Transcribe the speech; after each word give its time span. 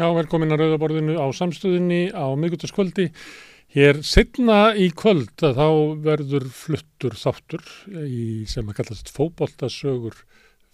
Já, 0.00 0.06
velkomin 0.16 0.48
að 0.54 0.62
Rauðaborðinu 0.62 1.14
á 1.20 1.28
samstöðinni 1.36 2.14
á 2.16 2.24
miðgutaskvöldi. 2.40 3.10
Hér 3.74 3.98
setna 4.00 4.70
í 4.72 4.86
kvöld 4.96 5.42
að 5.44 5.58
þá 5.58 5.66
verður 6.06 6.46
fluttur 6.56 7.18
þáttur 7.20 7.66
í 8.06 8.46
sem 8.48 8.70
að 8.70 8.78
kallast 8.78 9.12
fóboltasögur 9.12 10.16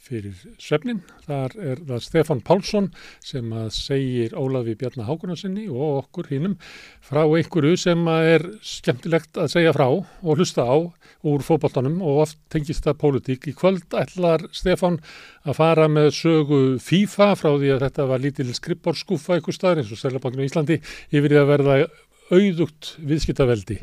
fyrir 0.07 0.37
svefnin. 0.63 1.03
Þar 1.27 1.57
er 1.59 1.83
það 1.89 2.05
Stefan 2.05 2.43
Pálsson 2.47 2.89
sem 3.25 3.51
að 3.57 3.69
segir 3.77 4.37
Ólafi 4.39 4.77
Bjarnar 4.79 5.09
Hákunarsinni 5.09 5.67
og 5.73 6.05
okkur 6.05 6.31
hinnum 6.31 6.57
frá 7.05 7.25
einhverju 7.25 7.77
sem 7.81 8.07
er 8.15 8.45
skemmtilegt 8.65 9.41
að 9.41 9.53
segja 9.57 9.75
frá 9.77 9.87
og 9.91 10.33
hlusta 10.37 10.67
á 10.67 10.77
úr 11.27 11.45
fóboltanum 11.47 11.99
og 12.05 12.23
oft 12.27 12.41
tengist 12.53 12.87
það 12.87 13.01
pólitík. 13.03 13.51
Í 13.51 13.57
kvöld 13.59 13.97
ætlar 13.99 14.47
Stefan 14.55 15.01
að 15.47 15.59
fara 15.59 15.89
með 15.91 16.13
sögu 16.21 16.63
FIFA 16.83 17.33
frá 17.39 17.53
því 17.55 17.75
að 17.75 17.87
þetta 17.89 18.11
var 18.13 18.23
lítil 18.23 18.51
skrippborskúfa 18.55 19.39
eitthvað 19.39 19.59
staðar 19.59 19.83
eins 19.83 19.95
og 19.95 20.03
Sælabanginu 20.03 20.47
í 20.47 20.51
Íslandi 20.51 20.81
yfir 21.11 21.33
því 21.33 21.43
að 21.43 21.51
verða 21.53 21.81
auðugt 22.31 22.95
viðskiptaveldi. 23.07 23.81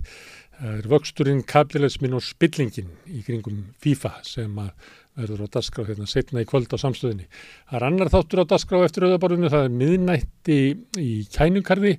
Það 0.53 0.75
er 0.77 0.89
vöxturinn, 0.91 1.39
kapitalismin 1.49 2.13
og 2.15 2.23
spillingin 2.23 2.91
í 3.09 3.23
kringum 3.25 3.63
FIFA 3.83 4.11
sem 4.27 4.59
að 4.61 4.91
verður 5.17 5.45
á 5.45 5.53
dasgrá 5.55 5.85
hérna 5.87 6.07
setna 6.09 6.43
í 6.43 6.47
kvöld 6.49 6.73
á 6.73 6.77
samstöðinni. 6.81 7.27
Það 7.69 7.77
er 7.79 7.85
annar 7.89 8.11
þáttur 8.13 8.43
á 8.43 8.51
dasgrá 8.53 8.79
eftir 8.85 9.07
auðaborðinu, 9.07 9.51
það 9.53 9.67
er 9.67 9.75
miðnætti 9.81 10.59
í 11.01 11.11
kænukarði 11.33 11.93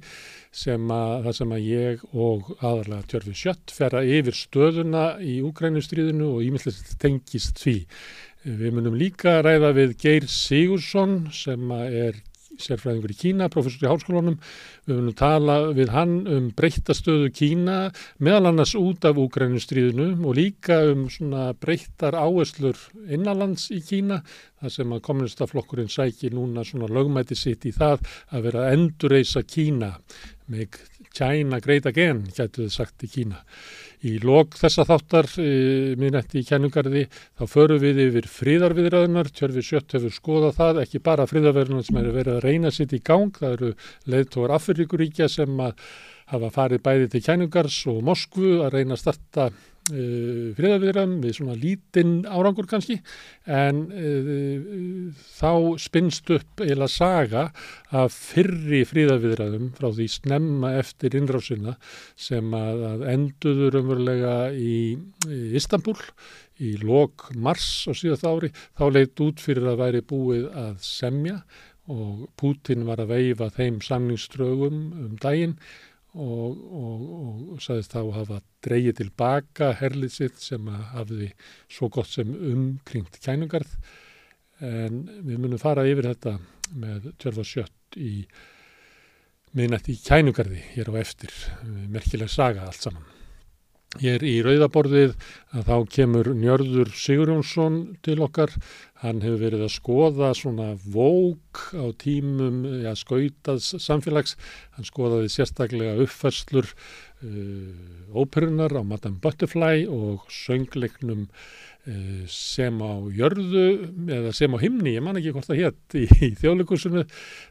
sem 0.54 0.92
að 0.94 1.14
það 1.26 1.38
sem 1.38 1.54
að 1.54 1.64
ég 1.68 2.04
og 2.12 2.52
aðalega 2.60 3.08
Tjörfi 3.10 3.34
Sjött 3.38 3.74
ferra 3.74 4.04
yfir 4.06 4.38
stöðuna 4.38 5.06
í 5.22 5.40
Úkrænustríðinu 5.46 6.30
og 6.36 6.44
ímyndilegt 6.46 6.94
tengist 7.02 7.58
því. 7.62 7.80
Við 8.44 8.76
munum 8.76 8.98
líka 9.00 9.38
ræða 9.42 9.72
við 9.78 9.96
Geir 10.02 10.28
Sigursson 10.30 11.24
sem 11.34 11.74
er 11.74 12.20
sérfræðingur 12.60 13.14
í 13.14 13.18
Kína, 13.18 13.48
professor 13.52 13.86
í 13.86 13.90
hálskólunum. 13.90 14.38
Við 14.86 14.98
munum 14.98 15.16
tala 15.18 15.56
við 15.76 15.92
hann 15.94 16.14
um 16.30 16.48
breyttastöðu 16.56 17.30
Kína, 17.34 17.78
meðal 18.22 18.50
annars 18.50 18.74
út 18.78 19.06
af 19.08 19.20
Úkrænustríðinu 19.20 20.10
og 20.24 20.38
líka 20.38 20.80
um 20.92 21.06
svona 21.12 21.50
breyttar 21.58 22.16
áherslur 22.18 22.78
innanlands 23.08 23.70
í 23.74 23.80
Kína, 23.84 24.22
þar 24.60 24.76
sem 24.78 24.96
að 24.96 25.04
kommunistaflokkurinn 25.08 25.92
sæki 25.92 26.32
núna 26.34 26.64
svona 26.64 26.88
lögmæti 26.92 27.36
sitt 27.38 27.66
í 27.68 27.74
það 27.74 28.04
að 28.30 28.48
vera 28.48 28.64
að 28.64 28.78
endurreisa 28.78 29.44
Kína 29.44 29.94
með 30.52 30.78
China 31.14 31.60
Great 31.62 31.86
Again, 31.86 32.24
gætu 32.34 32.64
þið 32.64 32.72
sagt 32.74 33.04
í 33.06 33.10
Kína. 33.12 33.44
Í 34.04 34.18
lok 34.20 34.56
þessa 34.60 34.84
þáttar 34.84 35.28
e, 35.40 35.50
minnætti 36.00 36.42
í 36.42 36.46
kennungarði 36.48 37.06
þá 37.08 37.44
förum 37.48 37.80
við 37.80 38.02
yfir 38.08 38.26
fríðarviðræðunar, 38.28 39.30
Tjörfi 39.32 39.64
Sjött 39.64 39.94
hefur 39.96 40.12
skoðað 40.12 40.58
það, 40.58 40.80
ekki 40.82 41.00
bara 41.04 41.28
fríðarviðræðunar 41.30 41.86
sem 41.86 42.00
eru 42.02 42.12
verið 42.18 42.36
að 42.36 42.44
reyna 42.44 42.72
sitt 42.74 42.92
í 42.92 43.00
gang, 43.04 43.32
það 43.38 43.56
eru 43.56 43.70
leiðtóar 44.12 44.56
Afrikuríkja 44.58 45.30
sem 45.32 45.64
hafa 45.64 46.50
farið 46.52 46.84
bæði 46.84 47.08
til 47.14 47.22
kennungars 47.24 47.78
og 47.88 48.02
Moskvu 48.04 48.58
að 48.64 48.76
reyna 48.78 48.98
að 48.98 49.02
starta 49.06 49.48
uh, 49.92 50.52
friðaviðram 50.56 51.18
við 51.22 51.36
svona 51.38 51.56
lítinn 51.58 52.14
árangur 52.28 52.68
kannski. 52.70 53.00
En 53.44 53.82
uh, 53.90 55.10
þá 55.36 55.52
spinnst 55.82 56.30
upp 56.34 56.64
eila 56.64 56.88
saga 56.90 57.48
af 57.94 58.14
fyrri 58.14 58.84
friðaviðraðum 58.88 59.72
frá 59.78 59.90
því 59.90 60.08
snemma 60.16 60.74
eftir 60.80 61.18
innrásina 61.18 61.76
sem 62.16 62.54
að, 62.56 62.86
að 62.92 63.06
enduður 63.14 63.80
umverulega 63.82 64.38
í, 64.56 64.96
í 65.28 65.44
Istanbul 65.58 65.98
í 66.62 66.76
lok 66.82 67.28
mars 67.34 67.84
á 67.90 67.92
síðast 67.96 68.26
ári. 68.26 68.52
Þá 68.78 68.84
leitt 68.94 69.22
út 69.24 69.42
fyrir 69.42 69.72
að 69.72 69.80
væri 69.82 70.04
búið 70.06 70.50
að 70.54 70.76
semja 70.86 71.40
og 71.90 72.28
Putin 72.40 72.86
var 72.88 73.02
að 73.02 73.12
veifa 73.12 73.50
þeim 73.52 73.80
samningströgum 73.84 74.78
um 75.04 75.16
daginn 75.20 75.58
og, 76.14 76.58
og, 76.70 77.04
og 77.54 77.62
sagðist 77.62 77.94
þá 77.94 78.00
hafa 78.14 78.40
dreyið 78.64 78.98
tilbaka 79.02 79.72
herlið 79.80 80.14
sitt 80.14 80.40
sem 80.42 80.68
að 80.70 80.82
hafiði 80.94 81.30
svo 81.66 81.90
gott 81.92 82.10
sem 82.10 82.30
umkringt 82.34 83.18
kænungarð 83.24 83.76
en 84.64 85.04
við 85.26 85.40
munum 85.42 85.60
fara 85.60 85.86
yfir 85.88 86.12
þetta 86.12 86.36
með 86.78 87.10
tjörfa 87.20 87.46
sjött 87.46 87.98
í 87.98 88.12
miðnætti 89.54 89.94
í 89.94 90.02
kænungarði 90.02 90.62
hér 90.74 90.90
á 90.90 90.94
eftir, 91.02 91.34
merkileg 91.90 92.30
saga 92.32 92.66
allt 92.66 92.86
saman. 92.86 93.10
Hér 94.02 94.24
í 94.26 94.40
Rauðaborðið 94.42 95.12
að 95.54 95.68
þá 95.68 95.76
kemur 95.94 96.32
Njörður 96.34 96.90
Sigurjónsson 96.98 97.76
til 98.02 98.16
okkar. 98.26 98.50
Hann 99.04 99.20
hefur 99.20 99.42
verið 99.42 99.66
að 99.66 99.74
skoða 99.74 100.30
svona 100.38 100.70
vók 100.80 101.66
á 101.76 101.92
tímum 102.00 102.62
ja, 102.80 102.94
skautað 102.96 103.60
samfélags. 103.60 104.38
Hann 104.78 104.88
skoðaði 104.88 105.28
sérstaklega 105.34 105.98
uppfærslur 106.06 106.70
uh, 106.72 108.16
óperunar 108.16 108.72
á 108.72 108.82
Madame 108.82 109.20
Butterfly 109.20 109.84
og 109.90 110.24
söngleiknum 110.32 111.26
uh, 111.28 112.24
sem 112.30 112.80
á 112.80 112.92
jörðu 113.12 113.64
eða 114.08 114.32
sem 114.36 114.56
á 114.56 114.58
himni, 114.62 114.94
ég 114.96 115.04
man 115.04 115.18
ekki 115.20 115.34
hvort 115.34 115.48
það 115.50 115.60
hétt 115.62 115.98
í, 116.00 116.04
í 116.24 116.30
þjóðleikusinu 116.40 117.04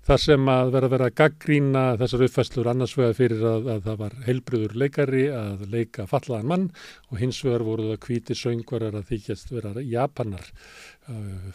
þar 0.08 0.24
sem 0.26 0.52
að 0.56 0.74
vera 0.76 0.90
að 0.90 0.96
vera 0.96 1.10
að 1.10 1.18
gaggrína 1.22 1.86
þessar 2.02 2.26
uppfæslur 2.28 2.72
annars 2.74 2.98
vegar 2.98 3.18
fyrir 3.18 3.46
að, 3.50 3.70
að 3.76 3.86
það 3.90 4.02
var 4.04 4.18
heilbriður 4.28 4.78
leikari 4.84 5.28
að 5.38 5.68
leika 5.74 6.08
fallaðan 6.10 6.50
mann 6.50 6.68
og 7.12 7.22
hins 7.22 7.44
vegar 7.46 7.68
voru 7.68 7.92
það 7.92 8.04
kvíti 8.08 8.38
söngvarar 8.38 8.98
að 9.00 9.10
þykjast 9.14 9.54
vera 9.54 9.86
japanar 9.86 10.50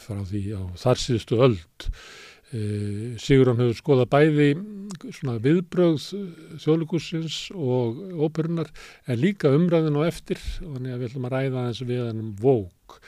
frá 0.03 0.19
því 0.29 0.43
á 0.57 0.63
þar 0.79 1.03
síðustu 1.05 1.39
öld. 1.45 1.89
Uh, 2.49 3.17
Sigurðan 3.21 3.61
hefur 3.61 3.77
skoðað 3.77 4.11
bæði 4.15 4.47
viðbröð 5.45 5.99
þjóðleikusins 6.63 7.41
og 7.53 7.99
óperunar 8.25 8.71
en 9.05 9.21
líka 9.21 9.53
umræðin 9.53 9.99
og 10.01 10.07
eftir 10.09 10.41
og 10.65 10.79
við 10.81 11.11
ætlum 11.11 11.29
að 11.29 11.35
ræða 11.37 11.67
eins 11.69 11.83
við 11.85 12.07
hennum 12.07 12.33
vók. 12.41 13.01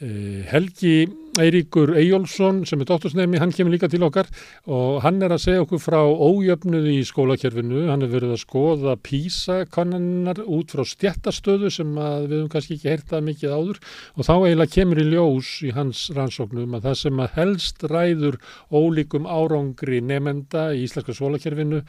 Uh, 0.00 0.46
Helgi 0.48 1.10
Eiríkur 1.38 1.92
Eyjólfsson 1.94 2.64
sem 2.66 2.80
er 2.82 2.88
dóttursnefni, 2.88 3.38
hann 3.38 3.52
kemur 3.54 3.70
líka 3.70 3.86
til 3.90 4.02
okkar 4.02 4.26
og 4.66 4.98
hann 5.04 5.20
er 5.22 5.30
að 5.30 5.42
segja 5.44 5.62
okkur 5.62 5.78
frá 5.78 5.98
ójöfnuði 6.02 6.96
í 6.98 7.04
skólakerfinu, 7.06 7.84
hann 7.86 8.02
er 8.02 8.10
verið 8.10 8.32
að 8.34 8.40
skoða 8.42 8.96
písakonannar 9.06 10.40
út 10.42 10.74
frá 10.74 10.82
stjættastöðu 10.88 11.70
sem 11.70 11.92
við 11.94 12.34
höfum 12.34 12.48
kannski 12.50 12.78
ekki 12.78 12.90
heyrtað 12.90 13.26
mikið 13.28 13.54
áður 13.54 13.78
og 14.16 14.26
þá 14.26 14.32
eiginlega 14.34 14.74
kemur 14.74 15.02
í 15.02 15.06
ljós 15.12 15.52
í 15.68 15.70
hans 15.76 16.02
rannsóknum 16.16 16.74
að 16.80 16.88
það 16.88 16.98
sem 17.04 17.22
að 17.22 17.36
helst 17.36 17.86
ræður 17.94 18.40
ólíkum 18.74 19.30
árangri 19.30 20.02
nefenda 20.02 20.66
í 20.74 20.82
íslenska 20.88 21.14
skólakerfinu 21.14 21.84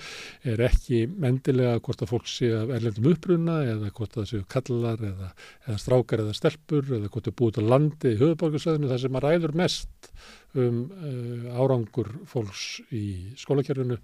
er 0.46 0.66
ekki 0.70 1.08
mendilega 1.10 1.82
hvort 1.82 2.06
að 2.06 2.14
fólk 2.14 2.30
sé 2.30 2.52
af 2.60 2.76
erlendum 2.78 3.10
uppruna 3.16 3.64
eða 3.66 3.90
hvort 3.90 4.14
að 4.14 4.22
það 4.22 4.32
séu 4.36 4.46
kallar 4.54 5.02
eða, 5.02 5.34
eða 5.66 5.82
strákar 5.82 6.26
eða 6.28 6.38
stelpur 6.38 6.96
eða 7.00 7.10
hvort 7.10 7.32
er 7.32 7.38
búið 7.42 7.58
til 7.58 7.68
landi 7.72 8.01
í 8.10 8.18
höfuborgarsöðinu 8.20 8.90
þar 8.92 9.04
sem 9.04 9.18
að 9.20 9.26
ræður 9.28 9.56
mest 9.62 10.12
um 10.62 10.82
uh, 10.92 11.46
árangur 11.58 12.12
fólks 12.30 12.66
í 12.96 13.06
skólakerfinu 13.40 13.98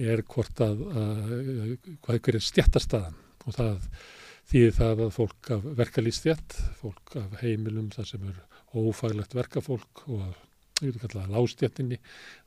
er 0.00 0.22
hvort 0.30 0.62
að, 0.64 0.84
að 0.90 1.74
hvað 2.04 2.32
er 2.34 2.40
stjættastaðan 2.46 3.18
og 3.46 3.56
það 3.56 3.88
þýðir 4.50 4.76
það 4.76 5.02
að 5.04 5.10
fólk 5.14 5.50
af 5.54 5.66
verkalýstjætt, 5.78 6.60
fólk 6.80 7.16
af 7.20 7.34
heimilum 7.42 7.90
þar 7.94 8.08
sem 8.08 8.30
er 8.30 8.38
ófaglegt 8.74 9.34
verkafólk 9.36 10.06
og 10.10 10.22
að 10.80 11.30
lástjættinni 11.30 11.98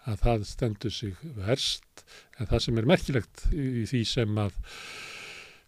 að 0.09 0.21
það 0.23 0.45
stendur 0.49 0.93
sig 0.93 1.17
verst. 1.37 2.03
En 2.39 2.49
það 2.49 2.63
sem 2.66 2.78
er 2.81 2.89
merkilegt 2.89 3.43
í 3.53 3.85
því 3.89 4.01
sem 4.09 4.39
að 4.41 4.57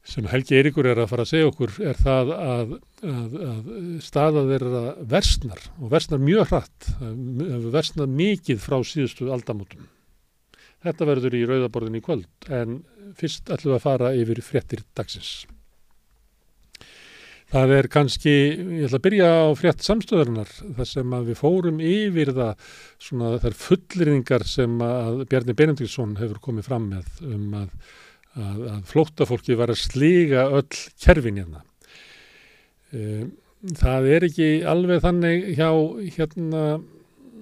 sem 0.05 0.27
Helgi 0.29 0.59
Eiríkur 0.59 0.85
er 0.85 1.01
að 1.01 1.09
fara 1.09 1.25
að 1.25 1.31
segja 1.31 1.49
okkur 1.49 1.73
er 1.89 1.97
það 1.97 2.31
að, 2.35 2.75
að, 3.01 3.37
að 3.47 3.71
staða 4.05 4.45
þeirra 4.51 4.83
versnar 5.15 5.65
og 5.79 5.89
versnar 5.95 6.21
mjög 6.21 6.51
hratt, 6.51 6.89
versnar 7.73 8.11
mikið 8.11 8.61
frá 8.61 8.77
síðustu 8.85 9.31
aldamótum. 9.33 9.89
Þetta 10.85 11.09
verður 11.09 11.39
í 11.39 11.43
rauðaborðin 11.49 11.97
í 11.97 12.05
kvöld 12.05 12.53
en 12.53 12.79
fyrst 13.17 13.49
ætlum 13.49 13.73
við 13.73 13.79
að 13.79 13.85
fara 13.87 14.13
yfir 14.13 14.41
fréttir 14.45 14.85
dagsins. 14.97 15.33
Það 17.55 17.71
er 17.75 17.87
kannski, 17.93 18.31
ég 18.81 18.87
ætla 18.87 18.99
að 18.99 19.05
byrja 19.05 19.27
á 19.29 19.45
frétt 19.57 19.83
samstöðarinnar 19.85 20.49
þar 20.77 20.87
sem 20.89 21.11
að 21.13 21.27
við 21.29 21.37
fórum 21.39 21.77
yfir 21.81 22.31
það 22.35 22.71
svona 23.07 23.35
þær 23.41 23.57
fullringar 23.61 24.45
sem 24.49 24.81
að 24.81 25.21
Bjarni 25.29 25.55
Benendíksson 25.57 26.17
hefur 26.19 26.41
komið 26.49 26.67
fram 26.69 26.89
með 26.93 27.21
um 27.29 27.53
að 27.61 27.93
að, 28.35 28.59
að 28.73 28.81
flóttafólki 28.91 29.57
var 29.59 29.73
að 29.73 29.81
slíga 29.83 30.47
öll 30.59 30.67
kerfin 31.01 31.41
hérna. 31.41 31.63
Það 33.75 34.11
er 34.15 34.27
ekki 34.27 34.49
alveg 34.69 35.01
þannig 35.03 35.47
hjá 35.57 35.69
hérna 36.17 36.65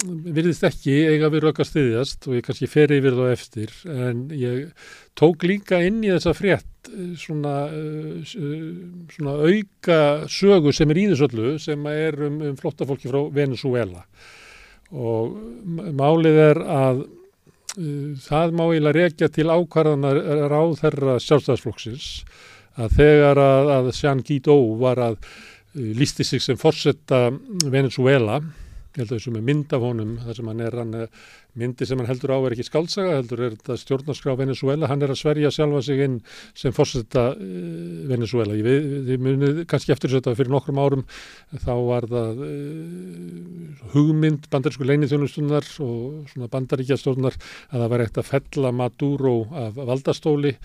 virðist 0.03 0.65
ekki 0.67 0.93
eiga 1.13 1.29
við 1.31 1.45
röka 1.47 1.65
stiðjast 1.67 2.27
og 2.27 2.37
ég 2.37 2.45
kannski 2.45 2.69
fer 2.71 2.91
yfir 2.95 3.15
þá 3.15 3.23
eftir 3.31 3.73
en 3.87 4.25
ég 4.35 4.85
tók 5.19 5.45
líka 5.47 5.79
inn 5.85 6.01
í 6.03 6.11
þessa 6.11 6.33
frétt 6.35 6.91
svona, 7.19 7.55
svona 9.13 9.35
auka 9.47 9.99
sögu 10.31 10.73
sem 10.75 10.91
er 10.91 10.99
í 10.99 11.07
þessu 11.11 11.29
öllu 11.29 11.57
sem 11.61 11.87
er 11.91 12.19
um, 12.27 12.39
um 12.49 12.57
flottafólki 12.59 13.11
frá 13.11 13.21
Venezuela 13.33 14.03
og 14.91 15.37
málið 15.95 16.41
er 16.49 16.63
að 16.63 17.05
það 17.73 18.51
má 18.53 18.65
eiginlega 18.67 18.97
rekja 18.99 19.29
til 19.33 19.49
ákvarðanar 19.49 20.19
ráð 20.51 20.75
þeirra 20.83 21.15
sjálfstæðsflokksins 21.23 22.09
að 22.77 22.97
þegar 22.99 23.41
að, 23.41 23.71
að 23.77 23.89
Jean 23.97 24.21
Guido 24.25 24.57
var 24.81 25.01
að 25.01 25.17
uh, 25.17 25.89
lísti 25.97 26.25
sig 26.25 26.41
sem 26.43 26.59
fórsetta 26.59 27.27
Venezuela 27.65 28.41
ég 28.93 29.01
held 29.01 29.11
að 29.11 29.17
þessu 29.17 29.33
með 29.33 29.47
mynd 29.49 29.73
af 29.73 29.83
honum 29.83 30.17
þar 30.21 30.37
sem 30.37 30.51
hann 30.51 30.61
er 30.61 30.77
hann 30.77 30.97
myndi 31.59 31.85
sem 31.85 31.99
hann 32.01 32.09
heldur 32.09 32.33
á 32.33 32.37
er 32.41 32.55
ekki 32.55 32.65
skálsaga, 32.65 33.17
heldur 33.19 33.41
er 33.45 33.55
þetta 33.55 33.77
stjórnarskrá 33.77 34.33
Venezuela, 34.39 34.89
hann 34.89 35.05
er 35.05 35.13
að 35.13 35.19
sverja 35.21 35.51
sjálfa 35.53 35.83
sig 35.85 36.01
inn 36.01 36.15
sem 36.57 36.73
fórsetta 36.73 37.27
uh, 37.33 37.43
Venezuela. 38.09 38.57
Ég, 38.57 38.87
þið 39.09 39.25
munið 39.27 39.61
kannski 39.69 39.93
eftir 39.93 40.15
þetta 40.15 40.33
fyrir 40.37 40.53
nokkrum 40.53 40.81
árum 40.81 41.05
þá 41.53 41.73
var 41.85 42.09
það 42.09 42.43
uh, 42.47 43.85
hugmynd 43.93 44.49
bandarísku 44.53 44.89
leinithjónustunnar 44.89 45.69
og 45.85 46.33
svona 46.33 46.49
bandaríkja 46.53 46.97
stjórnar 47.01 47.37
að 47.37 47.77
það 47.77 47.89
var 47.93 48.05
eitt 48.07 48.21
að 48.21 48.29
fella 48.31 48.73
Maduro 48.73 49.37
af 49.53 49.77
valdastóli 49.77 50.55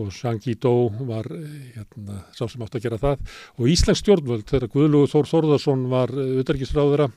og 0.00 0.12
Shangi 0.14 0.54
Dó 0.60 0.88
var 1.08 1.26
hérna, 1.28 2.22
sá 2.32 2.46
sem 2.46 2.62
átt 2.62 2.78
að 2.78 2.86
gera 2.86 3.00
það 3.02 3.40
og 3.58 3.72
Íslands 3.72 4.04
stjórnvöld 4.04 4.46
þegar 4.48 4.70
Guðlúður 4.72 5.10
Þór 5.12 5.34
Þórðarsson 5.34 5.90
var 5.90 6.14
auðverkisráðura 6.14 7.10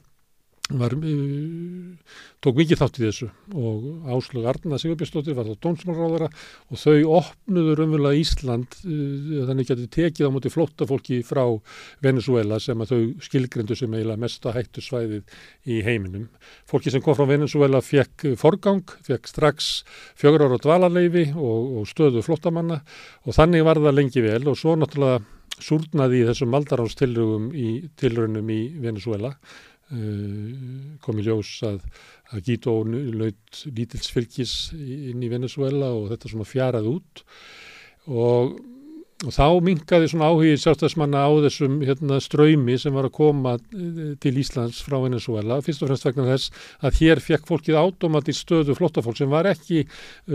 var, 0.71 0.93
uh, 0.95 2.13
tók 2.39 2.55
mikið 2.55 2.79
þátt 2.79 2.97
í 3.01 3.03
þessu 3.03 3.25
og 3.59 4.05
Áslug 4.15 4.45
Arna 4.47 4.77
Sigurbjörnsdóttir 4.79 5.35
var 5.35 5.49
þá 5.49 5.57
dómsmálráðara 5.65 6.29
og 6.71 6.79
þau 6.79 7.17
opnuður 7.17 7.81
umvöla 7.83 8.13
Ísland 8.15 8.77
uh, 8.87 9.43
þannig 9.49 9.67
að 9.67 9.83
þetta 9.83 9.97
tekið 9.97 10.31
á 10.31 10.33
móti 10.33 10.53
flóttafólki 10.53 11.19
frá 11.27 11.43
Venezuela 12.05 12.61
sem 12.63 12.79
að 12.79 12.93
þau 12.93 13.27
skilgrendu 13.27 13.75
sem 13.75 13.91
eiginlega 13.91 14.23
mesta 14.23 14.55
hættu 14.55 14.85
svæðið 14.85 15.35
í 15.67 15.81
heiminum. 15.83 16.29
Fólki 16.69 16.93
sem 16.93 17.03
kom 17.03 17.19
frá 17.19 17.27
Venezuela 17.27 17.83
fekk 17.83 18.29
forgang, 18.39 18.87
fekk 19.03 19.27
strax 19.33 19.73
fjögur 20.15 20.47
ára 20.47 20.61
dvalarleifi 20.63 21.33
og, 21.35 21.83
og 21.83 21.91
stöðu 21.91 22.23
flóttamanna 22.23 22.79
og 23.27 23.35
þannig 23.35 23.67
var 23.67 23.83
það 23.83 23.99
lengi 23.99 24.23
vel 24.23 24.45
og 24.47 24.59
svo 24.59 24.79
náttúrulega 24.79 25.19
súrnaði 25.63 26.23
í 26.23 26.25
þessum 26.27 26.49
maldaránstilrögum 26.49 27.51
í 27.53 27.67
í 27.83 28.61
Venezuela 28.81 29.35
Eh, 29.93 30.97
kom 31.03 31.19
í 31.21 31.25
ljós 31.25 31.55
að, 31.67 31.81
að 32.33 32.45
Guido 32.47 32.79
laut 33.13 33.63
lítilsfylgis 33.77 34.73
inn 34.73 35.21
í 35.21 35.29
Venezuela 35.29 35.91
og 35.93 36.07
þetta 36.13 36.31
svona 36.31 36.47
fjarað 36.49 36.89
út. 36.95 37.23
Og, 38.09 38.55
og 39.23 39.35
þá 39.35 39.45
minkaði 39.63 40.09
svona 40.09 40.31
áhugið 40.33 40.57
sjálfstæðismanna 40.63 41.23
á 41.29 41.31
þessum 41.45 41.77
hérna, 41.85 42.17
ströymi 42.23 42.79
sem 42.81 42.95
var 42.95 43.09
að 43.09 43.17
koma 43.19 43.55
eh, 43.59 44.13
til 44.23 44.35
Íslands 44.41 44.81
frá 44.85 44.97
Venezuela 45.03 45.61
fyrst 45.63 45.85
og 45.85 45.91
fremst 45.91 46.09
vegna 46.09 46.29
þess 46.31 46.69
að 46.81 47.01
hér 47.03 47.21
fekk 47.23 47.49
fólkið 47.51 47.81
átomatist 47.83 48.47
stöðu 48.47 48.77
flottafólk 48.79 49.19
sem 49.21 49.31
var 49.31 49.51
ekki 49.51 49.85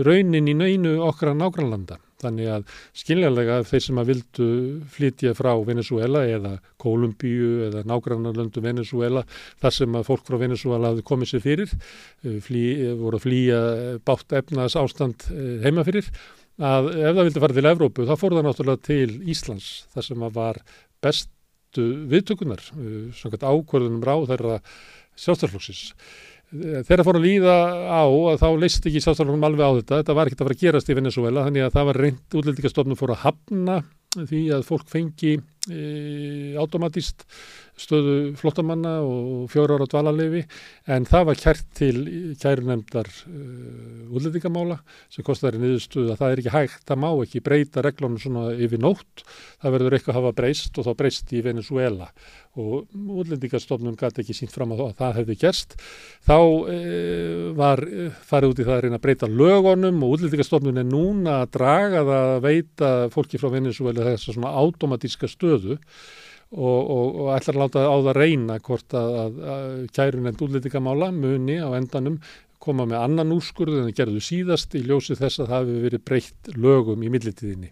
raunin 0.07 0.47
í 0.47 0.55
nöynu 0.55 1.01
okkar 1.09 1.35
nágrannlanda 1.35 1.99
Þannig 2.19 2.49
að 2.51 2.65
skiljanlega 2.99 3.61
þeir 3.69 3.83
sem 3.85 3.99
að 4.01 4.09
vildu 4.11 4.47
flytja 4.91 5.31
frá 5.37 5.53
Venezuela 5.63 6.25
eða 6.27 6.57
Kolumbíu 6.81 7.69
eða 7.69 7.85
nágrannarlöndu 7.87 8.63
Venezuela 8.63 9.23
þar 9.61 9.75
sem 9.77 9.95
að 9.95 10.07
fólk 10.09 10.25
frá 10.27 10.39
Venezuela 10.41 10.91
hafði 10.91 11.05
komið 11.07 11.31
sér 11.31 11.45
fyrir, 11.45 11.73
eh, 12.25 12.37
flý, 12.43 12.65
voru 12.99 13.19
að 13.19 13.25
flýja 13.27 13.61
bátt 14.03 14.35
efnaðs 14.41 14.75
ástand 14.79 15.29
eh, 15.31 15.57
heima 15.63 15.87
fyrir, 15.87 16.11
að 16.59 16.91
ef 16.91 17.15
það 17.15 17.23
vildi 17.23 17.43
fara 17.45 17.55
til 17.55 17.69
Evrópu 17.71 18.07
þá 18.07 18.15
fór 18.19 18.35
það 18.35 18.47
náttúrulega 18.49 18.85
til 18.89 19.11
Íslands 19.31 19.69
þar 19.93 20.09
sem 20.09 20.25
að 20.27 20.33
var 20.35 20.63
bestu 20.99 21.85
viðtökunar, 22.11 22.65
eh, 22.75 23.03
svona 23.15 23.39
ákvörðunum 23.39 24.03
ráð 24.03 24.27
þeirra 24.33 24.59
sjálfstæðarflóksis 25.19 25.93
þegar 26.49 27.05
fór 27.05 27.19
að 27.19 27.25
líða 27.27 27.55
á 27.85 28.03
að 28.09 28.41
þá 28.41 28.47
leist 28.57 28.87
ekki 28.89 29.01
sástaflokkum 29.03 29.45
alveg 29.45 29.69
á 29.69 29.71
þetta, 29.77 29.99
þetta 30.01 30.15
var 30.17 30.29
ekkert 30.29 30.41
að 30.41 30.47
fara 30.47 30.57
að 30.57 30.63
gerast 30.63 30.89
í 30.89 30.97
Venezuela 30.97 31.45
þannig 31.45 31.65
að 31.65 31.75
það 31.75 31.89
var 31.89 31.99
reynd 32.03 32.37
útlendingastofnum 32.39 32.99
fór 32.99 33.13
að 33.13 33.23
hafna 33.27 33.75
því 34.17 34.41
að 34.55 34.65
fólk 34.65 34.87
fengi 34.89 35.35
e, 35.69 35.81
automatist 36.57 37.27
stöðu 37.79 38.15
flottamanna 38.39 38.97
og 39.05 39.47
fjóra 39.51 39.77
ára 39.77 39.87
dvalarleifi 39.89 40.43
en 40.91 41.07
það 41.09 41.27
var 41.29 41.39
kært 41.39 41.69
til 41.79 41.95
kærunemdar 42.41 43.07
uh, 43.07 44.09
útlendingamála 44.11 44.79
sem 45.11 45.25
kostiðar 45.25 45.59
í 45.59 45.63
niðurstöðu 45.63 46.13
að 46.13 46.21
það 46.21 46.33
er 46.33 46.43
ekki 46.43 46.55
hægt, 46.55 46.83
það 46.89 47.01
má 47.05 47.09
ekki 47.13 47.43
breyta 47.45 47.83
reglunum 47.85 48.19
svona 48.21 48.45
yfir 48.57 48.83
nótt, 48.83 49.23
það 49.63 49.75
verður 49.77 49.97
eitthvað 49.97 50.15
að 50.15 50.21
hafa 50.21 50.37
breyst 50.41 50.79
og 50.79 50.87
þá 50.89 50.91
breyst 51.01 51.33
í 51.33 51.43
Venezuela 51.45 52.09
og 52.59 52.89
útlendingastofnun 53.21 53.97
gæti 53.99 54.23
ekki 54.23 54.35
sínt 54.35 54.53
fram 54.53 54.73
að 54.73 54.87
það 54.97 55.19
hefði 55.19 55.35
gerst. 55.39 55.75
Þá 56.27 56.37
uh, 56.39 57.43
var 57.57 57.83
uh, 57.85 58.07
farið 58.29 58.53
út 58.53 58.61
í 58.63 58.65
það 58.67 58.75
að 58.75 58.81
reyna 58.85 58.99
að 58.99 59.05
breyta 59.05 59.29
lögunum 59.29 60.01
og 60.03 60.15
útlendingastofnun 60.17 60.81
er 60.81 60.89
núna 60.89 61.41
að 61.43 61.53
draga 61.59 62.03
það 62.07 62.31
að 62.33 62.41
veita 62.47 62.89
fólki 63.13 63.39
frá 63.41 63.53
Venezuela 63.53 64.07
þess 64.09 64.31
að 64.31 64.39
svona 64.39 64.55
automatíska 64.63 65.29
stöðu 65.29 65.79
og, 66.49 66.79
og, 66.89 67.17
og 67.21 67.31
ætlar 67.35 67.55
að 67.57 67.63
láta 67.63 67.85
á 67.85 67.95
það 68.07 68.17
reyna 68.17 68.59
hvort 68.65 68.95
að, 68.97 69.17
að, 69.23 69.41
að 69.53 69.73
kærun 69.95 70.29
en 70.31 70.39
útlýtingamála 70.45 71.11
muni 71.13 71.57
á 71.61 71.69
endanum 71.77 72.17
koma 72.59 72.85
með 72.89 73.03
annan 73.05 73.33
úrskurðu 73.35 73.79
en 73.79 73.87
það 73.87 73.97
gerðu 74.01 74.21
síðast 74.23 74.73
í 74.75 74.81
ljósi 74.83 75.15
þess 75.15 75.39
að 75.39 75.51
það 75.51 75.69
hefur 75.69 75.83
verið 75.85 76.01
breytt 76.09 76.49
lögum 76.59 77.03
í 77.05 77.11
millitíðinni. 77.13 77.69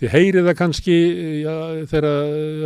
Þið 0.00 0.12
heyrið 0.16 0.46
það 0.48 0.56
kannski 0.58 0.94
ja, 1.42 1.56
þegar 1.90 2.06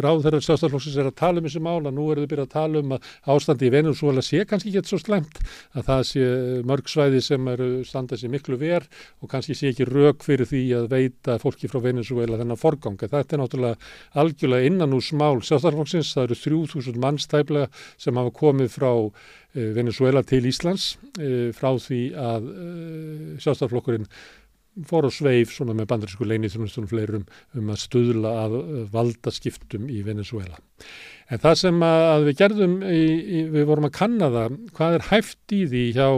ráð 0.04 0.20
þeirra 0.24 0.40
sjálfstaflóksins 0.46 0.98
er 1.02 1.08
að 1.10 1.16
tala 1.18 1.42
um 1.42 1.48
þessu 1.48 1.62
mála, 1.66 1.92
nú 1.92 2.06
eru 2.12 2.22
þau 2.22 2.30
byrjað 2.30 2.46
að 2.46 2.54
tala 2.54 2.82
um 2.84 2.94
að 2.96 3.08
ástandi 3.34 3.66
í 3.66 3.72
Venezuela 3.74 4.24
sé 4.24 4.44
kannski 4.48 4.72
ekki 4.72 4.92
svo 4.92 5.00
slemt, 5.02 5.40
að 5.74 5.88
það 5.90 6.02
sé 6.12 6.28
mörgsvæði 6.70 7.22
sem 7.26 7.50
eru 7.52 7.70
standað 7.88 8.22
sér 8.22 8.32
miklu 8.32 8.60
ver 8.62 8.86
og 9.20 9.32
kannski 9.32 9.58
sé 9.58 9.72
ekki 9.72 9.88
rauk 9.90 10.22
fyrir 10.24 10.48
því 10.48 10.62
að 10.78 10.88
veita 10.94 11.36
fólki 11.42 11.70
frá 11.72 11.82
Venezuela 11.84 12.38
þennan 12.38 12.60
forganga. 12.62 13.10
Þetta 13.10 13.36
er 13.36 13.42
náttúrulega 13.42 14.22
algjörlega 14.22 14.70
innan 14.70 14.94
úr 14.96 15.04
smál 15.04 15.42
sjálfstaflóksins, 15.42 16.14
það 16.14 16.30
eru 16.30 16.40
3000 16.44 17.02
mannstæflega 17.02 17.68
sem 17.98 18.22
hafa 18.22 18.32
komið 18.38 18.72
frá 18.78 18.92
Eh, 19.45 19.45
Venezuela 19.76 20.22
til 20.26 20.46
Íslands 20.48 20.96
eh, 21.20 21.52
frá 21.56 21.70
því 21.80 22.00
að 22.20 22.48
eh, 22.52 23.36
sjálfstaflokkurinn 23.42 24.08
fór 24.86 25.08
og 25.08 25.14
sveif 25.16 25.54
svona 25.54 25.72
með 25.76 25.88
bandarísku 25.92 26.26
leini 26.28 26.50
þjónustunum 26.52 26.90
fleirum 26.90 27.22
um 27.56 27.70
að 27.72 27.80
stuðla 27.86 28.32
að 28.42 28.56
valda 28.92 29.32
skiptum 29.32 29.86
í 29.88 30.02
Venezuela. 30.04 30.58
En 31.32 31.40
það 31.40 31.56
sem 31.62 31.86
að 31.86 32.26
við 32.28 32.42
gerðum, 32.42 32.74
í, 32.84 33.06
í, 33.38 33.46
við 33.54 33.64
vorum 33.70 33.88
að 33.88 33.96
kanna 33.96 34.28
það, 34.34 34.58
hvað 34.76 34.98
er 34.98 35.06
hæft 35.08 35.56
í 35.56 35.62
því 35.70 35.86
hjá 35.96 36.08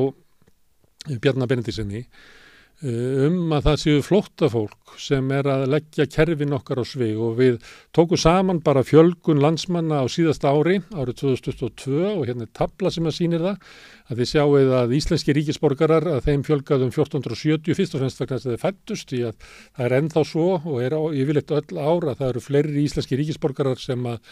Bjarnar 1.23 1.49
Benedísinni 1.49 2.02
Eh, 2.02 2.38
um 2.78 3.50
að 3.56 3.64
það 3.64 3.80
séu 3.82 4.02
flóttafólk 4.06 4.92
sem 5.02 5.32
er 5.35 5.49
að 5.50 5.64
leggja 5.73 6.04
kerfin 6.06 6.54
okkar 6.54 6.78
á 6.78 6.85
svig 6.87 7.18
og 7.18 7.35
við 7.40 7.56
tókum 7.90 8.20
saman 8.20 8.61
bara 8.62 8.85
fjölgun 8.87 9.42
landsmanna 9.42 9.99
á 9.99 10.06
síðasta 10.06 10.52
ári, 10.54 10.78
árið 10.94 11.18
2022 11.25 12.04
og 12.12 12.23
hérna 12.28 12.47
er 12.47 12.52
tabla 12.54 12.92
sem 12.94 13.08
að 13.11 13.16
sýnir 13.18 13.42
það 13.42 13.58
að 14.06 14.23
þið 14.23 14.30
sjáuð 14.30 14.73
að 14.78 14.94
íslenski 15.00 15.37
ríkisborgarar 15.40 16.06
að 16.12 16.25
þeim 16.28 16.47
fjölgaðum 16.47 16.94
1470 16.94 17.78
fyrst 17.80 17.99
og 17.99 18.04
fremst 18.04 18.23
vegna 18.23 18.38
þess 18.38 18.47
að 18.47 18.54
það 18.54 18.64
fættust 18.68 19.14
í 19.18 19.23
að 19.26 19.49
það 19.50 19.85
er 19.88 19.99
ennþá 19.99 20.26
svo 20.30 20.49
og 20.62 20.80
er 20.85 20.99
yfirleitt 21.18 21.54
öll 21.58 21.82
ára 21.82 22.14
að 22.14 22.20
það 22.23 22.28
eru 22.30 22.47
fleiri 22.47 22.85
íslenski 22.87 23.18
ríkisborgarar 23.18 23.82
sem 23.82 24.06
að 24.06 24.23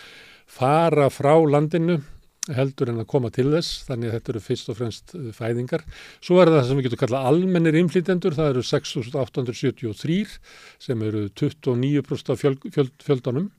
fara 0.46 1.10
frá 1.10 1.34
landinu 1.50 1.98
heldur 2.54 2.92
en 2.92 3.02
að 3.02 3.08
koma 3.10 3.30
til 3.34 3.48
þess, 3.52 3.82
þannig 3.88 4.10
að 4.10 4.16
þetta 4.18 4.32
eru 4.32 4.42
fyrst 4.44 4.70
og 4.72 4.78
fremst 4.78 5.14
uh, 5.18 5.28
fæðingar. 5.34 5.84
Svo 6.24 6.40
er 6.42 6.52
það 6.54 6.68
sem 6.68 6.80
við 6.80 6.88
getum 6.88 7.02
kallað 7.02 7.28
almennir 7.32 7.78
innflýtendur, 7.80 8.36
það 8.38 8.52
eru 8.54 8.64
6.873 8.70 10.18
sem 10.86 11.06
eru 11.08 11.26
29% 11.32 12.34
af 12.34 12.42
fjöld, 12.42 12.68
fjöld, 12.74 12.94
fjöldunum. 13.06 13.50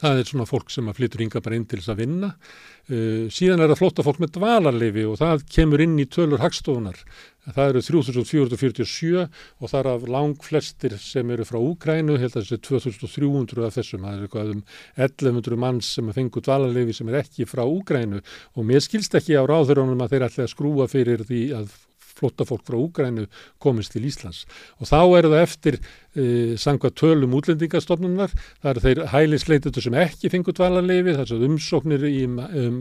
Það 0.00 0.20
er 0.20 0.30
svona 0.30 0.48
fólk 0.48 0.72
sem 0.72 0.90
að 0.90 1.00
flytur 1.00 1.24
yngar 1.26 1.44
bara 1.44 1.58
inn 1.58 1.66
til 1.70 1.80
þess 1.80 1.94
að 1.94 2.02
vinna. 2.04 2.30
Uh, 2.90 3.26
síðan 3.30 3.62
er 3.62 3.70
það 3.70 3.82
flótta 3.82 4.06
fólk 4.06 4.22
með 4.22 4.34
dvalarleifi 4.38 5.04
og 5.06 5.20
það 5.20 5.44
kemur 5.54 5.84
inn 5.84 5.98
í 6.02 6.08
tölur 6.10 6.42
hagstofunar 6.42 7.04
Það 7.48 7.70
eru 7.70 7.82
3447 7.86 9.22
og 9.24 9.70
það 9.70 9.78
er 9.80 9.88
af 9.90 10.06
lang 10.12 10.42
flestir 10.44 10.96
sem 11.00 11.30
eru 11.32 11.46
frá 11.48 11.58
Úkrænu, 11.60 12.18
held 12.20 12.36
að 12.36 12.44
þessi 12.44 12.58
2300 12.68 13.66
af 13.66 13.78
þessum, 13.78 14.04
það 14.04 14.18
er 14.18 14.26
eitthvað 14.26 14.52
um 14.54 14.62
1100 15.06 15.60
manns 15.64 15.92
sem 15.96 16.10
fengur 16.14 16.44
dvalarlefi 16.44 16.98
sem 16.98 17.10
er 17.10 17.22
ekki 17.22 17.48
frá 17.48 17.64
Úkrænu 17.64 18.20
og 18.20 18.66
mér 18.68 18.84
skilst 18.84 19.16
ekki 19.16 19.38
á 19.40 19.42
ráðurunum 19.48 20.04
að 20.04 20.16
þeir 20.16 20.26
ætla 20.28 20.46
að 20.46 20.52
skrúa 20.52 20.88
fyrir 20.90 21.24
því 21.24 21.42
að 21.62 21.72
flotta 22.20 22.46
fólk 22.48 22.66
frá 22.68 22.76
Úgrænu 22.78 23.26
komist 23.62 23.94
til 23.94 24.06
Íslands. 24.08 24.44
Og 24.80 24.90
þá 24.90 25.00
eru 25.18 25.32
það 25.32 25.44
eftir 25.46 25.78
e, 25.80 26.24
sanga 26.60 26.92
tölum 26.92 27.34
útlendingastofnunar 27.38 28.34
það 28.34 28.70
eru 28.72 28.84
þeir 28.86 29.02
hælisleitutur 29.14 29.86
sem 29.86 29.98
ekki 30.04 30.32
fengur 30.32 30.56
dvalarleifi, 30.58 31.16
þess 31.18 31.36
að 31.36 31.46
umsóknir 31.48 32.06
í 32.10 32.20
um, 32.28 32.38
um, 32.40 32.78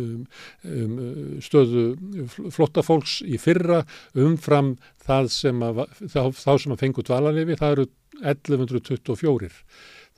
um, 0.00 0.24
um 0.72 0.96
stöðu 1.44 1.86
flotta 2.54 2.84
fólks 2.86 3.20
í 3.26 3.40
fyrra 3.40 3.84
umfram 4.18 4.76
það 5.04 5.30
sem 5.34 5.62
að, 5.64 5.86
þá, 6.04 6.20
þá 6.36 6.52
sem 6.56 6.74
að 6.74 6.82
fengur 6.84 7.08
dvalarleifi, 7.08 7.60
það 7.60 7.76
eru 7.76 7.88
1124 8.18 9.54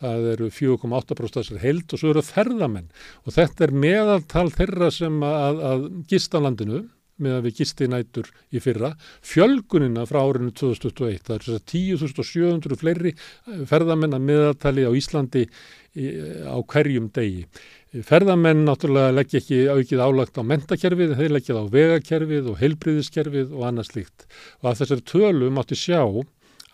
það 0.01 0.31
eru 0.35 0.49
4,8% 0.55 1.61
held 1.61 1.93
og 1.93 2.01
svo 2.01 2.15
eru 2.15 2.25
ferðamenn. 2.25 2.89
Og 3.27 3.37
þetta 3.37 3.67
er 3.67 3.77
meðaltal 3.85 4.49
þeirra 4.55 4.89
sem 4.95 5.21
að, 5.27 5.61
að 5.71 5.85
gista 6.11 6.41
landinu 6.41 6.85
með 7.23 7.37
að 7.37 7.47
við 7.49 7.61
gisti 7.61 7.89
nætur 7.91 8.31
í 8.51 8.63
fyrra. 8.63 8.95
Fjölgunina 9.27 10.07
frá 10.09 10.21
árinu 10.23 10.55
2021, 10.57 11.21
það 11.29 11.37
er 11.55 11.63
10.700 11.75 12.81
fleiri 12.81 13.13
eh, 13.15 13.63
ferðamenn 13.71 14.17
að 14.17 14.27
meðaltali 14.31 14.89
á 14.89 14.93
Íslandi 14.97 15.47
á 15.91 16.59
hverjum 16.71 17.09
degi. 17.11 17.47
Ferðamenn 18.07 18.63
náttúrulega 18.63 19.15
leggja 19.17 19.41
ekki 19.41 19.65
aukið 19.67 20.03
álagt 20.05 20.39
á 20.39 20.47
mentakerfið, 20.47 21.17
þeir 21.19 21.33
leggja 21.35 21.57
það 21.57 21.65
á 21.67 21.75
vegakerfið 21.75 22.51
og 22.53 22.61
heilbriðiskerfið 22.61 23.57
og 23.57 23.65
annað 23.67 23.89
slíkt. 23.89 24.27
Og 24.63 24.71
af 24.71 24.79
þessari 24.79 25.07
tölu 25.11 25.49
mátti 25.51 25.79
sjá 25.79 26.05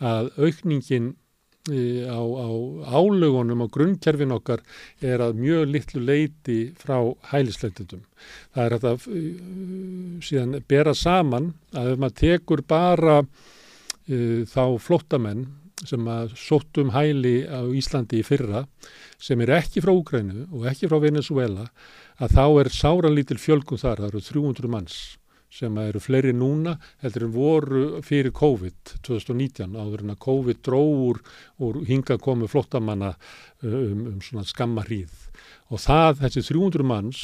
að 0.05 0.29
aukningin 0.37 1.15
á, 1.67 2.21
á 2.21 2.49
álugunum 2.97 3.65
og 3.67 3.73
grunnkerfin 3.75 4.35
okkar 4.37 4.63
er 5.03 5.23
að 5.25 5.41
mjög 5.41 5.67
litlu 5.73 6.03
leiti 6.05 6.59
frá 6.79 6.99
hælisleitundum. 7.33 8.05
Það 8.55 8.65
er 8.65 8.77
að 8.79 9.07
síðan 10.27 10.59
bera 10.69 10.95
saman 10.95 11.53
að 11.75 11.93
ef 11.93 12.03
maður 12.03 12.19
tekur 12.23 12.65
bara 12.67 13.21
uh, 13.23 14.41
þá 14.47 14.65
flóttamenn 14.83 15.47
sem 15.85 16.07
að 16.09 16.33
sóttum 16.41 16.95
hæli 16.95 17.43
á 17.45 17.61
Íslandi 17.77 18.23
í 18.23 18.25
fyrra 18.25 18.65
sem 19.21 19.41
er 19.45 19.53
ekki 19.59 19.83
frá 19.85 19.93
Úgrænu 19.93 20.47
og 20.49 20.65
ekki 20.71 20.89
frá 20.89 21.03
Venezuela 21.03 21.67
að 22.17 22.33
þá 22.33 22.45
er 22.63 22.73
sáranlítil 22.73 23.37
fjölgun 23.41 23.81
þar, 23.81 24.01
það 24.01 24.09
eru 24.09 24.23
300 24.25 24.73
manns 24.73 24.97
sem 25.53 25.77
eru 25.81 26.01
fleiri 26.03 26.33
núna 26.37 26.77
heldur 27.03 27.27
en 27.27 27.35
voru 27.35 27.85
fyrir 28.05 28.35
COVID 28.37 28.97
2019 29.07 29.77
áður 29.79 30.05
en 30.05 30.15
að 30.15 30.23
COVID 30.27 30.63
dróður 30.67 31.23
úr 31.63 31.79
hinga 31.89 32.19
komu 32.23 32.49
flottamanna 32.51 33.15
um, 33.63 34.07
um 34.13 34.19
svona 34.25 34.47
skamma 34.49 34.85
hríð. 34.87 35.15
Og 35.71 35.83
það, 35.83 36.23
þessi 36.25 36.45
300 36.51 36.87
manns 36.87 37.23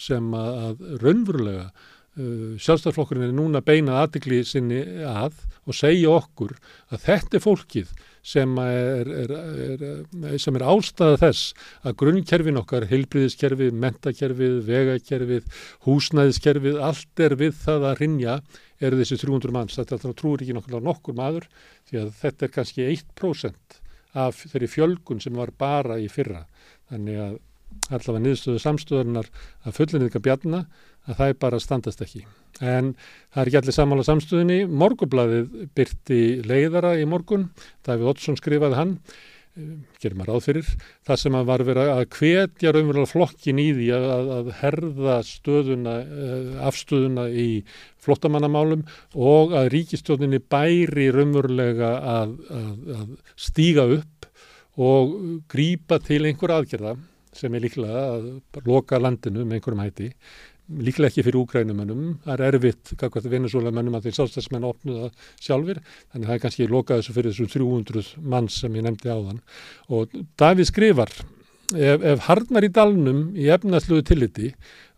sem 0.00 0.32
að, 0.36 0.54
að 0.68 0.86
raunverulega 1.02 1.66
uh, 1.68 2.54
sjálfstæðarflokkurinn 2.62 3.28
er 3.28 3.36
núna 3.36 3.62
beinað 3.64 4.02
aðdegli 4.04 4.42
sinni 4.48 4.82
að 5.08 5.38
og 5.64 5.76
segja 5.76 6.16
okkur 6.18 6.56
að 6.92 7.06
þetta 7.08 7.38
er 7.38 7.44
fólkið 7.44 7.94
sem 8.24 8.58
er, 8.62 9.10
er, 9.22 9.32
er, 9.36 10.36
sem 10.40 10.56
er 10.56 10.66
ástæða 10.72 11.20
þess 11.20 11.68
að 11.84 11.96
grunnkerfin 12.00 12.60
okkar, 12.60 12.88
heilbriðiskerfið, 12.88 13.74
mentakerfið, 13.84 14.58
vegakerfið, 14.68 15.62
húsnæðiskerfið, 15.84 16.80
allt 16.88 17.24
er 17.26 17.36
við 17.40 17.56
það 17.60 17.88
að 17.90 17.98
rinja 18.00 18.38
eru 18.84 19.00
þessi 19.00 19.20
300 19.22 19.54
manns. 19.54 19.78
Þetta 19.78 20.14
trúur 20.16 20.44
ekki 20.44 20.56
nokkur, 20.56 20.80
nokkur 20.84 21.18
maður 21.18 21.48
því 21.90 22.00
að 22.02 22.14
þetta 22.22 22.46
er 22.46 22.54
kannski 22.54 22.88
1% 22.90 23.80
af 24.24 24.44
þeirri 24.52 24.70
fjölgun 24.70 25.20
sem 25.22 25.36
var 25.36 25.52
bara 25.58 25.98
í 26.00 26.08
fyrra. 26.12 26.46
Þannig 26.90 27.20
að 27.20 27.36
allavega 27.90 28.22
niðurstöðu 28.22 28.60
samstöðunar 28.62 29.30
að 29.66 29.78
fullinniðka 29.78 30.22
bjarna 30.22 30.64
að 31.08 31.18
það 31.18 31.30
er 31.30 31.38
bara 31.44 31.60
standast 31.62 32.02
ekki. 32.04 32.24
En 32.62 32.94
það 33.34 33.42
er 33.42 33.50
ekki 33.50 33.60
allir 33.60 33.76
samála 33.76 34.06
samstöðinni. 34.06 34.58
Morgublaðið 34.70 35.54
byrti 35.76 36.20
leiðara 36.46 36.94
í 37.00 37.06
morgun, 37.10 37.48
Davíð 37.86 38.12
Ottsson 38.12 38.38
skrifaði 38.38 38.78
hann, 38.78 38.92
eh, 39.56 39.74
gerir 40.00 40.16
maður 40.18 40.38
áþyrir, 40.38 40.68
það 41.06 41.20
sem 41.22 41.38
að 41.38 41.48
var 41.50 41.64
verið 41.66 41.90
að 41.94 42.04
hvetja 42.18 42.72
raunverulega 42.72 43.12
flokkin 43.12 43.58
í 43.58 43.68
því 43.74 43.88
að, 43.98 44.30
að 44.38 44.52
herða 44.60 45.16
stöðuna, 45.28 45.96
eh, 46.00 46.66
afstöðuna 46.70 47.28
í 47.30 47.48
flottamannamálum 48.04 48.84
og 49.14 49.54
að 49.56 49.72
ríkistjóninni 49.74 50.40
bæri 50.40 51.10
raunverulega 51.14 51.96
að, 52.18 52.36
að, 52.50 52.94
að 52.98 53.16
stíga 53.36 53.88
upp 53.98 54.30
og 54.74 55.18
grýpa 55.50 56.00
til 56.02 56.24
einhver 56.26 56.54
aðgerða 56.56 56.96
sem 57.34 57.54
er 57.54 57.64
líklega 57.64 58.02
að 58.14 58.26
loka 58.66 58.98
landinu 59.00 59.44
með 59.44 59.58
einhverjum 59.58 59.82
hætti 59.82 60.10
líklega 60.68 61.10
ekki 61.10 61.24
fyrir 61.26 61.40
úkrænumönnum, 61.42 62.04
það 62.24 62.34
er 62.34 62.56
erfitt 62.56 62.92
kakvært 63.00 63.28
venezuelamönnum 63.32 63.98
að 63.98 64.06
þeir 64.06 64.16
sjálfstæðsmenn 64.18 64.66
opnu 64.68 64.96
það 65.02 65.26
sjálfur, 65.44 65.80
þannig 66.12 66.30
það 66.30 66.36
er 66.36 66.42
kannski 66.44 66.68
lokað 66.70 67.02
þessu 67.02 67.16
fyrir 67.18 67.34
þessum 67.34 67.50
300 67.52 68.28
manns 68.34 68.60
sem 68.62 68.78
ég 68.78 68.86
nefndi 68.86 69.12
á 69.12 69.18
þann 69.18 69.42
og 69.92 70.14
Davíð 70.40 70.70
skrifar 70.70 71.12
ef, 71.12 72.00
ef 72.00 72.24
hardnar 72.28 72.64
í 72.64 72.72
dalnum 72.72 73.26
í 73.36 73.50
efnaðsluðu 73.52 74.06
tilliti 74.08 74.54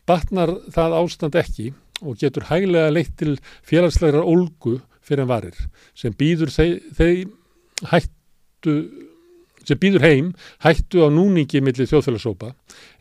batnar 0.07 0.55
það 0.75 0.99
ástand 1.01 1.41
ekki 1.43 1.73
og 2.05 2.19
getur 2.21 2.47
hæglega 2.51 2.93
leitt 2.93 3.17
til 3.19 3.35
félagslegar 3.67 4.23
ólgu 4.23 4.79
fyrir 5.07 5.25
en 5.25 5.31
varir 5.31 5.59
sem 5.99 6.15
býður 6.15 6.53
þeim 6.55 7.35
hættu 7.91 8.77
sem 9.67 9.79
býður 9.83 10.05
heim 10.07 10.29
hættu 10.63 11.03
á 11.03 11.09
núningi 11.11 11.63
millir 11.65 11.89
þjóðfélagsópa 11.91 12.53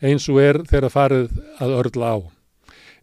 eins 0.02 0.26
og 0.32 0.40
er 0.42 0.64
þeirra 0.66 0.90
farið 0.90 1.36
að 1.62 1.76
örla 1.82 2.10
á 2.10 2.18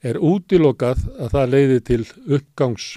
er 0.04 0.20
útilokað 0.20 1.02
að 1.18 1.34
það 1.34 1.52
leiði 1.56 1.80
til 1.88 2.02
uppgangs 2.28 2.94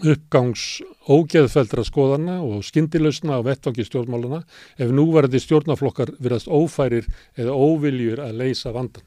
uppgangs 0.00 0.64
ógeðfeldra 1.10 1.84
skoðana 1.84 2.38
og 2.44 2.62
skindilausna 2.64 3.40
á 3.40 3.44
vettvangi 3.44 3.84
stjórnmáluna 3.84 4.42
ef 4.80 4.92
núverði 4.94 5.40
stjórnaflokkar 5.42 6.14
virðast 6.22 6.48
ófærir 6.48 7.08
eða 7.36 7.56
óviljur 7.56 8.22
að 8.24 8.38
leysa 8.40 8.72
vandan. 8.74 9.04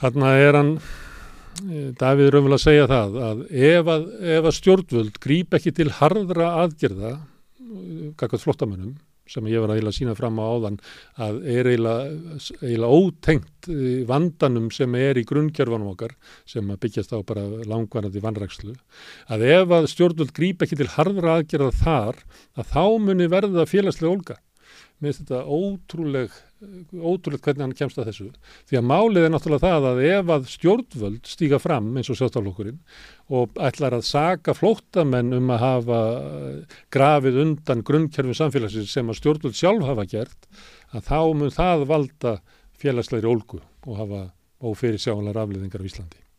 Þarna 0.00 0.32
er 0.40 0.56
hann, 0.56 0.72
eh, 1.68 1.92
Davíð 2.00 2.32
raunvel 2.32 2.56
að 2.56 2.64
segja 2.64 2.86
það, 2.88 3.20
að 3.28 3.44
ef 3.52 3.92
að, 3.94 4.06
ef 4.36 4.44
að 4.44 4.58
stjórnvöld 4.58 5.20
grýp 5.20 5.54
ekki 5.54 5.74
til 5.76 5.90
hardra 5.90 6.48
aðgerða, 6.64 7.18
kakað 8.16 8.44
flottamönnum, 8.44 8.96
sem 9.30 9.46
ég 9.50 9.62
var 9.62 9.72
að 9.72 9.80
eila 9.80 9.94
sína 9.94 10.16
fram 10.18 10.40
á 10.42 10.44
áðan 10.44 10.78
að 11.26 11.40
er 11.54 11.70
eiginlega 11.70 12.90
ótengt 12.90 13.70
vandanum 14.10 14.68
sem 14.74 14.94
er 14.98 15.20
í 15.20 15.26
grunnkjörfanum 15.28 15.92
okkar 15.94 16.16
sem 16.48 16.66
byggjast 16.82 17.14
á 17.14 17.18
bara 17.26 17.46
langvarandi 17.70 18.22
vanrækslu 18.24 18.76
að 19.30 19.46
ef 19.48 19.74
að 19.78 19.90
stjórnvöld 19.94 20.34
grýp 20.36 20.66
ekki 20.66 20.80
til 20.80 20.90
harðra 20.96 21.38
aðgerða 21.38 21.72
þar 21.80 22.22
að 22.58 22.72
þá 22.74 22.84
muni 23.06 23.30
verða 23.30 23.68
félagslega 23.70 24.14
olga 24.14 24.40
með 25.00 25.20
þetta 25.20 25.42
ótrúleg 25.48 26.38
ótrúlegt 26.92 27.46
hvernig 27.46 27.64
hann 27.64 27.76
kemst 27.76 27.98
að 28.00 28.10
þessu 28.10 28.26
því 28.68 28.78
að 28.80 28.88
málið 28.90 29.26
er 29.26 29.32
náttúrulega 29.32 29.70
það 29.70 29.86
að 29.90 30.00
ef 30.10 30.32
að 30.34 30.48
stjórnvöld 30.54 31.30
stíga 31.30 31.60
fram 31.62 31.88
eins 31.96 32.10
og 32.12 32.18
sjáttaflokkurinn 32.20 32.80
og 33.32 33.60
ætlar 33.68 33.96
að 33.96 34.06
saga 34.10 34.54
flóttamenn 34.56 35.32
um 35.38 35.52
að 35.54 35.64
hafa 35.64 36.00
grafið 36.92 37.40
undan 37.46 37.84
grunnkerfum 37.86 38.36
samfélagsins 38.36 38.92
sem 38.92 39.08
að 39.08 39.20
stjórnvöld 39.22 39.56
sjálf 39.56 39.88
hafa 39.88 40.08
gert 40.10 40.50
að 40.92 41.06
þá 41.08 41.20
mun 41.40 41.54
það 41.54 41.86
valda 41.94 42.34
félagslegri 42.80 43.30
ólgu 43.30 43.62
og 43.86 44.02
hafa 44.02 44.24
ófyrir 44.60 45.00
sjáanlega 45.00 45.40
rafliðingar 45.40 45.80
á 45.80 45.88
Íslandi. 45.88 46.29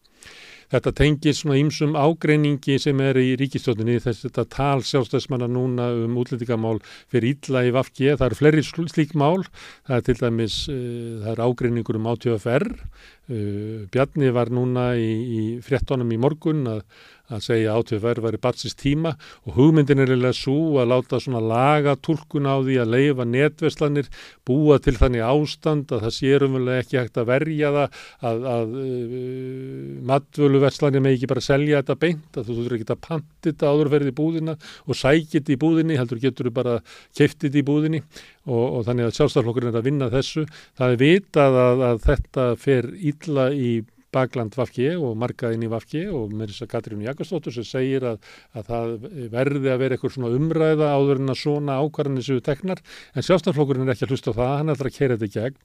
Þetta 0.72 0.94
tengir 0.96 1.36
svona 1.36 1.58
ýmsum 1.60 1.98
ágreiningi 2.00 2.78
sem 2.80 3.00
er 3.04 3.18
í 3.20 3.34
ríkistjóninni 3.40 3.98
þess 4.00 4.22
að 4.22 4.30
þetta 4.30 4.46
tal 4.56 4.84
sjálfstæðismanna 4.88 5.50
núna 5.52 5.90
um 6.06 6.16
útlendingamál 6.22 6.78
fyrir 7.12 7.34
ítla 7.34 7.66
í 7.68 7.74
Vafki. 7.76 8.14
Það 8.14 8.28
eru 8.30 8.40
fleiri 8.40 8.64
slík 8.64 9.12
mál. 9.20 9.44
Það 9.90 9.98
er 9.98 10.06
til 10.08 10.16
dæmis, 10.22 10.60
uh, 10.72 11.18
það 11.26 11.32
er 11.34 11.44
ágreiningur 11.48 12.00
um 12.00 12.08
átöðafær. 12.14 12.68
Uh, 12.72 13.36
eh, 13.36 13.82
Bjarni 13.92 14.32
var 14.32 14.52
núna 14.52 14.94
í, 14.96 15.12
í 15.12 15.42
fréttonum 15.66 16.16
í 16.16 16.20
morgun 16.20 16.64
að 16.72 16.86
að 17.32 17.46
segja 17.46 17.76
átöfverð 17.78 18.26
væri 18.26 18.40
batsist 18.42 18.80
tíma 18.82 19.14
og 19.48 19.56
hugmyndin 19.58 20.04
er 20.04 20.14
eða 20.16 20.34
svo 20.36 20.80
að 20.82 20.92
láta 20.92 21.20
svona 21.22 21.42
laga 21.44 21.96
tulkun 21.96 22.50
á 22.50 22.60
því 22.60 22.78
að 22.84 22.94
leifa 22.96 23.28
netverslanir, 23.28 24.10
búa 24.48 24.80
til 24.84 24.96
þannig 25.00 25.26
ástand 25.26 25.92
að 25.92 26.06
það 26.08 26.16
sérum 26.18 26.58
vel 26.58 26.74
ekki 26.78 27.00
hægt 27.00 27.22
að 27.22 27.30
verja 27.32 27.72
það 27.76 28.02
að, 28.32 28.48
að 28.56 28.76
uh, 28.82 29.86
matvöluverslanir 30.12 31.06
með 31.06 31.18
ekki 31.18 31.32
bara 31.32 31.46
selja 31.46 31.82
þetta 31.82 32.00
beint, 32.02 32.30
að 32.36 32.50
þú 32.50 32.58
þurfur 32.60 32.78
ekki 32.78 32.90
að 32.92 33.04
panta 33.08 33.48
þetta 33.48 33.72
áðurferði 33.72 34.12
í 34.12 34.18
búðina 34.22 34.58
og 34.86 34.98
sækja 34.98 35.40
þetta 35.40 35.56
í 35.56 35.62
búðinni, 35.62 36.00
heldur 36.00 36.22
getur 36.22 36.50
þú 36.50 36.56
bara 36.60 36.78
keiftið 37.18 37.48
þetta 37.48 37.62
í 37.62 37.68
búðinni 37.68 38.04
og, 38.50 38.66
og 38.66 38.86
þannig 38.88 39.08
að 39.10 39.18
sjálfstaflokkurinn 39.18 39.72
er 39.72 39.80
að 39.82 39.88
vinna 39.90 40.12
þessu. 40.12 40.46
Það 40.80 40.94
er 40.94 41.02
vitað 41.02 41.58
að, 41.64 41.84
að 41.88 42.06
þetta 42.08 42.48
fer 42.62 42.92
illa 43.12 43.50
í 43.54 43.72
bakland 44.16 44.56
Vafki 44.58 44.90
og 44.96 45.16
markað 45.20 45.56
inn 45.56 45.66
í 45.66 45.72
Vafki 45.72 46.04
og 46.12 46.34
með 46.36 46.52
þess 46.52 46.66
að 46.66 46.72
Katrín 46.74 47.06
Jakobsdóttur 47.06 47.56
sem 47.56 47.68
segir 47.68 48.06
að, 48.12 48.20
að 48.58 48.70
það 48.72 48.94
verði 49.34 49.72
að 49.72 49.82
vera 49.84 49.98
eitthvað 49.98 50.16
svona 50.16 50.34
umræða 50.38 50.92
áður 50.96 51.24
en 51.24 51.34
að 51.34 51.40
svona 51.42 51.80
ákvarðanir 51.82 52.28
séu 52.28 52.44
teknar 52.46 52.84
en 53.16 53.28
sjálfstaflokkurinn 53.28 53.88
er 53.88 53.96
ekki 53.96 54.08
að 54.08 54.16
hlusta 54.16 54.36
á 54.36 54.40
það, 54.40 54.54
hann 54.60 54.70
er 54.70 54.78
alltaf 54.78 54.92
að 54.92 54.98
keira 54.98 55.18
þetta 55.18 55.32
í 55.32 55.36
gegn. 55.38 55.60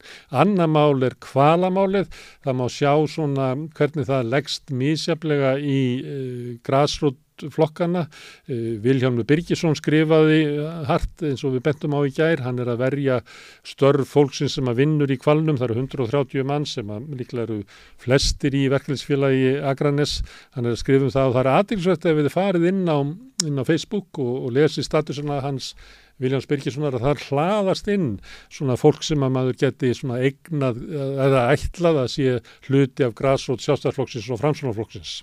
Anna 0.44 0.70
mál 0.70 1.06
er 1.06 1.18
kvalamálið, 1.26 2.10
það 2.46 2.58
má 2.60 2.66
sjá 2.72 2.92
svona 3.10 3.52
hvernig 3.76 4.08
það 4.08 4.32
leggst 4.32 4.74
mísjaflega 4.74 5.54
í 5.60 5.78
e, 6.00 6.16
eh, 6.16 6.50
grásrút 6.66 7.20
flokkana. 7.52 8.06
Eh, 8.48 8.76
Viljámi 8.82 9.26
Birgisson 9.28 9.76
skrifaði 9.78 10.40
hart 10.88 11.24
eins 11.26 11.44
og 11.46 11.56
við 11.56 11.64
bentum 11.68 11.96
á 11.96 12.00
í 12.06 12.12
gær, 12.16 12.42
hann 12.46 12.60
er 12.62 12.70
að 12.72 12.82
verja 12.84 13.20
störf 13.66 14.14
fólksins 14.14 14.56
sem 14.56 14.70
að 14.70 14.82
vinnur 14.82 15.12
í 15.12 15.18
kvalnum, 15.20 15.58
það 15.58 15.70
eru 15.70 15.78
130 15.82 16.48
mann 16.48 16.66
sem 16.68 16.90
að 16.92 17.10
líklega 17.18 17.46
eru 17.48 17.60
flestir 18.02 18.56
í 18.56 18.66
verkefliðsfélagi 18.72 19.52
Akranes, 19.66 20.20
hann 20.56 20.66
er 20.66 20.76
að 20.76 20.82
skrifa 20.82 21.08
um 21.08 21.14
það 21.14 21.30
og 21.30 21.36
það 21.36 21.44
er 21.44 21.52
aðeinsvægt 21.52 22.10
ef 22.10 22.18
við 22.20 22.32
farið 22.34 22.68
inn 22.72 22.82
á, 22.88 22.98
inn 23.46 23.60
á 23.60 23.68
Facebook 23.68 24.22
og, 24.22 24.34
og 24.46 24.56
lesi 24.56 24.84
statusuna 24.86 25.42
hans 25.44 25.74
Viljáns 26.22 26.46
Birgissonar 26.48 26.96
að 26.96 27.04
það 27.04 27.24
hlaðast 27.28 27.90
inn 27.92 28.06
svona 28.48 28.78
fólk 28.80 29.04
sem 29.04 29.24
að 29.24 29.34
maður 29.34 29.58
geti 29.60 29.90
svona 29.96 30.20
eignað 30.24 30.78
eða 31.26 31.42
ætlað 31.52 32.00
að 32.02 32.08
sé 32.14 32.36
hluti 32.68 33.04
af 33.04 33.12
græsrót 33.18 33.64
sjástarflokksins 33.64 34.30
og 34.32 34.40
framsunarflokksins. 34.40 35.14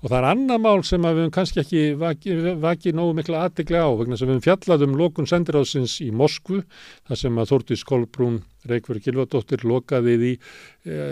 Og 0.00 0.08
það 0.08 0.18
er 0.20 0.28
annað 0.30 0.64
mál 0.64 0.84
sem 0.88 1.04
að 1.04 1.18
við 1.18 1.26
höfum 1.26 1.36
kannski 1.36 1.62
ekki 1.64 1.84
vakið 2.00 2.48
vaki 2.64 2.94
nógu 2.96 3.18
mikla 3.18 3.44
aðdeglega 3.44 3.88
á 3.88 3.92
vegna 4.00 4.16
sem 4.16 4.30
við 4.30 4.38
höfum 4.38 4.46
fjallað 4.48 4.86
um 4.88 4.96
lokun 5.02 5.28
sendiráðsins 5.28 5.98
í 6.04 6.08
Moskvu 6.16 6.62
þar 7.08 7.22
sem 7.26 7.42
að 7.42 7.52
Þórtís 7.52 7.84
Kolbrún 7.88 8.40
Reykjavík 8.70 9.08
Gilvardóttir 9.08 9.64
lokaði 9.68 10.16
því 10.22 10.32
e, 10.34 11.02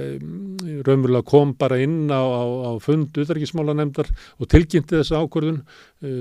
raunverulega 0.87 1.27
kom 1.29 1.57
bara 1.59 1.81
inn 1.83 2.07
á, 2.13 2.21
á, 2.21 2.43
á 2.69 2.71
fund 2.83 3.17
utryggismálanemdar 3.23 4.11
og 4.39 4.51
tilkynnti 4.53 5.01
þessa 5.01 5.23
ákvörðun. 5.25 5.63
E, 6.03 6.15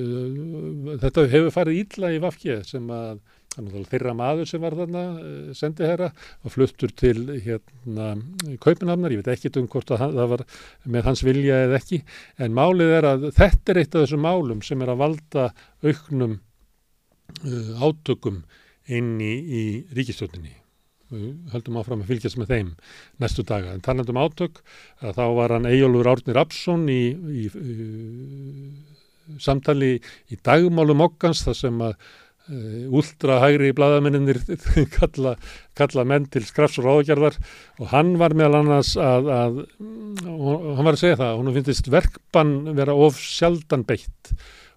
þetta 1.06 1.30
hefur 1.32 1.56
farið 1.56 1.82
ítla 1.84 2.14
í 2.16 2.22
Vafki 2.24 2.62
sem 2.68 2.92
að 2.94 3.20
þeirra 3.56 4.14
maður 4.16 4.50
sem 4.50 4.62
var 4.62 4.76
þarna 4.76 5.04
e, 5.20 5.54
sendi 5.56 5.86
herra 5.86 6.12
og 6.44 6.52
fluttur 6.52 6.92
til 6.92 7.40
hérna 7.44 8.16
Kaupinhamnar, 8.60 9.12
ég 9.12 9.24
veit 9.24 9.32
ekki 9.36 9.52
um 9.60 9.68
hvort 9.68 9.88
það 9.88 10.16
var 10.16 10.44
með 10.84 11.06
hans 11.06 11.24
vilja 11.24 11.64
eða 11.66 11.80
ekki 11.80 12.02
en 12.38 12.54
málið 12.54 12.98
er 12.98 13.06
að 13.06 13.30
þetta 13.36 13.72
er 13.72 13.82
eitt 13.82 13.96
af 13.96 14.06
þessum 14.06 14.26
málum 14.26 14.62
sem 14.62 14.82
er 14.82 14.92
að 14.92 15.02
valda 15.04 15.48
auknum 15.84 16.40
uh, 17.46 17.84
átökum 17.84 18.44
inn 18.88 19.18
í, 19.22 19.34
í 19.34 19.64
ríkistjóninni 19.96 20.65
við 21.16 21.54
höldum 21.54 21.80
áfram 21.82 22.04
að 22.04 22.12
fylgjast 22.12 22.40
með 22.42 22.52
þeim 22.54 22.74
næstu 23.24 23.46
daga. 23.48 23.74
En 23.74 23.86
talandum 23.86 24.20
átök 24.22 24.62
að 25.02 25.16
þá 25.18 25.26
var 25.40 25.56
hann 25.56 25.70
Eyjólfur 25.70 26.12
Árnir 26.12 26.42
Absson 26.42 26.86
í, 26.92 27.02
í, 27.16 27.48
í 27.50 29.40
samtali 29.42 29.96
í 30.32 30.38
dagmálum 30.46 31.04
okkans 31.06 31.44
þar 31.48 31.58
sem 31.58 31.82
að 31.86 31.96
uh, 31.96 32.98
ultrahægri 33.00 33.72
bladamenninir 33.78 34.42
kalla, 34.98 35.36
kalla 35.78 36.06
menn 36.08 36.28
til 36.32 36.44
skrafs 36.46 36.80
og 36.82 36.90
ráðgjörðar 36.90 37.40
og 37.80 37.90
hann 37.94 38.16
var 38.22 38.38
meðal 38.38 38.62
annars 38.62 38.94
að, 39.02 39.32
að 39.34 39.64
hann 40.22 40.86
var 40.86 40.94
að 40.94 41.02
segja 41.02 41.22
það, 41.24 41.40
hún 41.42 41.56
finnist 41.58 41.90
verkbann 41.94 42.56
vera 42.78 42.98
of 43.08 43.20
sjaldan 43.22 43.88
beitt 43.88 44.36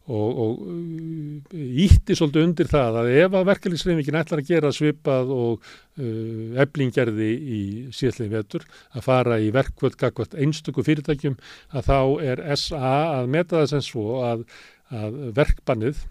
og, 0.09 0.41
og 0.43 1.55
ítti 1.85 2.17
svolítið 2.17 2.47
undir 2.47 2.71
það 2.71 2.99
að 3.03 3.11
ef 3.13 3.37
að 3.37 3.49
verkefliðsreifingin 3.51 4.21
ætlar 4.23 4.43
að 4.43 4.51
gera 4.51 4.73
svipað 4.75 5.33
og 5.35 5.71
uh, 5.71 6.61
eblingerði 6.65 7.31
í 7.37 7.63
síðallegi 7.95 8.35
vetur 8.35 8.69
að 8.97 9.07
fara 9.09 9.41
í 9.43 9.51
verkvöld 9.55 9.99
gagvart 10.01 10.37
einstöku 10.39 10.85
fyrirtækjum 10.87 11.39
að 11.77 11.91
þá 11.91 11.99
er 12.33 12.45
SA 12.57 12.95
að 13.19 13.33
meta 13.37 13.61
það 13.61 13.73
sem 13.75 13.85
svo 13.91 14.23
að, 14.27 14.47
að 14.89 15.21
verkbannið 15.37 16.07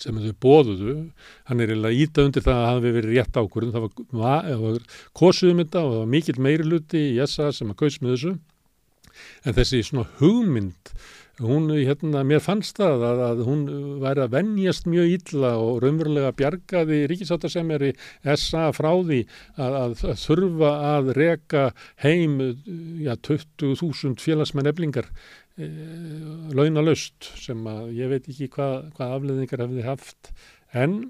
sem 0.00 0.16
þau 0.16 0.32
bóðuðu, 0.40 0.94
hann 1.48 1.60
er 1.60 1.72
eiginlega 1.72 2.04
íta 2.04 2.24
undir 2.24 2.44
það 2.44 2.58
að 2.58 2.62
það 2.64 2.76
hefði 2.76 2.92
verið 2.96 3.16
rétt 3.18 3.38
ákvörðum, 3.38 3.72
það 3.74 3.82
var, 4.22 4.46
var 4.62 4.78
kosuðum 5.18 5.60
þetta 5.62 5.82
og 5.82 5.90
það 5.92 5.98
var 6.00 6.12
mikill 6.14 6.38
meiri 6.46 6.68
luti 6.68 7.02
í 7.10 7.26
SA 7.28 7.50
sem 7.52 7.72
að 7.72 7.78
kaus 7.82 7.98
með 8.00 8.14
þessu. 8.14 8.32
En 9.44 9.56
þessi 9.58 9.82
svona 9.84 10.06
hugmynd 10.22 10.94
hún, 11.46 11.68
hérna, 11.74 12.22
mér 12.26 12.42
fannst 12.44 12.78
það 12.80 13.04
að, 13.08 13.22
að 13.26 13.42
hún 13.46 13.62
væri 14.02 14.24
að 14.24 14.34
vennjast 14.36 14.88
mjög 14.90 15.14
illa 15.16 15.52
og 15.60 15.80
raunverulega 15.84 16.32
bjargaði 16.38 17.02
ríkisáttasemjari 17.12 17.92
SA 18.38 18.68
frá 18.76 18.90
því 18.98 19.20
að, 19.56 19.78
að 19.82 19.96
þurfa 20.24 20.72
að 20.92 21.12
reka 21.18 21.64
heim 22.04 22.38
ja, 23.02 23.16
20.000 23.16 24.18
félagsmenn 24.22 24.70
eblingar 24.72 25.08
e, 25.56 25.70
launalöst 26.56 27.32
sem 27.40 27.66
að 27.70 27.92
ég 27.98 28.12
veit 28.12 28.30
ekki 28.32 28.50
hvað, 28.52 28.78
hvað 28.96 29.16
afleðingar 29.18 29.66
hefði 29.66 29.88
haft. 29.88 30.32
En 30.72 31.02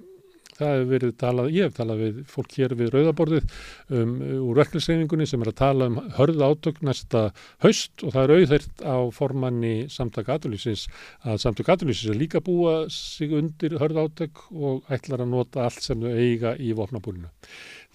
það 0.59 0.73
hefur 0.73 0.88
verið 0.93 1.15
talað, 1.21 1.51
ég 1.57 1.69
hef 1.69 1.77
talað 1.77 2.03
við 2.03 2.19
fólk 2.33 2.57
hér 2.59 2.75
við 2.79 2.91
rauðaborðið 2.95 3.55
um, 3.99 4.15
úr 4.49 4.61
verklisreifingunni 4.62 5.29
sem 5.29 5.45
er 5.45 5.53
að 5.53 5.59
tala 5.62 5.88
um 5.91 6.01
hörð 6.19 6.45
átök 6.49 6.83
næsta 6.87 7.25
haust 7.65 8.05
og 8.07 8.17
það 8.17 8.23
er 8.23 8.35
auðvitað 8.37 8.85
á 8.85 8.99
formanni 9.17 9.75
samtaka 9.93 10.38
aturlýsins 10.38 10.88
að 11.23 11.41
samtaka 11.47 11.77
aturlýsins 11.77 12.12
er 12.12 12.21
líka 12.21 12.43
búa 12.45 12.83
sig 12.93 13.33
undir 13.37 13.79
hörð 13.81 14.05
átök 14.05 14.45
og 14.53 14.93
ætlar 14.93 15.25
að 15.25 15.33
nota 15.37 15.67
allt 15.67 15.83
sem 15.85 16.03
þau 16.03 16.12
eiga 16.12 16.57
í 16.61 16.75
vopnabúrinu. 16.77 17.33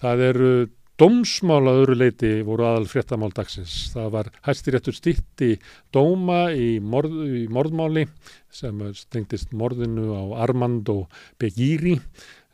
Það 0.02 0.26
eru 0.30 0.52
Dómsmála 0.98 1.76
öðru 1.78 1.94
leiti 1.94 2.28
voru 2.42 2.64
aðal 2.66 2.88
fréttamál 2.90 3.30
dagsins. 3.30 3.92
Það 3.92 4.08
var 4.16 4.30
hæstiréttur 4.48 4.96
stitti 4.96 5.52
dóma 5.94 6.48
í, 6.50 6.80
morð, 6.82 7.14
í 7.22 7.44
morðmáli 7.54 8.02
sem 8.50 8.80
stengtist 8.98 9.54
morðinu 9.54 10.08
á 10.10 10.22
Armando 10.42 11.04
Begiri 11.38 11.94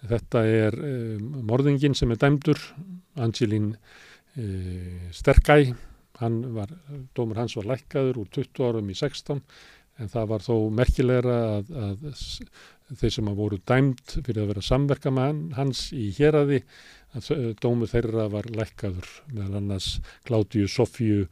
Þetta 0.04 0.42
er 0.44 0.76
um, 0.76 1.40
morðingin 1.48 1.96
sem 1.96 2.12
er 2.12 2.20
dæmdur, 2.20 2.60
Angelín 3.20 3.72
uh, 3.74 5.08
Sterkæ, 5.14 5.58
var, 6.54 6.70
dómur 7.16 7.40
hans 7.40 7.56
var 7.58 7.72
lækkaður 7.72 8.22
úr 8.22 8.28
20 8.36 8.68
árum 8.68 8.92
í 8.92 8.94
16 8.98 9.40
en 10.02 10.10
það 10.10 10.30
var 10.30 10.44
þó 10.44 10.54
merkilegra 10.74 11.34
að, 11.56 11.72
að 11.78 12.96
þeir 13.00 13.14
sem 13.16 13.28
að 13.30 13.40
voru 13.40 13.58
dæmt 13.66 14.16
fyrir 14.16 14.42
að 14.42 14.50
vera 14.52 14.64
samverkamann 14.66 15.42
hans 15.58 15.86
í 15.94 16.08
héradi, 16.16 16.60
að 17.14 17.54
dómur 17.62 17.90
þeirra 17.90 18.26
var 18.32 18.48
lækkaður 18.50 19.10
meðal 19.32 19.60
annars 19.60 19.90
Claudiu 20.26 20.66
Sofíu 20.70 21.28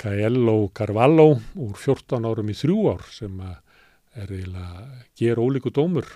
Caello 0.00 0.70
Carvalho 0.74 1.36
úr 1.60 1.76
14 1.78 2.26
árum 2.26 2.50
í 2.50 2.56
3 2.58 2.78
ár 2.90 3.04
sem 3.12 3.44
að 3.44 3.60
er 4.12 4.32
eiginlega 4.32 4.84
ger 5.18 5.40
ólíku 5.40 5.72
dómur. 5.74 6.08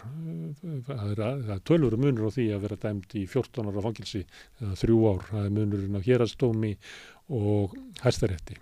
Það 0.86 1.12
er, 1.14 1.24
er 1.54 1.64
tölvuru 1.64 2.00
munur 2.00 2.28
á 2.28 2.36
því 2.36 2.46
að 2.54 2.64
vera 2.66 2.80
dæmt 2.84 3.16
í 3.16 3.24
14 3.30 3.72
ára 3.72 3.84
fangilsi 3.88 4.22
eða 4.60 4.78
þrjú 4.82 5.00
ár, 5.12 5.26
það 5.30 5.48
er 5.48 5.56
munurinn 5.58 5.98
á 5.98 6.06
hérastómi 6.06 6.76
og 7.32 7.76
hæstarétti 8.04 8.60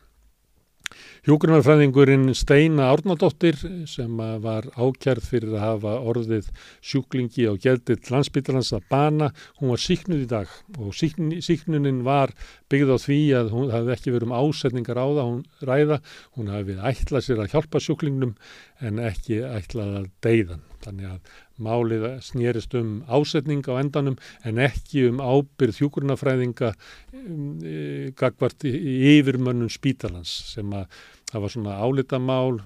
Hjókunarfræðingurinn 1.25 2.35
Steina 2.37 2.91
Árnadóttir 2.93 3.57
sem 3.89 4.19
var 4.45 4.67
ákjærð 4.77 5.25
fyrir 5.25 5.55
að 5.55 5.63
hafa 5.63 5.93
orðið 6.05 6.51
sjúklingi 6.85 7.47
á 7.49 7.57
gælditt 7.57 8.11
landsbyttalans 8.13 8.75
að 8.77 8.85
bana, 8.93 9.31
hún 9.57 9.73
var 9.73 9.81
síknuð 9.81 10.27
í 10.27 10.29
dag 10.29 10.53
og 10.77 10.93
síkn, 10.93 11.31
síknunin 11.41 12.03
var 12.05 12.35
byggð 12.69 12.93
á 12.93 12.99
því 13.07 13.19
að 13.41 13.49
hún 13.57 13.73
hafði 13.73 13.95
ekki 13.97 14.13
verið 14.13 14.29
um 14.29 14.37
ásetningar 14.37 15.01
á 15.01 15.07
það, 15.07 15.31
hún 15.31 15.71
ræða, 15.71 15.99
hún 16.37 16.53
hafði 16.53 16.77
ætlað 16.93 17.25
sér 17.25 17.41
að 17.41 17.51
hjálpa 17.57 17.85
sjúklingnum 17.87 18.37
en 18.85 19.01
ekki 19.09 19.41
ætlað 19.49 19.97
að 20.03 20.13
deyðan. 20.29 20.65
Þannig 20.85 21.09
að 21.09 21.37
málið 21.63 22.07
snýrist 22.25 22.75
um 22.79 23.03
ásetning 23.07 23.65
á 23.71 23.79
endanum 23.79 24.17
en 24.45 24.61
ekki 24.63 25.09
um 25.11 25.21
ábyrð 25.23 25.81
hjúkurnafræðinga 25.83 26.73
um, 26.75 27.59
e, 27.63 28.13
gagvart 28.19 28.67
yfirmönnum 28.67 29.71
spítalans 29.73 30.33
sem 30.55 30.73
að 30.75 30.89
það 31.35 31.43
var 31.43 31.51
svona 31.51 31.77
álitamál, 31.83 32.59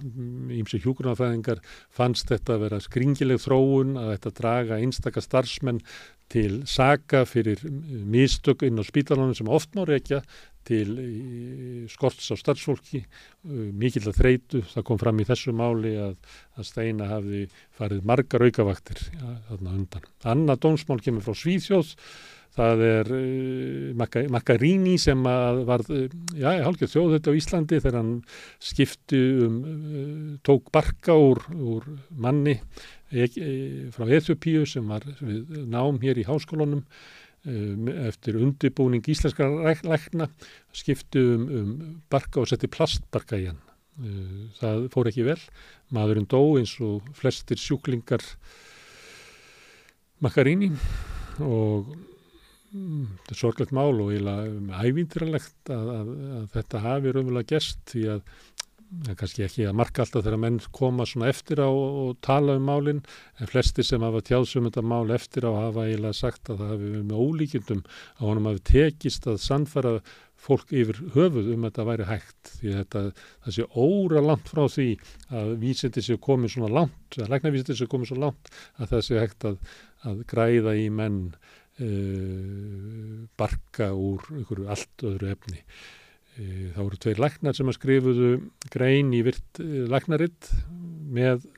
ímsi 0.52 0.80
hjúkurnafræðingar 0.84 1.62
fannst 1.94 2.28
þetta 2.28 2.56
að 2.56 2.64
vera 2.66 2.80
skringileg 2.84 3.40
þróun 3.40 3.96
að 3.96 4.10
þetta 4.14 4.32
draga 4.42 4.80
einstakar 4.82 5.24
starfsmenn 5.24 5.80
til 6.28 6.62
saga 6.68 7.24
fyrir 7.24 7.62
mistök 7.64 8.66
inn 8.68 8.80
á 8.80 8.84
spítalanum 8.84 9.36
sem 9.36 9.48
oft 9.48 9.72
má 9.76 9.86
reykja 9.88 10.20
til 10.68 10.94
skorts 11.90 12.28
á 12.32 12.36
starfsfólki, 12.38 13.02
mikill 13.78 14.08
að 14.10 14.18
þreitu, 14.20 14.62
það 14.74 14.86
kom 14.90 15.00
fram 15.00 15.22
í 15.22 15.28
þessu 15.28 15.54
máli 15.56 15.94
að, 16.00 16.16
að 16.58 16.68
Steina 16.68 17.08
hafði 17.12 17.44
farið 17.78 18.08
margar 18.08 18.44
aukavaktir 18.48 19.04
ja, 19.14 19.36
þarna 19.50 19.76
undan. 19.78 20.10
Anna 20.34 20.58
dómsmál 20.60 21.00
kemur 21.04 21.24
frá 21.24 21.36
Svíþjóð. 21.38 21.94
Það 22.58 22.80
er 22.82 23.10
uh, 23.14 24.06
Makaríni 24.34 24.96
sem 24.98 25.20
var, 25.22 25.84
já, 26.34 26.48
hálfgeð 26.64 26.90
þjóð 26.90 27.12
þetta 27.14 27.30
á 27.30 27.38
Íslandi 27.38 27.78
þegar 27.78 27.98
hann 28.00 28.14
skipti 28.70 29.20
um, 29.44 29.60
uh, 29.62 30.32
tók 30.42 30.72
barka 30.74 31.14
úr, 31.14 31.44
úr 31.54 31.86
manni 32.10 32.56
e, 33.12 33.28
e, 33.28 33.52
frá 33.94 34.10
Eþjópíu 34.10 34.66
sem 34.66 34.90
var 34.90 35.06
nám 35.70 36.02
hér 36.02 36.18
í 36.18 36.26
háskólunum. 36.26 36.82
um, 36.82 37.16
eftir 37.46 38.38
undibúning 38.40 39.04
íslenska 39.08 39.46
lækna, 39.86 40.28
skipti 40.74 41.22
um, 41.22 41.46
um 41.48 41.72
barka 42.10 42.42
og 42.42 42.48
setti 42.50 42.70
plastbarka 42.70 43.38
í 43.38 43.48
hann. 43.50 43.60
Uh, 43.98 44.48
það 44.58 44.88
fór 44.94 45.10
ekki 45.10 45.26
vel, 45.26 45.40
maðurinn 45.94 46.28
dó 46.30 46.42
eins 46.58 46.76
og 46.84 47.06
flestir 47.18 47.58
sjúklingar 47.58 48.24
Makaríni 50.22 50.72
og 51.38 51.92
þetta 52.68 53.32
er 53.32 53.38
sorglegt 53.38 53.72
mál 53.72 53.94
og 54.02 54.10
eiginlega 54.12 54.82
ævindiralegt 54.84 55.70
að, 55.72 55.90
að, 55.94 56.08
að 56.38 56.46
þetta 56.56 56.82
hafi 56.84 57.12
raunverulega 57.14 57.50
gest 57.54 57.80
því 57.92 58.02
að 58.16 58.32
það 58.88 59.10
er 59.12 59.18
kannski 59.20 59.44
ekki 59.44 59.66
að 59.68 59.76
marka 59.78 60.04
alltaf 60.04 60.24
þegar 60.24 60.40
menn 60.40 60.60
koma 60.74 61.06
svona 61.08 61.28
eftir 61.32 61.60
á 61.60 61.68
og 61.68 62.14
tala 62.24 62.56
um 62.58 62.64
málinn 62.68 63.02
en 63.38 63.50
flesti 63.50 63.84
sem 63.84 64.04
hafa 64.04 64.22
tjáðsum 64.24 64.68
þetta 64.68 64.84
mál 64.84 65.12
eftir 65.14 65.44
á 65.44 65.52
hafa 65.52 65.84
eiginlega 65.88 66.16
sagt 66.16 66.48
að 66.48 66.62
það 66.62 66.72
hafi 66.72 66.92
við 66.94 67.04
með 67.10 67.20
ólíkjendum 67.26 67.82
að 67.90 68.24
honum 68.24 68.48
hafi 68.48 68.64
tekist 68.72 69.28
að 69.28 69.42
sannfara 69.44 69.94
fólk 70.38 70.72
yfir 70.72 71.00
höfuð 71.16 71.50
um 71.52 71.66
að 71.66 71.72
þetta 71.72 71.86
væri 71.88 72.08
hægt 72.08 72.52
því 72.54 72.74
þetta, 72.78 73.04
það 73.44 73.56
sé 73.56 73.68
óra 73.84 74.24
langt 74.24 74.50
frá 74.52 74.64
því 74.70 74.88
að 75.40 75.52
vísindi 75.64 76.04
séu 76.06 76.20
komið 76.22 76.54
svona 76.54 76.72
langt, 76.78 77.18
að 77.18 77.32
læknavísindi 77.34 77.78
séu 77.80 77.90
komið 77.90 78.12
svo 78.12 78.20
langt 78.22 78.52
að 78.78 78.92
það 78.94 79.06
sé 79.08 79.20
hægt 79.20 79.48
að, 79.50 79.58
að 80.08 80.22
græða 80.30 80.76
í 80.78 80.88
menn 80.94 81.20
uh, 81.34 83.24
barka 83.40 83.90
úr 83.92 84.30
einhverju 84.38 84.68
allt 84.70 85.08
öðru 85.10 85.32
efni. 85.34 85.64
Uh, 86.38 86.70
þá 86.74 86.80
eru 86.84 87.00
tveir 87.02 87.22
læknar 87.22 87.56
sem 87.58 87.70
að 87.70 87.78
skrifuðu 87.80 88.30
grein 88.70 89.10
í 89.16 89.24
virt 89.26 89.62
uh, 89.64 89.84
læknaritt 89.90 90.52
með 91.10 91.48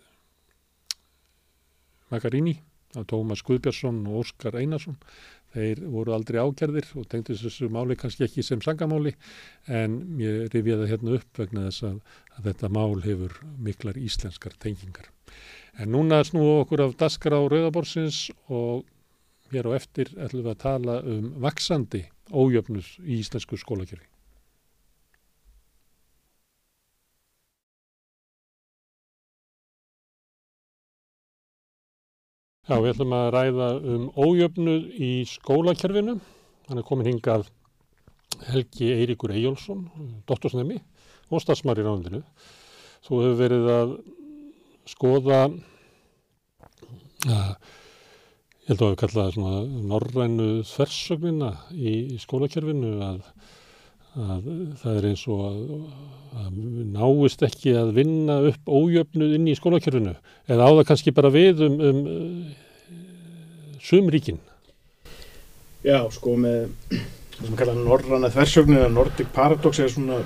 Magarini 2.11 2.57
af 2.99 3.07
Tómas 3.11 3.43
Guðbjörnsson 3.47 4.01
og 4.09 4.25
Óskar 4.25 4.57
Einarsson. 4.59 4.97
Þeir 5.55 5.83
voru 5.91 6.15
aldrei 6.15 6.39
ákjærðir 6.43 6.89
og 6.99 7.07
tengdi 7.11 7.35
þessu 7.39 7.69
máli 7.75 7.97
kannski 7.99 8.27
ekki 8.27 8.43
sem 8.47 8.63
sangamáli 8.63 9.13
en 9.67 9.97
ég 10.23 10.51
rifjaði 10.55 10.91
hérna 10.91 11.17
upp 11.19 11.41
vegna 11.43 11.67
þess 11.69 11.87
að, 11.89 11.97
að 12.37 12.51
þetta 12.51 12.71
mál 12.77 13.03
hefur 13.07 13.41
miklar 13.59 13.99
íslenskar 13.99 14.55
tengingar. 14.63 15.11
En 15.79 15.91
núna 15.95 16.23
snúum 16.27 16.63
okkur 16.65 16.85
af 16.87 16.97
daskar 16.99 17.35
á 17.39 17.43
Rauðaborsins 17.43 18.29
og 18.51 18.87
hér 19.51 19.71
á 19.71 19.79
eftir 19.79 20.15
ætlum 20.17 20.47
við 20.47 20.55
að 20.55 20.63
tala 20.67 21.01
um 21.03 21.35
vaksandi 21.43 22.05
ójöfnus 22.31 22.97
í 23.03 23.19
íslensku 23.23 23.59
skólakjörfi. 23.59 24.10
Já, 32.71 32.77
við 32.79 32.93
ætlum 32.93 33.15
að 33.17 33.29
ræða 33.35 33.69
um 33.91 34.03
ójöfnuð 34.15 34.83
í 35.03 35.07
skólakerfinu. 35.27 36.13
Hann 36.69 36.79
er 36.79 36.85
komin 36.87 37.09
hingað 37.09 37.49
Helgi 38.47 38.93
Eiríkur 38.95 39.33
Eyjólfsson, 39.35 39.81
doktorsnemi 40.29 40.77
og 41.35 41.43
stafsmar 41.43 41.81
í 41.81 41.83
ráðundinu. 41.83 42.21
Þú 43.09 43.19
hefur 43.25 43.35
verið 43.41 43.67
að 43.75 43.97
skoða, 44.93 45.41
að, 47.27 47.51
ég 48.63 48.71
held 48.71 48.87
að 48.87 48.93
við 48.93 48.99
kallaði 49.03 49.59
norrænu 49.91 50.49
þversögnina 50.71 51.51
í, 51.75 51.97
í 52.15 52.23
skólakerfinu 52.23 52.93
að, 53.09 53.25
að 54.19 54.49
það 54.81 54.97
er 54.97 55.09
eins 55.11 55.23
og 55.31 55.41
að, 55.47 55.61
að 56.41 56.59
náist 56.97 57.45
ekki 57.47 57.75
að 57.79 57.93
vinna 58.01 58.41
upp 58.51 58.71
ójöfnuð 58.71 59.37
inn 59.37 59.49
í 59.51 59.57
skólakerfinu 59.59 60.17
eða 60.51 60.67
á 60.67 60.71
það 60.71 60.87
kannski 60.89 61.15
bara 61.15 61.31
við 61.35 61.63
um, 61.67 61.79
um 61.91 62.01
sumríkin. 63.81 64.41
Já, 65.87 66.03
sko 66.13 66.35
með 66.37 66.69
það 66.91 67.47
sem 67.47 67.57
kallaði 67.57 67.87
norranna 67.87 68.33
þversögnu 68.35 68.77
eða 68.81 68.93
Nordic 68.93 69.31
Paradox 69.33 69.81
er 69.81 69.93
svona 69.93 70.21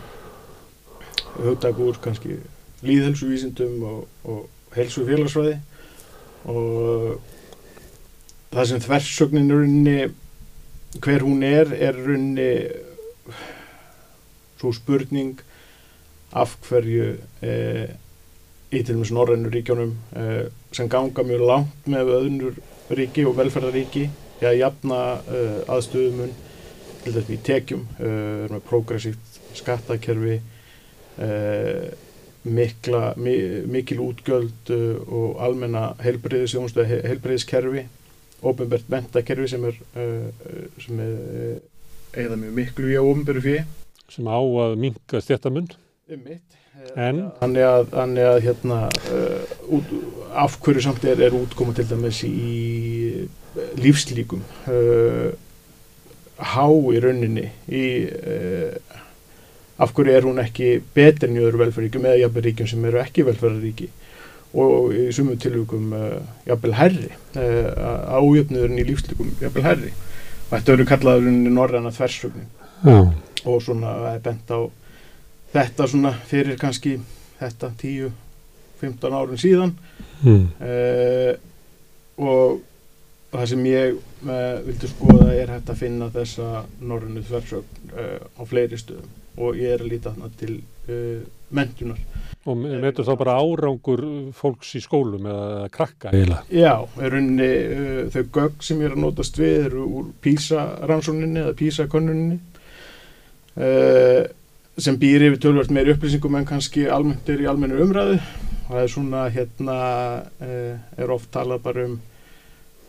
hugdagur 1.36 2.00
kannski 2.02 2.40
líðhelsuvísindum 2.84 3.84
og, 3.86 4.00
og 4.26 4.74
helsu 4.74 5.04
félagsfræði 5.06 5.58
og 6.50 7.20
það 8.54 8.68
sem 8.70 8.82
þversögnin 8.84 9.50
er 9.50 9.62
runni 9.62 9.98
hver 11.04 11.24
hún 11.26 11.42
er 11.46 11.72
er 11.74 11.96
runni 11.98 12.50
svo 14.64 14.72
spurning 14.74 15.38
af 16.34 16.56
hverju 16.66 17.12
eh, 17.44 17.94
í 18.74 18.82
til 18.82 18.96
og 18.96 19.04
með 19.04 19.14
norrannu 19.14 19.52
ríkjónum 19.52 19.92
eh, 20.18 20.46
sem 20.74 20.88
ganga 20.90 21.22
mjög 21.26 21.44
langt 21.46 21.90
með 21.90 22.14
öðnur 22.16 22.62
ríki 22.98 23.24
og 23.28 23.36
velferðaríki 23.38 24.08
eða 24.40 24.54
jafna 24.58 25.00
uh, 25.24 25.60
aðstöðumun 25.72 26.32
til 27.04 27.12
þess 27.12 27.20
að 27.22 27.30
við 27.30 27.44
tekjum 27.46 27.84
uh, 27.96 28.46
með 28.50 28.64
progressíft 28.68 29.38
skattakerfi 29.56 30.40
uh, 31.22 31.86
mikla, 32.44 33.14
mi, 33.16 33.36
mikil 33.70 34.02
útgjöld 34.04 34.72
uh, 34.74 34.98
og 35.06 35.38
almenna 35.46 35.92
heilbreyðisjónstu 36.04 36.84
heilbreyðiskerfi 36.90 37.86
ofinbært 38.44 38.90
mentakerfi 38.92 39.46
sem 39.54 39.62
er 39.64 39.78
sem 40.84 40.98
er 41.00 42.26
eða 42.26 42.36
mjög 42.36 42.58
miklu 42.58 42.90
í 42.92 42.98
ofinbæru 43.00 43.40
fyrir 43.40 43.64
sem 44.14 44.30
á 44.30 44.38
að 44.38 44.78
minka 44.80 45.20
stjættamund 45.22 45.76
En? 46.94 47.20
Þannig 47.38 47.64
að, 47.64 47.84
þannig 47.92 48.26
að 48.28 48.40
hérna, 48.44 48.78
uh, 49.14 49.54
út, 49.76 49.92
af 50.44 50.58
hverju 50.62 50.82
samt 50.84 51.04
er, 51.08 51.22
er 51.22 51.36
útkoma 51.36 51.74
til 51.76 51.86
dæmis 51.88 52.20
í 52.26 53.24
lífslíkum 53.78 54.42
uh, 54.70 55.30
há 56.42 56.66
í 56.66 57.02
rauninni 57.02 57.46
í, 57.70 57.84
uh, 58.10 58.98
af 59.78 59.94
hverju 59.94 60.16
er 60.16 60.26
hún 60.26 60.42
ekki 60.42 60.72
betur 60.96 61.30
en 61.30 61.38
í 61.38 61.44
öðru 61.44 61.62
velferðaríkjum 61.62 62.08
eða 62.10 62.22
jafnveg 62.24 62.48
ríkjum 62.48 62.70
sem 62.74 62.88
eru 62.90 63.02
ekki 63.04 63.26
velferðaríki 63.30 63.88
og 64.64 64.92
í 64.94 65.06
sumum 65.14 65.38
tilvíkum 65.42 65.94
jafnvel 66.46 66.76
herri 66.78 67.08
ájöfniðurinn 67.34 68.78
í 68.78 68.84
lífslíkum 68.86 69.32
jafnvel 69.40 69.64
herri 69.66 69.90
og 69.94 70.52
þetta 70.52 70.76
eru 70.76 70.86
kallaður 70.86 71.40
norræna 71.56 71.90
þversfugnin 72.84 73.22
og 73.44 73.62
svona 73.62 73.94
það 74.00 74.14
er 74.14 74.22
bent 74.24 74.52
á 74.52 74.60
þetta 75.54 75.88
svona 75.90 76.12
fyrir 76.28 76.60
kannski 76.60 76.94
þetta 77.38 77.70
10-15 77.82 79.18
árun 79.18 79.40
síðan. 79.40 79.74
Mm. 80.24 80.46
uh, 80.64 81.34
og 82.24 82.60
það 83.34 83.48
sem 83.50 83.64
ég 83.68 83.96
uh, 83.98 84.60
vildi 84.64 84.88
skoða 84.88 85.32
er 85.34 85.52
hægt 85.52 85.72
að 85.72 85.80
finna 85.82 86.08
þessa 86.14 86.64
norrönu 86.80 87.24
þversögn 87.26 87.92
uh, 87.92 88.18
á 88.40 88.42
fleiri 88.48 88.78
stöðum. 88.80 89.10
Og 89.34 89.58
ég 89.58 89.74
er 89.74 89.82
að 89.82 89.90
líta 89.90 90.12
þarna 90.14 90.30
til 90.38 90.60
mentunar 91.54 91.98
Og 92.46 92.58
meður 92.60 93.06
þá 93.08 93.14
bara 93.18 93.34
árangur 93.40 94.02
fólks 94.36 94.74
í 94.78 94.82
skólum 94.84 95.24
eða 95.26 95.68
krakka 95.72 96.12
eiginlega? 96.12 96.44
Já, 96.52 96.84
er 97.02 97.16
unni 97.18 97.48
þau 98.12 98.20
gögg 98.36 98.62
sem 98.62 98.82
ég 98.84 98.90
er 98.90 98.94
að 98.94 99.00
notast 99.00 99.40
við 99.40 99.56
eru 99.70 99.86
úr 99.88 100.10
PISA-rannsóninni 100.22 101.40
eða 101.40 101.56
PISA-konunni 101.58 102.36
og 103.54 104.82
sem 104.82 104.96
býr 104.98 105.22
yfir 105.28 105.38
tölvöld 105.38 105.70
meiri 105.70 105.94
upplýsingum 105.94 106.34
en 106.34 106.46
kannski 106.48 106.88
almennt 106.90 107.28
er 107.30 107.44
í 107.44 107.46
almennu 107.46 107.78
umræðu. 107.84 108.18
Og 108.64 108.72
það 108.72 108.80
er 108.80 108.90
svona 108.90 109.22
hérna 109.30 109.76
eh, 110.42 110.74
er 110.98 111.12
oft 111.14 111.30
talað 111.34 111.62
bara 111.66 111.84
um, 111.86 111.98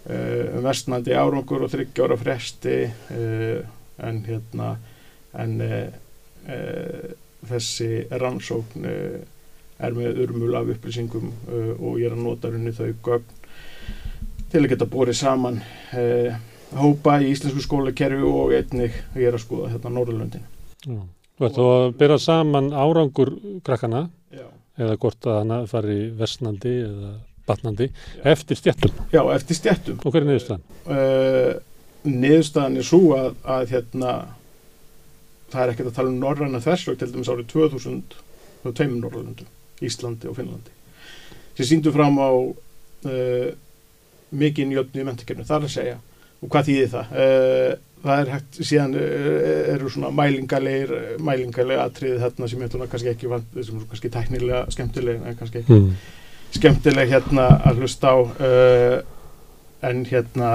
eh, 0.09 0.55
um 0.55 0.65
vestnandi 0.65 1.13
árangur 1.13 1.65
og 1.67 1.73
þryggjára 1.73 2.17
fresti 2.17 2.77
eh, 2.87 3.59
en 4.05 4.21
hérna 4.25 4.75
en 5.35 5.59
þessi 7.49 8.05
rannsókn 8.21 8.85
er 8.85 9.97
með 9.97 10.21
urmul 10.23 10.53
af 10.55 10.69
upplýsingum 10.75 11.31
og 11.75 11.97
ég 11.99 12.07
er 12.07 12.15
að 12.15 12.21
nota 12.23 12.51
henni 12.53 12.71
þau 12.75 12.93
gögn 13.03 13.33
til 14.53 14.61
að 14.61 14.69
geta 14.71 14.87
borið 14.93 15.19
saman 15.19 15.59
hópa 16.77 17.17
í 17.19 17.33
íslensku 17.33 17.65
skólakerfi 17.65 18.23
og 18.29 18.55
einnig 18.55 18.95
ég 19.17 19.27
er 19.27 19.35
að 19.35 19.43
skoða 19.43 19.73
hérna 19.73 19.95
Norðurlöndin 19.97 20.45
Þú 20.85 21.47
ættu 21.49 21.67
að 21.67 21.85
byrja 21.99 22.17
saman 22.23 22.71
árangur 22.71 23.33
krakkana 23.65 24.05
Já. 24.31 24.45
eða 24.79 24.97
hvort 25.01 25.27
að 25.27 25.39
hana 25.41 25.61
fari 25.69 25.97
versnandi 26.15 26.75
eða 26.85 27.13
batnandi 27.45 27.89
Já. 27.89 28.21
eftir 28.31 28.59
stjættum. 28.59 29.01
Já, 29.13 29.21
eftir 29.35 29.59
stjættum. 29.59 29.99
Og 30.03 30.13
hver 30.13 30.23
er 30.23 30.29
niðurstaðan? 30.29 30.63
Uh, 30.85 31.51
niðurstaðan 32.05 32.79
er 32.79 32.87
svo 32.87 33.01
að, 33.17 33.27
að 33.57 33.73
hérna, 33.73 34.13
það 35.51 35.63
er 35.63 35.73
ekkert 35.73 35.91
að 35.91 35.99
tala 35.99 36.13
um 36.13 36.21
norranna 36.21 36.63
þversvögt 36.63 37.03
til 37.03 37.11
dæmis 37.11 37.33
árið 37.33 37.51
2000 37.53 38.17
og 38.65 38.73
tveimum 38.73 39.03
Norrlundum, 39.03 39.49
Íslandi 39.85 40.29
og 40.29 40.37
Finnlandi. 40.39 40.73
Sér 41.55 41.69
síndu 41.69 41.93
fram 41.95 42.17
á 42.17 42.29
uh, 42.31 43.49
mikið 44.35 44.71
njöfni 44.71 45.03
í 45.03 45.07
mentakefni, 45.07 45.45
það 45.47 45.57
er 45.59 45.67
að 45.67 45.75
segja. 45.75 45.99
Og 46.41 46.49
hvað 46.51 46.71
þýðir 46.71 46.89
það? 46.95 47.13
Uh, 47.19 47.94
það 48.05 48.21
er 48.21 48.31
hægt, 48.35 48.59
síðan 48.59 48.95
eh, 48.99 49.73
eru 49.73 49.89
svona 49.91 50.11
mælingalegir 50.15 50.93
mælingalega 51.25 51.87
atrið 51.89 52.21
þarna 52.23 52.49
sem 52.51 52.65
ég 52.65 52.77
kannski 52.91 53.11
ekki 53.11 53.31
vant, 53.31 53.57
sem 53.57 53.79
er 53.79 53.89
kannski 53.91 54.11
teknilega 54.13 54.63
skemmtileg 54.75 55.21
en 55.21 55.39
kannski 55.39 55.61
ekki 55.63 55.79
mm. 55.79 55.91
skemmtileg 56.59 57.13
hérna 57.13 57.47
að 57.65 57.81
hlusta 57.83 58.13
á 58.13 58.17
uh, 58.21 58.97
en 59.85 60.05
hérna 60.09 60.51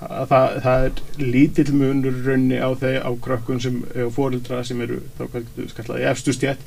það, 0.00 0.56
það 0.64 0.88
er 0.88 1.04
lítill 1.22 1.70
munur 1.76 2.18
raunni 2.26 2.58
á 2.60 2.70
þeir 2.80 2.98
á 3.04 3.10
krökkun 3.26 3.62
sem 3.62 3.78
fórildra 4.16 4.64
sem 4.66 4.80
eru 4.84 5.02
þá 5.18 5.22
kannski 5.34 5.68
skallaði 5.72 6.10
efstu 6.12 6.36
stjætt 6.36 6.66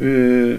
uh, 0.00 0.58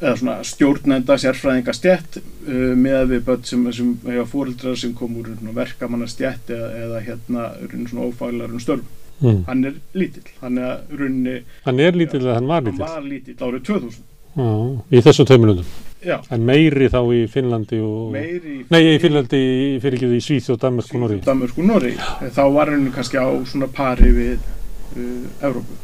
eða 0.00 0.14
svona 0.16 0.36
stjórnenda 0.46 1.16
sérfræðinga 1.20 1.74
stjætt 1.76 2.20
uh, 2.20 2.72
með 2.76 3.12
við 3.14 3.26
börn 3.26 3.44
sem, 3.48 3.66
sem 3.76 3.90
hefa 4.06 4.28
fórildrar 4.30 4.78
sem 4.80 4.94
kom 4.96 5.18
úr 5.20 5.34
verkamanna 5.56 6.08
stjætt 6.08 6.52
eða, 6.56 6.70
eða 6.86 7.04
hérna 7.08 7.50
svona 7.90 8.08
ófælar 8.08 8.54
um 8.54 8.62
störf 8.62 8.86
mm. 9.20 9.42
hann 9.46 9.64
er 9.64 9.76
lítill. 9.92 10.24
Hann 10.40 10.58
er, 10.58 10.80
runni, 10.96 11.36
hann 11.66 11.84
er 11.84 11.98
lítill 11.98 12.24
eða 12.24 12.38
hann 12.38 12.48
var 12.50 12.64
lítill? 12.64 12.80
Hann 12.86 12.96
var 12.96 13.06
lítill 13.10 13.36
árið 13.40 13.68
2000 13.68 14.08
Já, 14.30 14.50
í 14.94 15.00
þessum 15.02 15.26
tveimilundum 15.26 15.70
en 16.06 16.44
meiri 16.46 16.86
þá 16.88 17.00
í 17.12 17.24
Finnlandi 17.28 17.80
og 17.84 18.12
meiri 18.14 18.60
nei 18.70 18.80
í 18.94 18.98
Finnlandi. 19.02 19.40
Fyrir 19.82 19.98
ekki 19.98 20.10
því 20.12 20.20
Svíþ 20.24 20.52
og 20.54 20.60
Danmark 20.62 20.94
og 20.94 21.02
Norri 21.02 21.18
Danmark 21.26 21.58
og 21.58 21.66
Norri 21.66 21.94
þá 22.36 22.44
var 22.54 22.70
hann 22.72 22.86
kannski 22.94 23.20
á 23.20 23.28
svona 23.50 23.68
pari 23.74 24.12
við 24.14 24.36
uh, 24.38 25.48
Evrópu. 25.50 25.76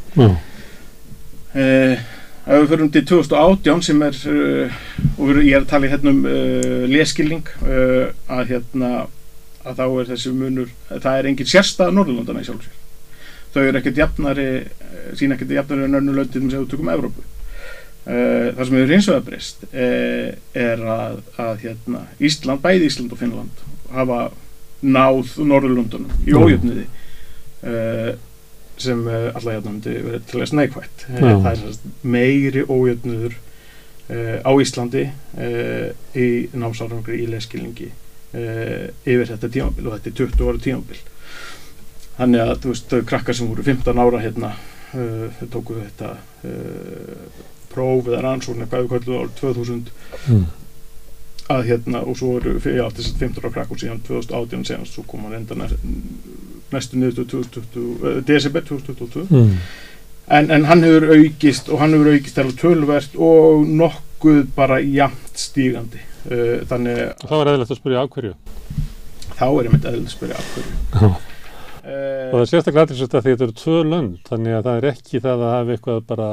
Uh, 1.56 2.06
ef 2.46 2.62
við 2.62 2.72
förum 2.72 2.90
til 2.94 3.04
2018 3.10 3.84
sem 3.88 4.02
er 4.06 4.18
uh, 4.30 4.80
og 5.18 5.42
ég 5.42 5.52
er 5.56 5.64
að 5.64 5.70
tala 5.72 5.90
hérna 5.90 6.12
um 6.14 6.24
uh, 6.30 6.86
leskilning 6.90 7.46
uh, 7.66 8.08
að 8.30 8.52
hérna 8.54 8.90
að 9.66 9.80
þá 9.80 9.86
er 9.86 10.10
þessi 10.12 10.34
munur 10.34 10.74
það 10.90 11.12
er 11.12 11.30
engin 11.30 11.50
sérstað 11.50 11.94
Norðurlandana 11.96 12.44
í 12.44 12.46
sjálfsvér 12.46 12.82
þau 13.56 13.62
eru 13.64 13.80
ekkert 13.80 13.98
jafnari 13.98 14.50
sína 15.18 15.34
ekkert 15.34 15.56
jafnari 15.56 15.88
en 15.88 15.98
önnu 15.98 16.14
löndin 16.14 16.50
sem 16.50 16.62
við 16.62 16.70
tökum 16.74 16.92
Evrópu. 16.92 17.24
Uh, 18.06 18.52
það 18.54 18.60
sem 18.68 18.76
hefur 18.76 18.92
hins 18.94 19.08
vegar 19.10 19.24
breyst 19.26 19.64
uh, 19.66 20.28
er 20.54 20.82
að, 20.94 21.16
að 21.42 21.64
hérna, 21.64 22.04
Ísland, 22.22 22.62
bæði 22.62 22.86
Ísland 22.86 23.14
og 23.16 23.18
Finnland 23.18 23.64
hafa 23.90 24.18
náð 24.86 25.32
Norðurlandunum 25.42 26.12
í 26.22 26.36
ójöfniði 26.36 26.84
sem 28.82 29.02
alltaf 29.08 29.48
hérna 29.52 29.72
myndi 29.72 29.94
verið 30.04 30.24
til 30.30 30.40
þess 30.42 30.54
neikvætt 30.58 31.04
uh, 31.08 31.20
Já. 31.20 31.34
það 31.46 31.52
er 31.52 31.76
meiri 32.16 32.64
ójöfnuður 32.68 33.36
uh, 33.36 34.38
á 34.44 34.50
Íslandi 34.62 35.04
í 36.16 36.28
námsárangri 36.52 37.22
í 37.24 37.28
leskilningi 37.32 37.90
yfir 38.36 39.28
þetta 39.30 39.48
tímabil 39.48 39.86
og 39.88 39.94
þetta 39.96 40.10
er 40.10 40.16
20 40.18 40.48
ára 40.50 40.60
tímabil 40.60 40.98
þannig 42.18 42.42
að 42.42 42.54
þú 42.64 42.72
veist, 42.72 42.94
krakkar 43.08 43.36
sem 43.38 43.48
voru 43.48 43.64
15 43.64 44.00
ára 44.02 44.20
hérna, 44.20 44.50
þau 44.92 45.48
tóku 45.52 45.76
þetta 45.78 46.10
uh, 46.48 47.42
próf 47.72 48.08
eða 48.10 48.22
rannsókn 48.24 48.62
eða 48.64 48.70
hvað 48.72 48.84
við 48.86 48.92
kallum 48.94 49.18
árið 49.22 49.34
2000 49.40 49.90
Mm. 50.26 50.46
að 51.52 51.66
hérna 51.68 52.00
og 52.02 52.16
svo 52.18 52.32
eru 52.40 52.56
já, 52.58 52.86
þess 52.90 53.12
að 53.12 53.20
15 53.22 53.44
ára 53.44 53.52
krakkur 53.54 53.78
síðan 53.78 54.00
2018 54.08 54.64
síðan 54.66 54.86
svo 54.90 55.04
kom 55.06 55.26
hann 55.28 55.36
enda 55.38 55.54
næst, 55.60 55.76
næstu 56.72 56.96
niður 56.98 57.26
2020, 57.30 57.84
uh, 58.02 58.20
desember 58.26 58.60
2022 58.66 59.26
Mm. 59.30 59.52
en, 60.28 60.50
en 60.50 60.64
hann 60.66 60.82
hefur 60.82 61.06
aukist 61.14 61.68
og 61.68 61.78
hann 61.80 61.92
hefur 61.94 62.12
aukist 62.16 62.38
alveg 62.42 62.56
tölvert 62.60 63.14
og 63.18 63.66
nokkuð 63.68 64.42
bara 64.56 64.80
jafnt 64.82 65.38
stígandi 65.38 66.00
uh, 66.30 66.64
þannig 66.66 67.02
Og 67.22 67.30
þá 67.30 67.34
er 67.40 67.52
eðlilegt 67.52 67.70
að 67.76 67.80
spyrja 67.80 68.02
á 68.02 68.06
hverju. 68.10 68.34
þá 69.36 69.44
er 69.46 69.64
ég 69.68 69.72
myndið 69.76 69.90
að 69.92 70.08
spyrja 70.16 70.38
af 70.40 70.54
hverju 70.54 70.72
Já. 70.96 71.06
uh, 71.06 72.30
Og 72.32 72.34
það 72.34 72.40
er 72.42 72.50
sérstaklega 72.50 72.86
aðeins 72.86 73.04
að 73.06 73.28
þetta 73.28 73.46
eru 73.46 73.58
tvö 73.62 73.76
lönd, 73.86 74.16
þannig 74.28 74.56
að 74.58 74.64
það 74.66 74.80
er 74.82 74.88
ekki 74.90 75.20
það 75.22 75.44
að 75.46 75.54
hafa 75.56 75.76
eitthvað 75.76 76.00
bara 76.10 76.30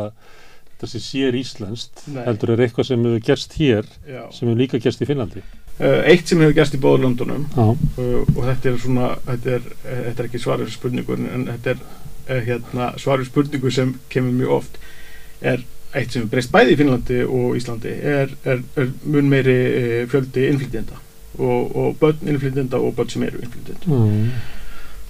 þessi 0.84 1.00
sér 1.00 1.36
íslenskt, 1.40 2.02
Nei. 2.12 2.24
heldur 2.26 2.50
er 2.56 2.64
eitthvað 2.66 2.88
sem 2.90 3.04
hefur 3.06 3.22
gerst 3.30 3.54
hér, 3.60 3.86
já. 4.10 4.24
sem 4.36 4.50
hefur 4.50 4.58
líka 4.60 4.80
gerst 4.84 5.04
í 5.04 5.08
Finnlandi. 5.08 5.44
Uh, 5.80 6.00
eitt 6.10 6.28
sem 6.30 6.42
hefur 6.44 6.56
gerst 6.58 6.76
í 6.78 6.82
bóða 6.82 7.04
löndunum 7.06 7.46
uh, 7.98 8.24
og 8.36 8.42
þetta 8.48 8.70
er 8.72 8.80
svona 8.82 9.12
þetta 9.28 9.54
er, 9.58 9.68
uh, 9.84 10.02
þetta 10.08 10.24
er 10.24 10.30
ekki 10.30 10.42
svarið 10.44 10.74
spurningur 10.76 11.22
en 11.24 11.48
þetta 11.52 11.76
er 11.76 12.44
hérna, 12.48 12.92
svarið 13.02 13.28
spurningu 13.32 13.72
sem 13.72 13.96
kemur 14.10 14.36
mjög 14.38 14.52
oft 14.60 14.78
er 15.42 15.64
eitt 15.94 16.14
sem 16.16 16.28
breyst 16.30 16.52
bæði 16.54 16.74
í 16.74 16.78
Finnlandi 16.80 17.18
og 17.26 17.58
Íslandi 17.60 17.92
er, 17.92 18.32
er, 18.48 18.62
er 18.80 18.92
mun 19.04 19.28
meiri 19.30 19.58
fjöldi 20.10 20.48
innflytjenda 20.50 20.98
og, 21.38 21.76
og 21.76 21.98
börn 22.00 22.30
innflytjenda 22.30 22.80
og 22.80 22.96
börn 22.98 23.12
sem 23.14 23.26
eru 23.28 23.42
innflytjenda 23.44 24.00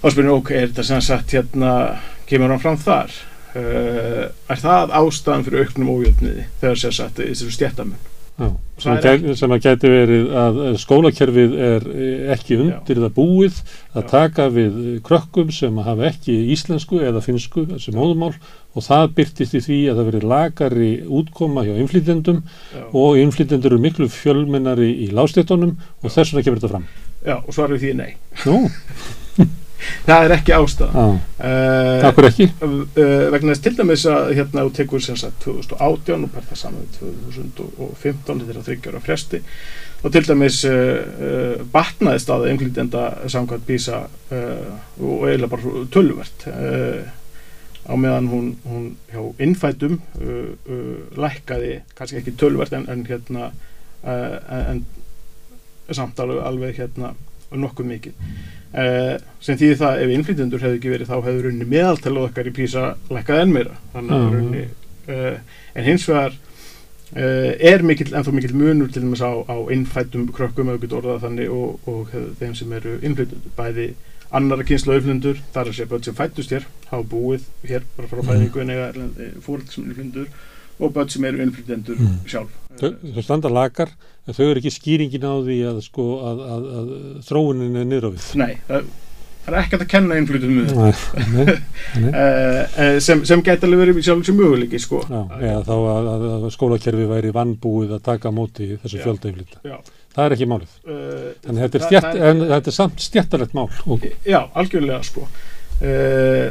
Mm. 0.04 0.18
við 0.18 0.28
ok, 0.28 0.50
er 0.50 0.66
þetta 0.68 0.82
sem 0.84 1.00
sagt 1.00 1.32
hérna, 1.32 2.00
kemur 2.28 2.50
hann 2.52 2.60
fram 2.60 2.76
þar? 2.76 3.14
Er 3.56 4.58
það 4.60 4.92
ástæðan 4.98 5.44
fyrir 5.46 5.62
auknum 5.64 5.92
ójöfniði 5.94 6.44
þegar 6.60 6.80
sem 6.82 6.92
sagt 6.92 7.22
þessu 7.22 7.48
stjættamun 7.54 8.13
Já, 8.34 8.48
sem, 8.82 8.96
gæti, 8.98 9.34
sem 9.38 9.52
að 9.54 9.60
gæti 9.62 9.90
verið 9.92 10.32
að 10.34 10.56
eh, 10.64 10.72
skólakerfið 10.82 11.52
er 11.62 11.84
eh, 11.92 12.32
ekki 12.34 12.56
undir 12.64 12.98
það 13.04 13.12
búið 13.14 13.60
að 13.94 14.00
Já. 14.00 14.08
taka 14.10 14.46
við 14.50 14.80
eh, 14.80 14.96
krökkum 15.06 15.52
sem 15.54 15.78
hafa 15.86 16.08
ekki 16.08 16.34
íslensku 16.50 16.98
eða 16.98 17.22
finsku 17.22 17.62
sem 17.78 17.94
móðumál 17.94 18.32
og 18.74 18.86
það 18.88 19.14
byrtist 19.20 19.54
í 19.54 19.62
því 19.62 19.78
að 19.92 20.00
það 20.00 20.10
verið 20.10 20.28
lagari 20.34 20.90
útkoma 21.20 21.62
hjá 21.62 21.76
innflytjendum 21.78 22.42
og 22.90 23.20
innflytjendur 23.22 23.76
eru 23.76 23.84
miklu 23.86 24.10
fjölmennari 24.10 24.90
í 25.06 25.12
lástéttunum 25.14 25.76
og 26.02 26.08
þess 26.10 26.34
vegna 26.34 26.48
kemur 26.48 26.58
þetta 26.58 26.72
fram. 26.74 26.88
Já, 27.22 27.36
og 27.38 27.54
svarið 27.54 27.84
því 27.86 27.92
nei. 28.02 28.10
Nú, 28.48 28.64
það 30.06 30.26
er 30.26 30.34
ekki 30.36 30.54
uh, 31.14 32.02
takkur 32.04 32.28
ekki. 32.28 32.48
uh, 32.60 33.24
vegna 33.34 33.54
þess 33.54 33.64
til 33.64 33.74
dæmis 33.78 34.04
að 34.10 34.30
hérna 34.38 34.66
þú 34.66 34.74
tekur 34.78 35.04
sem 35.04 35.18
sagt 35.20 35.40
2018 35.44 36.26
og 36.26 36.30
per 36.34 36.46
það 36.50 36.60
saman 36.60 36.84
við 36.84 37.00
2015 37.00 38.44
þetta 38.44 38.54
er 38.54 38.60
að 38.60 38.68
þryggja 38.70 38.94
ára 38.94 39.02
fresti 39.04 39.42
og 40.04 40.12
til 40.12 40.24
dæmis 40.28 40.60
uh, 40.68 40.78
uh, 41.26 41.66
batnaði 41.72 42.22
staða 42.22 42.48
einflýtenda 42.52 43.04
samkvæmt 43.32 43.68
bísa 43.68 44.04
uh, 44.06 44.72
og 45.00 45.28
eiginlega 45.28 45.52
bara 45.54 45.84
tölvert 45.94 46.48
uh, 46.52 47.04
á 47.84 47.94
meðan 48.00 48.28
hún, 48.32 48.50
hún 48.64 48.84
hjá 49.12 49.20
innfætum 49.44 49.98
lækkaði 51.20 51.74
kannski 51.98 52.22
ekki 52.22 52.32
tölvert 52.40 52.72
en, 52.72 52.86
en 52.88 53.02
hérna 53.04 53.50
en 54.04 54.80
samt 55.92 56.20
alveg, 56.24 56.40
alveg 56.48 56.78
hérna 56.80 57.12
nokkuð 57.52 57.86
mikið. 57.90 58.14
Uh, 58.74 59.12
sem 59.44 59.58
þýðir 59.60 59.76
það 59.78 60.00
ef 60.02 60.14
innflytjendur 60.14 60.64
hefði 60.64 60.78
ekki 60.80 60.94
verið 60.94 61.10
þá 61.12 61.16
hefði 61.28 61.42
runni 61.44 61.68
meðaltalið 61.70 62.24
okkar 62.28 62.48
í 62.50 62.54
PISA 62.56 62.86
lækkað 63.14 63.42
enn 63.44 63.52
meira. 63.54 63.76
Þannig 63.92 64.16
að 64.16 64.32
runni 64.38 64.64
uh, 64.64 65.36
en 65.74 65.86
hins 65.86 66.06
vegar 66.08 66.32
uh, 66.34 67.52
er 67.70 67.84
mikill, 67.86 68.10
ennþá 68.10 68.34
mikill 68.34 68.56
munur 68.58 68.90
til 68.90 69.04
dæmis 69.04 69.22
á, 69.22 69.30
á 69.46 69.56
innfættum 69.70 70.26
krökkum 70.34 70.72
þannig 71.22 71.52
og, 71.54 71.78
og 71.86 72.10
þeim 72.40 72.56
sem 72.58 72.74
eru 72.80 72.96
innflytjendur. 73.02 73.54
Bæði 73.54 73.92
annara 74.34 74.66
kynslu 74.66 74.96
auðflundur 74.96 75.38
þar 75.54 75.70
að 75.70 75.76
sé 75.78 75.86
börn 75.86 76.02
sem 76.02 76.16
fættust 76.18 76.50
hér 76.50 76.66
hafa 76.88 77.04
búið 77.06 77.44
hér 77.68 77.84
bara 77.94 78.08
frá 78.10 78.18
Mm. 78.24 78.28
fæðingu 78.32 78.60
en 78.64 78.74
eiga 78.74 78.88
fóröld 79.44 79.70
sem 79.70 79.84
eru 79.84 80.02
innflytjendur 80.02 80.28
og 80.80 80.92
börn 80.96 81.08
sem 81.12 81.24
eru 81.24 81.42
innflytjendur 81.44 81.96
Mm. 82.00 82.18
sjálf 82.26 82.60
Þau, 82.80 82.90
þau 83.14 83.22
standa 83.22 83.48
lagar 83.54 83.90
en 84.26 84.34
þau 84.34 84.44
eru 84.50 84.58
ekki 84.60 84.72
skýringin 84.74 85.22
á 85.22 85.34
því 85.46 85.58
að, 85.70 85.80
sko, 85.86 86.04
að, 86.26 86.40
að, 86.54 86.64
að 86.80 86.92
þróunin 87.28 87.76
er 87.78 87.84
niður 87.86 88.08
á 88.08 88.10
við. 88.16 88.28
Nei, 88.40 88.54
það 88.66 88.88
það 89.44 89.54
er 89.54 89.58
ekkert 89.60 89.82
að 89.84 89.90
kenna 89.92 90.16
um 90.16 90.54
nei. 91.36 91.44
uh, 91.44 92.60
uh, 92.80 92.98
sem, 93.04 93.22
sem 93.28 93.42
gæti 93.44 93.66
alveg 93.68 93.82
verið 93.84 94.00
sjálf 94.06 94.24
sem 94.26 94.38
möguleiki 94.38 94.80
sko. 94.80 95.02
Já, 95.06 95.20
eða 95.38 95.58
þá 95.68 95.74
að, 95.94 96.46
skólakerfi 96.56 97.08
væri 97.10 97.32
vannbúið 97.36 97.92
að 97.98 98.02
taka 98.08 98.32
móti 98.34 98.70
þessu 98.82 99.02
fjöldaiflita. 99.04 99.60
Já. 99.68 99.76
Það 100.14 100.24
er 100.28 100.36
ekki 100.36 100.48
málið. 100.50 100.76
Uh, 100.86 101.26
En 101.50 101.58
þetta 101.60 101.78
er, 101.78 101.84
stjætt, 101.88 102.08
er- 102.14 102.24
en 102.30 102.42
þetta 102.54 102.72
er 102.72 102.76
samt 102.78 103.04
stjættarlegt 103.04 103.54
mál. 103.58 103.68
Og, 103.86 104.08
Já, 104.26 104.40
algjörlega 104.54 105.02
sko 105.06 105.26
uh, 105.28 106.48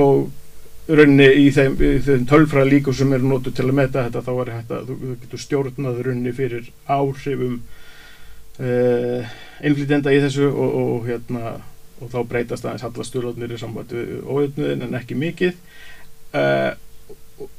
og 0.00 0.24
rauninni 0.88 1.26
í 1.40 1.46
þeim, 1.54 1.76
þeim 2.04 2.26
tölfræða 2.28 2.68
líkum 2.68 2.96
sem 2.96 3.12
eru 3.16 3.28
notuð 3.30 3.56
til 3.56 3.68
að 3.68 3.76
meta 3.78 4.04
þetta 4.06 4.24
þá 4.26 4.32
er 4.34 4.50
að 4.54 4.72
þú, 4.88 4.96
þú 5.00 5.14
getur 5.22 5.42
stjórnað 5.44 6.00
rauninni 6.04 6.34
fyrir 6.36 6.68
áhrifum 6.84 7.54
uh, 8.60 9.36
innflytenda 9.64 10.12
í 10.12 10.20
þessu 10.24 10.50
og, 10.50 10.76
og 10.82 11.08
hérna 11.08 11.54
og 12.02 12.10
þá 12.12 12.18
breytast 12.28 12.66
aðeins 12.66 12.84
alla 12.88 13.06
stjórnarnir 13.06 13.54
í 13.54 13.60
við 13.94 14.14
ójöfnuðin 14.26 14.86
en 14.88 14.98
ekki 14.98 15.16
mikið. 15.18 15.58
Uh, 16.34 16.72
og, 17.38 17.50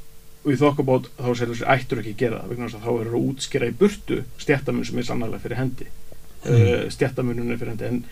og 0.44 0.52
í 0.52 0.58
þokkabót 0.60 1.10
þá 1.16 1.30
sér 1.32 1.54
þessu 1.54 1.70
ættur 1.72 2.02
ekki 2.04 2.16
að 2.16 2.22
gera 2.22 2.42
það 2.44 2.54
vegna 2.54 2.70
þess 2.70 2.80
að 2.80 2.88
þá 2.88 2.94
er 2.94 3.12
að 3.12 3.20
útskera 3.22 3.70
í 3.70 3.78
burtu 3.80 4.22
stjættamun 4.44 4.88
sem 4.88 5.02
er 5.02 5.08
sannlega 5.10 5.44
fyrir 5.44 5.62
hendi. 5.64 5.92
Uh, 6.46 6.86
stjættamunun 6.94 7.54
er 7.56 7.62
fyrir 7.62 7.74
hendi. 7.74 7.90
En 7.90 8.04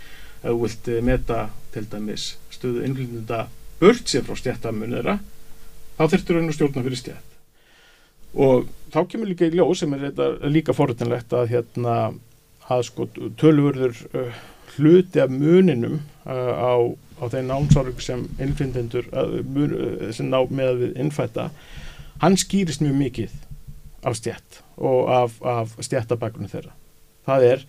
ef 0.43 0.49
þú 0.49 0.62
vilt 0.63 0.88
eh, 0.91 1.04
meta 1.04 1.43
til 1.73 1.86
dæmis 1.91 2.34
stöðu 2.52 2.84
innflytjenda 2.88 3.45
burt 3.84 4.10
sér 4.10 4.26
frá 4.26 4.39
stjættamun 4.39 4.96
þeirra 4.98 5.19
þá 6.00 6.04
þurftur 6.08 6.39
hann 6.39 6.50
að 6.50 6.58
stjórna 6.58 6.86
fyrir 6.88 7.02
stjætt 7.04 7.34
og 8.34 8.69
þá 8.93 9.00
kemur 9.12 9.30
líka 9.30 9.48
í 9.48 9.54
ljós 9.54 9.84
sem 9.84 9.93
er 9.98 10.13
líka 10.50 10.74
forrættinlegt 10.74 11.36
að 11.38 11.52
hérna 11.54 11.98
að 12.72 12.86
sko 12.88 13.08
tölvörður 13.39 13.98
uh, 14.15 14.43
hluti 14.78 15.22
af 15.22 15.32
muninum 15.32 16.00
uh, 16.26 16.54
á, 16.56 16.74
á 17.19 17.24
þeim 17.30 17.50
námsárug 17.50 18.02
sem 18.02 18.26
innflytjendur 18.41 19.10
uh, 19.12 19.39
uh, 19.43 20.12
sem 20.15 20.30
ná 20.32 20.39
með 20.50 20.80
við 20.84 21.02
innfætta 21.04 21.50
hann 22.24 22.39
skýrist 22.39 22.84
mjög 22.84 23.00
mikið 23.02 23.36
af 24.08 24.17
stjætt 24.19 24.62
og 24.78 25.12
af, 25.13 25.36
af 25.46 25.76
stjættabækunum 25.80 26.50
þeirra. 26.52 26.74
Það 27.24 27.46
er 27.48 27.62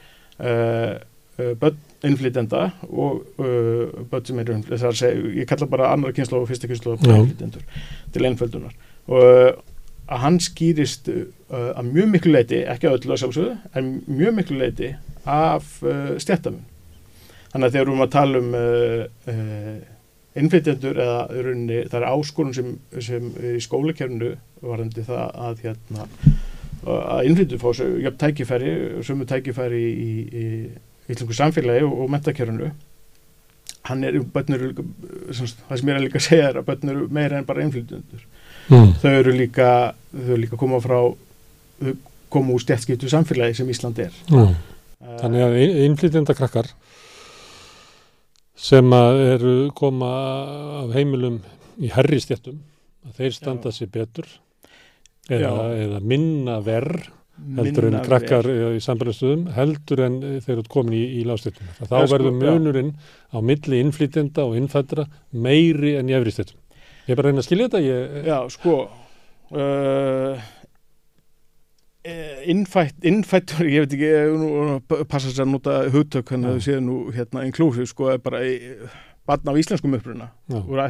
börn 1.60 1.76
innflytjenda 2.04 2.64
og 2.88 3.22
uh, 3.40 4.02
börn 4.10 4.26
sem 4.26 4.42
eru 4.42 4.58
er 4.58 4.98
segja, 4.98 5.30
ég 5.40 5.48
kalla 5.48 5.68
bara 5.70 5.92
annar 5.92 6.14
kynslu 6.16 6.42
og 6.42 6.50
fyrsta 6.50 6.70
kynslu 6.70 6.96
til 6.98 8.28
einföldunar. 8.28 8.76
Og 9.08 9.24
uh, 9.24 9.50
að 10.04 10.22
hann 10.26 10.38
skýrist 10.42 11.08
uh, 11.08 11.24
að 11.72 11.90
mjög 11.90 12.12
miklu 12.12 12.34
leiti, 12.34 12.60
ekki 12.68 12.90
að 12.90 13.00
öllu 13.00 13.16
að 13.16 13.24
sjálfsögðu, 13.24 13.56
en 13.80 13.90
mjög 14.06 14.38
miklu 14.38 14.60
leiti 14.60 14.94
af 15.24 15.76
uh, 15.82 16.14
stjættamun 16.20 16.64
þannig 17.54 17.68
að 17.68 17.74
þegar 17.74 17.86
við 17.86 17.92
erum 17.92 18.02
að 18.02 18.14
tala 18.14 18.40
um 18.40 18.54
uh, 18.58 19.02
uh, 19.30 19.74
innflytjendur 20.34 20.98
eða 21.04 21.18
í 21.30 21.42
rauninni, 21.46 21.76
það 21.86 22.00
er 22.00 22.06
áskorun 22.10 22.56
sem, 22.56 22.72
sem 22.98 23.28
í 23.38 23.60
skólakernu 23.62 24.32
varandi 24.64 25.04
það 25.06 25.28
að 25.46 25.62
hérna 25.62 26.08
að 26.84 27.28
innflytjendur 27.28 27.62
fá 27.62 27.84
jöfn 28.02 28.18
tækifæri 28.20 28.72
sömu 29.06 29.28
tækifæri 29.30 29.84
í, 29.94 30.10
í 30.26 30.48
íslensku 31.08 31.36
samfélagi 31.36 31.84
og, 31.86 31.94
og 32.04 32.12
mentakernu 32.12 32.70
hann 33.84 34.04
er, 34.04 34.16
sem, 35.36 35.48
það 35.68 35.80
sem 35.80 35.90
ég 35.90 35.92
er 35.92 35.98
að 35.98 36.04
líka 36.06 36.20
að 36.20 36.26
segja 36.26 36.48
er 36.48 36.58
að 36.60 36.68
börn 36.70 36.92
eru 36.94 37.08
meira 37.12 37.38
en 37.38 37.48
bara 37.48 37.64
innflytjendur. 37.66 38.22
Mm. 38.72 38.94
þau 39.02 39.10
eru 39.12 39.34
líka 39.36 39.68
þau 40.08 40.28
eru 40.30 40.40
líka 40.40 40.60
koma 40.60 40.80
frá 40.80 40.98
þau 41.04 41.96
koma 42.32 42.54
úr 42.54 42.62
stjættskiptu 42.64 43.10
samfélagi 43.12 43.58
sem 43.60 43.68
Ísland 43.70 44.00
er. 44.02 44.14
Já. 44.30 44.46
Eh, 45.04 45.18
Þannig 45.20 45.44
að 45.44 45.58
innflytjenda 45.84 46.36
krakkar 46.36 46.70
sem 48.64 48.94
eru 48.94 49.54
koma 49.76 50.12
af 50.84 50.94
heimilum 50.96 51.42
í 51.82 51.90
herri 51.92 52.20
stjættum, 52.22 52.62
þeir 53.18 53.34
standa 53.34 53.72
sér 53.74 53.90
betur 53.92 54.28
eða, 55.28 55.74
eða 55.74 56.00
minna 56.00 56.60
verð 56.64 57.10
heldur 57.58 57.88
en 57.90 57.98
krakkar 58.04 58.46
vel. 58.46 58.74
í 58.78 58.82
sambæðarstöðum 58.84 59.46
heldur 59.56 60.02
en 60.06 60.18
eh, 60.22 60.40
þeir 60.44 60.56
eru 60.58 60.66
komin 60.70 60.96
í, 60.98 61.04
í 61.20 61.22
lástjættum. 61.28 61.70
Þá 61.80 61.86
sko, 61.94 62.02
verður 62.14 62.36
munurinn 62.38 62.92
á 63.34 63.38
milli 63.42 63.80
innflytjenda 63.82 64.46
og 64.46 64.58
innfættra 64.58 65.08
meiri 65.32 65.96
en 66.00 66.10
í 66.10 66.16
efri 66.16 66.34
stjættum. 66.34 66.60
Ég 67.04 67.14
er 67.14 67.20
bara 67.20 67.28
að 67.28 67.32
reyna 67.32 67.42
að 67.42 67.48
skilja 67.48 67.70
þetta. 67.70 67.82
Ég, 67.84 68.20
Já, 68.30 68.38
sko 68.54 68.76
uh, 69.54 70.44
innfætt, 72.44 72.96
innfættur 73.06 73.66
ég 73.68 73.84
veit 73.84 73.96
ekki, 73.96 74.08
ég 74.12 74.36
nú, 74.38 74.48
nú 74.68 75.02
passa 75.08 75.30
sér 75.30 75.46
að 75.46 75.52
nota 75.54 75.76
hugtök 75.92 76.34
hann 76.34 76.46
að 76.48 76.58
þau 76.58 76.64
séu 76.66 76.84
nú 76.84 76.96
hérna 77.14 77.44
inclusive, 77.48 77.88
sko, 77.88 78.10
er 78.12 78.22
bara 78.24 78.42
í, 78.44 78.56
barn 79.28 79.48
af 79.48 79.60
íslenskum 79.60 79.96
uppruna 79.96 80.30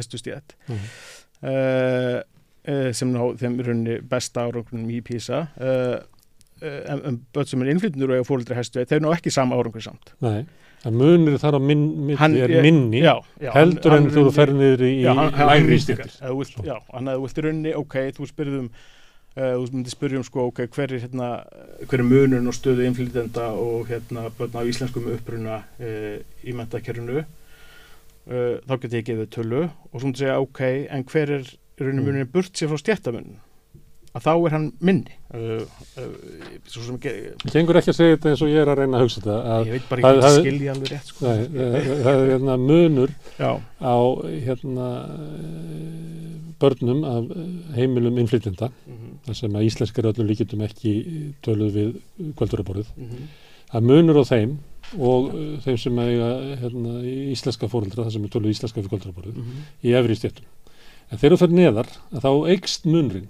stjætt 0.05 0.57
Já. 0.67 0.75
uh, 0.75 2.19
uh, 2.67 2.89
sem 2.91 3.13
ná 3.13 3.21
þeim 3.39 3.59
í 3.59 3.67
rauninni 3.69 4.01
besta 4.11 4.43
árangrunum 4.49 4.91
í 4.91 4.99
PISA 5.05 5.45
uh, 5.55 5.71
uh, 5.71 5.95
en, 6.61 7.01
en 7.05 7.17
börn 7.33 7.45
sem 7.49 7.61
er 7.61 7.71
innflytjendur 7.73 8.13
og 8.19 8.27
fóreldri 8.27 8.55
hæstu 8.55 8.85
þeir 8.85 9.01
ná 9.03 9.09
ekki 9.17 9.31
sama 9.33 9.55
árangur 9.59 9.83
samt 9.83 10.13
nei. 10.21 10.45
Það 10.85 10.93
munur 11.01 11.37
þar 11.41 11.55
á 11.57 11.61
minn, 11.65 11.85
Hann- 12.19 12.35
milli 12.37 12.55
er 12.59 12.61
minni 12.61 12.99
já, 13.01 13.15
já, 13.41 13.51
heldur 13.55 13.89
hann- 13.91 14.03
en 14.03 14.03
hann 14.05 14.11
þú 14.13 14.21
rauninni- 14.21 14.35
fer 14.35 14.51
niður 14.53 14.83
í, 14.85 14.91
hann- 15.07 15.33
hann- 15.33 15.47
lægri 15.49 15.71
hann- 15.73 15.81
stjættir. 15.81 16.65
Já, 16.65 16.75
hann 16.93 17.05
þú 17.09 17.21
vilt 17.25 17.37
í 17.41 17.45
rauninni, 17.47 17.73
ok, 17.75 17.95
þú 18.19 18.27
spyrðum 18.29 18.67
uh, 19.35 19.55
þú 19.57 19.71
myndir 19.73 19.91
spyrjum 19.95 20.23
sko, 20.23 20.45
ok, 20.51 20.61
hver 20.67 20.93
er 20.93 20.99
hérna, 21.07 21.29
er 21.91 22.03
munurinn 22.05 22.47
og 22.47 22.53
stöðu 22.53 22.85
innflytenda 22.85 23.47
og 23.57 23.87
hérna 23.89 24.29
börn 24.37 24.55
af 24.61 24.69
íslenskum 24.69 25.09
uppruna 25.15 25.57
uh, 25.81 26.19
í 26.45 26.53
mentakerfinu 26.53 27.17
uh, 27.25 28.55
þá 28.67 28.73
get 28.81 28.93
ég 28.99 29.05
gefið 29.09 29.29
tölu 29.33 29.63
og 29.65 29.97
svo 29.99 30.05
myndir 30.07 30.21
segja, 30.25 30.37
ok, 30.39 30.61
en 30.89 31.03
hver 31.03 31.33
er 31.39 31.49
rauninni 31.81 32.23
Mm. 32.23 32.31
burt 32.31 32.53
sér 32.55 32.69
frá 32.71 32.77
stjættamunum 32.79 33.41
að 34.15 34.23
þá 34.23 34.31
er 34.47 34.53
hann 34.55 34.65
minni 34.87 35.15
uh, 35.35 35.63
uh, 35.99 36.11
svo 36.71 36.83
sem 36.85 36.99
ge- 37.03 37.33
Gengur 37.51 37.79
ekki 37.81 37.91
að 37.91 37.97
segja 37.99 38.15
þetta 38.15 38.31
eins 38.31 38.43
og 38.45 38.51
ég 38.53 38.61
er 38.61 38.71
að 38.71 38.79
reyna 38.81 38.99
að 38.99 39.05
hugsa 39.05 39.23
þetta 39.23 39.37
að 39.55 39.65
ég 39.67 39.75
veit 39.75 39.89
bara 39.89 40.05
Það- 40.05 40.19
ekki 40.19 40.29
að 40.29 40.37
skilja 40.39 40.75
alveg 40.75 40.91
rétt 40.93 41.11
sko. 41.11 41.25
Nei, 41.25 41.41
það 41.55 41.89
það 42.05 42.21
er 42.21 42.31
hérna 42.31 42.57
munur 42.63 43.15
já, 43.39 43.51
á 43.83 43.95
hérna 44.47 44.87
börnum 46.59 47.01
af 47.09 47.25
heimilum 47.75 48.21
innflytjenda 48.23 48.69
mhm, 48.87 49.11
þar 49.27 49.37
sem 49.41 49.57
að 49.59 49.65
íslenskar 49.67 50.07
öllum 50.11 50.29
líkitum 50.29 50.63
ekki 50.65 50.93
töluð 51.45 51.75
við 51.75 51.91
kvölduraborðið. 52.39 52.93
mhm, 52.95 53.27
Það 53.75 53.87
munur 53.89 54.19
á 54.21 54.25
þeim 54.29 54.51
og 55.01 55.31
eh, 55.35 55.55
þeim 55.65 55.77
sem 55.81 55.97
eiga 55.99 56.27
hérna, 56.61 56.99
íslenska 57.33 57.67
fóreldra 57.67 58.05
þar 58.05 58.13
sem 58.15 58.27
er 58.27 58.31
töluð 58.35 58.53
íslenska 58.53 58.79
við 58.79 58.91
kvölduraborðið 58.93 59.39
mhm. 59.41 59.63
í 59.83 59.95
efri 59.99 60.15
stjættum. 60.19 60.45
En 61.11 61.19
þegar 61.21 61.35
þú 61.35 61.39
fer 61.43 61.55
neðar 61.59 61.89
að 62.15 62.23
þá 62.23 62.31
eikst 62.53 62.87
munurinn 62.87 63.27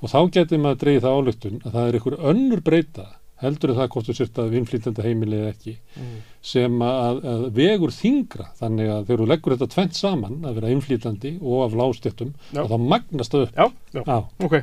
og 0.00 0.12
þá 0.12 0.20
getur 0.36 0.62
maður 0.62 0.82
dreigið 0.84 1.06
það 1.06 1.16
álöktun 1.18 1.62
að 1.64 1.74
það 1.74 1.88
er 1.88 1.98
einhver 1.98 2.20
önnur 2.32 2.62
breyta 2.64 3.08
heldur 3.40 3.72
en 3.72 3.78
það 3.78 3.94
þú 4.06 4.14
sért 4.16 4.40
að 4.40 4.56
innflytjenda 4.58 5.04
heimili 5.04 5.38
eða 5.38 5.52
ekki 5.54 5.72
mhm. 5.76 6.18
sem 6.50 6.82
að, 6.84 7.22
að 7.32 7.46
vegur 7.56 7.94
þingra 7.94 8.48
þannig 8.58 8.92
að 8.92 9.00
þegar 9.08 9.22
þú 9.22 9.28
leggur 9.30 9.54
þetta 9.56 9.70
tvent 9.74 9.98
saman 9.98 10.36
að 10.44 10.60
vera 10.60 10.72
innflýtandi 10.74 11.32
og 11.40 11.64
af 11.64 11.76
lástjættum 11.80 12.34
Já. 12.50 12.60
og 12.62 12.70
þá 12.72 12.86
magnast 12.92 13.36
það 13.36 13.46
upp. 13.46 13.56
Já, 13.56 13.66
já, 13.96 14.02
á, 14.04 14.18
ok. 14.44 14.56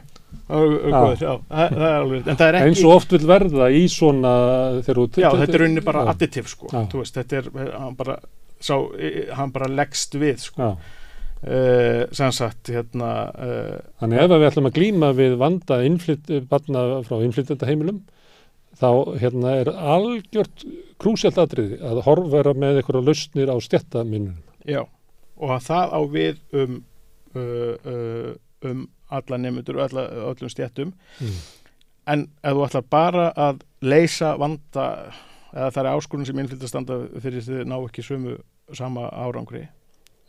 Það 0.48 0.76
er, 1.08 1.78
er 1.78 1.86
alveg 1.88 2.28
en 2.28 2.40
það 2.40 2.48
er 2.48 2.60
ekki 2.60 2.72
eins 2.72 2.84
og 2.84 2.94
oft 2.98 3.16
vil 3.16 3.24
verða 3.30 3.70
í 3.74 3.86
svona 3.92 4.34
þegar 4.84 5.00
þú 5.00 5.24
Já, 5.24 5.30
þetta 5.42 5.58
er 5.58 5.64
rauninni 5.64 5.86
bara 5.88 6.04
additiv 6.12 6.52
sko, 6.52 6.70
þú 6.92 7.02
veist, 7.02 7.18
þetta 7.18 7.40
er 7.42 7.50
hann 7.74 7.98
bara, 7.98 8.20
sá, 8.62 8.76
hann 9.40 9.54
bara 9.56 9.72
leggst 9.72 10.18
við 10.20 10.44
sko, 10.50 10.74
Já, 10.76 10.97
uh, 11.44 12.04
sem 12.16 12.34
sagt, 12.36 12.72
hérna 12.74 13.12
uh, 13.34 13.78
þannig 14.02 14.24
ef 14.24 14.34
við 14.34 14.48
ætlum 14.50 14.70
að 14.70 14.78
glíma 14.80 15.14
við 15.18 15.38
vanda 15.42 15.82
innflyt, 15.86 16.34
barna 16.50 16.88
frá 17.08 17.20
innflytjanda 17.22 17.70
heimilum 17.70 18.04
þá 18.78 18.90
hérna 19.22 19.56
er 19.62 19.72
algjört 19.74 20.66
krúsjalt 21.02 21.40
atriði 21.42 21.80
að 21.86 22.04
horfvera 22.06 22.54
með 22.58 22.82
einhverja 22.82 23.06
lausnir 23.06 23.50
á 23.54 23.58
stjættaminnum 23.62 24.38
já, 24.68 24.84
og 25.38 25.56
að 25.56 25.66
það 25.70 25.96
á 25.98 26.02
við 26.14 26.44
um 26.58 26.82
uh, 27.38 28.36
um 28.66 28.88
alla 29.14 29.38
nefndur 29.40 29.80
og 29.80 29.88
alla, 29.88 30.04
öllum 30.34 30.52
stjættum 30.52 30.92
mm. 31.22 31.40
en 32.12 32.28
ef 32.44 32.58
þú 32.58 32.66
ætlar 32.68 32.86
bara 32.92 33.30
að 33.38 33.64
leysa 33.86 34.34
vanda 34.40 34.88
eða 35.54 35.72
það 35.72 35.82
er 35.84 35.92
áskorun 35.94 36.28
sem 36.28 36.40
innflytjastanda 36.42 37.00
fyrir 37.24 37.46
þið 37.46 37.66
ná 37.70 37.78
ekki 37.80 38.06
sömu 38.06 38.38
sama 38.76 39.08
árangri 39.14 39.68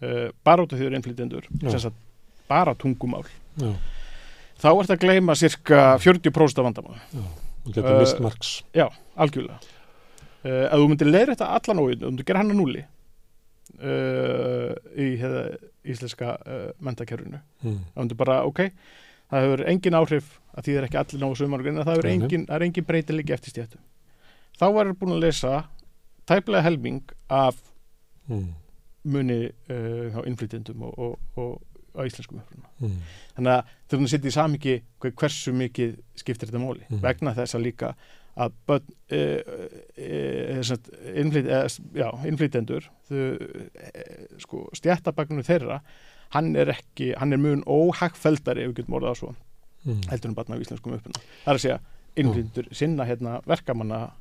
uh, 0.02 0.28
bara 0.46 0.64
út 0.64 0.72
af 0.72 0.78
því 0.78 0.84
þau 0.84 0.90
eru 0.90 0.98
innflytjendur 0.98 1.48
bara 2.48 2.74
tungumál. 2.78 3.26
Já, 3.60 3.72
þá 4.62 4.68
ert 4.70 4.92
að 4.94 5.02
gleyma 5.02 5.36
cirka 5.38 5.82
40% 6.00 6.60
af 6.62 6.68
vandamál 6.68 7.00
þú 7.64 7.74
getur 7.74 7.90
Uh, 7.90 7.98
mist 8.00 8.22
margs 8.24 8.52
Já, 8.76 8.86
algjörlega. 9.20 9.58
Uh, 10.44 10.64
að 10.70 10.80
þú 10.80 10.86
myndir 10.92 11.10
leiðir 11.10 11.34
þetta 11.34 11.50
allan 11.58 11.82
óinn 11.82 12.00
þú 12.00 12.12
myndir 12.12 12.28
gera 12.30 12.42
hann 12.42 12.54
að 12.54 12.60
núli 12.62 12.84
uh, 13.82 14.72
í 14.96 15.08
hefða, 15.20 15.44
íslenska 15.84 16.34
uh, 16.38 16.70
mentakerfinu 16.80 17.40
mm. 17.40 17.78
það 17.92 18.02
myndir 18.02 18.20
bara, 18.22 18.40
ok, 18.48 18.64
það 19.28 19.46
hefur 19.46 19.64
engin 19.74 19.98
áhrif 19.98 20.34
að 20.54 20.64
því 20.64 20.72
það 20.72 20.80
er 20.80 20.88
ekki 20.88 21.00
allir 21.02 21.24
náðu 21.24 21.40
sumargrinn 21.42 21.82
það 21.82 22.04
nei. 22.06 22.12
engin, 22.14 22.46
það 22.48 22.56
er 22.56 22.66
engin 22.68 22.88
breytilegi 22.88 23.36
eftir 23.36 23.54
stjættu 23.54 23.82
þá 24.58 24.66
var 24.74 24.94
búin 24.98 25.18
að 25.18 25.26
lesa 25.26 25.56
tæplega 26.28 26.64
helming 26.64 27.02
af 27.28 27.58
Mm. 28.28 28.52
Muni 29.04 29.44
uh, 29.70 30.18
á 30.18 30.20
innflytjendum 30.26 30.82
og, 30.82 30.98
og, 30.98 31.18
og 31.36 31.62
á 31.98 32.02
íslenskum 32.06 32.40
uppruna 32.42 32.66
Mm. 32.78 32.98
þannig 33.34 33.52
að 33.56 33.70
þegar 33.88 33.98
hún 34.00 34.08
setja 34.12 34.28
í 34.30 34.34
samingi 34.36 34.74
hversu 35.02 35.52
mikið 35.52 35.96
skiptir 36.14 36.46
þetta 36.48 36.60
máli 36.62 36.84
Mhm. 36.88 37.00
vegna 37.02 37.32
þess 37.34 37.54
að 37.58 37.62
líka 37.64 37.94
að 38.38 38.52
börn, 38.68 38.84
e, 39.10 39.18
e, 39.96 40.60
innflyt, 41.18 41.46
e, 41.50 41.58
já, 41.98 42.08
innflytjendur 42.28 42.84
þau, 43.08 43.18
e, 43.74 44.04
sko, 44.38 44.68
stjættabagnum 44.78 45.42
þeirra 45.42 45.80
hann 46.36 46.54
er 46.56 46.70
ekki, 46.76 47.14
hann 47.18 47.32
er 47.32 47.38
mun 47.42 47.64
óhagfeldari 47.66 48.62
ef 48.62 48.70
við 48.70 48.76
getum 48.82 48.94
orðað 49.00 49.10
það 49.14 49.18
svo 49.22 49.34
Mm. 49.86 50.00
heldur 50.10 50.28
en 50.28 50.34
barna 50.34 50.56
á 50.58 50.60
íslenskum 50.62 50.94
uppuna 50.94 51.20
það 51.44 51.50
er 51.52 51.54
að 51.54 51.62
segja 51.64 51.80
innflytjendur 52.16 52.66
sinna 52.74 53.04
hérna 53.06 53.40
verkamanna 53.46 54.12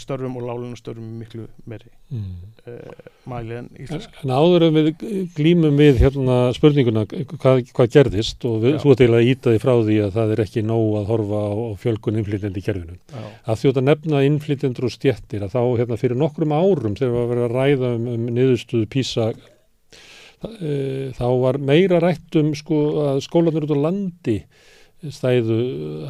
störfum 0.00 0.36
og 0.36 0.44
lálunum 0.44 0.76
störfum 0.76 1.06
í 1.06 1.18
miklu 1.24 1.46
meiri 1.68 1.88
Mm. 2.10 2.40
uh, 2.66 3.10
mæli 3.30 3.54
en 3.54 3.68
íslensk 3.78 4.16
En 4.24 4.32
áður 4.34 4.64
en 4.66 4.74
við 4.74 4.88
glýmum 5.36 5.76
við 5.78 6.00
hérna 6.02 6.38
spurninguna 6.56 7.04
hvað, 7.06 7.60
hvað 7.70 7.92
gerðist 7.94 8.42
og 8.50 8.56
við, 8.64 8.80
þú 8.82 8.90
ert 8.90 9.02
eiginlega 9.04 9.22
að 9.22 9.30
íta 9.30 9.52
því 9.52 9.60
frá 9.62 9.72
því 9.86 9.98
að 10.02 10.16
það 10.16 10.32
er 10.34 10.42
ekki 10.42 10.64
nóg 10.66 10.96
að 10.98 11.06
horfa 11.12 11.42
á, 11.46 11.50
á 11.54 11.70
fjölgun 11.84 12.18
innflytjandi 12.18 12.58
í 12.58 12.66
kerfinu. 12.66 12.98
Að 13.46 13.60
þjóta 13.62 13.84
nefna 13.86 14.24
innflytjendur 14.26 14.88
og 14.88 14.94
stjettir 14.96 15.46
að 15.46 15.54
þá 15.54 15.62
hérna 15.78 16.00
fyrir 16.02 16.18
nokkrum 16.18 16.56
árum 16.56 16.98
þegar 16.98 17.14
við 17.14 17.22
að 17.22 17.30
vera 17.30 17.46
að 17.46 17.54
ræða 17.60 17.92
um, 17.94 18.10
um 18.16 18.26
niðurstuðu 18.40 18.90
PISA 18.90 19.28
e, 19.30 20.74
þá 21.14 21.26
var 21.44 21.60
meira 21.62 22.02
rætt 22.02 22.40
um 22.42 22.50
sko 22.58 22.82
að 23.06 23.22
skólanur 23.26 23.68
út 23.68 23.76
á 23.78 23.84
landi 23.86 24.40
stæðu 25.08 25.56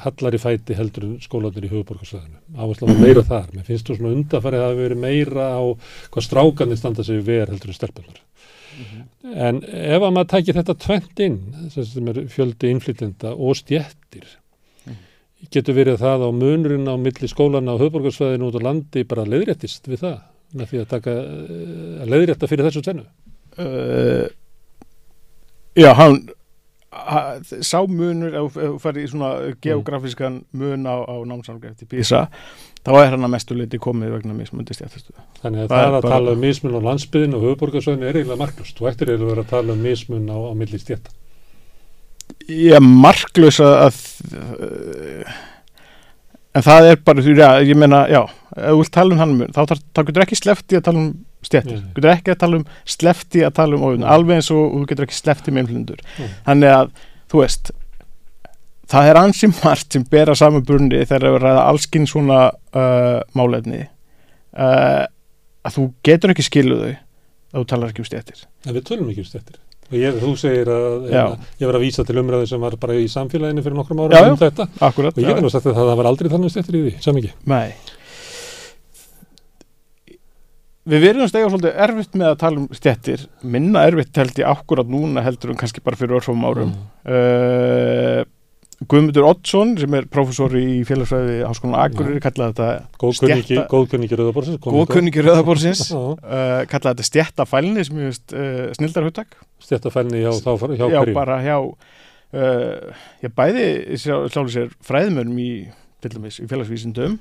hallar 0.02 0.34
í 0.34 0.40
fæti 0.42 0.74
heldur 0.74 1.04
en 1.06 1.12
skólanir 1.22 1.66
í 1.66 1.70
höfuborgarsvæðinu. 1.70 2.40
Áherslu 2.58 2.88
var 2.90 2.98
meira 2.98 3.22
þar. 3.22 3.46
Mér 3.54 3.68
finnst 3.68 3.86
þú 3.86 3.96
svona 3.98 4.14
undarfarið 4.16 4.58
að 4.58 4.64
það 4.64 4.72
hafi 4.72 4.82
verið 4.82 5.00
meira 5.04 5.46
á 5.54 5.62
hvað 6.10 6.26
strákanir 6.26 6.80
standa 6.80 7.04
sig 7.06 7.22
ver 7.26 7.52
heldur 7.52 7.70
en 7.70 7.78
stelpunar. 7.78 8.18
Mhm. 8.80 9.06
En 9.36 9.62
ef 9.62 10.02
að 10.02 10.12
maður 10.16 10.30
tækir 10.32 10.58
þetta 10.58 10.74
tvent 10.86 11.20
inn, 11.26 11.38
þess 11.74 11.92
sem 11.94 12.08
er 12.08 12.20
fjöldi 12.32 12.70
innflytjenda 12.74 13.32
og 13.36 13.54
stjettir, 13.56 14.26
Mhm. 14.86 14.96
getur 15.52 15.74
verið 15.74 15.98
það 16.02 16.26
á 16.26 16.30
munurinn 16.32 16.88
á 16.90 16.94
milli 16.98 17.28
skólana 17.28 17.76
á 17.76 17.80
höfborgarsvæðinu 17.82 18.48
út 18.50 18.58
á 18.58 18.66
landi 18.66 19.04
bara 19.04 19.24
leiðréttist 19.24 19.86
við 19.86 20.00
það, 20.02 20.20
með 20.54 20.66
því 20.66 20.80
að 20.80 20.88
taka 20.88 21.10
eh, 21.10 22.02
að 22.02 22.08
leiðrétta 22.10 22.48
fyrir 22.48 22.66
þessu 22.66 22.82
tvennu. 22.82 23.04
uh, 23.58 24.28
já, 25.76 25.92
hann 25.94 26.28
ha, 26.28 26.34
sá 27.62 27.78
munur 27.86 28.34
ef 28.34 28.56
þú 28.58 28.70
færi 28.82 29.04
í 29.06 29.10
svona 29.12 29.28
geografískan 29.62 30.40
mun 30.58 30.88
á, 30.90 30.96
á 31.06 31.14
námsálgæft 31.22 31.78
til 31.84 31.86
PISA 31.92 32.24
þá 32.82 32.90
er 32.98 33.12
hann 33.12 33.26
að 33.28 33.30
mestu 33.36 33.54
leiti 33.54 33.78
komið 33.78 34.16
vegna 34.16 34.34
mismundi 34.34 34.74
stjættastu 34.74 35.14
Þannig 35.42 35.66
að 35.66 35.68
Það 35.68 35.76
það, 35.76 35.84
er 35.86 35.94
að 35.94 36.02
bara- 36.02 36.12
tala 36.16 36.32
um 36.34 36.42
mismun 36.42 36.74
á 36.74 36.80
landsbyðinu 36.88 37.38
og 37.38 37.46
höfborgarsvæðinu 37.46 38.08
er 38.10 38.18
eiginlega 38.18 38.40
marklust. 38.42 38.80
Ættir 38.82 39.12
eiginlega 39.12 39.28
að 39.28 39.32
vera 39.34 39.44
að 39.46 39.52
tala 39.54 39.72
um 39.76 39.84
mismun 39.86 40.26
á, 40.34 40.36
á 40.40 40.52
milli 40.58 40.78
stjetta. 40.82 41.10
ég 42.48 42.74
er 42.74 42.82
marklaus 42.82 43.60
að 43.60 44.00
uh, 44.34 45.38
en 46.54 46.64
það 46.66 46.88
er 46.90 46.96
bara 47.06 47.22
því, 47.24 47.34
já, 47.38 47.48
ég 47.70 47.78
meina, 47.78 48.04
já 48.10 48.22
ef 48.24 48.70
þú 48.72 48.78
vilt 48.80 48.92
tala 48.96 49.14
um 49.14 49.20
hann 49.22 49.34
þá, 49.54 49.60
þarf- 49.70 49.84
þá 49.94 50.00
getur 50.08 50.24
ekki 50.24 50.38
slefti 50.40 50.78
að 50.80 50.86
tala 50.88 51.02
um 51.04 51.10
stjættir, 51.46 51.76
Nei. 51.80 51.92
getur 51.96 52.10
ekki 52.14 52.32
að 52.34 52.40
tala 52.42 52.58
um 52.60 52.64
slefti 52.96 53.44
að 53.46 53.54
tala 53.60 53.76
um 53.78 53.84
óðun, 53.86 54.02
Nei. 54.02 54.08
alveg 54.16 54.40
eins 54.40 54.50
og 54.52 54.64
þú 54.74 54.80
getur 54.90 55.06
ekki 55.06 55.18
slefti 55.20 55.54
með 55.54 55.62
influndur, 55.68 56.02
Nei. 56.18 56.28
þannig 56.48 56.74
að 56.74 56.90
þú 57.30 57.40
veist, 57.44 57.70
það 58.90 59.08
er 59.12 59.20
ansi 59.22 59.50
margt 59.60 59.94
sem 59.94 60.04
bera 60.10 60.34
saman 60.34 60.64
brunni 60.66 61.04
þegar 61.06 61.22
það 61.22 61.28
er 61.30 61.38
að 61.38 61.44
ræða 61.46 61.62
allskinn 61.70 62.08
svona 62.10 62.40
uh, 62.50 63.20
málefni 63.38 63.84
uh, 64.58 65.06
að 65.64 65.76
þú 65.76 65.86
getur 66.10 66.34
ekki 66.34 66.46
skiluð 66.48 66.82
þau 66.82 66.90
að 66.90 67.60
þú 67.62 67.66
talar 67.70 67.92
ekki 67.94 68.02
um 68.02 68.08
stéttir 68.10 68.42
En 68.66 68.74
við 68.76 68.84
tölum 68.90 69.08
ekki 69.12 69.22
um 69.24 69.28
stettir. 69.30 69.56
Og 69.90 69.96
ég, 69.98 70.18
þú 70.22 70.32
segir 70.38 70.68
að 70.70 71.06
Já. 71.10 71.22
að 71.24 71.62
ég 71.62 71.70
var 71.70 71.78
að 71.78 71.86
vísa 71.86 72.04
til 72.06 72.18
umræðu 72.22 72.46
sem 72.46 72.62
var 72.62 72.76
bara 72.78 72.98
í 72.98 73.08
samfélaginu 73.10 73.64
fyrir 73.64 73.78
nokkrum 73.80 74.04
ára 74.06 74.26
um 74.30 74.38
þetta. 74.38 74.68
akkurat 74.78 75.16
Og 75.16 75.24
ég 75.24 75.32
hef 75.34 75.42
nú 75.42 75.50
sagt 75.50 75.66
að 75.66 75.80
það 75.80 75.96
var 75.98 76.10
aldrei 76.12 76.30
þannig 76.30 76.54
stettir 76.54 76.78
í 76.78 76.84
því, 76.84 76.92
samingi. 77.02 77.32
Nei 77.50 77.74
Við 80.90 81.02
verðum 81.04 81.28
stega 81.28 81.48
svolítið 81.52 81.80
erfitt 81.84 82.14
með 82.16 82.30
að 82.30 82.38
tala 82.40 82.60
um 82.62 82.68
stjettir 82.74 83.24
minna 83.44 83.82
erfitt 83.86 84.16
held 84.16 84.38
ég 84.40 84.48
akkurat 84.48 84.88
núna 84.90 85.22
heldur 85.22 85.52
en 85.52 85.58
kannski 85.60 85.82
bara 85.84 85.98
fyrir 85.98 86.16
örfum 86.18 86.46
árum 86.48 86.72
uh, 87.04 88.22
Guðmundur 88.88 89.26
Oddsson 89.28 89.74
sem 89.76 89.92
er 89.98 90.06
prófessor 90.08 90.54
í 90.56 90.80
félagsfræði 90.88 91.40
Háskólan 91.44 91.76
Akureyri 91.82 92.20
kallaði 92.24 92.54
þetta 92.56 92.68
Góðkunningi, 93.02 93.44
Stétta- 93.44 93.66
góðkunningi 93.68 94.16
Já, 95.92 95.98
uh, 96.00 96.62
kallaði 96.70 96.94
þetta 96.94 97.08
stjettafælni 97.10 97.84
sem 97.86 97.98
ég 98.00 98.08
veist 98.08 98.32
uh, 98.32 98.62
snildarhuttak 98.78 99.36
stéttafælni 99.60 100.22
hjá, 100.24 100.30
þá, 100.40 100.52
hjá 100.72 100.86
já, 100.86 100.96
hverjum. 100.96 101.18
bara 101.18 101.36
hjá 101.44 101.56
uh, 101.60 103.02
já, 103.20 103.28
bæði 103.36 103.66
sjálfur 104.00 104.54
sér 104.54 104.72
fræðmönum 104.88 105.42
í 105.44 105.50
til 106.00 106.12
dæmis 106.14 106.38
í 106.40 106.46
félagsvísindum 106.48 107.18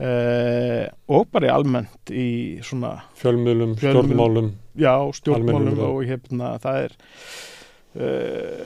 uh, 0.00 0.86
og 1.12 1.28
bara 1.34 1.50
í 1.50 1.52
almennt 1.52 2.14
í 2.14 2.28
svona 2.64 2.94
Fjölmjölum, 3.20 3.76
stjórnmálum. 3.76 4.48
já, 4.80 4.94
stjórnmálum 5.20 5.84
og 5.90 6.00
hérna 6.08 6.54
það 6.64 6.80
er 6.86 6.96
uh, 8.00 8.64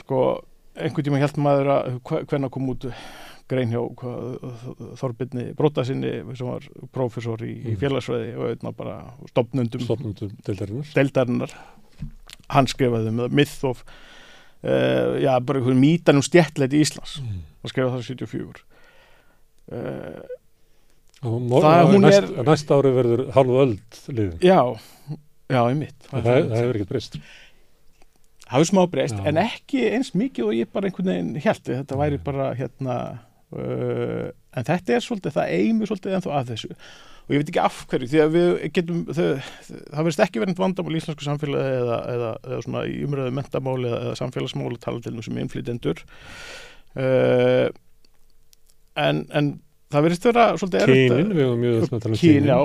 sko 0.00 0.22
einhvern 0.76 1.04
tíma 1.06 1.18
hjælt 1.20 1.36
maður 1.42 1.68
að 1.74 2.00
hvernig 2.28 2.50
kom 2.54 2.68
út 2.72 2.86
grein 3.50 3.72
hjá 3.74 3.82
Þorbirni 4.96 5.50
Brótasinni 5.58 6.12
sem 6.38 6.46
var 6.48 6.64
prófessor 6.94 7.42
í, 7.44 7.52
í 7.52 7.74
Mm. 7.74 7.80
félagsfræði 7.82 8.30
og 8.38 8.50
einna 8.54 8.72
bara 8.72 8.96
stopnundum 9.28 9.82
stofnundum 9.84 10.30
deildarinnar. 10.46 10.86
deildarinnar 10.94 11.52
hann 12.50 12.66
skrifaði 12.70 13.12
með 13.12 13.32
myth 13.36 13.64
of 13.68 13.82
uh, 14.64 15.18
já, 15.20 15.38
bara 15.44 15.58
einhvern 15.60 15.80
mítan 15.82 16.16
um 16.20 16.22
stjættleiti 16.24 16.80
Íslands 16.80 17.18
Mm. 17.20 17.42
hann 17.62 17.72
skrifaði 17.72 17.96
það 17.98 18.06
74 18.08 18.64
uh, 19.72 20.22
Og 21.22 21.36
mor- 21.46 21.62
Það- 21.62 22.00
næst, 22.02 22.22
er- 22.34 22.44
næsta 22.48 22.74
ári 22.80 22.90
verður 22.96 23.20
hálfu 23.30 23.58
öld 23.62 23.98
liðin. 24.08 24.38
já, 24.42 24.58
já, 25.52 25.60
einmitt 25.68 26.08
Það, 26.10 26.22
það, 26.24 26.48
það 26.48 26.56
hefur 26.58 26.74
ekkert 26.80 26.88
breyst. 26.88 27.18
Hafði 28.52 28.68
smá 28.70 28.82
breyst, 28.92 29.20
en 29.26 29.40
ekki 29.40 29.86
eins 29.96 30.12
mikið 30.16 30.48
og 30.48 30.58
ég 30.58 30.72
bara 30.72 30.88
einhvern 30.88 31.12
veginn 31.12 31.32
held 31.42 31.64
þetta 31.68 31.98
væri 32.00 32.20
bara 32.22 32.50
hérna 32.58 32.98
uh, 33.56 34.28
en 34.52 34.68
þetta 34.68 34.96
er 34.96 35.04
svolítið, 35.04 35.34
það 35.38 35.56
eimur 35.56 35.90
svolítið 35.90 36.18
ennþá 36.18 36.36
að 36.38 36.52
þessu. 36.52 36.76
Og 37.22 37.34
ég 37.34 37.42
veit 37.42 37.50
ekki 37.52 37.62
af 37.62 37.78
hverju 37.88 38.08
því 38.10 38.20
að 38.20 38.32
við 38.34 38.48
getum, 38.76 39.02
þau, 39.06 39.26
það 39.68 40.00
verðist 40.00 40.22
ekki 40.24 40.42
verið 40.42 40.62
vandamál 40.62 40.92
í 40.92 40.98
íslensku 40.98 41.26
samfélagi 41.26 41.76
eða, 41.78 41.98
eða, 42.12 42.30
eða 42.48 42.60
svona 42.66 42.82
í 42.90 42.96
umröðu 43.06 43.34
mentamáli 43.38 43.88
eða, 43.88 44.00
eða 44.08 44.16
samfélagsmáli 44.18 44.80
tala 44.82 45.04
til 45.04 45.14
þessum 45.16 45.38
innflytendur 45.40 46.02
uh, 46.98 47.68
en, 49.06 49.22
en 49.30 49.52
það 49.92 50.04
verðist 50.06 50.26
vera 50.28 50.44
svolítið 50.56 50.82
erfitt 50.86 51.12
Kynin, 51.12 51.32
við 51.36 51.44
höfum 51.46 51.62
mjög 51.62 51.82
að 51.82 52.02
tala 52.02 52.14
um 52.14 52.20
Kyn, 52.22 52.48
já, 52.52 52.60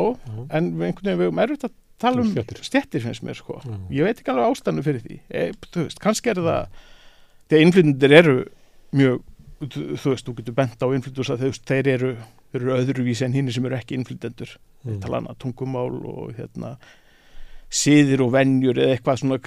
en 0.57 0.69
einhvern 0.71 1.07
veginn 1.07 1.19
við 1.21 1.27
höfum 1.27 1.41
erfitt 1.45 1.67
að 1.67 1.73
tala 1.97 2.21
um 2.21 2.29
Stéttir. 2.33 2.59
stjettir 2.67 3.01
finnst 3.07 3.23
mér 3.25 3.37
sko 3.39 3.57
Já. 3.65 3.73
ég 3.97 4.05
veit 4.05 4.19
ekki 4.21 4.29
alveg 4.33 4.51
ástæðinu 4.53 4.83
fyrir 4.85 5.01
því 5.07 5.15
e, 5.33 5.45
þú 5.73 5.85
veist, 5.87 5.99
kannski 6.03 6.29
er 6.33 6.41
það 6.45 6.67
því 7.49 7.57
að 7.57 7.63
innflytundir 7.65 8.13
eru 8.19 8.35
mjög 8.93 9.23
þú 9.57 9.85
þú 9.97 10.11
veist, 10.13 10.27
þú 10.27 10.35
getur 10.37 10.53
bent 10.59 10.77
á 10.77 10.87
innflytundur 10.93 11.41
veist, 11.41 11.65
þeir 11.65 11.87
eru, 11.95 12.11
eru 12.53 12.75
öðruvísi 12.77 13.25
en 13.25 13.33
hinn 13.33 13.49
sem 13.51 13.65
eru 13.65 13.75
ekki 13.79 13.97
innflytundur, 13.97 14.57
Mm. 14.85 14.99
tala 15.01 15.17
hana 15.17 15.33
tungumál 15.41 15.89
og 16.05 16.35
hérna 16.37 16.75
síðir 17.73 18.21
og 18.23 18.29
venjur 18.31 18.77
eða 18.79 18.93
eitthvað 18.95 19.17
svona 19.19 19.39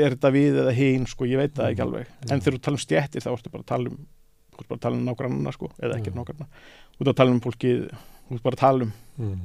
er 0.00 0.14
þetta 0.16 0.30
við 0.34 0.56
eða 0.64 0.72
hinn, 0.74 1.04
sko, 1.06 1.26
ég 1.28 1.38
veit 1.38 1.52
það 1.54 1.68
ekki 1.70 1.82
Mm. 1.84 1.86
alveg 1.86 2.06
en 2.32 2.40
þegar 2.40 2.56
þú 2.56 2.62
tala 2.64 2.74
um 2.74 2.82
stjettir 2.82 3.22
þá 3.22 3.28
ertu 3.36 3.50
bara 3.52 3.62
að 3.62 3.66
tala 3.68 3.88
um 3.92 3.98
bara 4.58 4.74
að 4.74 4.80
tala 4.82 4.96
um 4.96 5.04
nágrannana 5.06 5.52
sko, 5.54 5.68
eða 5.78 5.98
ekki 6.00 6.10
Mm. 6.10 6.16
Ert 7.00 7.12
að 7.12 7.16
tala 7.22 7.30
um 7.36 7.40
fólki, 7.44 7.72
ert 8.32 8.42
bara 8.44 8.56
að 8.58 8.64
tala 8.66 8.88
um 8.88 8.92
Mm. 9.18 9.38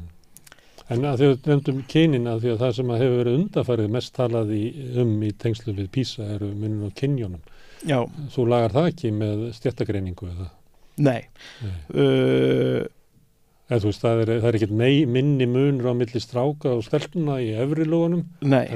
En 0.93 1.01
að 1.10 1.22
við 1.24 1.47
nefndum 1.49 1.78
kynin 1.89 2.28
að 2.30 2.41
því 2.43 2.49
að 2.54 2.60
það 2.62 2.74
sem 2.78 2.89
að 2.93 2.99
hefur 3.01 3.16
verið 3.24 3.38
undarfærið 3.39 3.88
mest 3.95 4.12
talað 4.14 4.51
í, 4.54 4.60
um 5.01 5.14
í 5.26 5.30
tengslu 5.41 5.74
við 5.74 5.88
PISA 5.95 6.28
eru 6.36 6.49
munum 6.54 6.84
á 6.86 6.89
kynjónum. 6.99 7.39
já, 7.88 7.97
Þú 8.36 8.45
lagar 8.51 8.76
það 8.76 8.89
ekki 8.91 9.12
með 9.18 9.41
stjættagreiningu 9.58 10.28
eða? 10.30 10.49
nei 10.97 11.24
Nei. 11.64 11.80
uh, 11.97 12.86
þú 13.74 13.89
veist, 13.89 14.04
það 14.04 14.22
er, 14.22 14.32
það 14.43 14.47
er 14.51 14.58
ekkert 14.60 14.76
minni 15.16 15.47
munur 15.49 15.89
á 15.89 15.93
milli 15.97 16.22
stráka 16.22 16.76
og 16.78 16.84
stelpuna 16.86 17.39
í 17.41 17.49
efri 17.58 17.88
lógunum 17.89 18.28
nei, 18.45 18.68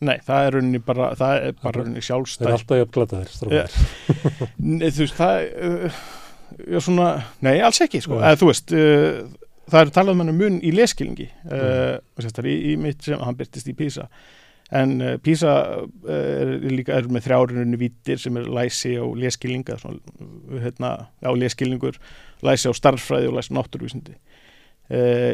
nei, 0.00 0.16
það 0.24 0.46
er 0.46 0.56
rauninni 0.56 0.80
bara 0.86 1.10
það 1.18 1.34
er 1.50 1.58
bara 1.60 1.74
er- 1.74 1.80
rauninni 1.82 2.00
Það 2.00 2.04
er 2.04 2.08
sjálfstæð 2.08 2.54
alltaf 2.54 2.80
jafn 2.80 2.94
glata 2.96 3.20
þér 3.20 3.34
strákar. 3.36 3.76
Þú 4.94 5.02
veist, 5.04 5.18
það 5.18 5.36
uh, 5.52 5.90
já, 5.92 6.23
svona, 6.82 7.08
nei, 7.44 7.58
alls 7.64 7.80
ekki 7.84 8.02
sko. 8.04 8.20
Eða 8.20 8.38
þú 8.40 8.50
veist, 8.50 8.74
uh, 8.74 9.50
það 9.70 9.80
er 9.80 9.92
talað 9.96 10.16
um 10.16 10.24
hann 10.24 10.38
mun 10.38 10.56
í 10.64 10.72
leskilningi 10.74 11.28
uh, 11.50 11.98
mm. 12.20 12.40
í, 12.50 12.56
í 12.72 12.74
mitt 12.80 13.04
sem 13.06 13.22
hann 13.22 13.38
byrtist 13.38 13.70
í 13.70 13.76
PISA 13.78 14.08
en 14.74 14.96
uh, 15.00 15.14
PISA 15.22 15.54
uh, 15.84 16.10
er 16.10 16.72
líka 16.72 16.98
er 16.98 17.08
með 17.12 17.28
þrjárunni 17.28 17.80
vittir 17.80 18.20
sem 18.20 18.36
er 18.40 18.50
læsi 18.50 18.94
og 19.00 19.16
leskilninga 19.20 19.78
svona, 19.80 20.00
hérna, 20.64 20.92
já, 21.24 21.30
leskilningur 21.44 22.00
læsi 22.44 22.68
á 22.68 22.72
starffræði 22.76 23.30
og 23.30 23.38
læsi 23.38 23.54
á 23.54 23.56
náttúruvísindi 23.60 24.18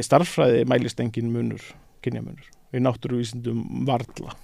starffræði 0.07 0.62
mælist 0.71 1.01
engin 1.03 1.33
munur, 1.35 1.62
kynjamunur 2.07 2.47
í 2.71 2.83
náttúruvísindum 2.85 3.64
varla 3.89 4.37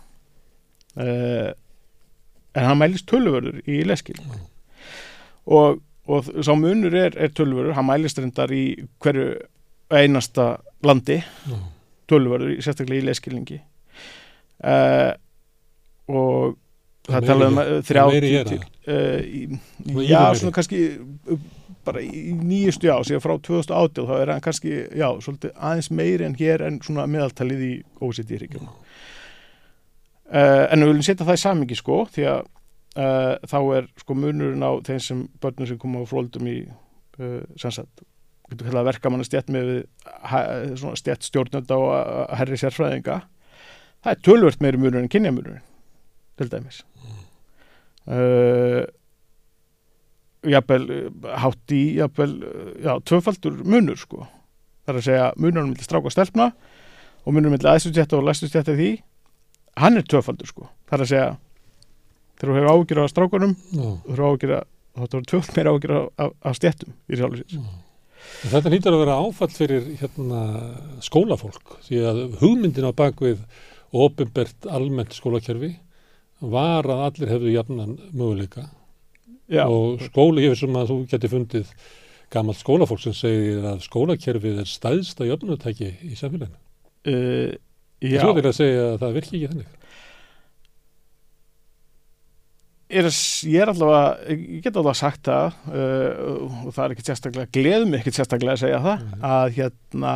uh, 0.98 1.52
en 2.56 2.68
hann 2.70 2.80
mælist 2.80 3.06
tölvörður 3.10 3.60
í 3.68 3.82
leskilning 3.86 4.32
Já. 4.32 4.42
og, 5.46 5.82
og 6.06 6.28
sá 6.46 6.52
munur 6.58 6.94
er, 6.94 7.16
er 7.18 7.32
tölvörður, 7.34 7.74
hann 7.78 7.88
mælist 7.88 8.18
reyndar 8.22 8.52
í 8.54 8.64
hverju 9.02 9.26
einasta 9.90 10.56
landi. 10.86 11.20
Já. 11.50 11.56
tölvörður, 12.10 12.56
sérstaklega 12.62 13.02
í 13.02 13.06
leskilningi 13.08 13.56
uh, 14.62 15.12
og 16.06 16.54
það 17.06 17.16
Meiri- 17.16 17.28
talaði 17.30 17.50
um 17.50 17.58
uh, 18.86 20.02
já, 20.06 20.20
svona 20.38 20.54
kannski 20.54 20.80
uh, 21.34 21.40
bara 21.86 22.02
í 22.02 22.32
nýjustu 22.38 22.86
já, 22.90 22.94
síðan 23.06 23.22
frá 23.24 23.34
2018 23.46 24.06
þá 24.06 24.14
er 24.20 24.32
hann 24.34 24.44
kannski, 24.46 24.72
já, 24.98 25.08
svolítið 25.22 25.52
aðeins 25.58 25.90
meiri 25.94 26.26
en 26.26 26.38
hér 26.38 26.62
en 26.66 26.78
svona 26.82 27.06
meðaltalið 27.10 27.62
í 27.66 27.72
OECD-ríkjum 28.02 28.66
uh, 28.70 30.64
en 30.70 30.82
við 30.82 30.90
viljum 30.92 31.06
setja 31.10 31.26
það 31.26 31.38
í 31.38 31.42
samingi 31.44 31.78
sko, 31.78 32.04
því 32.14 32.28
að 32.36 32.40
uh, 32.96 33.36
þá 33.46 33.58
er 33.78 33.88
sko 34.00 34.16
munurinn 34.18 34.64
á 34.64 34.72
þeim 34.86 35.00
sem 35.02 35.22
börnum 35.42 35.68
sem 35.68 35.80
koma 35.80 36.02
á 36.02 36.08
fróldum 36.08 36.48
í 36.50 36.58
uh, 36.66 37.40
sannsagt, 37.60 38.04
getur 38.50 38.70
kallað 38.70 38.90
verkamanna 38.92 39.26
stjætt 39.26 39.50
með 39.52 39.72
stjætt 40.98 41.26
stjórnenda 41.26 41.78
og 41.78 42.36
herri 42.38 42.58
sérfræðinga. 42.60 43.22
Það 44.04 44.12
er 44.12 44.22
tölvört 44.28 44.62
meiri 44.62 44.80
munur 44.80 45.02
en 45.02 45.10
kynjamunurinn 45.10 45.64
til 46.36 46.52
dæmis. 46.52 46.82
Uh, 48.06 48.84
jafnvel 50.46 50.86
hátt 51.42 51.74
í 51.74 51.82
jafnvel, 51.98 52.36
já, 52.84 52.92
tvöfaldur 53.02 53.64
munur 53.66 53.98
sko. 53.98 54.26
Það 54.86 54.92
er 54.92 55.00
að 55.00 55.08
segja 55.08 55.30
munurinn 55.40 55.72
milli 55.72 55.86
stráka 55.86 56.06
og 56.06 56.14
stelpna 56.14 56.52
og 57.24 57.34
munurinn 57.34 57.56
milli 57.56 57.70
aðstustjætta 57.72 58.20
og 58.20 58.28
læstustjætta 58.28 58.76
því 58.78 58.92
hann 59.82 59.98
er 59.98 60.06
tvöfaldur 60.06 60.52
sko. 60.52 60.68
Það 60.86 60.98
er 60.98 61.04
að 61.04 61.10
segja 61.10 61.32
þegar 62.36 62.52
þú 62.52 62.56
hefur 62.58 62.70
ágjur 62.74 63.02
af 63.02 63.10
strákunum 63.12 63.56
þú 63.72 63.88
hefur 64.10 64.24
ágjur 64.30 64.54
af 64.58 64.66
þá 64.96 65.02
þú 65.02 65.16
hefur 65.16 65.26
tvöld 65.32 65.50
meira 65.56 65.74
ágjur 65.76 65.94
af, 65.96 66.30
af 66.50 66.56
stjættum 66.60 66.94
í 67.08 67.20
sjálfur 67.20 67.42
sér 67.44 67.66
En 68.26 68.50
Þetta 68.50 68.70
nýttur 68.72 68.94
að 68.96 69.02
vera 69.04 69.16
áfall 69.22 69.52
fyrir 69.54 69.84
hérna, 70.00 70.38
skólafólk 71.04 71.76
því 71.86 71.98
að 72.10 72.16
hugmyndin 72.40 72.88
á 72.88 72.92
bakvið 72.96 73.44
ofinbert 73.94 74.66
almennt 74.66 75.14
skólakerfi 75.14 75.76
var 76.40 76.88
að 76.90 77.04
allir 77.06 77.30
hefðu 77.30 77.52
jafnan 77.54 77.94
möguleika 78.10 78.64
já, 79.46 79.62
og 79.68 80.02
skóli, 80.08 80.42
ég 80.42 80.52
veist 80.56 80.66
um 80.66 80.80
að 80.80 80.90
þú 80.90 80.98
geti 81.12 81.30
fundið 81.32 81.70
gammalt 82.34 82.58
skólafólk 82.58 83.04
sem 83.04 83.14
segir 83.14 83.62
að 83.70 83.84
skólakerfið 83.86 84.58
er 84.64 84.68
stæðsta 84.70 85.28
jöfnutæki 85.28 85.92
í 86.02 86.18
samfélaginu. 86.18 86.58
uh, 87.06 87.54
Já. 88.02 88.20
Svo 88.20 88.34
vil 88.36 88.44
að 88.44 88.58
segja 88.58 88.82
að 88.90 88.98
það 89.00 89.14
virki 89.16 89.38
ekki 89.38 89.52
þannig. 89.52 89.68
Er, 92.90 93.08
að- 93.08 93.48
ég 93.50 93.60
er 93.64 93.72
allavega 93.72 94.30
ég 94.30 94.62
get 94.62 94.76
allavega 94.76 95.00
sagt 95.00 95.22
það 95.26 95.56
uh, 95.72 96.10
og 96.66 96.72
það 96.76 96.84
er 96.84 96.94
ekki 96.96 97.06
sérstaklega, 97.08 97.50
gleðum 97.56 97.96
ekki 97.98 98.12
sérstaklega 98.14 98.54
að 98.56 98.62
segja 98.64 98.80
það, 98.84 99.02
Mhm. 99.06 99.24
að 99.32 99.56
hérna 99.56 100.14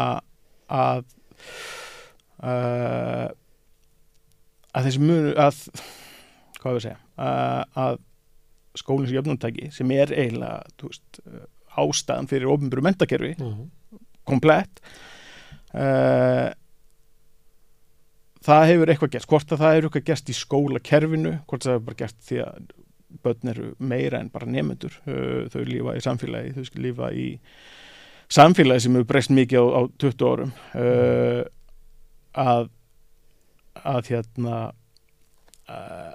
að 0.70 1.04
uh, 2.42 3.26
að 4.70 4.86
þessi 4.86 5.02
munu 5.02 5.32
að 5.40 5.64
hvað 6.60 6.76
við 6.76 6.84
segja, 6.86 6.98
uh, 7.18 7.64
að 7.84 7.98
skólinn 8.80 9.08
sem 9.10 9.16
jöfnumtæki 9.18 9.70
sem 9.74 9.90
er 9.96 10.12
eiginlega 10.14 10.62
veist, 10.84 11.20
uh, 11.26 11.46
ástæðan 11.80 12.28
fyrir 12.30 12.50
ofnbjörgu 12.52 12.84
mentakerfi 12.86 13.32
Já. 13.34 13.48
komplett 14.28 14.80
uh, 15.74 16.50
það 18.50 18.68
hefur 18.72 18.92
eitthvað 18.92 19.14
gerst 19.16 19.30
hvort 19.30 19.52
að 19.54 19.62
það 19.62 19.74
hefur 19.74 19.88
eitthvað 19.88 20.08
gerst 20.10 20.30
í 20.30 20.38
skólakerfinu 20.38 21.34
hvort 21.46 21.66
það 21.66 21.76
hefur 21.76 21.88
bara 21.88 22.00
gerst 22.04 22.22
því 22.28 22.40
að 22.44 22.72
börn 23.24 23.52
eru 23.52 23.68
meira 23.78 24.20
en 24.20 24.30
bara 24.32 24.48
nefnendur 24.48 24.94
þau 25.50 25.62
lífa 25.66 25.96
í 25.98 26.02
samfélagi 26.04 26.54
þau 26.56 26.66
skal 26.68 26.84
lífa 26.84 27.10
í 27.10 27.28
samfélagi 28.30 28.84
sem 28.84 28.98
hefur 28.98 29.08
breyst 29.10 29.34
mikið 29.34 29.66
á, 29.66 29.66
á 29.74 29.82
20 30.02 30.28
árum 30.30 30.52
uh, 30.78 31.42
að 32.38 32.70
að 33.80 34.10
hérna 34.10 34.56
uh, 35.70 36.12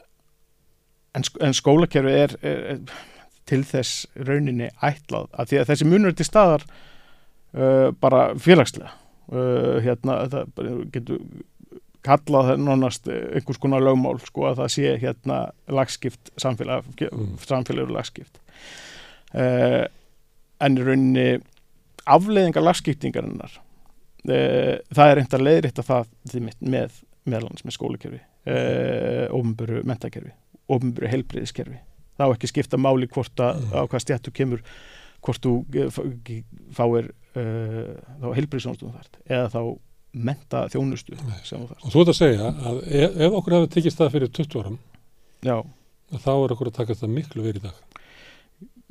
en, 1.15 1.27
en 1.41 1.55
skólakerfi 1.55 2.15
er, 2.25 2.35
er, 2.45 2.61
er 2.75 2.99
til 3.47 3.61
þess 3.67 4.05
rauninni 4.27 4.69
ætlað 4.83 5.31
að 5.33 5.51
því 5.51 5.61
að 5.61 5.71
þessi 5.71 5.89
munur 5.89 6.13
er 6.13 6.19
til 6.19 6.27
staðar 6.27 6.65
uh, 7.55 7.89
bara 7.99 8.29
félagslega 8.39 9.01
hérna 9.81 10.15
það 10.29 10.49
getur 10.93 11.21
kallað 12.05 12.51
nánast 12.61 13.07
einhvers 13.09 13.59
konar 13.61 13.83
lögmál 13.83 14.19
sko 14.23 14.45
að 14.51 14.59
það 14.61 14.71
sé 14.75 14.93
hérna 15.01 15.39
lagskipt 15.73 16.31
samfélag 16.41 16.85
Mm. 17.11 17.35
samfélag 17.41 17.83
eru 17.87 17.95
lagskipt 17.97 18.39
uh, 19.35 19.85
en 20.63 20.77
í 20.79 20.85
rauninni 20.85 21.27
afleiðingar 22.05 22.63
lagskiptingarinnar 22.65 23.57
uh, 23.57 24.77
það 24.93 25.09
er 25.11 25.19
reynd 25.19 25.35
að 25.37 25.45
leiðrétta 25.47 25.85
það 25.85 26.13
með 26.61 27.01
meðlans 27.25 27.65
með 27.65 27.77
skólakerfi 27.79 28.21
uh, 28.21 29.27
ofnböru 29.35 29.81
mentakerfi 29.89 30.33
ofnböru 30.71 31.09
helbriðiskerfi 31.11 31.79
þá 32.15 32.29
ekki 32.31 32.47
skipta 32.53 32.77
máli 32.79 33.09
hvort 33.11 33.41
að 33.43 33.63
Mm. 33.65 33.73
á 33.75 33.81
hvað 33.91 34.03
stjættu 34.05 34.31
kemur 34.31 34.61
hvort 35.25 35.41
þú 35.41 35.51
eh, 35.73 36.43
fáir 36.77 37.07
þá 37.33 38.27
helbriðsjónustum 38.37 38.91
þart 38.93 39.17
eða 39.25 39.47
þá 39.49 39.59
menta 40.15 40.65
þjónustu 40.71 41.17
Og 41.19 41.91
þú 41.91 42.01
ert 42.01 42.11
að 42.13 42.17
segja 42.19 42.51
að 42.51 42.77
ef, 42.87 43.17
ef 43.27 43.35
okkur 43.39 43.55
hefði 43.57 43.71
tekist 43.75 43.99
það 43.99 44.13
fyrir 44.15 44.31
20 44.39 44.61
árum 44.61 44.77
já, 45.45 45.57
þá 46.23 46.31
er 46.35 46.53
okkur 46.55 46.71
að 46.71 46.77
taka 46.79 46.95
það 47.01 47.13
miklu 47.17 47.43
verið 47.45 47.59
í 47.59 47.65
dag. 47.67 47.81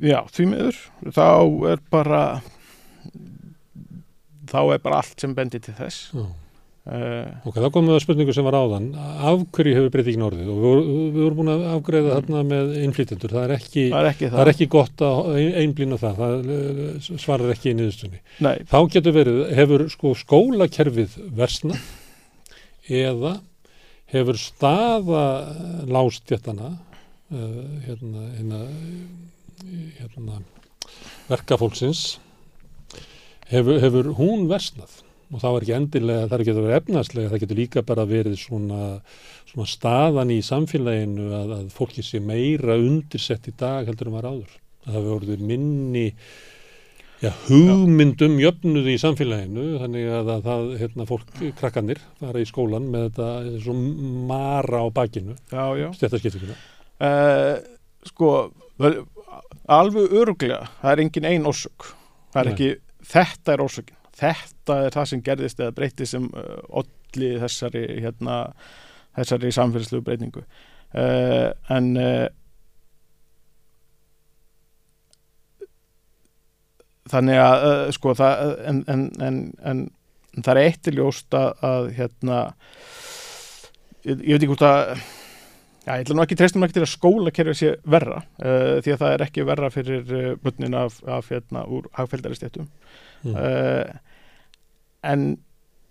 já, 0.04 0.18
því 0.36 0.46
miður. 0.50 0.80
Þá 1.16 1.26
er 1.72 1.82
bara 1.90 2.22
þá 4.50 4.58
er 4.74 4.82
bara 4.84 5.00
allt 5.00 5.20
sem 5.24 5.34
bendir 5.34 5.62
til 5.64 5.74
þess. 5.78 6.10
Já. 6.14 6.26
Uh, 6.86 7.48
Ok, 7.48 7.56
þá 7.58 7.68
komum 7.74 7.90
við 7.92 7.96
að 7.98 8.02
spurningu 8.04 8.34
sem 8.36 8.46
var 8.46 8.56
áðan. 8.58 8.90
Af 8.98 9.44
hverju 9.56 9.74
hefur 9.78 9.92
breytingin 9.94 10.26
orðið? 10.26 10.50
Og 10.52 10.60
við, 10.64 10.90
við 11.14 11.20
vorum 11.22 11.38
búin 11.40 11.52
að 11.54 11.64
afgreiða 11.72 12.14
þarna 12.18 12.42
með 12.50 12.74
innflytjendur. 12.84 13.34
Það 13.36 13.46
er 13.48 13.54
ekki, 13.58 13.84
það 13.92 14.00
er 14.02 14.10
ekki 14.12 14.28
það 14.28 14.36
það, 14.36 14.44
er 14.44 14.52
ekki 14.54 14.68
gott 14.74 15.04
að 15.08 15.30
ein- 15.40 15.58
einblína 15.62 16.00
það. 16.02 16.22
Það 16.22 16.54
eh, 16.58 17.10
svarar 17.24 17.54
ekki 17.54 17.72
í 17.72 17.76
niðurstunni. 17.80 18.22
Þá 18.74 18.78
getur 18.96 19.16
verið, 19.18 19.40
hefur 19.60 19.86
sko 19.94 20.14
skólakerfið 20.24 21.18
versna 21.40 21.78
eða 22.88 23.36
hefur 24.14 24.38
staða 24.38 25.22
lástjættana 25.90 26.74
uh, 27.34 27.62
hérna, 27.86 28.26
hérna, 28.36 28.60
hérna 29.98 30.42
verkafólksins 31.30 32.18
hefur, 33.50 33.80
hefur 33.82 34.12
hún 34.18 34.44
versnað 34.50 35.00
og 35.32 35.42
það 35.42 35.54
var 35.54 35.64
ekki 35.64 35.76
endilega, 35.78 36.26
það 36.28 36.36
er 36.36 36.44
ekki 36.44 36.54
að 36.54 36.62
vera 36.62 36.80
efnarslega, 36.80 37.30
það 37.32 37.44
getur 37.44 37.60
líka 37.60 37.84
bara 37.86 38.06
verið 38.08 38.34
svona, 38.40 38.80
svona 39.50 39.68
staðan 39.70 40.32
í 40.34 40.40
samfélaginu 40.44 41.28
að, 41.38 41.54
að 41.58 41.68
fólki 41.76 42.04
sé 42.06 42.20
meira 42.22 42.76
undirsett 42.80 43.48
í 43.50 43.54
dag 43.60 43.88
heldur 43.88 44.10
en 44.10 44.18
var 44.18 44.28
áður. 44.30 44.58
Það 44.84 44.98
hefur 44.98 45.14
orðið 45.18 45.46
minni 45.48 46.04
já, 47.22 47.30
hugmynd 47.46 48.26
um 48.26 48.36
jöfnuði 48.42 48.96
í 48.96 49.00
samfélaginu, 49.00 49.68
þannig 49.80 50.10
að, 50.18 50.32
að 50.34 50.50
það, 50.50 50.68
hérna, 50.82 51.08
fólk, 51.08 51.32
krakkanir, 51.60 52.02
fara 52.20 52.42
í 52.42 52.50
skólan 52.50 52.90
með 52.92 53.08
þetta 53.08 53.30
svo 53.64 53.78
mara 54.28 54.84
á 54.84 54.86
bakinu, 54.94 55.38
stjættaskiptinguna. 55.48 56.58
uh, 57.00 57.56
sko 58.10 58.34
vel, 58.80 58.94
alveg 59.70 60.14
öruglega 60.20 60.64
það 60.80 60.90
er 60.92 61.02
engin 61.04 61.28
ein 61.28 61.48
orsök 61.48 61.90
það 62.34 62.40
er 62.40 62.48
Nei. 62.48 62.54
ekki, 62.54 62.70
þetta 63.12 63.54
er 63.54 63.64
orsökin 63.64 64.00
þetta 64.18 64.78
er 64.86 64.94
það 64.94 65.10
sem 65.10 65.24
gerðist 65.26 65.60
eða 65.60 65.76
breytti 65.78 66.06
sem 66.08 66.28
uh, 66.30 66.60
olli 66.82 67.34
þessari 67.42 67.84
hérna, 68.04 68.38
þessari 69.18 69.52
samfélagslegu 69.54 70.06
breytingu. 70.06 70.44
Uh, 70.94 71.50
en 71.74 71.90
uh, 71.98 72.28
þannig 77.10 77.40
að 77.42 77.66
uh, 77.70 77.82
sko 77.94 78.14
það 78.18 78.54
en, 78.70 78.84
en, 78.90 79.04
en, 79.22 79.42
en 79.66 79.82
það 80.38 80.54
er 80.54 80.62
eitt 80.62 80.80
til 80.86 80.96
ljóst 81.00 81.34
að, 81.36 81.50
að 81.66 81.90
hérna 81.98 82.38
ég, 84.06 84.14
ég 84.14 84.32
veit 84.34 84.40
ekki 84.40 84.52
hvort 84.54 84.66
að 84.70 85.04
Já, 85.84 85.98
ég 85.98 86.06
ætla 86.06 86.14
nú 86.16 86.22
ekki 86.24 86.36
treystum 86.40 86.64
ekki 86.64 86.78
til 86.78 86.82
að 86.86 86.92
skólakerfið 86.94 87.56
sé 87.58 87.70
verra 87.92 88.22
uh, 88.22 88.78
því 88.80 88.94
að 88.94 89.02
það 89.02 89.10
er 89.10 89.24
ekki 89.26 89.44
verra 89.44 89.68
fyrir 89.72 90.14
uh, 90.16 90.30
börnin 90.40 90.76
af, 90.80 90.96
af 91.04 91.28
hérna 91.28 91.66
úr 91.68 91.90
hagfældari 91.98 92.38
stéttum 92.38 92.70
Mm. 93.24 93.34
uh, 93.40 94.22
en 95.10 95.26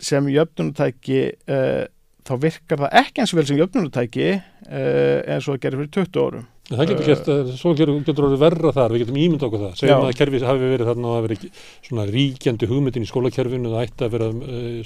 sem 0.04 0.32
jöfnunutæki 0.34 1.20
uh, 1.50 1.84
þá 2.24 2.34
virkar 2.40 2.86
það 2.86 2.98
ekki 3.04 3.24
eins 3.24 3.34
og 3.34 3.40
vel 3.40 3.48
sem 3.50 3.62
jöfnunutæki 3.62 4.28
uh, 4.34 5.20
eins 5.26 5.48
og 5.48 5.56
það 5.56 5.64
gerir 5.66 5.82
fyrir 5.84 5.96
20 6.00 6.26
árum 6.28 6.50
En 6.72 6.80
Það 6.80 6.90
getur 6.94 7.08
gert, 7.10 7.30
svo 7.60 7.72
getur, 7.76 8.20
orðið 8.24 8.40
verra 8.40 8.70
þar, 8.72 8.94
við 8.96 9.02
getum 9.04 9.18
ímynd 9.20 9.42
okkur 9.44 9.62
það. 9.66 9.74
Segjum 9.82 10.06
Já. 10.06 10.08
að 10.08 10.20
kerfið 10.22 10.46
hafi 10.48 10.70
verið 10.72 10.90
þarna 10.90 11.16
verið 11.26 11.36
ekki 11.36 11.50
svona 11.90 12.06
ríkjandi 12.08 12.70
hugmyndin 12.70 13.04
í 13.04 13.10
skólakerfinu, 13.10 13.72
það 13.74 13.84
ætti 13.84 14.06
að 14.08 14.14
vera 14.14 14.30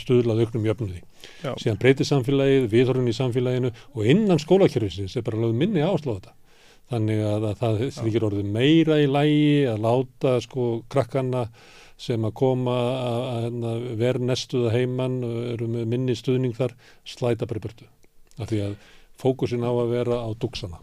stuðlað 0.02 0.42
auknum 0.42 0.66
jöfnuði. 0.66 1.04
Já. 1.44 1.52
Síðan 1.62 1.78
breytir 1.84 2.10
samfélagið, 2.10 2.66
viðhorfin 2.72 3.12
í 3.12 3.16
samfélaginu 3.20 3.72
og 3.94 4.10
innan 4.16 4.42
skólakerfisins 4.42 5.14
er 5.14 5.28
bara 5.28 5.44
lögð 5.44 5.62
minni 5.62 5.86
áslá 5.86 6.16
þetta. 6.16 6.34
Þannig 6.90 7.24
að, 7.30 7.46
að 7.52 7.62
það 7.62 7.80
þykir 8.00 8.26
orðið 8.32 8.52
meira 8.58 8.98
í 9.04 9.08
lægi 9.12 9.56
að 9.70 9.86
láta 9.86 10.34
sko 10.48 10.68
krakkana 10.90 11.46
sem 11.98 12.26
að 12.28 12.34
koma 12.38 12.76
að, 12.78 13.48
að 13.72 13.86
vera 13.98 14.22
nestuða 14.30 14.74
heimann 14.76 15.18
eru 15.54 15.68
með 15.74 15.88
minni 15.94 16.16
stuðning 16.18 16.54
þar, 16.58 16.76
slæta 17.10 17.48
bara 17.50 17.62
í 17.62 17.64
burtu. 17.64 17.88
Af 18.38 18.52
því 18.52 18.60
að 18.68 18.76
fókusin 19.18 19.66
á 19.66 19.72
að 19.74 19.94
vera 19.96 20.20
á 20.22 20.30
duksana. 20.38 20.78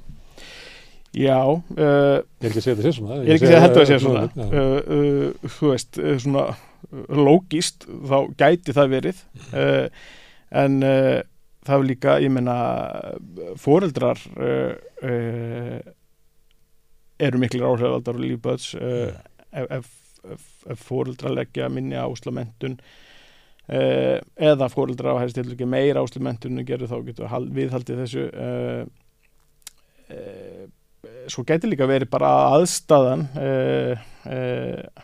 Já, 1.14 1.38
uh, 1.46 2.18
Ég 2.42 2.48
er 2.48 2.50
ekki 2.50 2.58
að 2.58 2.64
segja 2.64 2.76
þetta 2.80 2.90
sé 2.90 2.96
svona. 2.98 3.20
ég 3.22 3.28
er 3.28 3.36
ekki 3.36 3.46
að 3.46 3.52
segja 3.54 3.68
að 3.70 3.86
segja 3.86 4.02
svona 4.02 4.24
uh, 4.34 4.78
uh, 4.96 5.50
þú 5.56 5.70
veist, 5.70 6.00
uh, 6.02 6.16
svona 6.24 6.46
uh, 6.50 7.04
lógist, 7.14 7.86
þá 7.86 8.16
gæti 8.42 8.74
það 8.74 8.90
verið 8.96 9.20
uh, 9.54 9.86
en 10.64 10.80
það 10.84 11.76
er 11.78 11.86
líka, 11.88 12.16
ég 12.22 12.34
meina 12.34 12.56
foreldrar 13.62 14.18
eru 17.22 17.40
miklir 17.40 17.64
áhrifaldar 17.66 18.18
og 18.18 18.24
lífböðs 18.24 18.72
uh, 18.78 19.14
ef, 19.54 19.70
ef, 19.78 19.90
ef, 20.33 20.45
ef 20.72 20.85
foreldrar 20.89 21.35
leggja 21.37 21.68
minni 21.68 21.97
áslamenntun 22.01 22.79
uh, 22.81 24.18
eða 24.37 24.68
foreldrar 24.72 25.16
á 25.16 25.22
hægst 25.22 25.37
til 25.41 25.53
ekki 25.55 25.68
meira 25.68 26.03
áslamenntun 26.05 26.59
en 26.61 26.68
gerur 26.68 26.89
þá 26.91 26.99
getur 27.11 27.31
hal- 27.33 27.51
viðhaldið 27.57 28.03
þessu 28.05 28.27
uh, 28.33 28.85
uh, 30.11 30.64
svo 31.29 31.45
gæti 31.49 31.68
líka 31.70 31.87
verið 31.89 32.11
bara 32.12 32.31
aðstæðan 32.59 33.27
uh, 33.37 34.07
uh, 34.29 35.03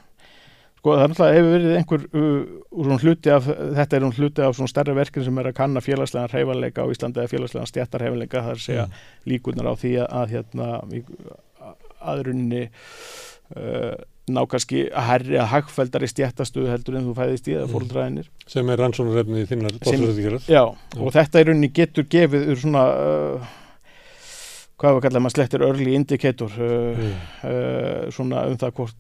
sko 0.80 0.94
það 0.96 1.02
er 1.04 1.10
náttúrulega 1.12 1.36
hefur 1.36 1.50
verið 1.54 1.74
einhver 1.76 2.04
uh, 2.16 2.42
úr 2.80 2.92
hluti 3.02 3.32
af, 3.34 3.48
þetta 3.76 3.96
er 3.98 4.04
svona 4.06 4.16
hluti 4.16 4.44
af 4.46 4.54
svona 4.56 4.70
stærra 4.72 4.94
verkefni 4.96 5.26
sem 5.28 5.40
er 5.42 5.50
að 5.50 5.56
kanna 5.58 5.82
félagslegan 5.84 6.30
reyfanleika 6.32 6.86
á 6.88 6.92
Íslandi 6.92 7.20
eða 7.20 7.32
félagslegan 7.34 7.68
stjættarheyfanleika 7.68 8.40
það 8.46 8.54
er 8.54 8.60
að 8.62 8.64
segja 8.64 8.86
Mm. 8.88 8.94
líkunar 9.34 9.68
á 9.68 9.74
því 9.82 9.90
að, 10.00 10.08
að 10.22 10.32
hérna 10.36 10.68
aðrunni 12.00 12.62
uh, 12.64 12.72
ná 14.30 14.40
kannski 14.46 14.84
að 14.94 15.06
herri 15.08 15.38
að 15.42 15.48
hagfældari 15.50 16.06
stjættastuðu 16.06 16.68
heldur 16.70 16.98
en 17.00 17.08
þú 17.08 17.14
fæðist 17.18 17.48
í 17.50 17.54
eða 17.56 17.66
Mm. 17.66 17.72
fóröldræðinir 17.74 18.28
sem 18.46 18.68
er 18.70 18.78
rannsónarefni 18.78 19.46
þinnar 19.50 19.72
Sem- 19.74 19.80
dótturöðugjörð. 19.98 20.44
Já, 20.46 20.62
og 21.00 21.12
þetta 21.16 21.40
í 21.42 21.46
rauninni 21.48 21.70
getur 21.74 22.06
gefið 22.06 22.46
úr 22.52 22.60
svona 22.62 22.84
uh, 22.94 23.48
hvað 24.80 24.94
við 24.96 25.02
kallar 25.06 25.24
maður 25.24 25.34
slettir 25.36 25.64
early 25.66 25.94
indicator 25.98 26.54
uh, 26.62 27.00
uh, 27.44 28.10
svona 28.14 28.44
um 28.50 28.56
það 28.60 28.74
hvort 28.78 28.96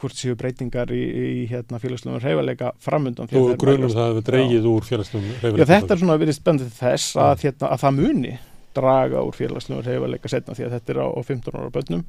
hvort 0.00 0.16
séu 0.18 0.34
breytingar 0.34 0.90
í, 0.90 0.98
í 0.98 1.46
hérna 1.46 1.78
félagslegum 1.78 2.18
reyfalega 2.18 2.72
framundan 2.82 3.28
Þú 3.30 3.44
grunum 3.60 3.92
það 3.92 4.08
að 4.08 4.16
við 4.18 4.24
dreigið 4.32 4.66
úr 4.66 4.86
félagslegum 4.88 5.58
Já, 5.60 5.68
þetta 5.70 5.94
er 5.94 6.00
svona 6.02 6.16
verið 6.18 6.34
spennið 6.40 6.72
þess 6.80 7.12
að, 7.22 7.44
hérna, 7.46 7.70
að 7.76 7.84
það 7.84 8.00
muni 8.00 8.32
draga 8.74 9.22
úr 9.22 9.38
félagslegum 9.38 9.84
reyfalega 9.86 10.32
setna 10.34 10.56
því 10.58 10.66
að 10.66 10.74
þetta 10.74 10.94
er 10.96 10.98
á, 10.98 11.06
á 11.14 11.20
15 11.30 11.60
ára 11.62 11.70
börnum 11.78 12.02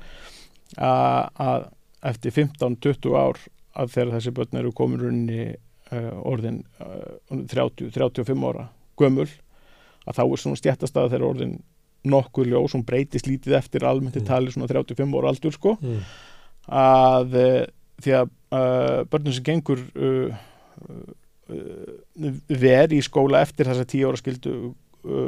að, 0.77 1.69
eftir 2.05 2.35
15-20 2.35 3.17
ár 3.17 3.41
að 3.79 3.93
þegar 3.95 4.13
þessi 4.17 4.33
börn 4.37 4.61
eru 4.61 4.71
komin 4.75 5.03
runni 5.03 5.43
uh, 5.49 6.15
orðin 6.27 6.63
uh, 6.83 7.17
30-35 7.31 8.47
ára 8.49 8.69
gömul 8.99 9.27
að 10.09 10.17
þá 10.17 10.23
er 10.23 10.41
svona 10.41 10.59
stjættastað 10.59 11.11
þegar 11.13 11.27
orðin 11.29 11.55
nokkuð 12.09 12.51
ljós, 12.53 12.73
hún 12.77 12.85
breytist 12.87 13.27
lítið 13.27 13.57
eftir 13.57 13.83
almennt 13.83 14.15
í 14.15 14.21
Mm. 14.21 14.27
tali 14.29 14.51
svona 14.53 14.69
35 14.71 15.17
ára 15.19 15.31
aldur 15.33 15.51
sko, 15.51 15.75
mm. 15.81 16.03
að 16.71 17.35
því 17.99 18.13
að 18.15 18.29
uh, 18.55 19.01
börnum 19.11 19.35
sem 19.35 19.43
gengur 19.43 19.81
uh, 19.99 20.31
uh, 21.51 22.31
ver 22.47 22.95
í 22.95 23.01
skóla 23.03 23.43
eftir 23.43 23.67
þessa 23.67 23.83
10 23.83 24.07
ára 24.07 24.21
skildu 24.21 24.53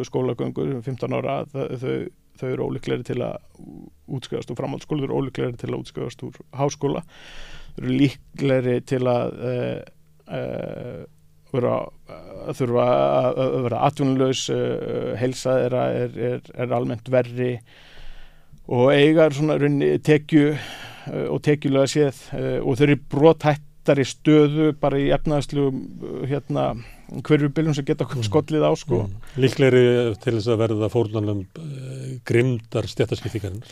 skólagöngur, 0.08 0.82
15 0.84 1.14
ára 1.16 1.38
þau, 1.48 2.08
þau, 2.42 2.50
eru 2.56 2.68
ólíklegri 2.72 3.08
til 3.08 3.22
að 3.24 3.40
útskrifast 4.12 4.52
úr 4.52 4.60
framhaldsskóla, 4.60 5.02
þau 5.02 5.08
eru 5.10 5.22
ólíklegri 5.22 5.58
til 5.62 5.72
að 5.72 5.80
útskrifast 5.84 6.26
úr 6.28 6.42
háskóla 6.60 7.04
þau 7.06 7.82
eru 7.86 7.96
líklegri 8.02 8.78
til 8.92 9.02
að 9.08 9.40
uh, 9.52 9.80
uh, 10.28 11.02
vera 11.52 11.74
að 12.48 12.60
þurfa 12.62 12.84
að 12.92 13.40
að 13.44 13.56
vera 13.66 13.80
atvinnulegs 13.88 14.44
uh, 14.54 15.10
heilsa 15.20 15.58
þeirra 15.62 15.82
er, 16.04 16.14
er, 16.32 16.46
er 16.64 16.76
almennt 16.78 17.10
verri 17.12 17.52
og 18.72 18.92
eigar 18.94 19.34
svona 19.36 19.58
runni 19.60 19.98
tekju 20.06 20.54
og 21.34 21.40
tekjulega 21.44 21.90
séð 21.90 22.18
og 22.62 22.76
þau 22.78 22.84
eru 22.86 22.96
brothættari 23.10 24.04
stöðu 24.06 24.68
bara 24.80 25.00
í 25.02 25.08
efnaðslegum 25.16 25.80
uh, 26.06 26.20
hérna 26.30 26.68
hverjubiljum 27.26 27.74
sem 27.76 27.84
geta 27.88 28.06
Mm. 28.08 28.24
skollið 28.24 28.64
á 28.64 28.72
sko 28.80 29.00
Mm. 29.04 29.16
líklegri 29.44 29.82
til 30.24 30.36
þess 30.38 30.48
að 30.54 30.62
verða 30.62 30.90
fórnanum 30.94 31.42
uh, 31.60 31.71
grimdar 32.28 32.90
stjættaskiptingarinn 32.92 33.66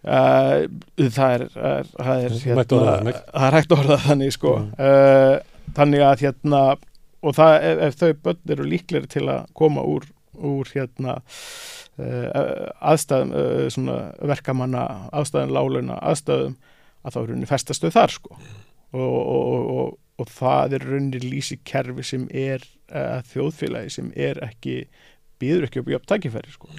Uh, 0.00 0.64
það 1.12 1.32
er, 1.34 1.42
er, 1.60 1.88
það, 1.92 2.22
er 2.24 2.34
Þú 2.40 2.54
mætti 2.56 2.76
orða 2.78 2.92
það 3.12 3.42
er 3.44 3.56
hægt 3.58 3.74
að 3.74 3.82
orða 3.82 3.90
það 3.98 4.06
þannig 4.06 4.32
sko. 4.32 4.52
Mm. 4.56 4.70
uh, 4.80 5.66
þannig 5.76 6.04
að 6.06 6.22
hérna 6.24 6.60
og 7.20 7.36
það 7.36 7.56
ef, 7.68 7.82
ef 7.84 7.98
þau 8.00 8.22
börn 8.24 8.54
eru 8.54 8.68
líklegri 8.70 9.10
til 9.12 9.26
að 9.28 9.42
koma 9.60 9.84
úr, 9.84 10.08
úr 10.40 10.72
hérna 10.72 11.18
uh, 11.20 12.64
aðstæðum 12.80 13.36
uh, 13.36 13.66
svona 13.76 13.98
verkamanna 14.32 14.86
aðstæðum 15.20 15.54
láluna 15.58 16.00
aðstæðum 16.00 16.56
að 17.04 17.12
þá 17.12 17.20
er 17.20 17.28
rauninni 17.28 17.52
festastuð 17.52 17.96
þar 17.98 18.16
sko. 18.16 18.40
Og, 18.90 19.00
og, 19.04 19.40
og, 19.44 19.70
og, 19.76 19.94
og 20.20 20.32
það 20.32 20.78
er 20.78 20.90
rauninni 20.94 21.20
lýsi 21.26 21.60
kerfi 21.60 22.08
sem 22.08 22.24
er 22.32 22.64
uh, 22.88 23.20
þjóðfélagi 23.34 23.98
sem 24.00 24.12
er 24.16 24.40
ekki 24.48 24.86
býður 25.40 25.68
ekki 25.68 25.84
upp 25.84 25.92
í 25.92 26.00
upptækifæri 26.00 26.56
sko 26.56 26.72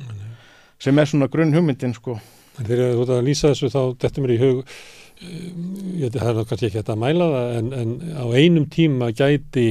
sem 0.82 0.97
er 0.97 1.09
svona 1.09 1.29
grunn 1.32 1.53
hugmyndin 1.55 1.95
sko 1.97 2.19
En 2.59 2.67
þegar 2.67 2.95
þú 2.95 3.03
ert 3.05 3.13
að 3.15 3.27
lýsa 3.29 3.51
þessu 3.53 3.69
þá 3.71 3.82
dettur 4.03 4.25
mér 4.25 4.34
í 4.36 4.39
hug 4.41 4.57
um, 4.59 5.61
ég, 6.01 6.11
það 6.13 6.41
er 6.41 6.49
kannski 6.49 6.67
ekki 6.67 6.82
hægt 6.82 6.91
að 6.91 6.99
mæla 7.01 7.29
það 7.32 7.53
en, 7.59 7.71
en 7.79 7.93
á 8.11 8.25
einum 8.36 8.67
tíma 8.71 9.11
gæti 9.15 9.67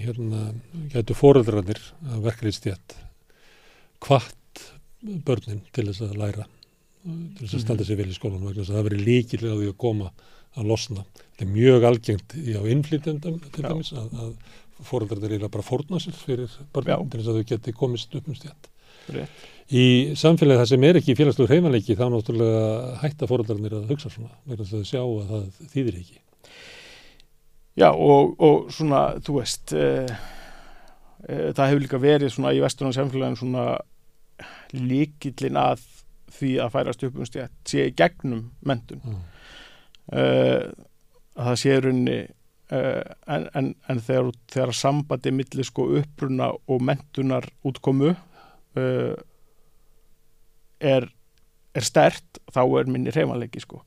hérna, 0.00 0.48
gætu 0.92 1.16
fóreldrarnir 1.18 1.80
að 2.10 2.26
verkefliðstjætt 2.26 2.98
hvart 4.04 4.64
börnin 5.24 5.62
til 5.72 5.86
þess 5.88 6.04
að 6.08 6.18
læra 6.20 6.48
til 7.04 7.44
þess 7.44 7.56
að 7.58 7.64
standa 7.64 7.86
sér 7.86 8.00
vel 8.00 8.10
í 8.10 8.16
skólanum 8.16 8.48
vegna 8.48 8.64
þess 8.64 8.74
að 8.74 8.80
það 8.80 8.88
veri 8.88 9.00
líkilega 9.08 9.54
á 9.54 9.60
því 9.60 9.70
að 9.70 9.80
koma 9.84 10.12
að 10.54 10.68
losna. 10.70 11.02
Þetta 11.34 11.44
er 11.44 11.50
mjög 11.50 11.88
algengt 11.88 12.36
í 12.38 12.54
á 12.54 12.62
innflytjandum 12.70 13.40
til 13.52 13.64
dæmis 13.64 13.90
að, 13.98 14.12
að 14.22 14.86
fóreldrarnir 14.88 15.34
eru 15.36 15.50
bara 15.52 15.66
fórna 15.66 16.00
sér 16.02 16.16
fyrir 16.16 16.54
börnin 16.74 16.94
Já. 16.94 17.10
til 17.10 17.20
þess 17.20 17.32
að 17.32 17.40
þau 17.40 17.50
geti 17.50 17.74
komist 17.76 18.14
upp 18.16 18.30
um 18.30 18.38
stjætt. 18.38 18.70
Rétt. 19.14 19.42
Í 19.72 20.12
samfélagi 20.18 20.60
það 20.60 20.68
sem 20.68 20.84
er 20.84 20.98
ekki 21.00 21.16
félagslegur 21.16 21.54
heimaleiki 21.54 21.96
þá 21.96 22.04
náttúrulega 22.12 22.66
hætta 23.00 23.28
fóröldarnir 23.30 23.78
að 23.78 23.88
hugsa 23.94 24.10
svona 24.12 24.34
að 24.50 24.66
þau 24.68 24.82
sjá 24.84 25.00
að 25.00 25.30
það 25.30 25.46
þýðir 25.72 25.98
ekki. 26.02 26.20
Já 27.80 27.88
og, 27.90 28.34
og 28.44 28.68
svona, 28.74 29.00
þú 29.24 29.38
veist, 29.40 29.72
uh, 29.72 30.12
uh, 31.24 31.48
það 31.56 31.66
hefur 31.70 31.82
líka 31.86 32.02
verið 32.02 32.34
svona 32.36 32.52
í 32.54 32.60
vesturinn 32.62 32.94
samfélagin 32.94 33.40
svona 33.40 33.66
líkillin 34.74 35.58
að 35.58 35.82
því 36.34 36.54
að 36.60 36.72
færast 36.74 37.04
upp 37.06 37.18
um 37.18 37.28
stjætt 37.28 37.58
sé 37.70 37.88
gegnum 37.96 38.46
mentun. 38.66 39.00
Mm. 39.00 39.20
Uh, 40.12 40.62
að 41.34 41.50
það 41.50 41.60
sé 41.62 41.76
uh, 41.80 43.02
en, 43.32 43.46
en, 43.56 43.74
en 43.88 44.00
þegar, 44.04 44.32
þegar 44.52 44.76
sambandi 44.76 45.32
milli 45.32 45.64
sko 45.64 45.88
uppruna 45.98 46.52
og 46.52 46.82
mentunar 46.84 47.48
útkomu 47.64 48.12
uh, 48.12 49.14
er, 50.84 51.08
er 51.74 51.86
stert 51.86 52.40
þá 52.54 52.62
er 52.64 52.90
minni 52.90 53.14
reymanleiki 53.14 53.62
sko. 53.64 53.82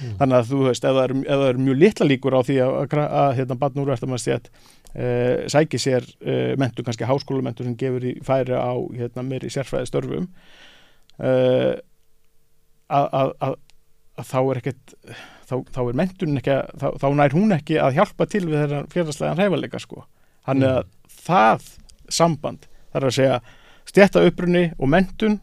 Mm. 0.00 0.14
þannig 0.22 0.38
að 0.38 0.46
þú 0.48 0.58
veist, 0.64 0.84
ef 0.88 0.94
það 0.96 1.02
eru 1.04 1.18
er, 1.20 1.42
er 1.50 1.58
mjög 1.60 1.80
litla 1.82 2.06
líkur 2.08 2.32
á 2.32 2.40
því 2.48 2.54
að, 2.64 2.76
að, 2.80 3.02
að 3.22 3.34
hérna, 3.36 3.56
barn 3.60 3.82
úr 3.82 3.90
eftir 3.92 4.08
maður 4.08 4.22
stjætt 4.22 4.46
uh, 4.48 5.42
sæki 5.52 5.80
sér 5.82 6.06
uh, 6.24 6.54
mentu, 6.60 6.84
kannski 6.86 7.08
háskólumentu 7.08 7.66
sem 7.66 7.74
gefur 7.76 8.06
í 8.08 8.14
færi 8.24 8.56
á 8.56 8.72
hérna, 8.96 9.26
meiri 9.28 9.50
sérfræði 9.52 9.90
störfum 9.90 10.30
uh, 11.20 11.74
að, 12.88 13.36
að, 13.44 13.58
þá 14.24 14.38
er 14.40 14.62
ekkert 14.62 14.96
þá, 15.48 15.54
þá 15.76 15.80
er 15.84 16.00
mentun 16.02 16.40
ekki 16.40 16.54
að, 16.56 16.74
þá, 16.80 16.88
þá 17.04 17.06
nær 17.20 17.36
hún 17.36 17.56
ekki 17.56 17.78
að 17.84 18.00
hjálpa 18.00 18.28
til 18.32 18.44
við 18.48 18.58
þeirra 18.62 18.82
félagslegan 18.92 19.40
hreifalega 19.40 19.82
sko 19.82 20.06
hann 20.48 20.64
er 20.64 20.72
Mm. 20.72 20.78
að 20.80 21.18
það 21.22 21.68
samband 22.12 22.66
þar 22.92 23.06
að 23.08 23.16
segja 23.16 23.40
stjætta 23.88 24.24
upprunni 24.26 24.64
og 24.78 24.90
mentun 24.90 25.40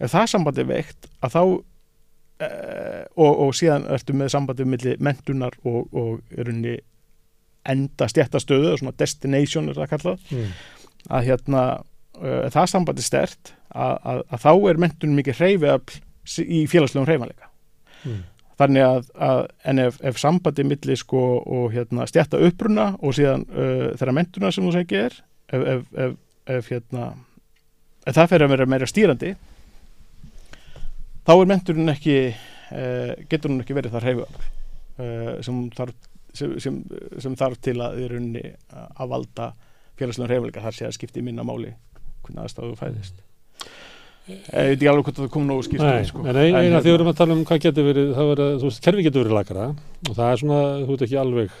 ef 0.00 0.12
það 0.14 0.26
samband 0.32 0.58
er 0.62 0.68
veikt 0.68 1.08
að 1.24 1.34
þá 1.34 1.42
uh, 1.42 3.02
og, 3.16 3.32
og 3.46 3.52
síðan 3.58 3.86
ertu 3.94 4.14
með 4.16 4.32
sambandið 4.34 4.70
milli 4.72 4.96
mentunar 5.02 5.56
og, 5.66 5.88
og 5.92 6.38
er 6.38 6.50
henni 6.52 6.76
enda 7.68 8.06
stjættastöðu, 8.08 8.76
svona 8.80 8.94
destination 8.98 9.68
er 9.68 9.76
það 9.76 9.90
kallað, 9.96 10.20
Mm. 10.32 10.50
að 11.10 11.26
hérna 11.28 11.62
uh, 12.22 12.46
það 12.52 12.66
sambandi 12.72 13.04
stert 13.04 13.52
að, 13.74 13.94
að, 14.08 14.22
að 14.32 14.42
þá 14.44 14.50
er 14.70 14.80
mentun 14.82 15.14
mikið 15.18 15.38
hreyfiðafl 15.42 16.00
í 16.44 16.64
félagslegum 16.70 17.06
hreyfanleika 17.08 17.48
Mm. 18.06 18.20
þannig 18.60 18.84
að, 18.86 19.06
að 19.26 19.40
en 19.70 19.78
ef, 19.82 19.96
ef 20.06 20.18
sambandi 20.22 20.64
milli 20.66 20.94
sko 20.96 21.20
og 21.42 21.72
hérna 21.74 22.06
stjætta 22.06 22.38
uppruna 22.46 22.92
og 23.02 23.16
síðan 23.18 23.42
uh, 23.50 23.88
þeirra 23.98 24.14
mentuna 24.14 24.52
sem 24.54 24.64
þú 24.68 24.72
segir 24.76 25.08
er 25.08 25.16
ef, 25.50 25.64
ef, 25.74 25.82
ef, 26.06 26.12
ef 26.58 26.68
hérna 26.70 27.08
það 28.06 28.28
fer 28.30 28.44
að 28.46 28.52
vera 28.54 28.66
meira 28.70 28.86
stýrandi 28.88 29.32
þá 31.28 31.34
er 31.36 31.50
menturinn 31.50 31.92
ekki 31.92 32.16
uh, 32.32 33.12
getur 33.28 33.52
hún 33.52 33.62
ekki 33.64 33.76
verið 33.76 33.96
þar 33.96 34.08
hreyfiðafl 34.08 34.44
uh, 35.04 35.32
sem, 35.44 35.62
þarf, 35.76 36.10
sem, 36.32 36.54
sem, 36.64 36.82
sem 37.20 37.36
þarf 37.38 37.60
til 37.68 37.76
að 37.84 38.02
rauninni 38.14 38.44
uh, 38.48 38.86
að 38.96 39.12
valda 39.12 39.52
félagslegum 39.98 40.30
hreyfanleika 40.32 40.64
þar 40.64 40.78
sé 40.78 40.88
að 40.88 40.96
skipti 40.96 41.24
minna 41.26 41.44
máli 41.46 41.74
hvernig 42.24 42.44
aðstæðu 42.44 42.76
fæðist 42.80 43.24
ég 44.28 44.44
veit 44.52 44.76
ekki 44.76 44.88
alveg 44.90 45.06
hvort 45.06 45.20
það 45.22 45.30
kom 45.32 45.46
nógu 45.48 45.64
skýrt 45.64 45.84
Nei, 45.84 46.04
sko. 46.08 46.22
en 46.24 46.36
ein, 46.36 46.52
eina 46.52 46.60
hérna- 46.60 46.82
því 46.84 46.90
við 46.90 46.96
erum 46.98 47.10
að 47.12 47.20
tala 47.20 47.34
um 47.36 47.44
hvað 47.48 47.62
getur 47.64 47.86
verið, 47.88 48.10
það 48.16 48.30
var 48.30 48.42
að, 48.44 48.50
þú 48.60 48.68
veist, 48.68 48.82
kerfi 48.84 49.04
getur 49.06 49.24
verið 49.24 49.36
lakara 49.38 49.68
og 49.72 50.10
það 50.18 50.32
er 50.32 50.42
svona, 50.42 50.58
þú 50.82 50.90
veit 50.92 51.04
ekki 51.06 51.20
alveg, 51.22 51.54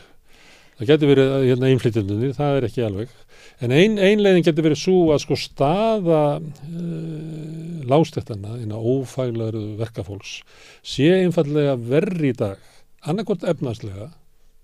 það 0.78 0.90
getur 0.92 1.10
verið 1.12 1.32
hérna 1.48 1.70
innflytjandunir, 1.72 2.34
það 2.36 2.58
er 2.58 2.66
ekki 2.68 2.84
alveg, 2.86 3.16
en 3.64 3.74
ein, 3.74 3.96
ein 3.98 4.22
leiðin 4.22 4.46
getur 4.46 4.68
verið 4.68 4.80
svo 4.82 4.98
að 5.14 5.22
sko 5.24 5.38
staða 5.40 6.22
uh, 6.38 7.80
lástættana 7.88 8.58
innan 8.62 8.78
ófæglaru 8.78 9.64
verkafólks 9.80 10.38
sé 10.86 11.10
einfallega 11.24 11.74
verri 11.80 12.32
í 12.32 12.38
dag, 12.38 12.62
annarkvort 13.02 13.46
efnarslega, 13.50 14.12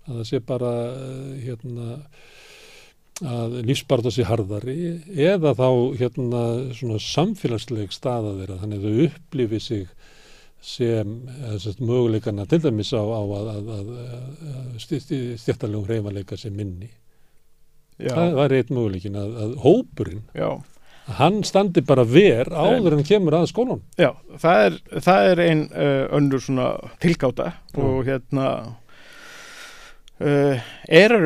að 0.05 0.21
það 0.21 0.31
sé 0.31 0.41
bara 0.47 0.73
uh, 0.93 1.35
hérna 1.43 1.99
að 3.23 3.61
lífsbarða 3.63 4.11
sér 4.11 4.27
harðari 4.27 4.73
eða 5.15 5.53
þá 5.55 5.69
hérna 5.95 6.41
svona 6.75 6.97
samfélagsleg 6.99 7.93
staða 7.95 8.33
þeirra 8.41 8.57
þannig 8.59 8.81
að 8.81 8.87
þau 8.89 9.05
upplifi 9.05 9.59
sig 9.63 9.85
sem 10.65 11.15
sagt, 11.61 11.81
möguleikana 11.85 12.47
til 12.49 12.61
dæmis 12.63 12.89
á, 12.97 13.01
á 13.01 13.21
að, 13.21 13.49
að, 13.53 13.73
að, 13.77 13.89
stjættalegum 14.81 15.85
reyfaleika 15.89 16.37
sem 16.39 16.55
minni. 16.55 16.89
já, 18.01 18.11
Það 18.11 18.39
var 18.39 18.55
eitt 18.57 18.71
möguleikin 18.73 19.19
að, 19.19 19.35
að 19.43 19.53
hópurinn, 19.65 20.23
já, 20.35 20.49
hann 21.19 21.43
standi 21.45 21.83
bara 21.85 22.03
ver 22.09 22.49
áður 22.49 22.97
en 22.97 23.05
kemur 23.05 23.37
að 23.37 23.51
skólan. 23.53 23.83
já, 23.99 24.09
það 24.41 24.65
er, 24.65 24.79
það 25.05 25.29
er 25.29 25.43
ein 25.45 25.63
uh, 25.69 26.01
önnur 26.17 26.41
svona 26.41 26.71
tilgáta 27.03 27.51
og 27.77 28.01
hérna 28.09 28.49
uh, 30.17 30.65
er 30.89 31.17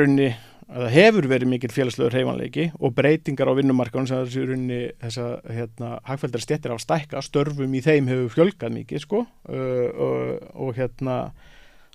að 0.70 0.80
að 0.80 0.84
það 0.86 0.96
hefur 0.96 1.28
verið 1.32 1.50
mikil 1.50 1.70
félagslegur 1.74 2.14
hreyfanleiki 2.14 2.66
og 2.78 2.96
breytingar 2.98 3.50
á 3.50 3.58
vinnumarkaðun 3.58 4.10
sem 4.10 4.20
þessi 4.22 4.44
raunni 4.46 4.80
þessa 5.02 5.28
hérna, 5.50 5.92
hagfældar 6.06 6.44
stjettir 6.44 6.74
á 6.74 6.78
að 6.78 6.84
stækka, 6.86 7.24
störfum 7.26 7.74
í 7.74 7.82
þeim 7.86 8.10
hefur 8.12 8.36
fjölgað 8.36 8.76
mikið 8.76 9.04
sko 9.06 9.24
uh, 9.26 9.88
og, 9.90 10.50
og 10.54 10.76
hérna 10.78 11.16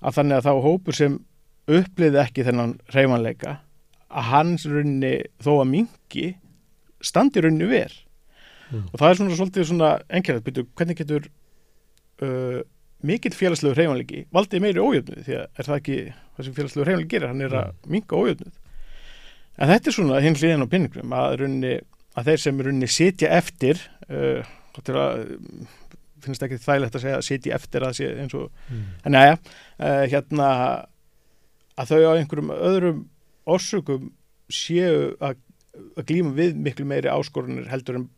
að 0.03 0.19
þannig 0.19 0.41
að 0.41 0.49
þá 0.49 0.65
hópur 0.67 0.99
sem 0.99 1.21
uppliði 1.71 2.21
ekki 2.25 2.47
þennan 2.49 2.75
hreyfanleika 2.91 3.59
að 4.11 4.31
hans 4.33 4.67
raunni 4.71 5.15
þó 5.43 5.53
að 5.61 5.71
mingi 5.71 6.27
standi 7.05 7.45
raunni 7.45 7.71
ver 7.71 7.95
Mm. 8.73 8.87
og 8.91 9.01
það 9.01 9.11
er 9.11 9.19
svona 9.19 9.37
svolítið 9.39 9.67
svona 9.69 9.89
engjörð, 10.09 10.45
byrju, 10.47 10.63
hvernig 10.79 10.97
getur 10.99 11.27
uh, 12.25 12.61
mikill 13.05 13.35
félagslegu 13.37 13.77
hreyfanleiki 13.77 14.23
valdið 14.35 14.65
meiri 14.65 14.81
ójöfnuð 14.83 15.27
því 15.27 15.35
að 15.37 15.45
er 15.61 15.69
það 15.69 15.81
ekki 15.81 15.99
það 16.09 16.47
sem 16.47 16.57
félagslegu 16.57 16.87
hreyfanleiki 16.89 17.13
gerir, 17.13 17.29
hann 17.31 17.45
er 17.45 17.57
að 17.61 17.91
minka 17.93 18.17
ójöfnuð 18.17 18.55
en 19.59 19.71
þetta 19.71 19.91
er 19.91 19.97
svona 19.97 20.21
hinn 20.25 20.39
hliðin 20.39 20.65
á 20.67 20.73
pinningum 20.73 21.15
að, 21.17 21.37
runni, 21.45 21.75
að 22.19 22.31
þeir 22.31 22.43
sem 22.45 22.63
runni 22.67 22.91
sitja 22.91 23.31
eftir 23.39 23.81
uh, 24.09 24.43
að 24.85 25.27
finnst 26.25 26.43
ekki 26.47 26.59
þægilegt 26.63 26.97
að 26.97 27.05
segja 27.05 27.23
sitja 27.25 27.57
eftir 27.59 27.85
að 27.85 27.97
sé 28.01 28.11
eins 28.23 28.35
og 28.35 28.51
Mm. 28.71 28.85
en 29.05 29.13
neða, 29.13 29.39
uh, 29.79 30.05
hérna 30.09 30.49
að 31.77 31.91
þau 31.91 32.01
á 32.01 32.13
einhverjum 32.17 32.53
öðrum 32.55 33.01
orsökum 33.45 34.13
séu 34.53 35.15
að, 35.21 35.37
að 35.99 36.07
glíma 36.09 36.33
við 36.37 36.57
miklu 36.57 36.87
meiri 36.89 37.11
áskorunir 37.13 37.69
heldur 37.71 38.01
en 38.01 38.09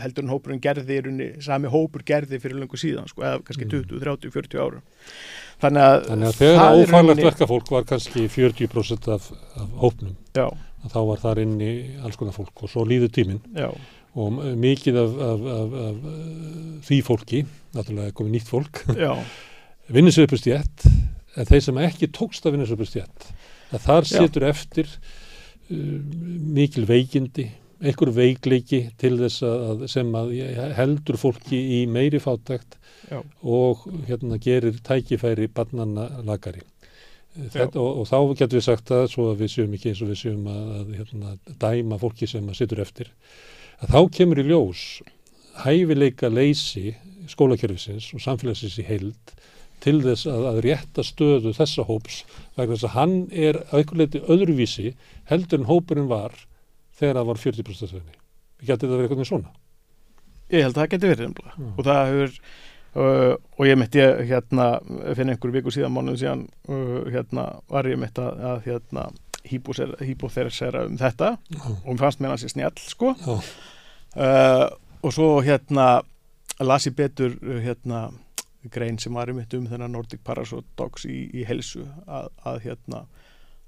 heldur 0.00 0.24
en 0.24 0.30
hópurinn 0.32 0.60
gerði 0.62 0.96
í 0.98 1.02
runni, 1.04 1.28
sami 1.42 1.68
hópur 1.72 2.04
gerði 2.06 2.38
fyrir 2.42 2.60
löngu 2.62 2.78
síðan, 2.80 3.08
sko, 3.10 3.22
eða 3.26 3.42
kannski 3.46 3.66
Mm. 3.66 3.70
20, 3.74 4.00
30, 4.00 4.30
40 4.30 4.58
árum. 4.62 4.82
Þannig 5.60 5.84
að, 5.84 6.04
Þannig 6.08 6.28
að 6.30 6.38
þegar 6.40 6.58
rauninni- 7.16 7.26
verkafólk 7.28 7.70
var 7.70 7.84
kannski 7.84 8.28
40% 8.28 9.08
af, 9.12 9.30
af 9.56 9.68
hópnum, 9.82 10.16
já, 10.34 10.46
þá 10.88 11.00
var 11.10 11.18
þar 11.18 11.42
inni 11.42 11.70
alls 12.02 12.16
konar 12.16 12.32
fólk 12.32 12.62
og 12.62 12.70
svo 12.72 12.84
líður 12.88 13.10
tíminn. 13.12 13.40
Og 14.16 14.32
mikið 14.58 14.96
af, 14.98 15.12
af, 15.22 15.44
af, 15.54 15.74
uh, 15.78 16.80
því 16.82 16.96
fólki, 17.06 17.44
náttúrulega 17.76 18.12
komið 18.12 18.32
nýtt 18.34 18.48
fólk, 18.50 18.80
upp 20.24 20.32
í 20.34 20.38
stjætt, 20.40 20.86
en 21.36 21.46
þeir 21.46 21.60
sem 21.62 21.78
ekki 21.78 22.08
tókst 22.10 22.46
að 22.46 22.56
upp 22.74 22.80
í 22.82 22.88
að 23.70 23.84
þar 23.84 24.02
Já. 24.08 24.18
situr 24.18 24.42
eftir 24.48 24.86
uh, 25.70 25.76
mikil 26.56 26.86
veikindi, 26.86 27.50
einhver 27.80 28.12
veikleiki 28.14 28.82
til 29.00 29.14
þess 29.20 29.44
að, 29.46 29.62
að 29.70 29.86
sem 29.92 30.10
að 30.16 30.34
heldur 30.76 31.18
fólki 31.20 31.60
í 31.80 31.80
meiri 31.90 32.20
fátækt 32.22 32.76
já, 33.10 33.20
og 33.42 33.86
hérna 34.08 34.40
gerir 34.42 34.80
tækifæri 34.84 35.48
barnanna 35.54 36.08
lagari. 36.26 36.62
Þetta, 37.30 37.78
og, 37.78 38.02
og 38.02 38.08
þá 38.10 38.18
getum 38.40 38.58
við 38.58 38.66
sagt 38.66 38.90
það 38.90 39.06
svo 39.12 39.28
að 39.30 39.44
við 39.44 39.52
séum 39.52 39.74
ekki 39.76 39.92
eins 39.92 40.02
og 40.02 40.10
við 40.10 40.20
séum 40.24 40.48
að, 40.50 40.70
að 40.80 40.92
hérna, 40.98 41.34
dæma 41.62 41.98
fólki 42.02 42.28
sem 42.28 42.48
að 42.50 42.58
situr 42.58 42.82
eftir 42.82 43.12
að 43.80 43.94
þá 43.94 44.00
kemur 44.16 44.40
í 44.42 44.46
ljós 44.48 44.82
hæfileika 45.62 46.30
leysi 46.32 46.96
skólakerfisins 47.30 48.10
og 48.16 48.24
samfélagsins 48.24 48.80
í 48.82 48.86
heild 48.88 49.34
til 49.80 50.00
þess 50.04 50.26
að, 50.28 50.46
að 50.50 50.60
rétta 50.66 51.04
stöðu 51.06 51.54
þessa 51.56 51.86
hóps 51.88 52.22
vegna 52.58 52.74
þess 52.74 52.88
að 52.90 52.96
hann 52.98 53.16
er 53.30 53.60
að 53.70 53.94
leiti 53.96 54.22
öðruvísi 54.26 54.94
heldur 55.30 55.62
en 55.62 55.70
hópurinn 55.70 56.10
var 56.10 56.34
þegar 57.00 57.20
það 57.20 57.30
var 57.30 57.42
40% 57.44 57.90
stöðunni. 57.92 58.18
Við 58.60 58.70
getum 58.70 58.90
þetta 58.90 58.98
verið 58.98 59.10
eitthvað 59.10 59.30
svona. 59.30 59.54
ég 60.50 60.66
held 60.66 60.74
að 60.74 60.82
það 60.82 60.90
geti 60.94 61.10
verið 61.10 61.28
nefnilega. 61.28 61.54
Já. 61.56 61.70
og 61.70 61.86
það 61.86 62.00
hefur 62.10 62.36
uh, 62.94 63.34
og 63.56 63.68
ég 63.68 63.78
mitt 63.78 63.98
ég 63.98 64.22
hérna 64.30 64.68
fyrir 65.14 65.32
einhverju 65.34 65.56
viku 65.56 65.74
síðan 65.74 65.94
mánuðum 65.94 66.20
síðan 66.20 66.46
uh, 66.68 67.10
hérna 67.10 67.46
var 67.70 67.88
ég 67.90 68.00
mitt 68.00 68.18
að, 68.20 68.40
að 68.50 68.64
hérna 68.66 69.06
hýpoþerisera 69.50 70.84
um 70.88 70.98
þetta 71.00 71.34
Já, 71.48 71.62
og 71.64 71.92
mér 71.94 72.02
fannst 72.02 72.20
mér 72.20 72.34
hans 72.34 72.44
í 72.44 72.50
snjall 72.52 72.82
sko 72.82 73.14
já, 73.16 73.36
uh, 73.36 74.66
og 75.00 75.14
svo 75.16 75.30
hérna 75.46 75.86
las 76.60 76.88
ég 76.90 76.98
betur 76.98 77.38
uh, 77.40 77.60
hérna 77.64 78.08
grein 78.70 78.98
sem 79.00 79.14
var 79.16 79.30
um 79.32 79.38
um 79.40 79.68
þennan 79.70 79.94
Nordic 79.94 80.20
Paradox 80.24 81.06
í, 81.08 81.30
í 81.32 81.46
helsu 81.48 81.86
að, 82.06 82.28
að 82.44 82.58
hérna 82.66 83.06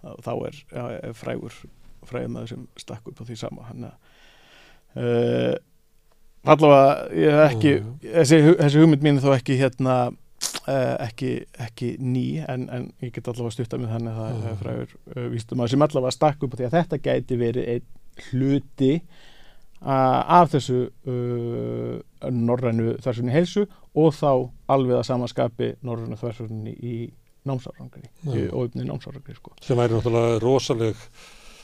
að 0.02 0.18
þá 0.26 0.32
er, 0.48 0.58
er 0.98 1.14
frægur 1.16 1.54
frægur 2.08 2.32
maður 2.32 2.54
sem 2.54 2.64
stakk 2.80 3.08
upp 3.10 3.22
á 3.22 3.24
því 3.28 3.36
sama 3.40 3.68
hann 3.68 3.86
að 3.88 3.94
uh, 5.02 5.54
allavega 6.52 6.90
ég 7.18 7.38
hef 7.38 7.54
ekki 7.54 7.72
Já, 7.72 8.10
þessi, 8.18 8.40
þessi 8.60 8.82
hugmynd 8.82 9.06
mín 9.06 9.20
er 9.20 9.26
þó 9.26 9.32
ekki 9.36 9.58
hérna 9.60 9.96
uh, 10.10 10.94
ekki, 11.06 11.32
ekki 11.62 11.92
ný 12.02 12.26
en, 12.44 12.68
en 12.68 12.88
ég 13.04 13.14
get 13.14 13.28
allavega 13.30 13.56
stutta 13.56 13.80
með 13.80 13.96
þannig 13.96 14.14
að 14.14 14.22
það 14.22 14.46
Já. 14.46 14.52
er 14.52 14.62
frægur 14.62 14.96
uh, 15.16 15.26
vístum 15.34 15.62
að 15.64 15.74
sem 15.74 15.86
allavega 15.88 16.16
stakk 16.18 16.46
upp 16.46 16.56
á 16.56 16.58
því 16.60 16.68
að 16.68 16.78
þetta 16.78 17.02
gæti 17.08 17.40
verið 17.40 17.70
einn 17.76 17.90
hluti 18.30 18.94
af 19.82 20.52
þessu 20.52 20.76
norrænu 22.30 22.92
þversunni 23.02 23.32
heilsu 23.34 23.64
og 23.98 24.12
þá 24.14 24.28
alveg 24.70 25.00
að 25.00 25.08
samaskapi 25.08 25.70
norrænu 25.82 26.18
þversunni 26.20 26.74
í 26.76 26.98
námsárangri 27.48 28.10
og 28.52 28.68
uppnið 28.68 28.86
námsárangri 28.88 29.34
sko. 29.36 29.54
sem 29.62 29.78
væri 29.78 29.96
náttúrulega 29.96 30.38
rosaleg 30.42 31.06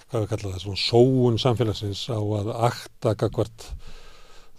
hvað 0.08 0.24
við 0.24 0.30
kalla 0.32 0.52
það, 0.52 0.62
svona 0.64 0.82
sóun 0.82 1.38
samfélagsins 1.42 2.04
á 2.08 2.18
að 2.18 2.50
akta 2.70 3.14
gagvart 3.18 3.66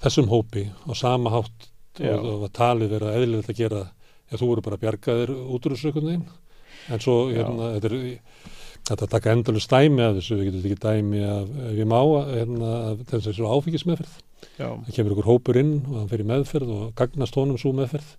þessum 0.03 0.29
hópi 0.31 0.67
og 0.85 0.97
sama 0.97 1.33
hátt 1.33 1.69
Já. 1.99 2.15
og, 2.15 2.45
að 2.45 2.53
talið 2.55 2.93
vera 2.95 3.15
eðlilegt 3.17 3.51
að 3.51 3.59
gera 3.63 3.81
ef 4.29 4.37
þú 4.37 4.51
voru 4.51 4.65
bara 4.67 4.79
bjargaðir 4.79 5.33
út 5.33 5.65
úr 5.65 5.75
þessu 5.75 5.89
einhvern 5.89 6.09
veginn. 6.11 6.27
En 6.89 7.01
svo 7.03 7.15
hérna, 7.33 7.73
þetta 7.75 7.89
er 7.89 7.97
þetta 8.89 9.05
að 9.05 9.11
taka 9.13 9.33
endalust 9.35 9.73
dæmi 9.73 10.05
af 10.05 10.15
þessu, 10.17 10.37
við 10.39 10.49
getum 10.49 10.65
ekki 10.69 10.79
dæmi 10.85 11.23
af, 11.27 11.51
ég 11.77 11.89
má, 11.89 11.99
hérna, 12.29 12.71
þessu 13.09 13.49
áfengismeðferð, 13.49 14.15
það 14.55 14.95
kemur 14.95 15.15
ykkur 15.15 15.29
hópur 15.29 15.59
inn 15.61 15.75
og 15.83 15.97
hann 15.99 16.09
fer 16.11 16.23
í 16.23 16.27
meðferð 16.29 16.73
og 16.75 16.85
gagnast 16.97 17.37
honum 17.37 17.59
svo 17.59 17.73
meðferð 17.77 18.15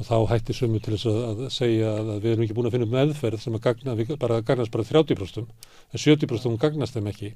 og 0.00 0.06
þá 0.08 0.14
hætti 0.30 0.56
sumu 0.56 0.80
til 0.80 0.94
þess 0.94 1.08
að, 1.10 1.18
að 1.28 1.50
segja 1.52 1.90
að, 2.00 2.12
við 2.22 2.30
erum 2.32 2.44
ekki 2.46 2.54
búin 2.56 2.70
að 2.70 2.76
finna 2.76 2.88
meðferð 2.94 3.42
sem 3.42 3.56
að 3.58 3.66
gagna, 3.66 3.96
við 3.98 4.14
bara 4.20 4.38
gagnast 4.40 4.72
bara 4.72 4.86
30% 4.88 5.42
en 5.44 6.04
70% 6.04 6.48
hún 6.48 6.62
gagnast 6.62 6.96
þeim 6.96 7.10
ekki. 7.12 7.34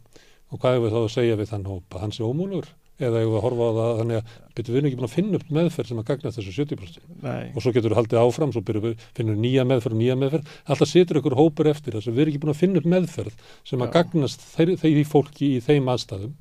Og 0.52 0.62
hvað 0.62 0.78
er 0.78 0.82
við 0.84 0.94
þá 0.94 1.02
að 1.02 1.12
segja 1.12 1.36
við 1.40 1.52
þann 1.52 1.68
hópa 1.68 2.00
hann 2.00 2.14
sé 2.14 2.24
ómúlur? 2.24 2.70
Eða 2.94 3.24
ég 3.24 3.32
að 3.34 3.42
horfa 3.42 3.66
á 3.66 3.72
það 3.74 3.96
þannig 3.98 4.18
að 4.20 4.34
betur 4.54 4.70
við 4.72 4.78
erum 4.78 4.88
ekki 4.88 4.98
búin 5.00 5.08
að 5.08 5.14
finna 5.16 5.38
upp 5.40 5.48
meðferð 5.56 5.88
sem 5.90 6.00
að 6.00 6.08
gagnast 6.12 6.38
þessu 6.38 6.52
70% 6.54 7.08
nei, 7.24 7.48
og 7.50 7.64
svo 7.64 7.72
getur 7.74 7.90
við 7.90 7.98
haldið 7.98 8.20
áfram, 8.20 8.52
svo 8.54 8.62
byrjum 8.68 8.84
við 8.84 9.06
finnum 9.18 9.34
við 9.34 9.42
nýja 9.42 9.64
meðferð 9.66 9.96
og 9.96 10.00
nýja 10.00 10.16
meðferð, 10.20 10.52
alltaf 10.70 10.90
situr 10.92 11.18
ykkur 11.18 11.34
hópur 11.40 11.70
eftir 11.72 11.96
þess 11.98 12.12
að 12.12 12.14
við 12.14 12.22
erum 12.22 12.34
ekki 12.36 12.42
búin 12.44 12.54
að 12.54 12.60
finna 12.60 12.78
upp 12.78 12.86
meðferð 12.92 13.50
sem 13.66 13.82
að 13.82 13.90
Já. 13.90 13.94
gagnast 13.98 14.46
þeir, 14.52 14.72
þeir 14.84 15.00
fólki 15.10 15.50
í 15.56 15.64
þeim 15.66 15.90
aðstæðum. 15.90 16.36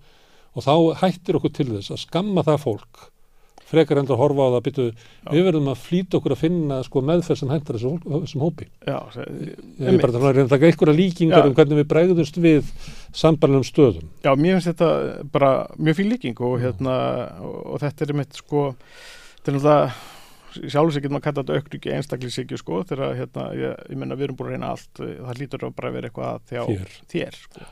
Og 0.54 0.68
þá 0.68 0.76
hættir 1.02 1.40
okkur 1.40 1.56
til 1.58 1.70
þess 1.72 1.96
að 1.96 2.04
skamma 2.04 2.46
það 2.46 2.62
fólk 2.68 3.08
frekar 3.70 4.00
endur 4.02 4.16
að 4.18 4.22
horfa 4.24 4.46
á 4.46 4.50
það 4.50 4.58
að 4.58 4.66
byrju, 4.68 4.86
við 5.34 5.46
verðum 5.48 5.70
að 5.72 5.82
flýta 5.84 6.20
okkur 6.20 6.36
að 6.36 6.42
finna 6.44 6.80
sko, 6.86 7.04
meðferð 7.10 7.40
sem 7.42 7.54
hendur 7.54 7.80
þessum 7.80 8.44
hópi. 8.46 8.68
já, 8.86 8.98
Ég 9.80 9.88
er 9.90 10.00
bara 10.04 10.20
að 10.20 10.28
reyna 10.38 10.46
að 10.48 10.54
taka 10.54 10.70
einhverja 10.70 10.98
líkingar 10.98 11.44
Já. 11.44 11.48
um 11.50 11.56
hvernig 11.58 11.82
við 11.82 11.90
bregðumst 11.94 12.40
við 12.44 12.72
sambarlegum 13.14 13.68
stöðum. 13.68 14.10
Já, 14.26 14.32
mér 14.36 14.58
finnst 14.60 14.72
þetta 14.72 14.90
bara 15.34 15.52
mjög 15.78 16.00
fín 16.00 16.12
líking 16.14 16.42
og 16.44 16.58
hérna 16.62 16.96
og, 17.42 17.80
þetta 17.84 18.08
er 18.08 18.18
mitt 18.18 18.42
sko 18.42 18.72
náttúrulega 19.44 19.94
sjálfur 20.54 20.94
sig 20.94 21.02
getur 21.04 21.16
maður 21.16 21.24
að 21.24 21.28
kalla 21.28 21.44
þetta 21.44 21.56
aukningi 21.58 21.94
einstaklisíkju 21.98 22.60
sko 22.62 22.82
þegar 22.86 23.16
hérna, 23.18 23.48
ég, 23.58 23.80
ég 23.90 23.98
menna 24.00 24.18
við 24.18 24.28
erum 24.28 24.38
búin 24.38 24.52
að 24.52 24.56
reyna 24.58 24.74
allt 24.76 25.02
það 25.02 25.40
lítur 25.42 25.66
að 25.66 25.76
bara 25.80 25.94
vera 25.96 26.10
eitthvað 26.12 26.30
að 26.30 26.44
þjá 26.52 26.62
Hér. 26.70 26.98
þér 27.14 27.40
sko. 27.40 27.70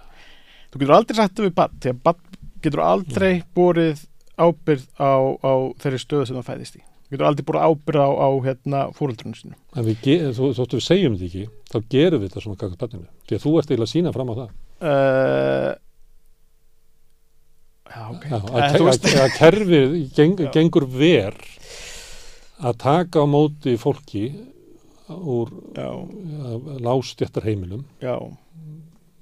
Þú 0.72 0.82
getur 0.82 0.96
aldrei 0.96 1.20
það 1.20 1.44
við 1.46 1.54
bann 1.60 1.78
því 1.84 1.92
að 1.94 2.02
bann 2.08 2.24
getur 2.62 2.84
aldrei 2.86 3.32
borið 3.58 4.04
ábyrð 4.46 4.88
á, 4.98 5.12
á 5.42 5.54
þeirri 5.84 6.00
stöðu 6.02 6.28
sem 6.30 6.40
það 6.40 6.50
fæðist 6.50 6.80
í. 6.80 6.84
Þú 7.06 7.16
getur 7.16 7.28
aldrei 7.28 7.46
borið 7.50 7.66
ábyrð 7.68 8.02
á, 8.02 8.10
á 8.12 8.30
hérna 8.48 8.82
fóreldrunum 8.96 9.38
sinu. 9.38 9.56
En 9.76 9.88
við, 9.88 10.06
þó, 10.38 10.44
þóttu 10.60 10.80
við 10.80 10.86
segjum 10.88 11.18
þetta 11.20 11.30
ekki, 11.30 11.46
þá 11.72 11.78
gerum 11.96 12.22
við 12.22 12.30
þetta 12.30 12.44
svona 12.46 12.62
kakast 12.62 12.84
banninu. 12.84 13.10
Því 13.28 13.38
að 13.38 13.44
þú 13.46 13.54
ert 13.60 13.72
eiginlega 13.74 13.90
að 13.90 13.94
sína 13.96 14.14
fram 14.16 14.32
á 14.32 14.36
það. 14.40 14.54
Uh, 14.82 15.72
já, 17.92 18.02
ok. 18.14 18.30
Já, 18.32 18.38
að, 18.40 18.78
þú 18.78 18.86
að, 18.86 18.88
veist- 18.88 19.10
að 19.26 19.36
kerfið 19.38 19.98
geng, 20.18 20.46
gengur 20.56 20.88
ver 20.96 21.38
að 22.62 22.80
taka 22.86 23.24
á 23.24 23.28
móti 23.28 23.76
fólki 23.82 24.26
úr 25.12 25.50
lástjættar 26.80 27.44
heimilum 27.50 27.84
já, 28.00 28.16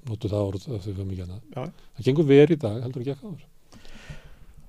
notu 0.06 0.30
það 0.30 0.44
orð 0.52 0.66
af 0.76 0.84
því 0.84 0.92
við 0.94 1.08
mikið 1.08 1.24
annað 1.24 1.72
það 1.96 2.06
gengur 2.06 2.28
ver 2.28 2.52
í 2.54 2.58
dag, 2.60 2.76
heldur 2.84 3.02
ekki 3.02 3.14
ekki 3.16 3.30
áður 3.30 3.46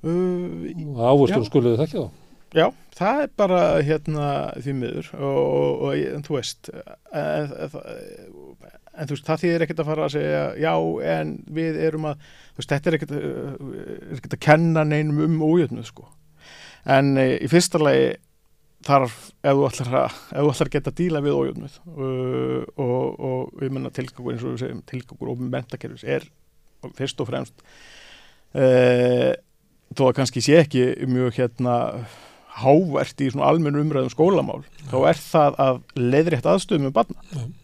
uh, 0.03 1.29
Já. 1.29 1.39
skuliði 1.47 1.79
þekkja 1.83 2.05
þá? 2.05 2.17
Já, 2.51 2.65
það 2.97 3.21
er 3.23 3.29
bara 3.39 3.59
hérna 3.79 4.29
því 4.59 4.73
miður. 4.75 5.09
Og, 5.15 5.37
og, 5.41 5.83
og 5.87 6.01
en 6.17 6.23
þú 6.25 6.33
veist 6.35 6.71
en, 6.71 7.53
en, 7.55 7.75
en 8.91 9.07
þú 9.07 9.15
veist 9.15 9.29
það 9.29 9.43
þýðir 9.45 9.65
ekkert 9.65 9.83
að 9.83 9.91
fara 9.91 10.07
að 10.07 10.15
segja 10.17 10.41
já 10.59 10.73
en 11.13 11.37
við 11.55 11.79
erum 11.87 12.09
að 12.09 12.25
þú 12.25 12.59
veist 12.59 12.73
þetta 12.73 12.91
er 12.91 12.97
ekkert, 12.97 13.13
ekkert 14.17 14.35
að 14.35 14.43
kenna 14.47 14.83
neinum 14.87 15.23
um 15.27 15.45
ójöfnuð 15.47 15.87
sko. 15.87 16.09
En 16.91 17.13
e, 17.21 17.29
í 17.39 17.47
fyrsta 17.51 17.79
lagi 17.79 18.11
þarf 18.85 19.15
ef 19.45 19.55
þú 19.55 19.65
ætlar 19.69 19.97
að, 20.01 20.19
ef 20.33 20.41
þú 20.41 20.51
ætlar 20.51 20.69
að 20.69 20.75
geta 20.75 20.91
að 20.91 20.99
díla 20.99 21.21
við 21.23 21.37
ójöfnuð 21.37 21.75
og, 22.81 23.23
og 23.29 23.61
við 23.61 23.75
menna 23.77 23.93
tilgangur 23.93 24.33
eins 24.33 24.43
og 24.43 24.55
við 24.55 24.63
segjum 24.63 24.83
tilgangur 24.89 25.31
og 25.31 25.43
mentakerfis 25.45 26.05
er 26.17 26.25
fyrst 26.97 27.21
og 27.21 27.29
fremst 27.29 27.61
uh, 28.57 29.33
þó 29.97 30.03
að 30.09 30.17
kannski 30.19 30.43
sé 30.43 30.59
ekki 30.61 30.85
mjög 31.09 31.39
hérna 31.39 31.77
hávært 32.61 33.23
í 33.23 33.31
svona 33.31 33.47
almennu 33.47 33.81
umræðum 33.85 34.11
skólamál 34.11 34.61
þá 34.91 34.97
er 35.11 35.19
það 35.23 35.57
að 35.65 35.81
leiðrétt 35.95 36.47
aðstöðum 36.51 36.89
með 36.89 36.95
barna. 36.99 37.19
þannig 37.31 37.47
að 37.47 37.59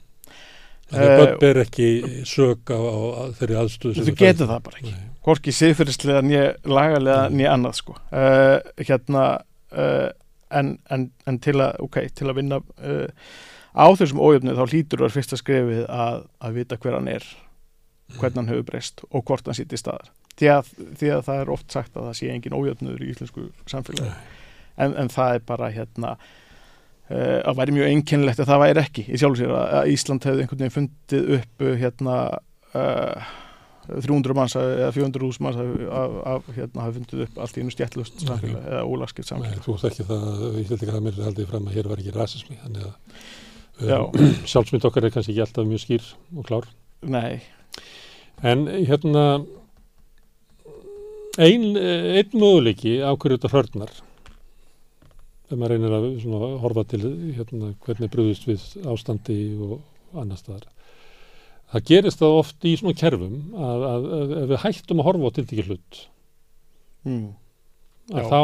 Eh, 0.87 1.17
börn 1.19 1.39
ber 1.41 1.57
ekki 1.65 1.87
sök 2.23 2.71
á, 2.71 2.79
á 2.79 3.23
þeirri 3.35 3.57
aðstöðu 3.59 4.05
Þú 4.07 4.13
getur 4.15 4.47
það 4.47 4.61
bara 4.63 4.79
ekki. 4.79 4.93
Nei. 4.95 5.09
Hvorki 5.27 5.51
siðfyrirslega 5.51 6.21
nýja 6.23 6.45
lagalega 6.63 7.25
nýja 7.33 7.55
annað 7.57 7.73
sko. 7.81 7.95
Uh, 8.07 8.61
hérna 8.79 9.23
uh, 9.75 10.07
en, 10.55 10.77
en, 10.87 11.09
en 11.27 11.39
til 11.43 11.57
að, 11.59 11.81
ok, 11.83 11.99
til 12.15 12.29
að 12.31 12.39
vinna 12.39 12.61
uh, 12.63 13.33
á 13.75 13.85
þessum 13.99 14.23
ójöfnu 14.23 14.55
þá 14.55 14.63
hlýtur 14.63 15.03
það 15.03 15.17
fyrsta 15.17 15.41
skrefið 15.41 15.83
að, 15.91 16.23
að 16.39 16.61
vita 16.61 16.79
hver 16.79 16.95
hann 16.95 17.11
er 17.11 17.27
hvernig 18.15 18.39
hann 18.39 18.53
hefur 18.53 18.69
breyst 18.71 19.03
og 19.11 19.27
hvort 19.27 19.49
hann 19.49 19.59
sitt 19.59 19.75
í 19.75 19.81
staðar. 19.81 20.07
Því 20.37 20.51
að, 20.53 20.73
því 20.99 21.13
að 21.15 21.23
það 21.27 21.43
er 21.43 21.53
oft 21.53 21.71
sagt 21.73 21.95
að 21.95 22.09
það 22.09 22.19
sé 22.19 22.33
engin 22.33 22.57
ójöfnur 22.57 23.01
í 23.03 23.13
íslensku 23.13 23.47
samfélagi. 23.69 24.11
En, 24.77 24.93
en 24.93 25.09
það 25.09 25.39
er 25.39 25.47
bara 25.47 25.71
hérna 25.73 26.13
uh, 26.17 27.39
að 27.41 27.57
væri 27.57 27.75
mjög 27.79 27.91
einkennilegt 27.95 28.43
að 28.43 28.51
það 28.51 28.63
væri 28.65 28.83
ekki 28.83 29.07
í 29.07 29.19
sjálf 29.21 29.39
sér 29.39 29.55
að 29.57 29.91
Ísland 29.95 30.27
hefði 30.29 30.45
einhvern 30.45 30.63
veginn 30.63 30.77
fundið 30.77 31.33
upp 31.39 31.65
uh, 31.65 31.73
hérna 31.81 32.17
uh, 32.77 33.35
300 33.87 34.35
manns 34.35 34.55
eða 34.59 34.91
400 34.91 35.23
hús 35.23 35.39
manns 35.43 35.57
að 35.57 36.47
hérna 36.57 36.83
hafi 36.83 36.99
fundið 36.99 37.23
upp 37.23 37.41
allt 37.43 37.57
í 37.57 37.63
einu 37.63 37.73
stjættlust 37.73 38.23
samfélag 38.25 38.65
eða 38.67 38.83
ólaskipt 38.83 39.29
samfélag. 39.29 39.61
Þú 39.63 39.75
ekki 39.89 40.07
það, 40.09 40.25
ég 40.57 40.71
held 40.71 40.81
ekki 40.81 40.91
að 40.91 41.05
mér 41.05 41.19
er 41.19 41.27
haldið 41.29 41.51
fram 41.53 41.69
að 41.69 41.77
hér 41.77 41.91
var 41.91 42.01
ekki 42.03 42.15
rasismi 42.15 42.57
þannig 42.65 42.89
að 42.89 44.01
um, 44.09 44.33
sjálfsmynd 44.51 44.89
okkar 44.89 45.07
er 45.07 45.15
kannski 45.15 45.33
ekki 45.33 45.45
alltaf 45.45 45.69
mjög 45.69 45.83
skýr 45.85 46.09
og 46.35 46.49
klár. 46.49 46.67
Nei. 47.07 47.39
En 48.43 48.67
hérna 48.67 49.23
einn 51.37 51.77
ein 51.77 52.33
möguleiki 52.33 52.97
ákveður 53.05 53.37
þetta 53.37 53.53
hörnar 53.53 53.93
þegar 55.47 55.59
maður 55.61 55.73
reynir 55.73 55.95
að 55.97 56.07
svona, 56.23 56.49
horfa 56.63 56.83
til 56.91 57.03
hérna, 57.37 57.71
hvernig 57.85 58.11
brúðist 58.13 58.47
við 58.49 58.63
ástandi 58.89 59.37
og 59.63 59.77
annar 60.17 60.39
staðar 60.39 60.67
það 61.71 61.89
gerist 61.91 62.21
það 62.21 62.37
oft 62.41 62.67
í 62.67 62.75
svona 62.79 62.97
kerfum 62.97 63.37
að, 63.55 63.85
að, 63.89 64.07
að 64.17 64.33
ef 64.41 64.47
við 64.51 64.63
hættum 64.63 65.03
að 65.03 65.09
horfa 65.09 65.31
á 65.31 65.35
tiltekki 65.37 65.67
hlut 65.67 66.01
mm. 67.07 67.27
að 68.13 68.21
Já. 68.23 68.29
þá 68.31 68.41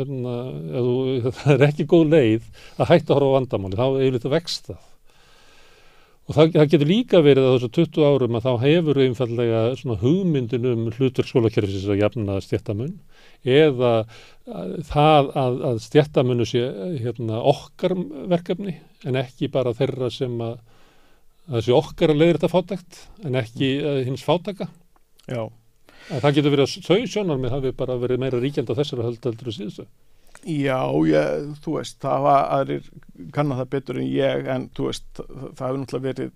hérna, 0.00 0.36
þú, 0.74 0.94
það 1.40 1.54
er 1.56 1.66
ekki 1.68 1.88
góð 1.94 2.14
leið 2.14 2.52
að 2.76 2.92
hætta 2.92 3.12
að 3.12 3.16
horfa 3.18 3.30
á 3.30 3.36
vandamáli, 3.38 3.80
þá 3.80 3.86
er 3.88 4.18
þetta 4.18 4.34
vext 4.36 4.72
það 4.72 4.87
og 6.28 6.36
það, 6.36 6.50
það 6.54 6.72
getur 6.74 6.90
líka 6.90 7.20
verið 7.24 7.46
að 7.48 7.54
þessu 7.56 7.70
20 7.78 8.08
árum 8.08 8.36
að 8.36 8.46
þá 8.46 8.64
hefur 8.64 9.00
einfallega 9.04 9.60
svona 9.80 10.00
hugmyndin 10.02 10.66
um 10.68 10.88
hlutur 10.92 11.28
skólakerfisins 11.28 11.88
að 11.88 12.02
jafna 12.02 12.36
stjættamun 12.44 12.98
eða 13.48 13.92
það 14.88 15.30
að, 15.38 15.60
að 15.70 15.80
stjættamunnu 15.86 16.48
sé 16.48 16.64
hérna, 17.00 17.40
okkar 17.48 17.94
verkefni 18.28 18.76
en 19.08 19.20
ekki 19.20 19.48
bara 19.52 19.72
þeirra 19.76 20.10
sem 20.12 20.36
að 20.44 20.58
þessi 21.48 21.74
okkar 21.76 22.12
að 22.12 22.20
leiðir 22.20 22.38
þetta 22.40 22.52
fátækt 22.52 23.00
en 23.24 23.40
ekki 23.40 23.70
uh, 23.80 24.02
hins 24.04 24.24
fátæka. 24.26 24.68
Já. 25.28 25.46
Að 26.08 26.22
Það 26.24 26.34
getur 26.36 26.54
verið 26.54 26.66
að 26.66 26.88
þau 26.88 27.08
sjónar 27.12 27.40
með 27.40 27.54
hafi 27.56 27.72
bara 27.76 27.96
verið 28.00 28.20
meira 28.22 28.40
ríkjald 28.40 28.70
á 28.72 28.78
þessari 28.78 29.06
höldeldur 29.06 29.50
og 29.50 29.56
síðustu 29.56 29.86
Já, 30.48 30.80
ég, 31.04 31.48
þú 31.60 31.74
veist 31.76 31.98
það 32.00 32.22
var 32.24 32.44
aðrir 32.56 32.86
kannan 33.36 33.58
það 33.58 33.72
betur 33.74 33.98
en 34.00 34.06
ég 34.08 34.46
en 34.48 34.68
þú 34.76 34.86
veist, 34.88 35.08
það 35.18 35.64
hefur 35.66 35.80
náttúrulega 35.82 36.06
verið 36.06 36.30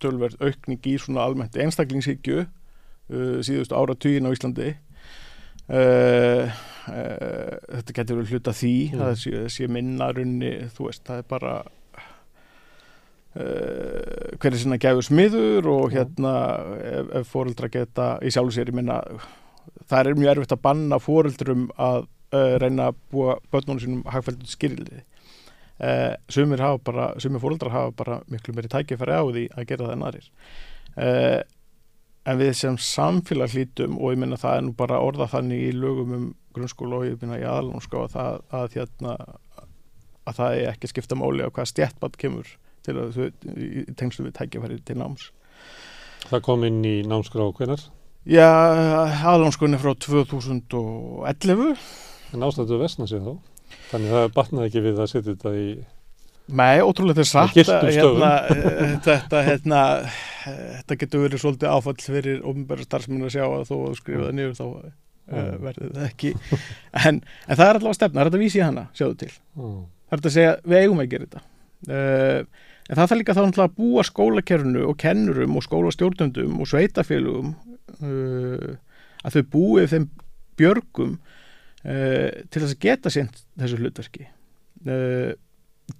tölverð 0.00 0.44
aukning 0.46 0.86
í 0.88 0.94
svona 0.96 1.26
almennt 1.28 1.58
einstaklingshyggju 1.60 2.38
uh, 2.40 3.40
síðustu 3.44 3.76
áratugin 3.76 4.24
á 4.24 4.32
Íslandi 4.32 4.70
uh, 4.72 6.46
uh, 6.48 7.58
þetta 7.82 7.96
getur 7.98 8.22
verið 8.22 8.32
hluta 8.32 8.56
því 8.56 8.72
mm. 8.86 9.02
það 9.02 9.12
sé, 9.24 9.44
sé 9.52 9.68
minnarunni, 9.68 10.54
þú 10.76 10.88
veist, 10.88 11.04
það 11.08 11.22
er 11.24 11.28
bara 11.36 11.58
Uh, 13.30 14.34
hver 14.42 14.50
er 14.50 14.58
sinna 14.58 14.74
gefur 14.82 15.04
smiður 15.06 15.68
og 15.70 15.92
hérna 15.94 16.32
ef, 16.82 17.12
ef 17.20 17.28
fóreldra 17.30 17.68
geta 17.70 18.08
í 18.26 18.32
sjálf 18.34 18.50
sér, 18.56 18.72
ég 18.72 18.74
minna 18.74 18.96
það 19.86 20.00
er 20.10 20.18
mjög 20.18 20.30
erfitt 20.32 20.54
að 20.56 20.62
banna 20.64 20.98
fóreldrum 20.98 21.68
að 21.78 22.08
uh, 22.34 22.56
reyna 22.62 22.90
að 22.90 23.00
búa 23.12 23.38
börnunum 23.52 23.80
sínum 23.82 24.02
hagfældur 24.10 24.50
skýrliði 24.50 25.00
uh, 25.02 26.14
sumir 26.32 26.62
hafa 26.64 26.82
bara, 26.90 27.08
sumir 27.22 27.42
fóreldrar 27.42 27.74
hafa 27.74 27.96
bara 27.96 28.20
miklu 28.32 28.56
meiri 28.56 28.72
tækifæri 28.72 29.16
á 29.16 29.24
því 29.24 29.46
að 29.54 29.70
gera 29.70 29.88
það 29.88 29.96
en 29.96 30.06
aðrir 30.10 30.30
en 32.28 32.40
við 32.40 32.52
sem 32.58 32.76
samfélag 32.76 33.54
hlítum 33.54 33.96
og 33.98 34.14
ég 34.14 34.20
minna 34.20 34.38
það 34.40 34.56
er 34.56 34.64
nú 34.66 34.74
bara 34.76 35.00
orða 35.02 35.28
þannig 35.30 35.68
í 35.68 35.76
lögum 35.76 36.16
um 36.16 36.26
grunnskóla 36.54 37.00
og 37.00 37.06
ég 37.08 37.20
minna 37.22 37.38
í 37.40 37.46
aðlunskó 37.46 38.04
að, 38.06 38.16
að, 38.20 38.40
að, 38.58 38.74
hérna, 38.76 39.14
að 40.28 40.40
það 40.40 40.56
er 40.58 40.72
ekki 40.72 40.90
skipta 40.90 41.18
máli 41.18 41.46
á 41.46 41.48
hvað 41.54 41.70
stjættbatt 41.70 42.18
kemur 42.20 42.50
til 42.86 42.96
að 42.98 43.16
þau 43.16 43.24
í 43.54 43.86
tengslu 43.98 44.26
við 44.26 44.36
tækjafæri 44.38 44.80
til 44.88 44.98
náms. 45.00 45.30
Það 46.28 46.44
kom 46.46 46.66
inn 46.68 46.82
í 46.84 47.00
námskrá 47.08 47.48
hvernar? 47.56 47.86
Já, 48.28 48.48
aðlámskunni 49.24 49.80
frá 49.80 49.94
2011. 49.96 51.74
En 52.34 52.44
ástættu 52.46 52.78
vestna 52.80 53.08
sér 53.10 53.24
þá? 53.24 53.32
Þannig 53.90 54.14
það 54.14 54.28
batnaði 54.36 54.70
ekki 54.70 54.84
við 54.84 55.00
að 55.00 55.10
setja 55.12 55.32
þetta 55.32 55.52
í... 55.58 55.66
Nei, 56.60 56.80
ótrúlega 56.82 57.20
þetta 57.20 57.22
er 57.22 57.30
satt 57.30 57.58
hérna, 57.94 58.30
eh, 58.50 58.94
þetta, 59.04 59.42
hérna, 59.46 59.82
þetta 60.42 60.96
getur 60.98 61.22
verið 61.26 61.42
svolítið 61.44 61.70
áfall 61.70 61.94
fyrir 62.02 62.40
ofnbæra 62.50 62.86
starfsmenn 62.86 63.28
að 63.28 63.36
sjá 63.36 63.44
að 63.46 63.68
þó 63.68 63.76
að 63.76 63.94
skrifa 64.00 64.24
það 64.24 64.34
niður 64.38 64.56
þá 64.58 64.64
uh, 64.66 65.52
verður 65.62 65.92
það 65.94 66.08
ekki. 66.08 66.32
En, 67.06 67.20
en 67.22 67.60
það 67.60 67.68
er 67.68 67.78
allavega 67.78 67.98
stefna, 68.00 68.16
það 68.16 68.24
er 68.24 68.32
þetta 68.32 68.40
að 68.40 68.42
vísi 68.42 68.64
hana 68.64 68.84
sjáðu 68.98 69.16
til, 69.20 69.30
mm. 69.60 69.78
það 70.10 70.16
er 70.16 70.24
þetta 70.24 70.32
að 70.32 70.36
segja 70.40 70.56
við 70.64 70.80
eigum 70.80 71.04
að 71.04 71.12
gera 71.14 71.28
þetta. 71.28 71.44
Uh, 71.86 72.66
En 72.90 72.98
það 72.98 73.04
þarf 73.04 73.20
líka 73.20 73.34
þá 73.36 73.42
að 73.62 73.74
búa 73.78 74.02
skólakerfinu 74.02 74.86
og 74.90 74.96
kennurum 74.98 75.58
og 75.58 75.62
skólastjórnundum 75.62 76.56
og 76.58 76.66
sveitafélugum 76.66 77.52
uh, 78.02 78.72
að 79.22 79.36
þau 79.36 79.44
búið 79.52 79.92
þeim 79.92 80.06
björgum 80.58 81.12
uh, 81.84 82.28
til 82.50 82.62
þess 82.62 82.74
að 82.74 82.82
geta 82.84 83.12
sent 83.12 83.44
þessu 83.60 83.80
hlutverki. 83.80 84.26
Uh, 84.86 85.32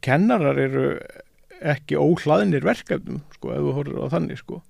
kennarar 0.05 0.59
eru 0.61 0.87
ekki 1.61 1.99
óhlaðinir 2.01 2.65
verkefnum, 2.65 3.21
sko, 3.37 3.53
ef 3.55 3.65
þú 3.65 3.77
horfður 3.77 4.09
á 4.09 4.13
þannig, 4.15 4.41
sko. 4.41 4.61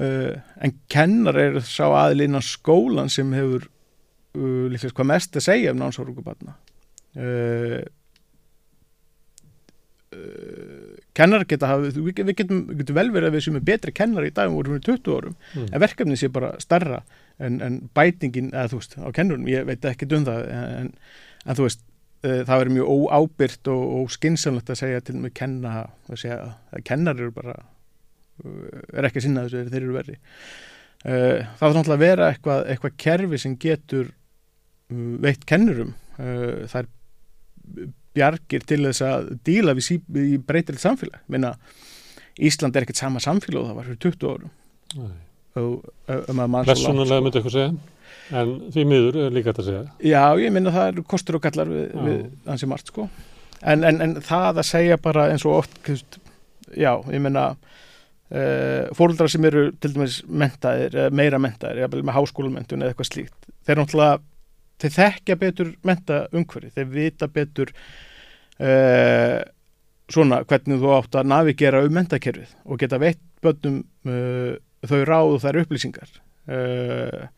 Uh, 0.00 0.34
en 0.62 0.74
kennar 0.92 1.38
eru 1.40 1.62
sá 1.66 1.84
aðlína 1.88 2.40
skólan 2.44 3.10
sem 3.12 3.32
hefur 3.36 3.66
uh, 3.66 4.66
líklega 4.70 4.94
hvað 4.96 5.10
mest 5.10 5.38
að 5.38 5.46
segja 5.48 5.74
um 5.74 5.80
námsórúkubarna. 5.82 6.54
Uh, 7.18 7.82
uh, 10.14 10.94
kennar 11.16 11.44
geta 11.50 11.72
við, 11.82 11.98
við 12.06 12.36
getum, 12.38 12.62
getum 12.78 13.00
vel 13.00 13.08
verið 13.10 13.32
að 13.32 13.36
við 13.36 13.46
sem 13.48 13.58
er 13.58 13.66
betri 13.72 13.94
kennar 13.96 14.28
í 14.28 14.34
dag 14.34 14.52
vorum 14.54 14.78
við 14.78 14.86
20 14.92 15.18
árum, 15.18 15.36
mm. 15.56 15.66
en 15.72 15.84
verkefnið 15.84 16.22
sé 16.22 16.30
bara 16.32 16.54
starra 16.62 17.02
en, 17.40 17.60
en 17.64 17.78
bætingin 17.96 18.50
eða 18.52 18.70
þú 18.72 18.80
veist, 18.80 18.96
á 19.00 19.08
kennurum, 19.16 19.48
ég 19.50 19.66
veit 19.68 19.86
ekki 19.88 20.08
um 20.16 20.26
það 20.28 20.48
en, 20.54 20.90
en 21.46 21.58
þú 21.58 21.66
veist 21.66 21.84
uh, 22.24 22.40
það 22.48 22.54
verður 22.54 22.74
mjög 22.76 22.94
óábyrt 22.94 23.70
og, 23.72 23.84
og 23.98 24.14
skinsamlegt 24.14 24.72
að 24.72 24.80
segja 24.82 25.04
til 25.04 25.16
og 25.18 25.24
með 25.26 25.36
kenna 25.40 25.74
að 25.84 26.20
segja 26.24 26.40
að 26.70 26.84
kennar 26.90 27.20
eru 27.20 27.34
bara 27.36 27.56
uh, 27.60 28.82
er 28.92 29.08
ekki 29.08 29.22
að 29.22 29.26
sinna 29.28 29.46
þessu, 29.46 29.64
þeir 29.70 29.82
eru 29.82 29.96
verri. 29.96 30.18
Uh, 31.00 31.38
það 31.40 31.62
þarf 31.62 31.78
náttúrulega 31.78 31.98
að 31.98 32.06
vera 32.06 32.30
eitthvað, 32.34 32.64
eitthvað 32.74 32.98
kerfi 33.06 33.40
sem 33.40 33.56
getur 33.60 34.14
veitt 34.90 35.44
kennurum. 35.46 35.92
Það 36.18 36.80
er 36.80 36.88
bjargir 38.18 38.64
til 38.66 38.80
þess 38.88 39.04
að 39.06 39.28
díla 39.46 39.74
við 39.78 39.84
sí, 39.86 39.98
breytilegt 40.42 40.82
samfélag. 40.82 41.20
Minna, 41.30 41.52
Ísland 42.42 42.74
er 42.74 42.82
ekkert 42.82 42.98
sama 42.98 43.22
samfélag 43.22 43.62
og 43.62 43.68
það 43.68 43.78
var 43.78 43.86
fyrir 43.86 44.00
20 44.08 44.32
árum 44.34 45.20
Personulega 45.56 47.24
myndi 47.24 47.40
eitthvað 47.40 47.56
segja. 47.56 47.72
En 48.30 48.52
því 48.70 48.86
miður 48.86 49.20
er 49.24 49.34
líka 49.34 49.50
þetta 49.50 49.62
að 49.64 49.68
segja. 49.70 49.84
Já, 50.06 50.24
ég 50.38 50.54
minna 50.54 50.74
það 50.74 50.92
eru 50.92 51.06
kostur 51.10 51.40
og 51.40 51.44
gallar 51.46 51.70
við, 51.70 51.86
við 52.06 52.20
hansi 52.46 52.68
margt 52.70 52.92
sko. 52.92 53.08
En, 53.60 53.82
en, 53.84 53.98
en 54.04 54.14
það 54.24 54.62
að 54.62 54.68
segja 54.70 55.00
bara 55.02 55.26
eins 55.32 55.44
og 55.48 55.58
oft 55.64 55.90
já, 56.76 56.92
ég 57.10 57.20
minna 57.20 57.50
uh, 57.50 57.58
eh, 58.30 58.88
fóröldrar 58.96 59.30
sem 59.30 59.44
eru 59.44 59.68
til 59.80 59.92
dæmis 59.94 60.20
mentaðir, 60.26 60.96
meira 61.12 61.40
mentaðir 61.42 61.90
með 62.00 62.16
háskólumentun 62.16 62.82
eða 62.82 62.94
eitthvað 62.94 63.10
slíkt 63.10 63.50
þeir 63.66 63.80
náttúrulega 63.80 64.20
þeir 64.80 64.94
þekkja 64.96 65.36
betur 65.40 65.72
menta 65.84 66.20
umhverfi, 66.32 66.72
þeir 66.76 66.92
vita 66.94 67.28
betur 67.28 67.72
uh, 67.74 69.40
svona 70.10 70.42
hvernig 70.48 70.80
þú 70.80 70.94
átt 70.96 71.20
að 71.20 71.30
navigera 71.34 71.84
um 71.84 71.94
mentakerfið 71.94 72.54
og 72.64 72.80
geta 72.80 73.00
veitt 73.02 73.22
bönnum 73.44 73.82
uh, 74.08 74.56
þau 74.86 75.00
ráðu 75.08 75.38
þær 75.42 75.60
upplýsingar. 75.64 76.12
Uh, 76.50 77.28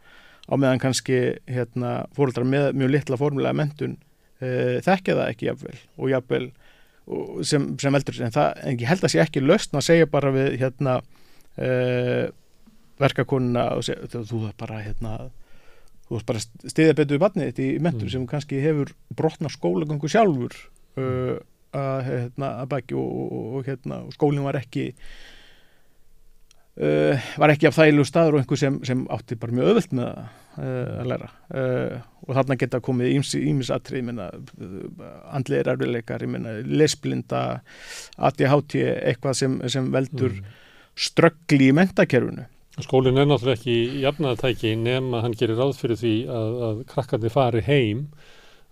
á 0.51 0.55
meðan 0.55 0.83
kannski 0.83 1.19
hérna, 1.51 2.07
fóröldrar 2.17 2.47
með 2.49 2.73
mjög 2.79 2.95
litla 2.97 3.19
formulega 3.21 3.57
mentun 3.57 4.01
þekkja 4.43 5.15
það 5.15 5.29
ekki 5.29 5.47
jafnvel 5.47 5.77
og 6.03 6.09
jafnvel 6.11 6.47
og 7.15 7.45
sem, 7.47 7.67
sem 7.79 7.95
eldur 7.95 8.17
en 8.27 8.35
það 8.35 8.57
en 8.67 8.81
ég 8.81 8.89
held 8.91 9.05
að 9.07 9.13
sé 9.13 9.21
ekki 9.23 9.43
löst 9.45 9.77
að 9.79 9.85
segja 9.87 10.09
bara 10.11 10.33
við 10.35 10.57
hérna 10.59 10.97
verkakonuna 12.99 13.69
og 13.77 13.87
segja, 13.87 14.25
þú 14.27 14.41
er 14.49 14.57
bara 14.59 14.81
hérna 14.83 15.13
þú 16.13 16.19
veist 16.19 16.29
bara 16.29 16.43
stiðja 16.73 16.97
betur 16.97 17.17
við 17.17 17.23
barnið 17.23 17.51
þetta 17.51 17.65
í 17.65 17.83
mentur 17.83 18.07
mm. 18.09 18.13
sem 18.15 18.29
kannski 18.29 18.61
hefur 18.63 18.93
brotna 19.17 19.51
skólagangu 19.53 20.11
sjálfur 20.13 20.57
uh, 21.01 21.39
að, 21.73 22.01
hérna, 22.09 22.51
að 22.63 22.73
baki 22.75 22.99
og, 23.01 23.13
og, 23.23 23.47
og, 23.57 23.69
hérna, 23.69 24.03
og 24.07 24.17
skólinn 24.17 24.45
var 24.45 24.59
ekki 24.61 24.91
uh, 26.81 27.27
var 27.43 27.53
ekki 27.55 27.69
af 27.69 27.77
þæglu 27.79 28.07
staður 28.09 28.39
og 28.39 28.43
einhver 28.43 28.61
sem, 28.61 28.79
sem 28.87 29.05
átti 29.13 29.39
bara 29.41 29.57
mjög 29.59 29.73
öðvöld 29.73 29.97
með 29.99 30.09
að, 30.09 30.31
uh, 30.57 30.95
að 31.03 31.11
læra 31.13 31.29
uh, 31.33 32.01
og 32.23 32.39
þarna 32.39 32.59
geta 32.61 32.83
komið 32.85 33.37
ímisatrið 33.43 34.11
andleir 35.33 35.73
erfileikar 35.75 36.25
lesblinda 36.69 37.45
ADHD 38.17 38.79
eitthvað 38.85 39.39
sem, 39.43 39.61
sem 39.73 39.89
veldur 39.95 40.37
mm. 40.39 40.59
ströggli 41.09 41.71
í 41.73 41.77
mentakerfunu 41.77 42.49
Skólinn 42.81 43.21
er 43.21 43.27
náttúrulega 43.29 43.59
ekki 43.59 44.01
jafnaðatæki 44.01 44.71
nema 44.81 45.21
hann 45.21 45.35
gerir 45.37 45.59
ráð 45.61 45.75
fyrir 45.77 45.99
því 46.01 46.13
að, 46.33 46.55
að 46.69 46.79
krakkandi 46.89 47.33
fari 47.33 47.61
heim 47.67 48.07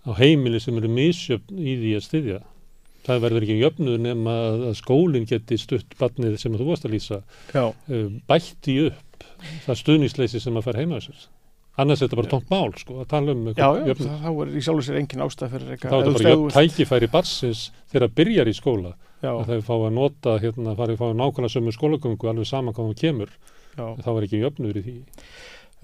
á 0.07 0.17
heimili 0.17 0.57
sem 0.61 0.77
eru 0.79 0.89
misjöfn 0.89 1.59
í 1.61 1.75
því 1.77 1.91
að 1.99 2.05
styðja. 2.07 2.39
Það 3.05 3.21
verður 3.25 3.45
ekki 3.47 3.59
jöfnuð 3.61 3.99
nema 4.03 4.33
að, 4.51 4.65
skólinn 4.77 5.25
geti 5.29 5.57
stutt 5.57 5.95
barnið 5.99 6.35
sem 6.41 6.53
þú 6.59 6.67
varst 6.69 6.85
að 6.85 6.93
lýsa 6.95 7.21
Já, 7.55 7.63
uh, 7.71 8.09
bætti 8.29 8.75
upp 8.91 9.25
það 9.65 9.79
stuðningsleysi 9.81 10.41
sem 10.43 10.57
að 10.59 10.67
fara 10.67 10.83
heima 10.83 10.99
þessar. 11.01 11.29
Annars 11.81 12.01
er 12.03 12.09
þetta 12.09 12.17
bara 12.19 12.29
tómt 12.33 12.49
mál, 12.51 12.73
sko, 12.77 12.97
að 13.01 13.07
tala 13.13 13.31
um 13.33 13.45
já, 13.47 13.53
já 13.57 13.87
jöfnuð. 13.89 14.09
það, 14.11 14.25
þá 14.25 14.41
er 14.43 14.49
í 14.59 14.63
sjálfu 14.65 14.83
sér 14.85 14.97
engin 14.99 15.23
ástæð 15.25 15.53
fyrir 15.55 15.79
Þá 15.81 15.85
er 15.87 15.93
þetta 15.95 16.13
bara 16.17 16.33
jöfn 16.33 16.51
tækifæri 16.57 17.09
barsins 17.13 17.61
þegar 17.89 18.05
það 18.05 18.15
byrjar 18.19 18.51
í 18.51 18.55
skóla. 18.57 18.91
Já, 19.21 19.31
Að 19.31 19.51
þau 19.53 19.61
fá 19.69 19.73
að 19.77 19.93
nota, 19.95 20.33
hérna, 20.43 20.73
farið 20.77 20.97
að 20.97 21.01
fá 21.01 21.15
nákvæmlega 21.21 21.53
sömu 21.55 21.73
skólagöngu 21.77 22.29
alveg 22.31 22.49
saman 22.49 22.73
hvað 22.75 22.89
hún 22.91 22.99
kemur. 23.01 23.31
já 23.77 23.85
Þá 24.03 24.09
er 24.17 24.27
ekki 24.27 24.41
jöfnuður 24.43 24.79
í 24.81 24.83
því. 24.85 24.95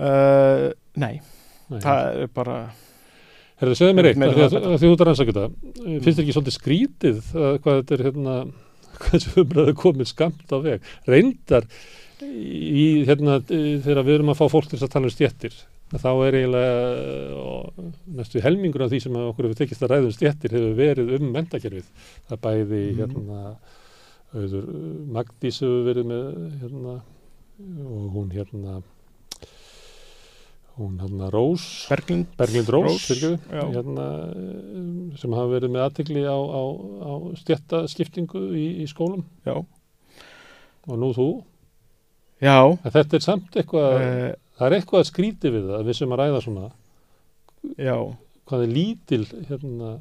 uh, 0.04 0.68
Nei, 1.02 1.16
Nei. 1.72 1.80
það 1.82 2.22
er 2.26 2.32
bara 2.36 2.58
Herðu, 3.58 3.76
segðu 3.80 3.94
mér 3.98 4.08
eitt, 4.12 4.20
því 4.22 4.44
að, 4.46 4.56
þú 4.78 4.90
ert 4.94 5.02
að 5.02 5.08
rannsaka 5.10 5.34
þetta. 5.34 5.72
Finnst 6.04 6.18
þér 6.18 6.24
ekki 6.26 6.34
svolítið 6.36 6.56
skrítið 6.58 7.22
að, 7.34 7.56
hvað 7.64 7.80
þetta 7.80 7.96
er 7.98 8.04
hérna, 8.08 8.36
hvað 8.98 9.16
þessu 9.16 9.42
umræðu 9.44 9.74
komið 9.82 10.10
skamt 10.12 10.54
á 10.54 10.58
veg? 10.62 10.92
Reyndar 11.10 11.66
í, 12.22 12.86
hérna, 13.08 13.40
í- 13.50 13.80
þegar 13.86 14.06
við 14.08 14.16
erum 14.20 14.30
að 14.34 14.40
fá 14.44 14.46
fólk 14.54 14.70
til 14.72 14.78
að 14.82 14.94
tala 14.94 15.10
um 15.10 15.14
stjettir, 15.16 15.58
að 15.94 16.04
þá 16.04 16.10
er 16.28 16.38
eiginlega 16.42 17.42
og, 17.42 17.82
næstu 18.20 18.42
helmingur 18.44 18.84
af 18.86 18.92
því 18.94 19.00
sem 19.06 19.18
okkur 19.24 19.48
hefur 19.48 19.60
tekist 19.62 19.86
að 19.88 19.94
ræða 19.96 20.10
um 20.10 20.16
stjettir 20.18 20.56
hefur 20.58 20.74
verið 20.78 21.12
um 21.18 21.30
mentakerfið. 21.34 21.90
Það 22.30 22.42
bæði, 22.46 22.82
Mhm. 22.92 22.98
hérna, 23.02 23.42
auður, 24.38 24.66
Magdís 25.18 25.62
hefur 25.64 25.86
verið 25.88 26.10
með, 26.14 26.26
hérna, 26.62 26.96
og 27.88 28.10
hún, 28.14 28.30
hérna, 28.36 28.82
hún, 30.78 30.96
hérna, 31.02 31.30
Rós, 31.34 31.68
Berglind. 31.92 32.32
Berglind 32.40 32.72
Rós, 32.74 33.10
Rós, 33.10 33.22
já. 33.52 33.64
hérna, 33.76 34.08
um, 34.38 35.12
sem 35.18 35.36
hafa 35.38 35.52
verið 35.56 35.74
með 35.74 35.86
aðtegli 35.88 36.26
á, 36.30 36.38
á, 36.38 36.62
á 37.02 37.12
stjættaskiptingu 37.42 38.44
í, 38.56 38.66
í 38.84 38.90
skólum. 38.90 39.26
Já, 39.48 39.58
og 40.88 41.00
nú 41.02 41.14
þú. 41.18 41.30
já. 42.44 42.60
En 42.62 42.94
þetta 42.94 43.18
er 43.18 43.26
samt 43.26 43.58
eitthvað, 43.58 43.96
uh, 44.02 44.28
það 44.60 44.68
er 44.68 44.78
eitthvað 44.80 45.04
að 45.04 45.10
skríti 45.12 45.54
við 45.54 45.72
það, 45.74 45.88
við 45.90 46.00
sem 46.02 46.14
að 46.14 46.22
ræða 46.24 46.44
svona, 46.46 46.68
Já, 47.76 47.98
hvað 48.48 48.64
er 48.64 48.72
lítil, 48.72 49.24
hérna, 49.50 49.98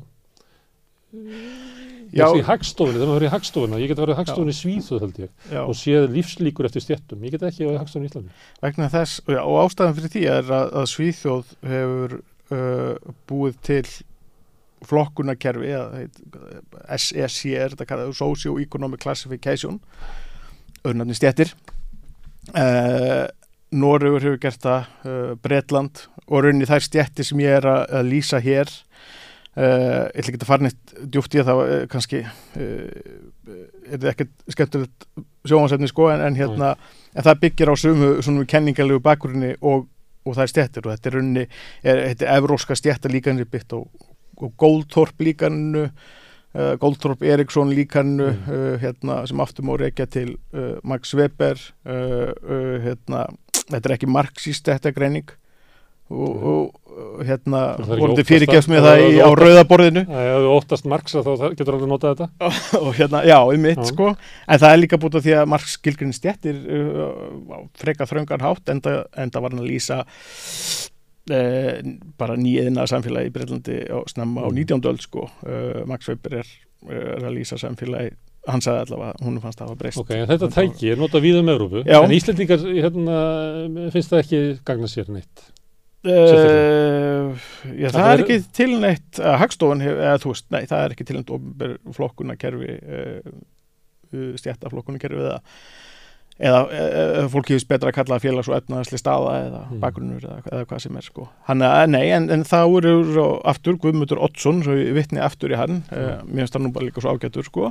já, 2.13 2.25
þessi 2.27 2.43
í 2.43 2.47
hagstofunni, 2.47 2.99
þegar 2.99 3.11
maður 3.11 3.19
verið 3.19 3.29
í 3.29 3.35
hagstofuna, 3.35 3.81
ég 3.83 3.93
get 3.93 4.03
verið 4.03 4.15
í 4.15 4.19
hagstofunni 4.21 4.55
í 4.55 4.59
Svíþjóð 4.61 5.05
held 5.07 5.21
ég, 5.23 5.31
já. 5.53 5.61
og 5.63 5.79
séð 5.79 6.09
lífslíkur 6.15 6.69
eftir 6.69 6.85
stjættum, 6.85 7.25
ég 7.27 7.37
get 7.37 7.47
ekki 7.49 7.69
á 7.69 7.81
hagstofunni 7.81 8.09
í 8.09 8.13
Íslandi. 8.13 8.35
vegna 8.63 8.91
þess 8.93 9.23
já, 9.27 9.41
og 9.43 9.61
ástæðan 9.65 9.97
fyrir 9.99 10.15
því 10.15 10.27
er 10.35 10.53
að, 10.59 10.75
að 10.83 10.91
Svíþjóð 10.93 11.55
hefur 11.73 12.19
uh, 12.21 13.15
búið 13.31 13.59
til 13.71 13.87
flokkunarkerfi 14.87 15.73
SEC 17.01 17.39
er 17.57 17.73
þetta 17.73 17.89
kallað 17.89 18.13
Socio-Economic 18.19 19.03
Classification 19.03 19.81
öðrunarni 20.85 21.17
stjættir 21.17 21.53
uh, 22.55 23.27
Noregur 23.75 24.23
hefur 24.23 24.43
gert 24.43 24.63
það 24.63 25.09
uh, 25.09 25.33
Bretland 25.43 26.05
og 26.27 26.45
rauninni 26.45 26.69
þær 26.69 26.85
stjættir 26.87 27.27
sem 27.27 27.41
ég 27.43 27.59
er 27.59 27.67
að, 27.71 27.83
að 27.99 28.13
lýsa 28.13 28.43
hér 28.43 28.71
uh, 29.57 30.07
ég 30.13 30.21
ætla 30.21 30.33
ekki 30.33 30.41
að 30.43 30.49
fara 30.51 30.67
neitt 30.67 30.95
djúpt 31.13 31.37
í 31.37 31.45
það 31.47 31.61
uh, 31.65 31.87
kannski 31.93 32.23
uh, 32.23 33.17
er 33.87 33.97
þetta 33.97 34.13
ekkert 34.13 34.33
skemmtilegt 34.55 35.07
sjónvarsefni 35.47 35.91
sko 35.91 36.11
en, 36.13 36.25
en 36.27 36.39
hérna 36.39 36.75
en 37.15 37.25
það 37.27 37.41
byggir 37.45 37.73
á 37.73 37.75
sumu 37.79 38.11
svona 38.25 38.45
kenningalegu 38.51 39.01
bakgrunni 39.05 39.55
og, 39.61 39.87
og 40.27 40.37
það 40.37 40.45
er 40.47 40.53
stjættir 40.53 40.87
og 40.87 40.95
þetta 40.97 41.11
er 41.11 41.17
rauninni, 41.19 41.47
er, 41.87 42.03
þetta 42.11 42.27
er 42.29 42.41
evróska 42.41 42.77
stjættar 42.79 43.15
líkanir 43.15 43.49
byggt 43.51 43.77
á, 43.77 43.81
líkaninu 45.23 45.87
uh, 45.87 46.75
Goldthorp 46.83 47.23
Eriksson 47.23 47.73
líkaninu 47.77 48.33
Mm. 48.47 48.79
hérna, 48.83 49.23
sem 49.29 49.41
aftur 49.41 49.65
má 49.65 49.75
reykja 49.81 50.07
til 50.07 50.37
Max 50.85 51.15
Weber 51.15 51.59
hérna, 51.85 53.27
þetta 53.71 53.89
er 53.89 53.95
ekki 53.97 54.09
marxist 54.11 54.69
þetta 54.69 54.93
greining 54.97 55.31
og, 56.11 56.37
Mm. 56.37 56.45
og 56.47 56.86
hérna 57.27 57.61
Það 57.77 57.81
er 57.81 57.93
ekki 57.93 58.01
voruði 58.01 58.15
óttast 58.17 58.31
fyrirgefs 58.31 58.67
það. 58.67 58.73
með 58.73 58.85
Það 58.87 58.97
það 58.97 59.07
í, 59.07 59.19
á 59.21 59.31
rauðaborðinu 59.41 60.03
Það 60.09 60.29
er 60.33 60.47
óttast 60.53 60.89
Marx 60.93 61.17
að 61.21 61.27
þá 61.29 61.45
getur 61.61 61.77
alveg 61.77 61.91
notað 61.93 62.15
þetta. 62.15 62.51
og 62.87 62.91
hérna, 62.97 63.23
já, 63.29 63.37
um 63.45 63.65
mitt 63.67 63.81
Já. 63.83 63.89
sko 63.91 64.09
en 64.17 64.63
það 64.63 64.69
er 64.73 64.83
líka 64.83 65.01
búin 65.03 65.17
því 65.27 65.35
að 65.41 65.51
Marx 65.55 65.77
skilgrinn 65.79 66.17
stjættir 66.17 66.61
uh, 66.67 67.01
á 67.53 67.59
freka 67.83 68.09
þröngan 68.09 68.45
hátt 68.47 68.73
enda, 68.73 68.97
enda 69.17 69.43
var 69.45 69.53
hann 69.57 69.65
að 69.65 69.71
lýsa 69.73 69.99
uh, 71.33 71.73
bara 72.21 72.37
nýiðina 72.41 72.87
samfélagi 72.91 73.31
í 73.31 73.35
Breitlandi 73.35 73.81
á 73.93 73.99
snemma 74.11 74.47
á 74.47 74.49
Mm. 74.51 74.63
19. 74.63 74.87
öld 74.93 75.03
sko 75.05 75.27
uh, 75.27 75.83
Max 75.91 76.09
Weber 76.09 76.41
er, 76.43 76.55
er 76.89 77.27
að 77.27 77.35
lýsa 77.37 77.59
samfélagi 77.61 78.15
hann 78.47 78.63
sagði 78.63 78.85
allavega, 78.85 79.17
hún 79.27 79.41
fannst 79.43 79.59
það 79.59 79.65
að 79.65 79.71
hafa 79.73 79.81
breyst 79.81 79.99
Ok, 79.99 80.11
en 80.15 80.29
þetta 80.31 80.49
tæki 80.55 80.93
er 80.93 81.01
notað 81.01 81.25
víða 81.25 81.41
um 81.43 81.49
Európu, 81.51 81.81
en 81.83 82.13
Íslendingar 82.15 82.61
hérna, 82.63 83.17
finnst 83.91 84.13
það 84.13 84.21
ekki 84.23 84.41
gagna 84.69 84.87
sér 84.93 85.09
neitt. 85.11 85.49
Uh, 86.07 87.49
já, 87.77 87.89
það 87.91 87.97
Það 87.99 88.13
er 88.13 88.23
ekki 88.25 88.39
tilnætt 88.61 89.21
að 89.23 89.39
hagstofan, 89.43 89.83
hef, 89.85 89.97
eða 90.07 90.21
þú 90.23 90.33
veist, 90.33 90.47
nei, 90.55 90.63
það 90.71 90.85
er 90.85 90.95
ekki 90.95 91.07
tilnætt 91.09 91.33
ofnber 91.37 91.75
flokkunarkerfi 91.97 92.77
uh, 92.77 93.35
uh, 94.15 94.31
stjættaflokkunarkerfi 94.43 95.19
eða 95.25 95.41
eða 96.37 96.59
uh, 96.69 97.29
fólk 97.33 97.49
hefur 97.49 97.69
betra 97.71 97.89
að 97.89 97.97
kalla 97.97 98.19
félags- 98.21 98.51
og 98.53 98.59
efnaðasli 98.59 98.99
staða 99.01 99.37
eða 99.47 99.61
Mm. 99.71 99.79
bakgrunnur 99.81 100.25
eða, 100.29 100.41
eða 100.53 100.67
hvað 100.69 100.83
sem 100.85 100.97
er 101.01 101.07
sko. 101.07 101.29
Hann 101.49 101.63
að, 101.65 101.87
nei, 101.95 102.05
en, 102.13 102.27
en 102.31 102.45
það 102.45 102.67
voru 102.75 102.97
aftur 103.49 103.79
Guðmundur 103.81 104.21
Oddsson, 104.27 104.61
svo 104.67 104.77
ég 104.77 104.93
vitni 104.99 105.19
aftur 105.25 105.55
í 105.55 105.57
hann, 105.57 105.81
uh, 105.91 106.21
mér 106.29 106.45
finnst 106.45 106.59
það 106.59 106.67
nú 106.67 106.73
bara 106.77 106.87
líka 106.91 107.01
svo 107.01 107.17
ágætur 107.17 107.49
sko, 107.49 107.71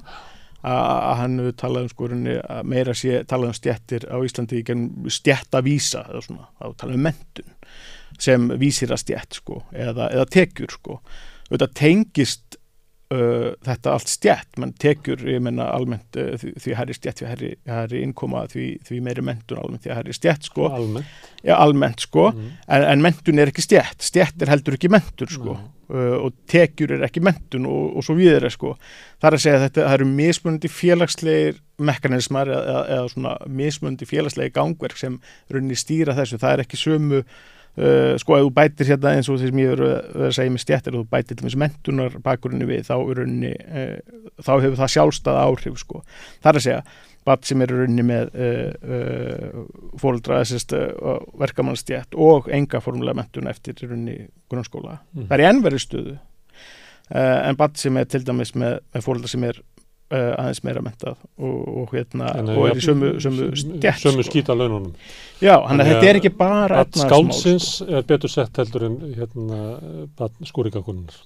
að 0.65 0.81
að 1.05 1.15
hann 1.21 1.37
hefur 1.43 1.55
talað 1.61 1.85
um 1.85 1.89
skorinni 1.93 2.35
að 2.41 2.63
meira 2.73 2.93
sé 2.97 3.19
talað 3.29 3.51
um 3.53 3.57
stjættir 3.59 4.07
á 4.09 4.17
Íslandi 4.25 4.63
í 4.63 5.11
stjættavísa 5.13 6.01
eða 6.09 6.23
svona, 6.25 6.47
að 6.57 6.73
tala 6.81 6.97
um 6.97 7.05
mentun 7.05 7.51
sem 8.19 8.49
vísir 8.61 8.91
að 8.93 9.03
stjætt 9.05 9.39
sko, 9.41 9.63
eða, 9.73 10.09
eða 10.11 10.25
tekjur 10.31 10.71
sko. 10.77 10.99
Þetta 11.49 11.67
tengist 11.77 12.57
uh, 13.13 13.51
þetta 13.65 13.91
allt 13.93 14.09
stjætt, 14.09 14.55
menn 14.61 14.71
tekjur, 14.81 15.21
ég 15.29 15.43
menna 15.45 15.67
almennt 15.75 16.17
uh, 16.17 16.33
því, 16.41 16.55
því 16.63 16.73
herri 16.79 16.95
stjætt, 16.97 17.21
því 17.21 17.27
herri, 17.29 17.51
herri 17.69 18.01
innkoma, 18.05 18.45
því, 18.49 18.65
því 18.87 19.01
meiri 19.05 19.21
mentun 19.27 19.61
almennt, 19.61 19.83
því 19.85 19.93
herri 19.99 20.15
stjætt 20.17 20.49
sko, 20.49 20.71
Almennt. 20.73 21.05
já, 21.45 21.53
almennt 21.59 22.01
sko, 22.07 22.31
Mm. 22.35 22.51
en, 22.67 22.83
en 22.95 23.01
mentun 23.05 23.39
er 23.39 23.51
ekki 23.53 23.61
stjætt, 23.67 24.01
stjætt 24.01 24.41
er 24.41 24.49
heldur 24.55 24.73
ekki 24.79 24.89
mentur 24.89 25.29
sko, 25.29 25.53
Nei. 25.59 25.69
uh, 25.93 26.17
og 26.25 26.33
tekjur 26.49 26.95
er 26.97 27.05
ekki 27.05 27.21
mentun 27.21 27.67
og, 27.69 27.93
og 27.99 28.03
svo 28.07 28.15
við 28.17 28.39
er 28.39 28.49
sko. 28.49 28.73
Það 29.21 29.29
er 29.29 29.37
að 29.37 29.43
segja 29.45 29.59
að 29.59 29.65
þetta, 29.67 29.85
það 29.85 29.97
eru 29.99 30.09
mismunandi 30.17 30.71
félagslegir 30.73 31.61
mekanismar 31.85 32.49
eða, 32.49 32.79
eða, 32.95 33.09
svona 33.13 33.35
mismunandi 33.61 34.07
félagslegir 34.09 34.53
gangverk 34.55 34.97
sem 34.97 35.19
runni 35.53 35.75
stýra 35.77 36.15
þessu, 36.17 36.39
það 36.41 36.53
er 36.57 36.63
ekki 36.65 36.79
sömu 36.81 37.21
uh, 37.77 38.13
sko 38.21 38.37
ef 38.37 38.45
þú 38.45 38.51
bætir 38.59 38.91
hérna 38.91 39.15
eins 39.15 39.29
og 39.31 39.39
því 39.39 39.49
sem 39.51 39.63
ég 39.63 39.73
verið 39.73 39.91
verið 39.95 40.27
að 40.27 40.37
segja 40.37 40.53
með 40.53 40.63
stjættir, 40.65 40.93
ef 40.93 41.01
þú 41.01 41.09
bætir 41.15 41.39
til 41.39 41.47
þessu 41.47 41.61
mentunar 41.63 42.19
bakgrunni 42.25 42.69
við, 42.69 42.85
þá 42.87 42.95
er 42.97 43.19
runni 43.21 43.51
uh, 43.55 43.97
þá 44.41 44.53
hefur 44.53 44.79
það 44.81 44.93
sjálfstæða 44.95 45.43
áhrif 45.49 45.81
sko. 45.81 46.03
Það 46.43 46.51
er 46.51 46.61
að 46.61 46.65
segja, 46.67 46.79
bat 47.25 47.47
sem 47.49 47.63
er 47.65 47.73
runni 47.73 48.05
með 48.05 48.35
uh, 48.37 48.69
uh, 48.95 49.65
uh, 50.77 51.15
verkamannstjætt 51.41 52.17
og 52.21 52.49
enga 52.53 52.81
formulega 52.83 53.17
mentun 53.21 53.49
eftir 53.49 53.79
runni 53.89 54.19
grunnskóla. 54.51 54.99
Mm. 55.15 55.29
Það 55.31 55.45
er 55.45 55.79
í 55.79 55.85
uh, 56.15 57.47
en 57.49 57.57
bat 57.59 57.77
sem 57.81 57.97
er 57.97 58.09
til 58.09 58.23
dæmis 58.25 58.53
með, 58.57 58.79
með 58.93 59.07
fóreldra 59.07 59.31
sem 59.31 59.45
er 59.47 59.61
aðeins 60.13 60.59
meira 60.63 60.81
mentað 60.85 61.15
og, 61.41 61.61
og, 61.81 61.93
hérna, 61.95 62.27
En 62.37 62.49
og 62.53 62.67
er 62.69 62.77
í 62.77 62.83
sömu, 62.85 63.13
sömu 63.23 63.47
stjætt 63.57 64.03
Sömu 64.03 64.21
sko. 64.21 64.31
skýta 64.31 64.53
laununum. 64.57 64.91
Já, 65.41 65.55
hann 65.65 65.79
Þannig 65.79 65.85
að 65.85 65.93
þetta 65.93 66.09
er 66.11 66.19
ekki 66.21 66.33
bara 66.37 66.81
Að 66.83 66.99
skálsins 67.01 67.69
er 67.89 68.05
betur 68.05 68.29
sett 68.29 68.59
heldur 68.61 68.85
en 68.85 68.99
hérna, 69.17 69.61
skúrikakunnur. 70.45 71.17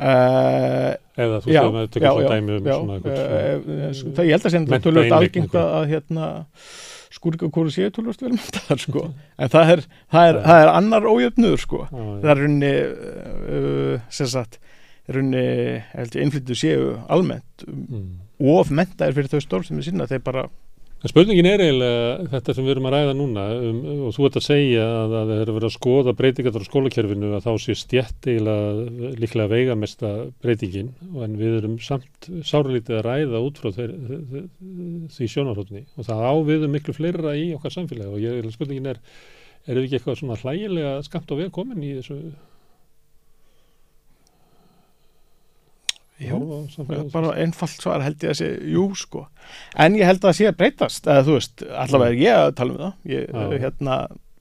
Uh, 0.00 0.94
Eða 1.20 1.40
þú 1.44 1.50
séum 1.52 1.74
að 1.76 1.82
já, 1.84 1.88
tekja 1.92 2.10
svona 2.14 2.28
dæmi 2.32 2.54
um 2.56 2.64
já, 2.64 2.72
svona 2.78 2.94
einhvern 2.96 3.18
svona- 3.18 3.40
uh, 3.42 3.90
uh, 3.90 4.14
það 4.16 4.24
ég 4.24 4.32
held 4.32 4.46
að 4.48 4.54
sem 4.54 4.64
þetta 4.64 4.84
tölvöld 4.86 5.04
einleik 5.04 5.18
algengt 5.20 5.56
að 5.60 5.90
hérna 5.90 6.28
skúrika 7.12 7.44
og 7.44 7.52
kóru 7.52 7.74
séu 7.74 7.90
tölvöld 7.92 8.24
vel 8.24 8.30
mentaðar 8.32 8.80
sko. 8.80 9.02
en 9.44 9.52
það 9.52 9.72
er, 9.74 9.82
það, 10.08 10.30
er, 10.30 10.38
það 10.46 10.62
er 10.64 10.72
annar 10.72 11.08
ójöfnuður 11.10 11.60
sko. 11.66 11.82
Það 11.92 12.30
er 12.32 12.40
runni 12.46 12.72
uh, 12.80 14.00
sem 14.08 14.30
sagt 14.32 14.56
runni, 15.16 15.44
held 15.92 16.16
ég, 16.16 16.24
innflyttu 16.24 16.56
séu 16.58 16.90
almennt 17.08 17.66
Mm. 17.66 18.18
of 18.40 18.70
mentaðir 18.72 19.18
fyrir 19.18 19.32
þau 19.34 19.40
stórf 19.44 19.66
sem 19.68 19.76
við 19.76 19.90
sinna 19.90 20.06
þeir 20.08 20.22
bara 20.24 20.48
En 21.00 21.08
spurningin 21.08 21.46
er 21.48 21.62
eiginlega 21.64 22.26
þetta 22.28 22.52
sem 22.52 22.66
við 22.66 22.74
erum 22.74 22.86
að 22.90 22.92
ræða 22.92 23.12
núna 23.16 23.44
um, 23.56 23.78
og 24.04 24.10
þú 24.12 24.26
ert 24.26 24.34
að 24.36 24.44
segja 24.44 24.82
að 24.84 25.14
það 25.14 25.30
er 25.32 25.40
að 25.40 25.56
vera 25.56 25.68
að 25.70 25.72
skoða 25.78 26.12
breytingar 26.18 26.58
á 26.60 26.68
skólakerfinu 26.68 27.30
að 27.38 27.46
þá 27.46 27.52
sé 27.64 27.76
stjætt 27.80 28.28
eiginlega 28.28 29.14
líklega 29.22 29.52
veigamesta 29.54 30.10
breytingin 30.44 30.90
en 31.24 31.38
við 31.40 31.56
erum 31.62 31.78
samt 31.80 32.28
sárlítið 32.44 32.98
að 32.98 33.06
ræða 33.08 33.40
út 33.46 33.62
frá 33.62 33.72
þeir, 33.78 33.94
þeir, 34.10 34.44
því 35.16 35.30
sjónarhóttni 35.32 35.86
og 35.96 36.08
það 36.10 36.20
á 36.20 36.34
við 36.50 36.68
um 36.68 36.76
miklu 36.76 36.96
fleira 36.98 37.32
í 37.32 37.48
okkar 37.56 37.76
samfélagi 37.78 38.12
og 38.12 38.20
ég, 38.20 38.52
spurningin 38.52 38.92
er, 38.92 39.00
er 39.64 39.80
við 39.80 39.88
ekki 39.88 40.00
eitthvað 40.02 40.20
svona 40.20 40.40
hlægilega 40.44 40.92
skamt 41.08 41.32
á 41.32 41.40
vegkomin 41.40 41.80
í 41.80 41.94
þessu 42.02 42.20
Jú, 46.20 46.40
bara 47.14 47.30
einfalt 47.40 47.80
svar 47.80 48.02
held 48.04 48.20
ég 48.26 48.34
að 48.34 48.40
sé, 48.42 48.50
jú 48.74 48.90
sko. 48.98 49.24
En 49.80 49.96
ég 49.96 50.04
held 50.04 50.20
að 50.20 50.28
það 50.28 50.36
sé 50.36 50.50
að 50.50 50.58
breytast 50.60 51.08
eða 51.08 51.24
þú 51.28 51.38
veist, 51.38 51.64
allavega 51.84 52.12
er 52.12 52.20
ég 52.20 52.42
að 52.42 52.52
tala 52.58 52.74
um 52.74 52.82
það. 52.82 52.92
Ég, 53.14 53.32
hérna, 53.64 53.96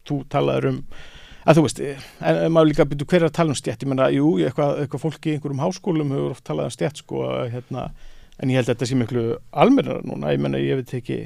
þú 0.09 0.19
talaður 0.33 0.69
um 0.73 0.83
að 1.49 1.57
þú 1.57 1.65
veist, 1.65 1.81
en 2.19 2.39
maður 2.53 2.69
líka 2.69 2.85
byrju 2.89 3.07
hver 3.09 3.25
að 3.25 3.35
tala 3.39 3.53
um 3.53 3.57
stjætt, 3.57 3.83
ég 3.83 3.89
menna, 3.89 4.09
jú, 4.13 4.29
eitthvað, 4.43 4.83
eitthvað 4.83 5.03
fólki 5.05 5.31
í 5.31 5.35
einhverjum 5.37 5.63
háskólum 5.63 6.13
hefur 6.13 6.35
oft 6.35 6.45
talað 6.45 6.69
um 6.69 6.75
stjætt 6.75 7.01
sko, 7.01 7.25
hérna, 7.49 7.85
en 8.39 8.51
ég 8.51 8.59
held 8.59 8.67
að 8.67 8.75
þetta 8.75 8.89
sé 8.89 8.97
miklu 8.99 9.25
almennar 9.63 10.01
núna, 10.05 10.33
ég 10.35 10.43
menna, 10.43 10.61
ég 10.61 10.81
veit 10.81 10.95
ekki 10.99 11.19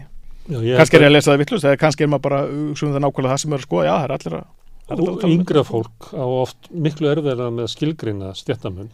Já, 0.44 0.60
kannski 0.76 1.00
er 1.00 1.06
ég 1.06 1.10
að 1.10 1.16
lesa 1.16 1.32
það 1.32 1.42
vittlust, 1.44 1.68
eða 1.70 1.80
kannski 1.80 2.06
er 2.06 2.12
maður 2.12 2.26
bara 2.28 2.42
um 2.52 2.74
það 2.76 3.00
nákvæmlega 3.00 3.34
það 3.34 3.42
sem 3.44 3.56
er 3.56 3.62
að 3.62 3.68
skoða, 3.68 3.84
já, 3.88 3.94
það 3.94 4.06
er 4.06 4.16
allir 4.18 4.38
að, 4.38 4.48
að 4.84 5.04
og 5.04 5.12
um 5.14 5.36
yngra 5.38 5.64
fólk 5.68 6.10
á 6.12 6.26
oft 6.28 6.72
miklu 6.88 7.12
erfiðlega 7.14 7.54
með 7.56 7.70
skilgreina 7.72 8.32
stjættamun 8.36 8.90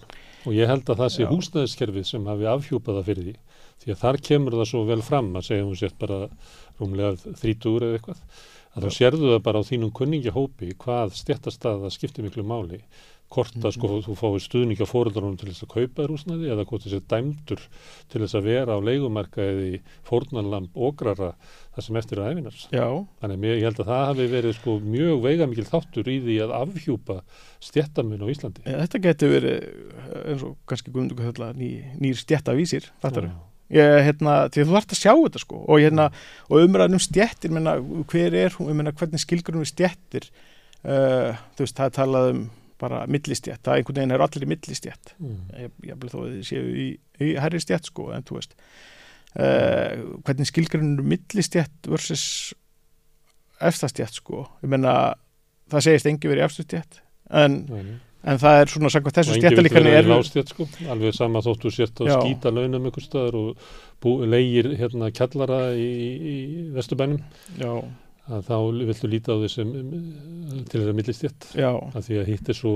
og 0.45 0.55
ég 0.55 0.69
held 0.69 0.87
að 0.89 1.01
það 1.03 1.11
sé 1.15 1.27
húsnæðiskerfið 1.29 2.07
sem 2.07 2.29
hafi 2.29 2.47
afhjúpaða 2.53 3.03
fyrir 3.07 3.27
því. 3.29 3.35
Því 3.79 3.93
að 3.93 4.01
þar 4.03 4.19
kemur 4.29 4.57
það 4.59 4.69
svo 4.71 4.85
vel 4.87 5.01
fram 5.03 5.29
að 5.35 5.47
segja 5.49 5.67
hún 5.67 5.79
sétt 5.79 5.99
bara 5.99 6.19
rúmlega 6.79 7.35
þrítúr 7.41 7.85
eða 7.87 7.99
eitthvað 7.99 8.23
að 8.75 8.85
þá 8.85 8.89
sérðu 8.95 9.31
það 9.33 9.45
bara 9.47 9.61
á 9.63 9.69
þínum 9.69 9.93
kunningahópi 9.97 10.73
hvað 10.83 11.15
stjættastaða 11.17 11.91
skiptir 11.93 12.27
miklu 12.27 12.45
máli 12.45 12.81
hvort 13.29 13.57
að 13.61 13.73
sko 13.75 13.87
mm 13.87 13.93
-hmm. 13.93 14.05
þú 14.07 14.13
fáið 14.17 14.43
stuðning 14.45 14.79
á 14.81 14.87
fóröldunum 14.89 15.37
til 15.37 15.49
þess 15.49 15.63
að 15.63 15.73
kaupa 15.73 16.01
þér 16.01 16.13
húsnæði 16.13 16.47
eða 16.49 16.65
hvort 16.65 16.83
þessi 16.85 17.01
dæmdur 17.09 17.61
til 18.09 18.21
þess 18.21 18.35
að 18.35 18.47
vera 18.49 18.73
á 18.73 18.79
leikumarka 18.81 19.41
eða 19.41 19.65
í 19.69 19.81
fórnanlamp 20.03 20.71
ograra 20.73 21.35
það 21.75 21.83
sem 21.85 21.95
eftir 21.95 22.19
að 22.19 22.31
efinars. 22.31 22.67
Þannig 23.21 23.37
að 23.37 23.45
ég 23.45 23.67
held 23.67 23.79
að 23.79 23.89
það 23.91 24.07
hafi 24.09 24.25
verið 24.33 24.55
sko 24.57 24.79
mjög 24.79 25.21
veigamikil 25.21 25.67
þáttur 25.69 26.09
í 26.09 26.17
því 26.25 26.39
að 26.41 26.55
afhjúpa 26.57 27.21
stjættamun 27.59 28.25
á 28.25 28.27
Íslandi. 28.33 28.65
Ja, 28.65 28.81
þetta 28.81 28.99
getur 29.05 29.29
verið 29.29 29.57
eins 30.25 30.43
og 30.43 30.57
kannski 30.65 30.91
guðmundu 30.91 31.15
hvað 31.15 31.53
ný, 31.55 31.69
nýr 32.01 32.17
stjættavísir, 32.17 32.89
fattar 32.99 33.29
þau? 33.29 33.45
Ég, 33.69 33.99
hérna, 34.01 34.47
því 34.49 34.63
þú 34.65 34.73
þarfst 34.73 34.93
að 34.95 34.97
sjá 35.03 35.11
þetta 35.13 35.39
sko 35.43 35.57
og, 35.61 35.77
hérna, 35.77 36.07
og 36.49 36.63
umræðin 36.65 36.97
um 36.97 37.01
stjættir 37.03 37.51
menna, 37.53 37.75
hver 38.09 38.33
er 38.33 38.55
menna, 38.65 38.93
hvernig 38.97 39.21
skilgur 39.21 39.59
við 39.59 39.69
stjættir 39.69 40.25
uh, 40.89 41.37
þú 41.53 41.67
veist, 41.67 41.75
það 41.77 41.85
er 41.85 41.93
talað 41.99 42.29
um 42.31 42.39
bara 42.79 43.03
millistjætt, 43.11 43.61
það 43.65 43.79
einhvern 43.79 43.99
veginn 43.99 44.15
er 44.15 44.23
allir 44.23 44.45
í 44.45 44.49
millistjætt 44.49 45.13
mm. 45.17 45.37
ég, 45.65 45.93
vil 46.01 46.11
þó 46.11 46.17
að 46.21 46.31
þið 46.31 46.47
séu 46.49 46.71
í, 46.71 46.87
í 47.25 47.33
herri 47.43 47.61
stjætt 47.63 47.91
sko, 47.91 48.09
en 48.15 48.25
þú 48.27 48.39
veist. 48.39 48.55
Uh, 49.37 50.19
hvernig 50.25 50.49
skilgrunur 50.49 51.05
millistjætt 51.05 51.89
versus 51.91 52.25
efstastjætt 53.61 54.21
sko, 54.21 54.47
ég 54.63 54.71
menna 54.73 54.93
það 55.69 55.85
segist 55.85 56.09
engi 56.09 56.31
verið 56.31 56.47
efstastjætt 56.47 57.01
en, 57.37 57.59
mm. 57.67 57.91
en 58.31 58.41
það 58.41 58.63
er 58.63 58.73
svona 58.73 58.93
sagt, 58.95 59.11
þessu 59.19 59.37
stjættalíkan 59.37 59.89
er 59.91 60.09
lástjætt 60.09 60.55
sko, 60.55 60.65
alveg 60.89 61.13
sama 61.17 61.43
þóttu 61.45 61.73
sért 61.75 62.01
að 62.01 62.15
skýta 62.15 62.53
launum 62.55 62.89
ykkur 62.89 63.05
staðar 63.05 63.39
og 63.43 63.71
bú, 64.01 64.17
leigir 64.25 64.71
hérna 64.79 65.11
kjallara 65.13 65.65
í, 65.77 65.89
í 66.17 66.37
Vesturbænum. 66.73 67.21
Já 67.59 67.73
að 68.29 68.49
þá 68.49 68.55
viltu 68.89 69.09
líta 69.11 69.35
á 69.35 69.41
þessum 69.43 69.73
til 70.69 70.79
þess 70.79 70.91
að 70.91 70.97
millistjött 70.99 71.49
að 71.59 72.01
því 72.05 72.19
að 72.21 72.31
hitt 72.33 72.51
er 72.53 72.59
svo 72.59 72.73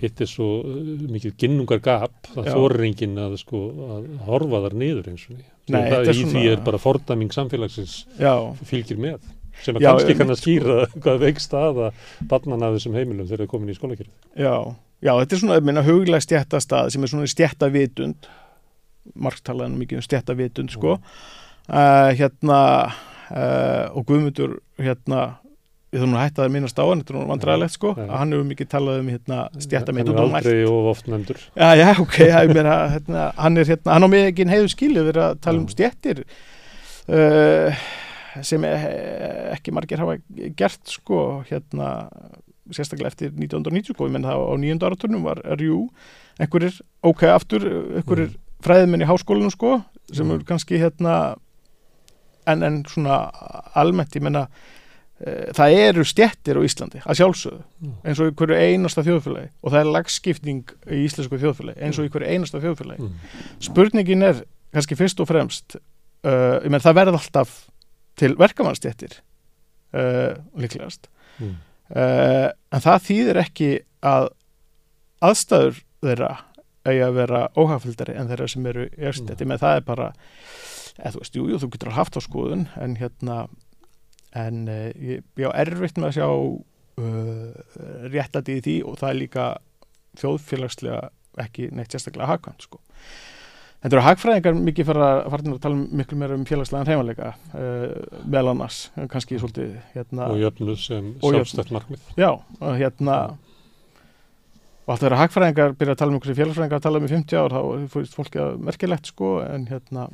hitt 0.00 0.20
er 0.24 0.30
svo 0.30 0.48
uh, 0.64 0.76
mikið 1.12 1.34
ginnungar 1.40 1.82
gap 1.84 2.30
að 2.32 2.52
þorringin 2.54 3.18
að 3.20 3.36
sko 3.42 3.64
að 3.96 4.06
horfa 4.28 4.62
þar 4.66 4.76
niður 4.80 5.10
eins 5.12 5.26
og 5.28 5.40
Nei, 5.70 5.82
það 5.92 6.08
í 6.08 6.14
svona... 6.22 6.32
því 6.32 6.44
er 6.54 6.62
bara 6.66 6.80
fordaming 6.80 7.34
samfélagsins 7.34 7.96
Já. 8.16 8.32
fylgir 8.66 9.00
með 9.02 9.20
sem 9.60 9.76
að 9.76 9.84
Já, 9.84 9.90
kannski 9.90 10.16
kann 10.16 10.32
að 10.32 10.40
skýra 10.40 10.78
hvað 11.04 11.24
veikst 11.26 11.56
aða 11.56 11.90
barnan 12.30 12.64
að 12.64 12.78
þessum 12.78 12.96
heimilum 12.96 13.28
þegar 13.28 13.42
það 13.42 13.46
er 13.46 13.52
komin 13.52 13.72
í 13.72 13.76
skólakjörðu. 13.76 14.14
Já, 14.40 14.54
Já, 15.00 15.14
þetta 15.16 15.36
er 15.36 15.40
svona 15.40 15.60
minna 15.64 15.84
huglega 15.84 16.20
stjættastað 16.24 16.90
sem 16.92 17.04
er 17.04 17.12
svona 17.12 17.28
stjættavitund 17.32 18.26
marktalaðan 19.20 19.78
mikið 19.80 20.00
um 20.00 20.04
stjættavitund 20.04 20.74
sko. 20.74 20.98
Uh, 21.70 22.10
hérna 22.18 22.58
uh, 23.30 23.86
og 23.94 24.04
Guðmundur 24.08 24.58
hérna 24.80 25.40
við 25.90 26.04
þurfum 26.04 26.16
að 26.16 26.22
hætta 26.22 26.38
það 26.38 26.46
að 26.46 26.52
minnast 26.54 26.78
á 26.78 26.84
hann, 26.86 27.00
þetta 27.00 27.10
er 27.10 27.16
náttúrulega 27.16 27.30
vandræðilegt 27.32 27.74
sko, 27.74 27.90
ja. 27.98 28.04
hann 28.14 28.34
hefur 28.34 28.46
mikið 28.46 28.68
talað 28.70 29.00
um 29.00 29.08
hérna, 29.10 29.38
dómælt. 30.20 30.20
Hann 30.20 30.20
er 30.22 30.36
aldrei 30.38 30.60
og 30.70 30.90
oft 30.92 31.08
nefndur. 31.10 31.40
Já, 31.58 31.68
já, 31.80 31.88
ok, 32.04 32.18
meina, 32.52 32.76
hérna, 32.92 33.24
hann 33.40 33.58
er 33.58 33.72
hérna, 33.72 33.96
hann 33.96 34.06
á 34.06 34.08
mig 34.12 34.28
ekki 34.28 34.46
heiðu 34.52 34.70
skilu 34.70 35.04
við 35.08 35.18
að 35.24 35.34
tala 35.42 35.62
um 35.62 35.66
stjættir 35.72 36.22
uh, 37.10 37.82
sem 38.46 38.68
ekki 38.70 39.74
margir 39.74 40.04
hafa 40.04 40.20
gert 40.60 40.94
sko, 40.94 41.24
hérna, 41.50 41.90
sérstaklega 42.70 43.10
eftir 43.10 43.34
1990 43.34 43.96
sko, 43.96 44.06
ég 44.06 44.14
menn 44.14 44.30
það 44.30 44.46
á 44.46 44.54
nýjönda 44.62 44.92
áraturnum 44.92 45.26
var 45.26 45.42
RU, 45.58 45.88
einhverjir, 46.38 46.78
ok, 47.02 47.26
aftur, 47.34 47.66
einhverjir 47.98 48.30
mm. 48.30 48.40
fræðmenn 48.62 49.02
í 49.02 49.10
háskólinu 49.10 49.50
sko, 49.50 49.80
sem 50.12 50.22
mm. 50.22 50.36
eru 50.38 50.52
kannski 50.54 50.78
hérna 50.78 51.16
en, 52.54 52.66
en 52.66 52.78
svona 52.90 53.22
almennt, 53.78 54.14
ég 54.16 54.24
menna 54.24 54.46
e, 55.20 55.50
það 55.56 55.76
eru 55.84 56.04
stjettir 56.08 56.60
á 56.60 56.66
Íslandi 56.66 57.02
að 57.04 57.20
sjálfsögðu, 57.20 57.62
mm. 57.80 57.94
eins 58.04 58.22
og 58.22 58.30
í 58.30 58.36
hverju 58.40 58.60
einasta 58.60 59.04
þjóðfélagi 59.06 59.50
og 59.60 59.74
það 59.74 59.80
er 59.82 59.92
lagskipning 59.96 60.74
í 60.90 61.02
íslensku 61.06 61.40
þjóðfélagi, 61.42 61.82
eins 61.86 62.00
og 62.00 62.08
í 62.08 62.12
hverju 62.14 62.34
einasta 62.34 62.62
þjóðfélagi 62.64 63.06
mm. 63.06 63.32
spurningin 63.68 64.28
er 64.30 64.44
kannski 64.74 64.98
fyrst 64.98 65.22
og 65.22 65.30
fremst 65.30 65.78
uh, 65.78 66.58
ég 66.60 66.70
menn 66.70 66.82
það 66.82 67.00
verður 67.00 67.20
alltaf 67.20 67.56
til 68.20 68.34
verkamannstjettir 68.38 69.18
uh, 69.96 70.36
líklegast 70.60 71.08
mm. 71.40 71.56
uh, 71.94 72.48
en 72.50 72.84
það 72.84 73.06
þýðir 73.08 73.42
ekki 73.44 73.72
að 74.06 74.30
aðstæður 75.20 75.82
þeirra 76.00 76.30
eigi 76.88 77.02
að 77.04 77.16
vera 77.18 77.40
óhagfildari 77.58 78.16
en 78.16 78.30
þeirra 78.30 78.48
sem 78.48 78.68
eru 78.70 78.86
í 78.88 79.08
eftir, 79.10 79.48
með 79.48 79.64
það 79.64 79.78
er 79.78 79.86
bara 79.88 80.10
eða 80.98 81.14
þú 81.14 81.22
veist, 81.22 81.38
jú, 81.38 81.48
jú, 81.50 81.60
þú 81.62 81.70
getur 81.74 81.96
haft 81.96 82.18
á 82.18 82.20
skoðun 82.24 82.68
en 82.80 82.96
hérna 83.00 83.40
en 84.36 84.62
uh, 84.70 84.90
ég, 84.94 85.24
ég 85.40 85.50
á 85.50 85.58
erfitt 85.64 85.98
með 85.98 86.10
að 86.10 86.16
sjá 86.18 86.28
uh, 86.30 88.06
réttandi 88.12 88.58
í 88.58 88.62
því 88.66 88.76
og 88.86 89.00
það 89.00 89.10
er 89.10 89.20
líka 89.24 89.48
þjóðfélagslega 90.20 91.02
ekki 91.40 91.68
neitt 91.74 91.92
sérstaklega 91.94 92.30
hagkvæmt 92.30 92.66
sko. 92.66 92.80
Þetta 93.80 93.96
eru 93.96 94.04
hagfræðingar 94.04 94.56
mikið 94.60 94.88
fyrir 94.90 95.02
að 95.06 95.20
fara 95.32 95.52
að 95.54 95.60
tala 95.64 95.84
miklu 96.00 96.16
meira 96.20 96.36
um 96.36 96.42
félagslega 96.48 96.90
heimleika 96.90 97.30
uh, 97.56 98.24
meðal 98.26 98.52
annars, 98.52 98.80
kannski 99.12 99.38
svolítið 99.40 99.78
hérna, 99.94 100.26
og 100.28 100.42
jöfnuð 100.42 100.82
sem 100.82 101.14
sjálfstætt 101.22 101.72
markmið 101.74 102.10
Já, 102.20 102.34
hérna 102.60 103.16
og 104.84 104.92
alltaf 104.92 105.06
eru 105.08 105.20
hagfræðingar 105.20 105.78
byrja 105.78 105.94
að 105.94 106.02
tala 106.02 106.12
um 106.12 106.18
einhversi 106.18 106.36
félagsfræðingar 106.42 106.80
að 106.80 106.86
tala 106.88 107.00
um 107.00 107.06
í 107.06 107.12
50 107.14 107.40
ár, 107.40 107.54
þá 107.54 107.88
fórst 107.94 108.18
fólki 108.18 108.42
að 108.42 108.60
merkilegt 108.68 109.10
sko, 109.14 109.32
en 109.46 109.66
hérna 109.70 110.08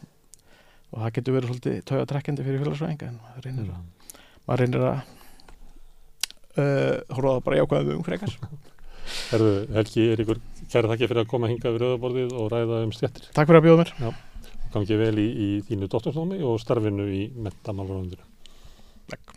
og 0.96 1.02
það 1.04 1.12
getur 1.18 1.36
verið 1.36 1.50
svolítið 1.50 1.80
tója 1.90 2.06
trekkjandi 2.08 2.44
fyrir 2.46 2.62
félagsfræðinga 2.62 3.08
en 3.10 3.16
maður 3.20 3.46
reynir 3.46 3.66
að, 3.66 3.74
mm. 3.76 4.22
maður 4.48 4.62
reynir 4.62 4.84
að 4.86 4.94
uh, 6.56 7.16
horfa 7.18 7.34
bara 7.44 7.58
jákvæðum 7.60 7.98
um 7.98 8.06
frekar. 8.06 8.36
Herðu, 9.30 9.50
Helgi, 9.76 10.06
ykkur 10.16 10.40
kæra 10.72 10.90
þakki 10.90 11.10
fyrir 11.10 11.22
að 11.22 11.28
koma 11.30 11.50
hinga 11.52 11.72
við 11.74 11.84
rauðaborðið 11.84 12.32
og 12.40 12.48
ræða 12.50 12.80
um 12.86 12.94
stjættir 12.96 13.28
Takk 13.36 13.50
fyrir 13.50 13.60
að 13.60 13.66
bjóða 13.68 13.82
mér. 13.82 13.92
Já, 14.00 14.48
Gangi 14.72 14.98
vel 14.98 15.12
í, 15.22 15.26
í 15.28 15.48
þínu 15.68 15.90
dóttorsnámi 15.92 16.40
og 16.48 16.58
starfinu 16.64 17.06
í 17.12 17.22
metamálvaröndinu 17.44 18.26
Takk. 19.12 19.36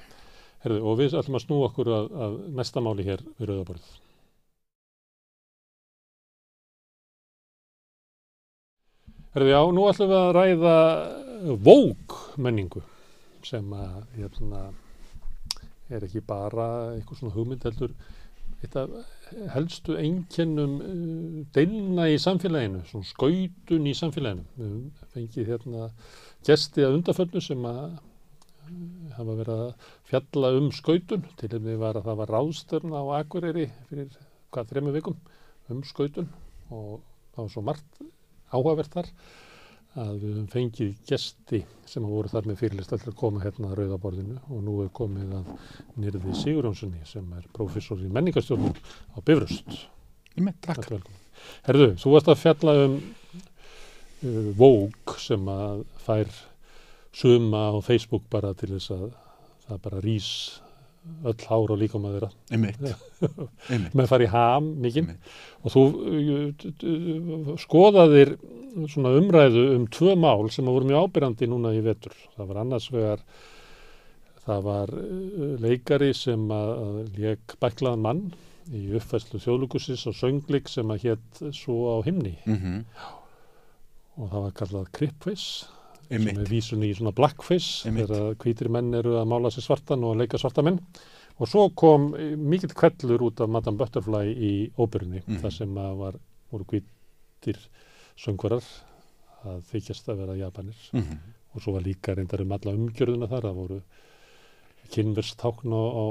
Herðu, 0.63 0.79
og 0.89 0.97
við 0.99 1.19
ætlum 1.19 1.37
að 1.37 1.45
snú 1.45 1.59
okkur 1.67 1.91
að, 1.99 2.07
að 2.25 2.37
næsta 2.57 2.81
máli 2.83 3.05
hér 3.05 3.21
við 3.37 3.51
rauðaborðið. 3.51 3.91
Herðu, 9.35 9.51
já, 9.53 9.59
nú 9.77 9.85
ætlum 9.91 10.09
við 10.09 10.19
að 10.23 10.31
ræða 10.39 10.77
vók 11.39 12.15
menningu 12.37 12.81
sem 13.45 13.73
að 13.73 13.99
hérna, 14.17 14.63
er 15.89 16.05
ekki 16.05 16.21
bara 16.27 16.69
eitthvað 16.95 17.21
svona 17.21 17.35
hugmynd 17.35 17.65
heldur 17.65 17.93
helstu 19.53 19.95
einkennum 19.95 20.73
uh, 20.83 21.45
deilna 21.55 22.09
í 22.11 22.17
samfélaginu 22.19 22.81
svona 22.89 23.07
skautun 23.07 23.87
í 23.87 23.95
samfélaginu. 23.95 24.43
Við 24.59 25.05
fengið 25.13 25.51
hérna 25.53 25.89
gesti 26.47 26.83
að 26.83 26.97
undaföldu 26.97 27.41
sem 27.43 27.63
að 27.69 27.83
uh, 27.87 28.01
hafa 29.15 29.37
verið 29.39 29.63
að 29.63 29.89
fjalla 30.11 30.53
um 30.59 30.71
skautun. 30.75 31.23
Til 31.39 31.51
var 31.79 31.95
að 32.01 32.09
það 32.09 32.21
var 32.23 32.33
ráðstörn 32.35 32.97
á 32.99 33.03
Akureyri 33.21 33.69
fyrir 33.87 34.11
hvað 34.51 34.73
þrejum 34.73 34.95
vikum 34.97 35.19
um 35.69 35.83
skautun 35.87 36.27
og 36.69 36.99
það 37.35 37.43
var 37.43 37.53
svo 37.53 37.63
margt 37.63 38.01
áhugavert 38.49 38.95
þar 38.97 39.13
að 39.99 40.11
við 40.21 40.33
höfum 40.33 40.49
fengið 40.53 40.91
gesti 41.09 41.61
sem 41.89 42.05
hafa 42.05 42.15
voru 42.15 42.31
þar 42.31 42.49
með 42.49 42.59
fyrirlist 42.61 42.93
allir 42.95 43.11
að 43.11 43.17
koma 43.19 43.43
hérna 43.43 43.69
að 43.69 43.79
rauðaborðinu 43.79 44.37
og 44.47 44.61
nú 44.65 44.75
er 44.83 44.91
komið 44.99 45.33
að 45.39 45.49
Nýrði 45.99 46.35
Sigurjónssoni 46.39 47.01
sem 47.09 47.33
er 47.37 47.47
prófessor 47.55 48.03
í 48.03 48.11
menningastjórnum 48.15 48.75
á 48.77 49.17
Bifröst. 49.25 49.81
Einmitt, 50.37 50.61
takk. 50.65 50.87
Er. 50.95 51.03
Herðu, 51.67 51.89
þú 51.99 52.13
varst 52.15 52.31
að 52.31 52.41
fjalla 52.43 52.75
um 52.85 52.95
uh, 52.99 54.49
Vogue 54.59 55.19
sem 55.19 55.51
að 55.51 55.83
fær 56.05 56.31
suma 57.15 57.69
á 57.73 57.77
Facebook 57.83 58.27
bara 58.31 58.53
til 58.57 58.73
þess 58.75 58.93
að 58.95 59.05
það 59.67 59.85
bara 59.85 60.03
rís 60.05 60.31
öll 61.29 61.45
hár 61.49 61.73
og 61.73 61.79
líkam 61.79 62.05
að 62.07 62.15
þeirra. 62.15 62.31
Einmitt. 62.53 62.79
Með 63.97 64.09
fara 64.11 64.25
í 64.25 64.31
ham 64.33 64.65
Einmitt. 64.85 65.29
og 65.63 65.69
þú 65.75 65.81
skoðaðir 67.63 68.35
svona 68.91 69.15
umræðu 69.17 69.63
um 69.75 69.87
tvö 69.91 70.15
mál 70.19 70.49
sem 70.53 70.67
að 70.67 70.75
voru 70.77 70.89
mjög 70.91 71.07
ábyrjandi 71.07 71.49
núna 71.49 71.69
í 71.75 71.81
vetur. 71.85 72.15
Það 72.35 72.51
var 72.51 72.61
annars 72.63 72.87
vegar 72.93 73.23
það 74.49 74.65
var 74.65 74.93
uh, 74.97 75.55
leikari 75.61 76.11
sem 76.17 76.45
að, 76.53 76.69
leik 77.17 77.55
bæklaðan 77.61 78.05
mann 78.05 78.21
í 78.69 78.91
uppfæslu 78.97 79.41
þjóðlugusis 79.41 80.05
og 80.09 80.17
sönglik 80.17 80.69
sem 80.69 80.89
að 80.93 81.07
hétt 81.07 81.41
svo 81.57 81.97
á 81.97 82.05
himni 82.05 82.35
Mm 82.45 82.83
og 84.19 84.27
það 84.27 84.41
var 84.43 84.55
kallað 84.59 84.87
Cripface 84.97 85.69
sem 86.09 86.27
er 86.41 86.49
vísun 86.49 86.83
í 86.83 86.91
svona 86.97 87.11
blackface 87.15 87.85
þegar 88.07 88.35
hvítir 88.41 88.69
menn 88.73 88.93
eru 88.97 89.17
að 89.19 89.27
mála 89.29 89.51
sér 89.53 89.61
svartan 89.67 90.03
og 90.03 90.17
leika 90.17 90.37
svarta 90.41 90.63
menn. 90.65 90.79
Og 91.39 91.47
svo 91.47 91.69
kom 91.71 92.13
eh, 92.19 92.35
mikill 92.35 92.73
kvellur 92.75 93.21
út 93.29 93.39
af 93.41 93.47
Madame 93.49 93.77
Butterfly 93.77 94.33
í 94.35 94.71
óperunni 94.77 95.21
Mhm. 95.25 95.39
þar 95.41 95.51
sem 95.53 95.75
að 95.77 95.97
var, 95.97 96.13
voru 96.51 96.65
hvítir 96.65 97.57
söngvarar 98.17 98.63
að 99.45 99.61
þykjast 99.71 100.09
að 100.09 100.17
vera 100.25 100.35
japanir. 100.35 100.75
Mm 100.93 101.19
og 101.55 101.61
svo 101.63 101.71
var 101.73 101.81
líka 101.81 102.13
reyndar 102.13 102.41
um 102.43 102.51
alla 102.51 102.71
umgjörðuna 102.77 103.27
þar 103.27 103.41
það 103.41 103.55
voru 103.57 103.81
kynverstákn 104.93 105.73
á, 105.73 105.81
á 105.81 106.05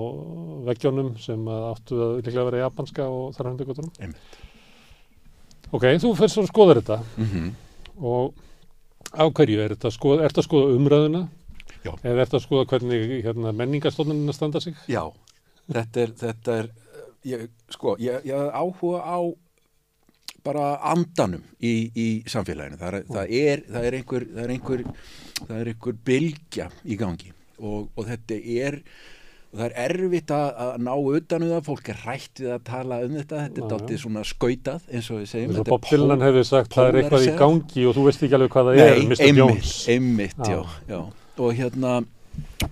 veggjónum 0.66 1.12
sem 1.22 1.44
að 1.46 1.66
áttu 1.72 1.98
að 2.02 2.12
líklega 2.22 2.44
vera 2.48 2.62
japanska 2.64 3.06
og 3.06 3.34
þar 3.36 3.46
hann 3.48 3.56
byggotunum 3.60 3.92
Einmitt. 4.02 4.38
ok, 5.72 5.84
þú 6.02 6.10
fyrir 6.18 6.32
svo 6.32 6.42
að 6.42 6.50
skoða 6.52 6.76
þetta. 6.80 6.98
Mm 7.18 7.48
og 7.98 8.34
á 9.14 9.24
hverju? 9.26 9.60
Er 9.62 9.74
þetta 9.74 9.90
að 9.90 9.96
skoða, 9.96 10.44
skoða 10.44 10.76
umræðuna? 10.76 11.24
Já. 11.84 11.92
eða 12.02 12.14
er 12.14 12.24
þetta 12.24 12.38
að 12.38 12.44
skoða 12.44 12.68
hvernig 12.72 13.10
hérna, 13.24 13.52
menningarstofnunina 13.56 14.34
standa 14.34 14.60
sig? 14.60 14.78
Já, 14.90 15.04
þetta 15.70 16.02
er, 16.02 16.14
þetta 16.22 16.56
er 16.62 16.70
ég, 17.28 17.44
sko, 17.72 17.94
ég, 18.02 18.24
ég 18.28 18.50
áhuga 18.56 19.02
á 19.04 19.20
bara 20.46 20.66
andanum 20.92 21.42
í, 21.60 21.90
í 21.92 22.06
samfélaginu. 22.30 22.78
Það 22.80 22.98
er, 22.98 23.06
það 23.08 23.34
er, 23.40 23.64
það 23.68 23.88
er 23.88 23.98
einhver, 23.98 24.26
það 24.32 24.44
er 24.44 24.54
einhver, 24.54 24.84
það 25.40 25.56
er 25.58 25.70
einhver 25.72 26.00
bylgja 26.08 26.68
í 26.84 26.98
gangi. 27.00 27.32
Og, 27.58 27.88
og 27.98 28.06
þetta 28.06 28.38
er, 28.68 28.78
og 29.48 29.60
það 29.60 29.64
er 29.68 29.76
erfitt 29.86 30.32
að, 30.34 30.48
að 30.64 30.82
ná 30.84 30.90
utan 30.98 31.44
um 31.46 31.52
það, 31.54 31.62
fólk 31.68 31.88
er 31.88 32.02
hrætt 32.02 32.42
við 32.42 32.50
að 32.52 32.66
tala 32.68 33.00
um 33.06 33.16
þetta, 33.16 33.40
þetta 33.46 33.62
er 33.62 33.70
dálítið 33.72 34.02
svona 34.02 34.24
skautað 34.28 34.92
eins 34.92 35.08
og 35.08 35.22
við 35.22 35.30
segjum. 35.32 35.54
Þetta 35.56 35.64
er 35.64 35.72
Bob 35.72 35.88
Dylan 35.88 36.24
hefði 36.26 36.44
sagt 36.50 36.76
það 36.76 36.90
er 36.90 37.00
eitthvað 37.00 37.24
í 37.24 37.32
gangi 37.38 37.86
og 37.88 37.96
þú 37.96 38.04
veist 38.08 38.26
ekki 38.26 38.38
alveg 38.38 38.54
hvað 38.54 38.68
það 38.68 38.82
er 38.84 39.00
Mr. 39.06 39.24
einmitt, 39.24 39.40
Jones 39.40 39.72
einmitt, 39.94 40.38
Já. 40.44 40.58
já, 40.58 40.92
já. 40.92 41.00
og 41.38 41.58
hérna 41.62 41.94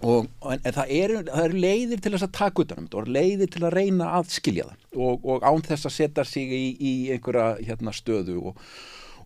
og, 0.03 0.28
en, 0.53 0.61
en 0.61 0.77
það 0.77 0.93
eru 0.98 1.23
er 1.44 1.57
leiðir 1.57 2.03
til 2.03 2.12
þess 2.12 2.27
að 2.27 2.36
taka 2.36 2.65
utan 2.66 2.82
um 2.82 2.86
þetta 2.90 3.01
og 3.01 3.11
leiðir 3.16 3.51
til 3.55 3.65
að 3.65 3.77
reyna 3.78 4.12
að 4.19 4.31
skilja 4.36 4.69
það 4.69 5.01
og, 5.07 5.27
og 5.32 5.48
án 5.48 5.66
þess 5.66 5.89
að 5.89 5.97
setja 5.97 6.27
sig 6.28 6.53
í, 6.53 6.62
í 6.77 6.94
einhverja 7.15 7.48
hérna, 7.65 7.94
stöðu 7.97 8.39
og, 8.51 8.62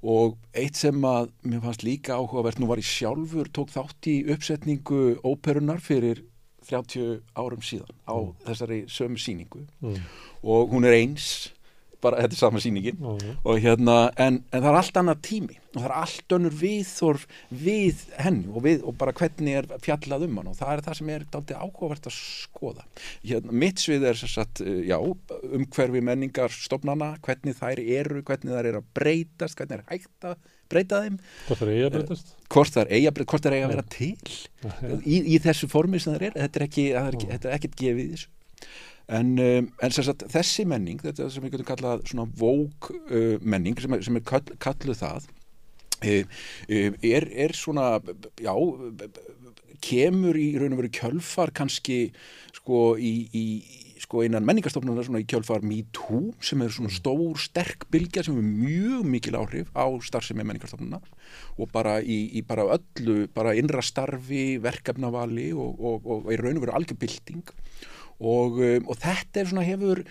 og 0.00 0.38
eitt 0.56 0.78
sem 0.78 1.04
að 1.06 1.32
mér 1.42 1.64
fannst 1.66 1.84
líka 1.86 2.16
áhugavert, 2.16 2.62
nú 2.62 2.70
var 2.70 2.80
ég 2.80 2.88
sjálfur 2.88 3.50
tók 3.52 3.72
þátt 3.74 4.10
í 4.10 4.16
uppsetningu 4.32 5.18
óperunar 5.26 5.82
fyrir 5.82 6.22
30 6.70 7.20
árum 7.36 7.64
síðan 7.66 7.94
á 8.06 8.14
Mm. 8.16 8.34
þessari 8.48 8.82
sömu 8.90 9.18
sýningu 9.20 9.64
mm. 9.80 10.04
og 10.42 10.70
hún 10.74 10.86
er 10.88 10.96
eins 11.00 11.50
bara 12.00 12.16
þetta 12.22 12.32
er 12.32 12.38
sama 12.40 12.60
sýningin 12.64 12.96
Já, 12.96 13.10
já. 13.20 13.32
og 13.44 13.58
hérna, 13.60 13.94
en, 14.16 14.38
en 14.56 14.62
það 14.64 14.68
er 14.70 14.76
allt 14.78 14.96
annað 14.96 15.18
tími 15.26 15.56
og 15.60 15.74
það 15.82 15.84
er 15.84 15.92
allt 16.00 16.34
önnur 16.36 16.54
viðþorf 16.62 17.26
við 17.52 18.04
henni 18.24 18.48
og, 18.48 18.62
við, 18.64 18.78
og 18.88 18.96
bara 19.02 19.12
hvernig 19.18 19.58
er 19.60 19.68
fjallað 19.84 20.24
um 20.24 20.38
hann 20.40 20.48
og 20.48 20.56
það 20.56 20.72
er 20.78 20.82
það 20.86 20.96
sem 21.00 21.10
er 21.12 21.26
dálítið 21.34 21.60
áhugavert 21.60 22.08
að 22.08 22.16
skoða 22.16 22.86
hérna, 23.20 23.52
mitt 23.64 23.84
svið 23.84 24.06
er 24.14 24.22
sagt, 24.22 24.62
uh, 24.64 24.80
já, 24.88 24.96
umhverfi 25.60 26.02
menningar 26.08 26.56
stofnana, 26.56 27.10
hvernig 27.26 27.58
þær 27.60 27.84
eru 27.84 28.24
hvernig 28.24 28.56
þær 28.56 28.70
eru 28.72 28.80
að 28.80 28.88
breytast, 28.96 29.60
hvernig 29.60 29.82
er 29.82 29.86
hægt 29.92 30.30
að 30.32 30.40
breyta 30.70 31.00
þeim, 31.04 31.16
Hvort 31.48 31.60
það 31.60 31.68
er 31.68 31.74
eiga 31.80 31.90
breytast? 31.96 32.34
hvort 32.50 32.74
þær 32.76 32.90
eiga, 32.90 33.10
að 33.10 33.16
breyta- 33.18 33.30
hvort 33.34 33.46
þær 33.46 33.56
eiga 33.56 33.66
að 33.68 33.72
vera 33.74 33.86
til 33.94 34.10
Já. 34.64 35.00
í, 35.04 35.16
í 35.34 35.40
þessu 35.44 35.68
formi 35.70 36.00
sem 36.02 36.14
það 36.14 36.26
er 36.30 36.36
þetta 36.44 36.60
er 36.62 36.66
ekki, 36.68 36.84
það 36.96 37.08
er 37.10 37.18
ekki, 37.18 37.28
Já. 37.28 37.32
þetta 37.36 37.50
er 37.50 37.56
ekkert 37.58 37.76
gefið 37.82 38.12
þessu 38.14 38.28
en, 39.10 39.30
um, 39.42 39.68
en 39.82 39.90
sagt, 39.96 40.22
þessi 40.30 40.64
menning 40.70 41.00
þetta 41.02 41.28
sem 41.34 41.42
við 41.42 41.56
getum 41.56 41.68
kallað 41.72 42.04
svona 42.06 42.28
vók 42.38 42.90
uh, 42.94 43.36
menning 43.42 43.78
sem 43.82 43.96
er, 43.98 44.02
sem 44.06 44.16
er 44.20 44.26
kall, 44.30 44.44
kalluð 44.62 45.00
það 45.02 45.26
er, 46.00 47.26
er 47.28 47.52
svona 47.58 47.88
já 48.40 48.54
kemur 49.84 50.36
í 50.36 50.50
raun 50.60 50.74
og 50.76 50.80
veru 50.82 50.90
kjölfar 50.92 51.50
kannski 51.56 52.10
sko 52.56 52.94
í, 53.00 53.12
í 53.32 53.44
sko 54.10 54.24
innan 54.26 54.42
menningarstofnunar 54.42 55.06
svona 55.06 55.20
í 55.22 55.26
kjölfar 55.30 55.62
Me 55.62 55.84
Too 55.94 56.32
sem 56.42 56.64
er 56.64 56.72
svona 56.74 56.90
stór 56.90 57.38
sterk 57.38 57.86
bylgja 57.94 58.24
sem 58.26 58.40
er 58.40 58.48
mjög 58.48 59.06
mikil 59.06 59.38
áhrif 59.38 59.70
á 59.70 59.86
starfsemi 60.02 60.42
menningarstofnunar 60.42 61.06
og 61.54 61.70
bara 61.70 62.00
í, 62.02 62.18
í 62.34 62.42
bara 62.42 62.66
öllu 62.74 63.28
bara 63.30 63.54
innra 63.54 63.84
starfi, 63.86 64.58
verkefnavali 64.58 65.52
og, 65.54 65.78
og, 65.78 66.02
og, 66.02 66.26
og 66.26 66.34
í 66.34 66.40
raun 66.42 66.58
og 66.58 66.66
veru 66.66 66.74
algjör 66.74 66.98
bylting. 66.98 67.54
Og, 68.20 68.58
um, 68.58 68.90
og 68.90 68.98
þetta 68.98 69.40
er 69.40 69.52
svona 69.52 69.68
hefur 69.68 70.02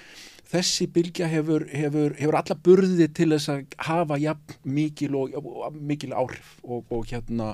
þessi 0.49 0.87
bylgja 0.95 1.27
hefur, 1.29 1.67
hefur, 1.67 2.15
hefur 2.17 2.39
alla 2.39 2.55
burði 2.55 3.09
til 3.13 3.33
þess 3.35 3.51
að 3.51 3.75
hafa 3.85 4.17
jafn 4.23 4.55
mikil 4.79 5.19
og, 5.19 5.35
mikil 5.75 6.15
áhrif 6.15 6.55
og, 6.63 6.87
og 6.87 7.03
hérna 7.11 7.51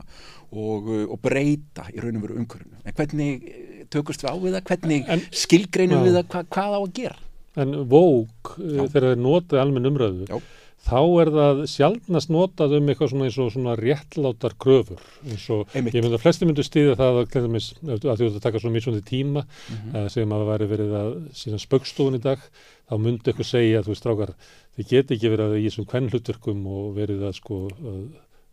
og, 0.53 0.93
og 1.09 1.17
breyta 1.25 1.89
í 1.89 1.99
raun 2.05 2.21
og 2.21 2.29
veru 2.29 2.37
umhverfinu. 2.43 2.83
En 2.85 2.95
hvernig 2.95 3.49
eh, 3.85 3.89
tökumst 3.93 4.25
við 4.25 4.33
á 4.33 4.35
við 4.41 4.57
það 4.57 4.67
hvernig 4.73 5.13
En- 5.15 5.25
skilgreinum 5.45 6.01
Já. 6.01 6.05
við 6.09 6.19
það 6.19 6.27
hva, 6.33 6.43
hvað 6.57 6.75
á 6.75 6.81
að 6.81 6.91
gera 6.99 7.21
En 7.55 7.71
Já. 7.71 7.87
Já. 8.59 8.85
þegar 8.91 9.09
þeir 9.09 9.23
notið 9.23 9.61
almenn 9.61 9.89
umræðu, 9.89 10.27
Já. 10.27 10.39
þá 10.85 10.99
er 11.21 11.29
það 11.33 11.61
sjaldnast 11.71 12.31
notað 12.33 12.75
um 12.77 12.89
eitthvað 12.91 13.11
svona 13.13 13.27
eins 13.29 13.37
og 13.39 13.51
svona 13.53 13.75
réttlátar 13.79 14.55
kröfur. 14.59 14.99
Eins 15.23 15.45
og 15.49 15.71
Einmitt. 15.73 15.95
ég 15.95 16.03
myndi 16.03 16.19
að 16.19 16.25
flesti 16.25 16.45
myndu 16.45 16.65
stýða 16.67 16.97
það 16.99 17.21
að, 17.23 17.37
að 17.95 18.19
þú 18.19 18.27
ert 18.27 18.35
að 18.35 18.43
taka 18.43 18.61
svona 18.61 18.75
mismundi 18.75 19.01
tíma, 19.07 19.45
mm. 19.45 19.77
-hmm. 19.77 20.09
segjum 20.11 20.35
að 20.35 20.43
það 20.43 20.51
væri 20.51 20.69
verið 20.73 20.91
að 20.99 21.09
sína 21.33 21.61
spöggstofun 21.63 22.19
í 22.19 22.21
dag, 22.21 22.39
þá 22.89 22.95
myndi 22.99 23.31
eitthvað 23.31 23.49
segja 23.49 23.79
að 23.79 23.85
þú 23.85 23.93
veist 23.95 24.03
strákar, 24.03 24.35
þið 24.75 24.89
geti 24.91 25.15
ekki 25.15 25.31
verið 25.31 25.45
að 25.47 25.57
í 25.57 25.65
þessum 25.65 25.89
kvennhlutverkum 25.89 26.67
og 26.67 26.95
verið 26.95 27.23
að 27.23 27.33
sko 27.39 27.69
að, 27.71 28.03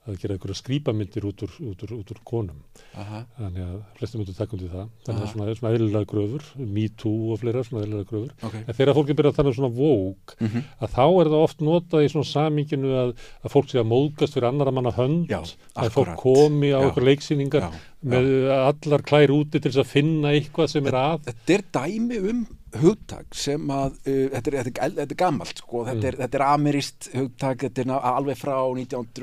að 0.02 0.16
gera 0.18 0.34
einhverja 0.34 0.56
skrýpamyndir 0.58 1.24
út 1.28 1.42
úr, 1.46 1.52
út 1.62 1.82
úr, 1.86 1.92
út 2.00 2.08
úr 2.10 2.20
konum. 2.26 2.56
Aha. 2.98 3.20
Þannig 3.38 3.62
að 3.68 3.76
flesti 3.98 4.18
myndu 4.18 4.34
taka 4.34 4.56
undir 4.56 4.72
það. 4.72 4.88
Þannig 5.06 5.20
að 5.20 5.26
Aha. 5.26 5.32
svona, 5.32 5.54
svona 5.60 5.74
eðlilega 5.76 6.08
gröfur, 6.10 6.46
Me 6.58 6.86
Too 6.98 7.32
og 7.32 7.38
fleira 7.42 7.62
svona 7.62 7.84
eðlilega 7.84 8.08
gröfur. 8.10 8.32
Okay. 8.48 8.64
En 8.66 8.74
þegar 8.80 8.96
fólk 8.98 9.12
er 9.12 9.18
byrjað 9.20 9.32
að 9.32 9.36
tala 9.38 9.52
um 9.52 9.56
svona 9.60 9.74
vók, 9.76 10.34
Mm 10.42 10.48
-hmm. 10.48 10.62
að 10.82 10.88
þá 10.96 11.06
er 11.20 11.30
það 11.32 11.44
oft 11.46 11.60
notað 11.60 12.04
í 12.04 12.08
svona 12.10 12.30
saminginu 12.32 12.90
að, 13.02 13.14
að 13.44 13.50
fólk 13.54 13.68
sé 13.70 13.78
að 13.78 13.90
móðgast 13.92 14.34
fyrir 14.34 14.48
annara 14.48 14.70
manna 14.72 14.90
hönd, 14.90 15.28
Já, 15.30 15.42
að 15.76 15.90
fólk 15.90 16.16
komi 16.16 16.72
á 16.74 16.80
Já. 16.82 16.86
okkur 16.90 17.04
leiksýningar 17.06 17.62
Já, 17.62 17.70
með 18.02 18.26
allar 18.50 19.02
klær 19.02 19.30
úti 19.30 19.60
til 19.60 19.70
þess 19.70 19.84
að 19.86 19.92
finna 19.92 20.28
eitthvað 20.34 20.66
sem 20.68 20.86
er 20.86 20.92
að. 20.98 21.20
Þetta 21.30 21.54
er 21.54 21.62
dæmi 21.72 22.18
um 22.30 22.46
hugtak 22.80 23.34
sem 23.36 23.68
að, 23.74 23.98
uh, 24.06 24.28
þetta, 24.32 24.52
er, 24.52 24.56
þetta, 24.70 24.86
er, 24.86 24.94
er 25.04 25.14
gammalt 25.18 25.60
sko, 25.62 25.84
þetta, 25.88 26.06
er, 26.12 26.16
þetta 26.22 26.38
er 26.40 26.44
amirist 26.46 27.08
hugtak, 27.14 27.64
þetta 27.66 27.84
er 27.84 27.92
alveg 28.12 28.38
frá 28.40 28.54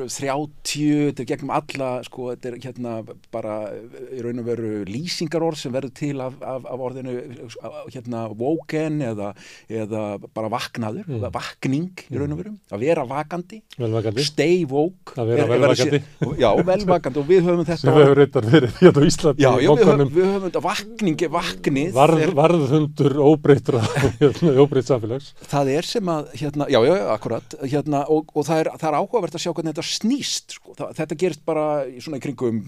1930, 0.10 1.10
þetta 1.10 1.24
er 1.24 1.30
gegnum 1.32 1.54
alla 1.56 1.90
sko, 2.06 2.30
þetta 2.34 2.50
er 2.52 2.58
hérna 2.64 2.94
bara 3.34 3.56
uh, 3.72 4.00
í 4.16 4.22
raun 4.26 4.42
og 4.42 4.48
veru 4.50 4.72
lýsingarorð 4.90 5.60
sem 5.64 5.74
verður 5.76 5.94
til 6.00 6.14
af, 6.24 6.38
af, 6.46 6.68
af 6.70 6.84
orðinu 6.90 7.16
uh, 7.18 7.80
hérna 7.94 8.26
woken 8.40 9.02
eða, 9.10 9.34
eða 9.70 10.06
bara 10.36 10.52
vaknaður, 10.54 11.08
Mm. 11.10 11.24
vakning 11.34 12.02
í 12.12 12.18
raun 12.20 12.34
og 12.36 12.40
veru, 12.42 12.52
að 12.76 12.82
vera 12.84 13.04
vakandi. 13.08 13.58
Velvakandi, 13.80 14.24
stay 14.28 14.62
woke. 14.70 15.16
Að 15.20 15.30
vera 15.32 15.42
er- 15.42 15.46
er 15.46 15.52
velvakandi. 15.56 16.00
sé- 16.00 16.36
Já, 16.40 16.50
velvakandi 16.68 17.20
og 17.22 17.28
við 17.30 17.42
höfum 17.48 17.64
þetta 17.66 17.78
sem 17.82 17.94
hefur 17.98 18.20
reyndar 18.20 18.46
verið 18.52 18.76
hérna 18.80 19.00
á 19.00 19.04
Íslandi 19.10 19.44
Já, 19.46 19.50
já 19.64 19.70
við, 19.74 19.84
höfum, 19.90 20.12
við 20.14 20.28
höfum 20.30 20.46
þetta 20.46 20.62
vakningi, 20.66 21.30
vaknið 21.34 21.92
Varð, 21.98 22.22
er- 22.28 22.34
varðhundur 22.38 23.18
óbreytra, 23.40 23.82
hérna, 24.20 24.54
óbreytt 24.60 24.92
samfélags. 24.92 25.34
það 25.48 25.74
er 25.78 25.88
sem 25.88 26.14
að, 26.14 26.32
hérna, 26.44 26.70
já, 26.72 26.80
já, 26.86 26.96
akkurat 27.16 27.58
hérna, 27.64 28.06
og, 28.12 28.32
og 28.36 28.48
það, 28.48 28.64
er, 28.66 28.72
það 28.78 28.88
er 28.92 29.02
áhugavert 29.02 29.40
að 29.40 29.46
sjá 29.46 29.52
hvernig 29.54 29.76
þetta 29.76 29.90
snýst 29.96 30.58
sko. 30.60 30.78
það, 30.78 30.96
þetta 31.02 31.20
gerist 31.24 31.46
bara 31.48 31.68
svona 32.04 32.20
í 32.20 32.26
kringum 32.28 32.64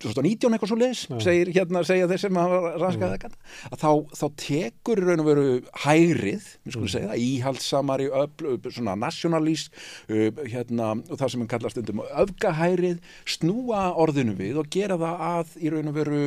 2019 0.00 0.54
eitthvað 0.56 0.70
svo 0.70 0.78
leis 0.80 1.02
segir 1.20 1.50
hérna, 1.52 1.82
segja 1.84 2.08
þeir 2.08 2.22
sem 2.22 2.38
hafa 2.40 2.72
ranskað 2.80 3.10
þetta. 3.14 3.30
Að 3.68 3.82
þá, 3.82 3.90
þá 4.16 4.26
tekur 4.40 5.02
raun 5.04 5.22
og 5.22 5.28
veru 5.28 5.46
hægrið, 5.82 6.46
við 6.64 6.76
skulum 6.76 6.92
segja 6.94 7.18
íhaldsamari, 7.20 8.08
öfl, 8.22 8.54
svona 8.70 8.96
nationalist 8.96 9.74
uh, 10.08 10.30
hérna, 10.40 10.94
og 11.04 11.20
það 11.20 11.34
sem 11.34 11.44
við 11.44 11.50
kallast 11.52 11.76
stundum 11.76 12.04
öfgahærið 12.08 13.12
snúa 13.28 13.90
orðinu 14.00 14.38
við 14.40 14.62
og 14.62 14.72
gera 14.72 14.96
það 15.00 15.26
að 15.28 15.58
í 15.60 15.74
raun 15.74 15.92
og 15.92 15.98
veru 16.00 16.22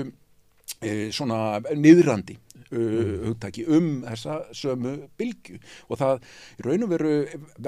e, 0.83 0.93
svona 1.15 1.39
niðrandi 1.73 2.37
uh, 2.73 3.11
hugtaki 3.29 3.65
um 3.69 3.89
þessa 4.05 4.39
sömu 4.55 4.95
bylgju. 5.19 5.59
Og 5.89 6.01
það 6.01 6.25
í 6.59 6.67
raun 6.67 6.87
og 6.87 6.93
veru 6.93 7.15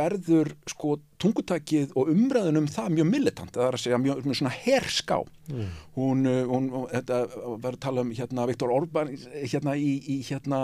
verður 0.02 0.54
sko 0.70 0.98
tungutakið 1.22 1.96
og 1.96 2.12
umræðun 2.14 2.64
um 2.64 2.70
það 2.72 2.96
mjög 2.98 3.12
militant, 3.12 3.54
það 3.56 3.68
er 3.70 3.78
að 3.78 3.86
segja 3.86 4.02
mjög, 4.02 4.24
mjög 4.26 4.40
svona 4.42 4.56
herská. 4.60 5.20
Mm. 5.46 5.68
hún, 5.94 6.26
hún, 6.50 6.72
hún 6.74 6.88
þetta 6.90 7.20
verður 7.62 7.82
tala 7.86 8.02
um 8.02 8.16
hérna 8.18 8.48
Viktor 8.50 8.72
Orban 8.74 9.12
hérna 9.36 9.76
í, 9.78 9.92
í 10.10 10.16
hérna 10.26 10.62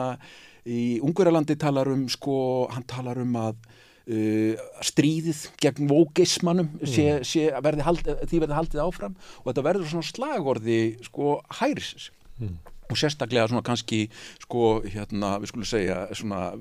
í 0.66 0.82
Ungverjalandi 1.06 1.58
talar 1.62 1.90
um 1.92 2.08
sko, 2.10 2.36
hann 2.74 2.88
talar 2.90 3.22
um 3.22 3.40
að 3.42 3.62
Uh, 4.12 4.58
stríðið 4.82 5.44
gegn 5.62 5.86
vókismannum 5.86 6.72
hald, 7.86 8.02
því 8.02 8.40
verði 8.42 8.56
haldið 8.58 8.82
áfram. 8.82 9.14
Og 9.44 9.52
þetta 9.52 9.64
verður 9.68 9.92
svona 9.92 10.08
slagorði 10.08 10.80
sko 11.06 11.36
hærisins. 11.60 12.08
Mm. 12.42 12.56
Og 12.92 13.00
sérstaklega 13.00 13.48
svona 13.50 13.66
kannski 13.66 14.04
sko 14.44 14.82
hérna 14.86 15.38
við 15.42 15.54
skulum 15.54 15.70
segja 15.70 16.04
svona 16.18 16.52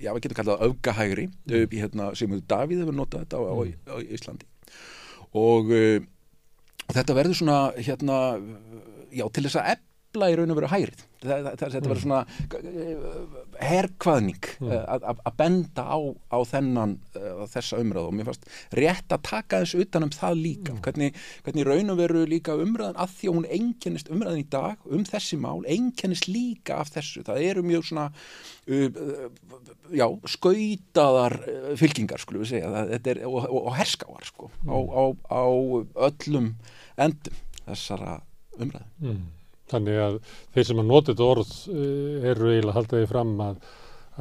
já 0.00 0.12
við 0.12 0.26
getum 0.26 0.38
kallað 0.40 0.66
öfgahægri 0.68 1.26
mm. 1.28 1.72
hérna, 1.72 2.10
sem 2.18 2.36
Davíð 2.48 2.84
hefur 2.84 2.96
notað 2.96 3.24
þetta 3.24 3.40
á, 3.40 3.42
á, 3.48 3.54
á 3.92 3.96
Íslandi 4.04 4.48
og, 5.36 5.72
uh, 5.72 5.98
og 6.86 6.96
þetta 6.96 7.18
verður 7.18 7.40
svona 7.40 7.60
hérna 7.76 8.20
já 9.14 9.26
til 9.32 9.46
þess 9.46 9.60
að 9.60 9.85
efla 10.16 10.32
í 10.32 10.36
raun 10.38 10.52
og 10.54 10.58
veru 10.58 10.70
það, 11.26 11.46
þetta 11.60 11.80
verður 11.84 12.00
svona 12.02 12.20
uh, 12.24 13.16
herkvaðning 13.60 14.46
Mm. 14.56 14.70
uh, 14.72 14.84
að, 14.96 15.30
benda 15.36 15.82
á, 15.84 15.98
á 16.32 16.38
þennan 16.48 16.94
uh, 17.18 17.42
þessa 17.50 17.80
umræðu. 17.82 18.08
Og 18.08 18.14
mér 18.16 18.28
fannst 18.30 18.46
rétt 18.78 19.12
að 19.12 19.24
taka 19.26 19.60
þessu 19.62 19.82
utan 19.84 20.06
um 20.06 20.12
það 20.14 20.38
líka. 20.40 20.76
Hvernig, 20.84 21.18
hvernig 21.44 21.64
í 21.64 21.66
raun 21.68 21.92
og 21.92 21.98
veru 22.00 22.22
líka 22.28 22.56
umræðan 22.56 23.00
að 23.02 23.12
því 23.18 23.28
að 23.28 23.36
hún 23.36 23.48
einkennist 23.58 24.10
umræðan 24.12 24.40
í 24.40 24.46
dag 24.54 24.86
um 24.88 25.04
þessi 25.08 25.38
mál 25.42 25.60
einkennist 25.68 26.28
líka 26.30 26.80
af 26.80 26.92
þessu. 26.94 27.24
Það 27.26 27.42
eru 27.50 27.66
mjög 27.66 27.88
svona 27.90 28.06
uh, 28.08 29.00
já, 29.92 30.06
skautaðar 30.36 31.38
fylkingar 31.80 32.22
skulum 32.24 32.46
við 32.46 32.54
segja. 32.54 32.86
Er, 32.96 33.24
og, 33.28 33.40
og, 33.44 33.60
og 33.66 33.76
herskáar 33.76 34.28
sko 34.30 34.50
á, 34.64 34.76
á, 34.78 35.02
á 35.36 35.44
öllum 36.08 36.54
endum 36.96 37.42
þessara 37.66 38.20
umræðu. 38.56 38.88
Mm. 39.04 39.24
Þannig 39.72 39.98
að 40.04 40.20
þeir 40.54 40.68
sem 40.70 40.82
að 40.84 40.90
nota 40.92 41.12
þetta 41.12 41.30
orð 41.32 41.56
uh, 41.72 42.30
eru 42.32 42.52
eiginlega 42.52 42.72
að 42.74 42.78
halda 42.80 43.00
því 43.02 43.10
fram 43.14 43.34
að, 43.48 43.58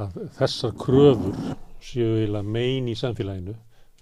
að 0.05 0.19
þessar 0.39 0.75
kröfur 0.81 1.39
séu 1.85 2.11
eiginlega 2.17 2.53
mein 2.57 2.89
í 2.89 2.97
samfélaginu 2.97 3.55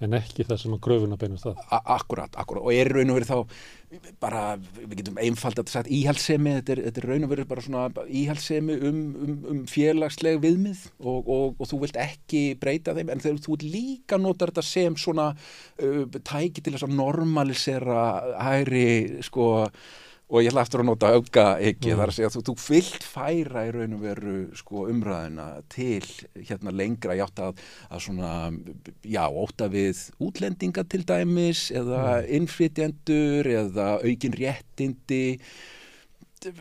en 0.03 0.15
ekki 0.17 0.43
það 0.43 0.57
sem 0.59 0.73
að 0.75 0.79
kröfuna 0.83 1.15
beinast 1.19 1.45
það. 1.45 1.59
A- 1.71 1.83
Akkurat, 1.95 2.33
akkurat, 2.41 2.63
og 2.65 2.73
er 2.75 2.89
raun 2.91 3.11
og 3.13 3.17
verið 3.19 3.29
þá 3.29 4.07
bara, 4.19 4.41
við 4.81 4.95
getum 4.99 5.19
einfald 5.21 5.61
að 5.61 5.69
þetta 5.69 6.73
er, 6.73 6.81
þetta 6.87 7.01
er 7.03 7.07
raun 7.07 7.27
og 7.27 7.31
verið 7.31 7.47
bara 7.51 7.63
svona 7.63 8.05
íhaldsemi 8.09 8.75
um, 8.89 8.99
um, 9.23 9.35
um 9.53 9.61
félagsleg 9.69 10.41
viðmið 10.43 10.81
og, 11.05 11.29
og, 11.29 11.55
og 11.61 11.69
þú 11.69 11.79
vilt 11.85 11.99
ekki 12.03 12.41
breyta 12.59 12.95
þeim, 12.97 13.13
en 13.13 13.23
þegar 13.23 13.43
þú 13.45 13.59
líka 13.63 14.19
nota 14.19 14.49
þetta 14.49 14.65
sem 14.73 14.97
svona 14.99 15.29
uh, 15.37 16.03
tæki 16.19 16.65
til 16.65 16.73
þess 16.75 16.87
að 16.89 16.97
normalisera 16.99 18.03
hæri, 18.49 19.21
sko 19.29 19.51
og 20.29 20.39
ég 20.41 20.49
ætla 20.49 20.61
aftur 20.63 20.81
að 20.81 20.87
nota 20.87 21.09
auka 21.13 21.43
ekki 21.61 21.91
Mm. 21.91 21.97
þar 21.99 22.09
að 22.09 22.15
segja 22.15 22.29
að 22.31 22.35
þú, 22.37 22.43
þú 22.47 22.55
vilt 22.69 23.03
færa 23.03 23.65
í 23.67 23.73
raun 23.75 23.93
og 23.93 24.01
veru 24.01 24.35
sko, 24.55 24.85
umræðina 24.89 25.47
til 25.69 26.01
hérna 26.47 26.71
lengra 26.73 27.13
játt 27.19 27.39
að, 27.43 27.59
að 27.91 27.99
svona, 28.07 28.31
já, 29.03 29.23
óta 29.29 29.67
við 29.69 29.99
útlendinga 30.23 30.83
til 30.89 31.03
dæmis 31.05 31.67
eða 31.75 32.23
innflytjendur 32.27 33.45
eða 33.45 33.89
aukin 34.01 34.33
réttindi 34.39 35.39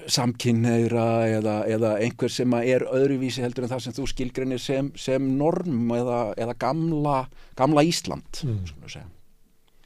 samkynneira 0.06 1.06
eða, 1.38 1.54
eða 1.66 1.94
einhver 2.04 2.30
sem 2.30 2.52
að 2.54 2.68
er 2.70 2.84
öðruvísi 2.86 3.42
heldur 3.42 3.66
en 3.66 3.72
það 3.72 3.80
sem 3.86 3.96
þú 3.96 4.04
skilgreinir 4.12 4.60
sem, 4.62 4.92
sem 4.94 5.24
norm 5.38 5.88
eða, 5.96 6.20
eða 6.38 6.54
gamla, 6.58 7.16
gamla 7.58 7.82
Ísland 7.88 8.42
Mm. 8.44 8.62
skulum 8.66 8.86
við 8.86 8.94
segja. 8.98 9.08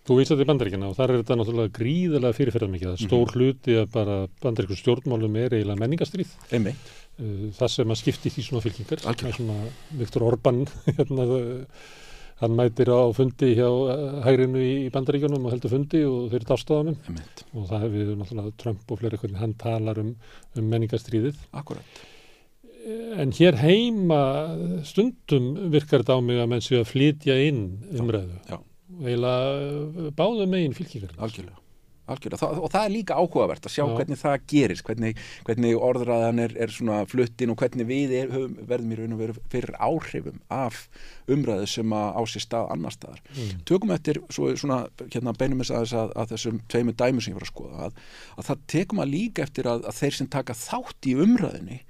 Þú 0.06 0.20
vísaði 0.20 0.44
í 0.44 0.46
bandaríkina 0.46 0.86
og 0.86 0.94
þar 0.94 1.12
er 1.12 1.20
þetta 1.22 1.36
náttúrulega 1.40 1.74
gríðarlega 1.74 2.36
fyrirferðarmikið. 2.36 2.88
Það 2.92 2.96
er 2.96 3.08
stór 3.08 3.32
hluti 3.34 3.74
að 3.80 3.86
bara 3.96 4.16
bandaríkur 4.44 4.78
stjórnmálum 4.78 5.38
er 5.40 5.56
eiginlega 5.56 5.82
menningastrýð. 5.82 6.34
Einmitt. 6.54 6.90
Uh, 7.18 7.46
það 7.56 7.72
sem 7.74 7.94
að 7.94 7.98
skipti 8.02 8.30
því 8.30 8.44
svona 8.46 8.62
fylkingar. 8.62 9.02
Algjörlega. 9.10 9.38
Svona 9.40 9.96
Viktor 9.98 10.26
Orban, 10.28 10.60
hérna, 10.98 11.26
hann 12.42 12.54
mætir 12.60 12.92
á 12.94 13.02
fundi 13.16 13.48
hjá 13.58 13.66
uh, 13.66 14.20
hægrinu 14.28 14.62
í, 14.62 14.70
í 14.84 14.92
bandaríkjunum 14.94 15.48
og 15.48 15.56
heldur 15.56 15.74
fundi 15.74 16.04
og 16.06 16.28
þeir 16.30 16.38
eru 16.38 16.50
dástaðanum. 16.52 17.00
Einmitt. 17.10 17.42
og 17.50 17.66
það 17.72 17.88
hefur 17.88 18.14
náttúrulega 18.22 18.54
Trump 18.62 18.94
og 18.94 19.02
fleiri 19.02 19.20
hvernig 19.24 19.42
hann 19.42 19.56
talar 19.58 20.02
um, 20.04 20.14
um 20.54 20.70
menningarstríðið. 20.70 21.42
Akkurat. 21.58 21.98
En 23.18 23.34
hér 23.34 23.58
heima 23.58 24.22
stundum 24.86 25.50
virkar 25.74 26.06
þetta 26.06 26.14
á 26.14 26.22
mig 26.22 26.38
að 26.38 26.50
menn 26.54 26.62
séu 26.62 26.84
að 26.84 26.92
flytja 26.92 27.34
inn 27.48 27.64
umræðu. 27.98 28.38
Já. 28.46 28.60
Eila 29.04 29.36
báðu 30.16 30.48
megin 30.50 30.76
fylkingar. 30.76 31.14
Algjörlega. 31.18 31.62
Algjörlega. 32.06 32.38
Það, 32.38 32.58
og 32.62 32.70
það 32.70 32.84
er 32.84 32.92
líka 32.94 33.14
áhugavert 33.18 33.64
að 33.66 33.72
sjá 33.74 33.82
Já. 33.82 33.94
hvernig 33.98 34.20
það 34.20 34.34
gerist, 34.52 34.84
hvernig, 34.86 35.22
hvernig 35.48 35.80
orðræðan 35.88 36.42
er, 36.44 36.54
er 36.62 36.70
svona 36.70 37.00
fluttin 37.10 37.50
og 37.50 37.58
hvernig 37.58 37.88
við 37.88 38.14
er, 38.14 38.30
höfum, 38.30 38.54
verðum 38.70 38.92
í 38.94 38.98
raun 39.00 39.16
og 39.16 39.22
veru 39.24 39.36
fyrir 39.50 39.74
áhrifum 39.82 40.38
af 40.54 40.84
umræðu 41.34 41.66
sem 41.72 41.96
að 41.98 42.08
á 42.14 42.22
sér 42.30 42.46
stað 42.46 42.70
annar 42.76 42.94
staðar. 42.94 43.22
Mm. 43.34 43.60
Tökum 43.66 43.94
eftir 43.96 44.22
svo, 44.30 44.52
svona, 44.54 44.80
hérna 45.02 45.34
beinum 45.34 45.64
þess 45.64 45.74
aðeins 45.74 45.96
að, 45.98 46.14
að 46.14 46.34
þessum 46.36 46.64
tveimur 46.70 46.98
dæmu 47.02 47.24
sem 47.24 47.34
ég 47.34 47.40
var 47.40 47.48
að 47.48 47.52
skoða, 47.52 47.88
að, 47.88 48.02
að 48.36 48.50
það 48.52 48.66
tekum 48.76 49.02
að 49.02 49.14
líka 49.16 49.46
eftir 49.48 49.70
að, 49.72 49.86
að 49.90 50.02
þeir 50.04 50.18
sem 50.20 50.34
taka 50.36 50.60
þátt 50.62 51.10
í 51.10 51.16
umræðinni 51.26 51.80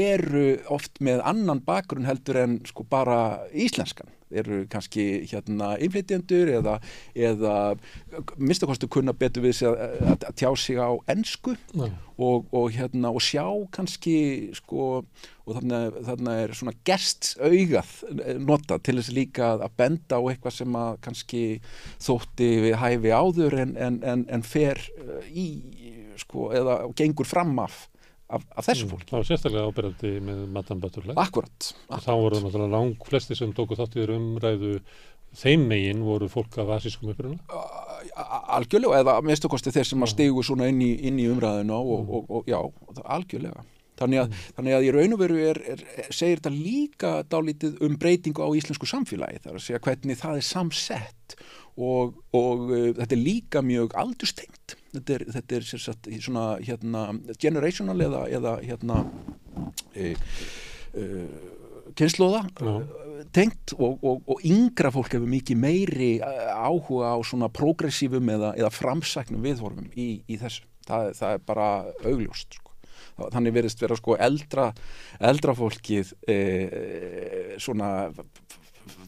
eru 0.00 0.48
oft 0.74 0.98
með 0.98 1.22
annan 1.30 1.62
bakgrunn 1.62 2.10
heldur 2.10 2.42
en 2.42 2.58
sko 2.66 2.82
bara 2.90 3.20
íslenskan 3.54 4.10
eru 4.30 4.62
kannski 4.70 5.06
hérna 5.30 5.72
innflytjendur 5.82 6.52
eða, 6.60 6.76
eða 7.14 7.54
minnstakostu 8.38 8.88
kunna 8.90 9.14
betur 9.16 9.44
við 9.44 9.64
að, 9.68 9.82
að, 10.12 10.28
að 10.30 10.38
tjá 10.40 10.50
sig 10.58 10.80
á 10.80 10.90
ensku 11.10 11.56
Já. 11.74 11.88
og, 12.16 12.48
og, 12.52 12.70
hérna, 12.74 13.12
og 13.12 13.24
sjá 13.24 13.44
kannski 13.74 14.16
sko, 14.58 14.88
og 15.46 15.58
þannig, 15.58 16.00
þannig 16.08 16.42
er 16.44 16.56
svona 16.60 16.76
gestsaugað 16.86 17.94
notað 18.40 18.84
til 18.86 18.98
þess 19.00 19.14
líka 19.16 19.52
að 19.56 19.76
benda 19.80 20.20
á 20.20 20.22
eitthvað 20.22 20.58
sem 20.60 20.80
að 20.80 21.00
kannski 21.06 21.44
þótti 21.98 22.50
við 22.66 22.78
hæfi 22.80 23.14
áður 23.14 23.58
en, 23.64 23.76
en, 23.76 24.02
en, 24.06 24.26
en 24.30 24.46
fer 24.46 24.82
uh, 25.00 25.24
í 25.30 25.48
sko, 26.20 26.50
eða 26.56 26.82
gengur 26.98 27.28
fram 27.28 27.56
af, 27.62 27.86
af, 28.36 28.44
af 28.56 28.66
þessu 28.68 28.88
fólki. 28.90 29.08
Það 29.10 29.18
var 29.18 29.28
sérstaklega 29.28 29.70
ábyrjandi 29.70 30.12
með 30.26 30.42
Madame 30.56 30.84
Butterfly. 30.84 31.16
Akkurat, 31.20 31.70
Og 31.90 32.04
þá 32.04 32.12
voru 32.14 32.42
náttúrulega 32.44 32.74
lang 32.76 33.08
flesti 33.08 33.38
sem 33.38 33.54
tóku 33.56 33.78
þátt 33.78 33.96
í 33.96 34.02
þeirra 34.02 34.18
umræðu 34.20 34.74
þeim 35.40 35.66
megin 35.70 36.04
voru 36.06 36.28
fólk 36.30 36.58
af 36.62 36.72
asískum 36.78 37.12
uppruna. 37.12 37.38
A- 37.50 38.44
algjörlega 38.56 39.02
eða 39.04 39.18
minnstu 39.22 39.50
kosti 39.52 39.72
þeir 39.74 39.86
sem 39.90 40.06
að 40.06 40.14
stigu 40.14 40.42
svona 40.46 40.70
inn 40.70 40.80
í, 40.82 40.94
inn 41.06 41.20
í 41.22 41.28
umræðinu 41.30 41.76
og, 41.76 41.92
og, 41.92 42.08
og, 42.16 42.32
og 42.40 42.50
já, 42.50 42.58
algjörlega 43.04 43.62
þannig 44.00 44.22
að, 44.22 44.36
þannig 44.56 44.76
að 44.76 44.86
í 44.86 44.92
raun 44.96 45.14
og 45.16 45.20
veru 45.20 45.38
er, 45.50 45.58
er, 45.74 45.82
segir 46.08 46.40
þetta 46.40 46.52
líka 46.54 47.10
dálítið 47.28 47.82
um 47.84 47.96
breytingu 48.00 48.46
á 48.46 48.48
íslensku 48.56 48.88
samfélagi 48.88 49.42
þar 49.44 49.58
að 49.58 49.64
segja 49.66 49.82
hvernig 49.84 50.20
það 50.20 50.38
er 50.40 50.46
samsett 50.46 51.34
og, 51.36 51.42
og 51.78 52.16
uh, 52.34 52.90
þetta 52.98 53.14
er 53.14 53.22
líka 53.22 53.62
mjög 53.64 53.94
aldurstengt 53.98 54.76
þetta 54.94 55.16
er, 55.16 55.24
þetta 55.36 55.56
er 55.56 55.68
satt 55.70 56.10
svona 56.24 56.44
hérna 56.64 57.04
generational 57.40 58.00
eða, 58.02 58.24
eða 58.30 58.54
hérna 58.64 58.96
e, 59.94 60.14
e, 60.94 61.04
kynnslóða 61.98 62.42
Já. 62.58 62.72
tengt 63.34 63.74
og, 63.76 64.00
og, 64.02 64.24
og 64.30 64.42
yngra 64.46 64.92
fólk 64.94 65.14
hefur 65.16 65.30
mikið 65.30 65.60
meiri 65.60 66.10
eh, 66.24 66.50
áhuga 66.50 67.14
á 67.14 67.18
svona 67.26 67.50
progressífum 67.52 68.32
eða, 68.34 68.54
eða 68.58 68.72
framsæknum 68.74 69.44
viðhorfum 69.44 69.90
í, 69.94 70.10
í 70.26 70.40
þessu. 70.40 70.66
Það, 70.88 71.10
það 71.18 71.36
er 71.36 71.42
bara 71.46 71.68
augljóst. 72.08 72.58
Sko. 72.58 72.74
Þannig 73.20 73.54
verðist 73.54 73.82
vera 73.82 73.98
sko 73.98 74.16
eldra, 74.16 74.70
eldra 75.28 75.54
fólkið 75.54 76.14
e, 76.24 76.36
svona 77.60 77.90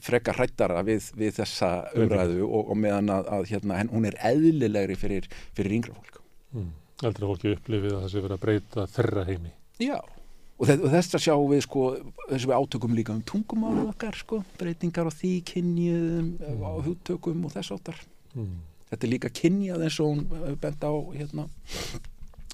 frekar 0.06 0.38
hrættara 0.38 0.82
við, 0.86 1.10
við 1.18 1.34
þessa 1.40 1.70
umræðu 1.98 2.46
og, 2.48 2.70
og 2.72 2.80
meðan 2.82 3.12
að, 3.14 3.28
að 3.36 3.46
hérna, 3.52 3.78
hen- 3.80 3.92
hún 3.92 4.08
er 4.08 4.16
eðlilegri 4.30 4.96
fyrir, 5.00 5.28
fyrir 5.56 5.76
yngra 5.78 5.94
fólk. 5.98 6.18
Mm. 6.56 6.72
Eldra 7.02 7.30
fólki 7.32 7.54
upplifið 7.56 7.94
að 7.96 8.02
það 8.04 8.10
sé 8.14 8.24
verið 8.24 8.36
að 8.38 8.42
breyta 8.46 8.86
þerra 8.96 9.24
heimi. 9.28 9.54
Já, 9.82 9.96
og, 9.98 10.66
þe 10.68 10.76
og 10.78 10.92
þess 10.92 11.16
að 11.18 11.24
sjáum 11.26 11.48
við 11.50 11.64
sko, 11.66 11.86
þess 12.28 12.42
að 12.44 12.50
við 12.52 12.58
átökum 12.60 12.96
líka 12.98 13.16
um 13.16 13.22
tungumálið 13.32 13.88
okkar 13.94 14.18
sko, 14.20 14.42
breytingar 14.60 15.10
á 15.10 15.12
því 15.18 15.32
kynjuðum, 15.52 16.28
á 16.62 16.72
hugtökum 16.86 17.42
og 17.48 17.54
þess 17.56 17.74
áttar. 17.74 17.98
Mm. 18.36 18.52
þetta 18.92 19.06
er 19.06 19.10
líka 19.12 19.28
kynjað 19.32 19.82
eins 19.86 19.96
og 20.00 20.08
hún 20.12 20.22
hefur 20.32 20.58
bent 20.62 20.84
á 20.84 20.92
hérna 21.16 21.44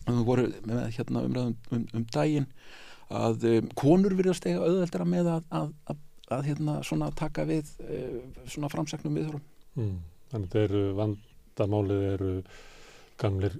við 0.08 0.20
voru 0.26 0.44
með 0.66 0.84
hérna 0.96 1.22
umræðum 1.26 1.56
um, 1.76 1.84
um 1.98 2.04
daginn 2.14 2.46
að 3.14 3.44
um, 3.50 3.68
konur 3.78 4.14
virðast 4.18 4.46
eiga 4.48 4.62
auðveldara 4.64 5.06
með 5.08 5.30
að, 5.36 5.44
að, 5.60 5.68
að, 5.92 6.00
að 6.34 6.48
hérna 6.50 6.80
svona 6.86 7.10
taka 7.16 7.46
við 7.48 7.70
uh, 7.84 8.18
svona 8.50 8.72
framsæknum 8.72 9.20
viðhörum 9.20 9.46
Mm. 9.78 9.98
Þannig 10.32 10.48
þetta 10.50 10.62
eru 10.66 10.80
vandamálið 10.98 12.00
eru 12.08 12.30
gamlir 13.18 13.54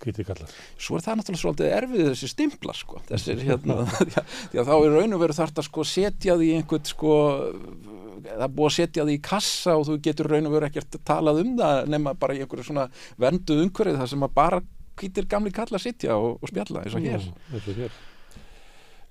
kvítikallar. 0.00 0.52
svo 0.80 0.96
er 0.96 1.04
það 1.04 1.18
náttúrulega 1.20 1.40
svolítið 1.42 1.70
erfið 1.76 2.08
þessi 2.10 2.28
stimpla 2.32 2.74
sko, 2.76 3.00
þessir 3.08 3.42
hérna 3.48 3.76
því 3.96 4.16
að, 4.20 4.34
því 4.52 4.60
að 4.62 4.70
þá 4.70 4.74
er 4.76 4.96
raun 4.96 5.16
og 5.16 5.22
veru 5.22 5.36
þarft 5.36 5.60
að 5.60 5.68
sko 5.68 5.86
setja 5.88 6.36
því 6.40 6.50
einhvern 6.58 6.90
sko 6.90 7.14
það 8.24 8.44
er 8.46 8.52
búið 8.56 8.68
að 8.70 8.76
setja 8.76 9.06
því 9.08 9.16
í 9.16 9.22
kassa 9.30 9.76
og 9.76 9.86
þú 9.88 9.96
getur 10.08 10.30
raun 10.32 10.50
og 10.50 10.56
veru 10.56 10.68
ekkert 10.68 11.00
talað 11.08 11.42
um 11.44 11.54
það 11.60 11.80
nema 11.96 12.14
bara 12.20 12.36
í 12.36 12.42
einhverju 12.44 12.68
svona 12.68 12.86
vernduð 13.20 13.64
umhverfið 13.66 14.00
þar 14.02 14.12
sem 14.12 14.28
að 14.28 14.36
bara 14.36 14.62
hvítir 15.00 15.28
gamli 15.30 15.52
kallar 15.56 15.80
sitja 15.80 16.16
og, 16.20 16.36
og 16.40 16.52
spjalla 16.52 16.84
eins 16.84 16.96
og 16.96 17.04
hér 17.04 18.00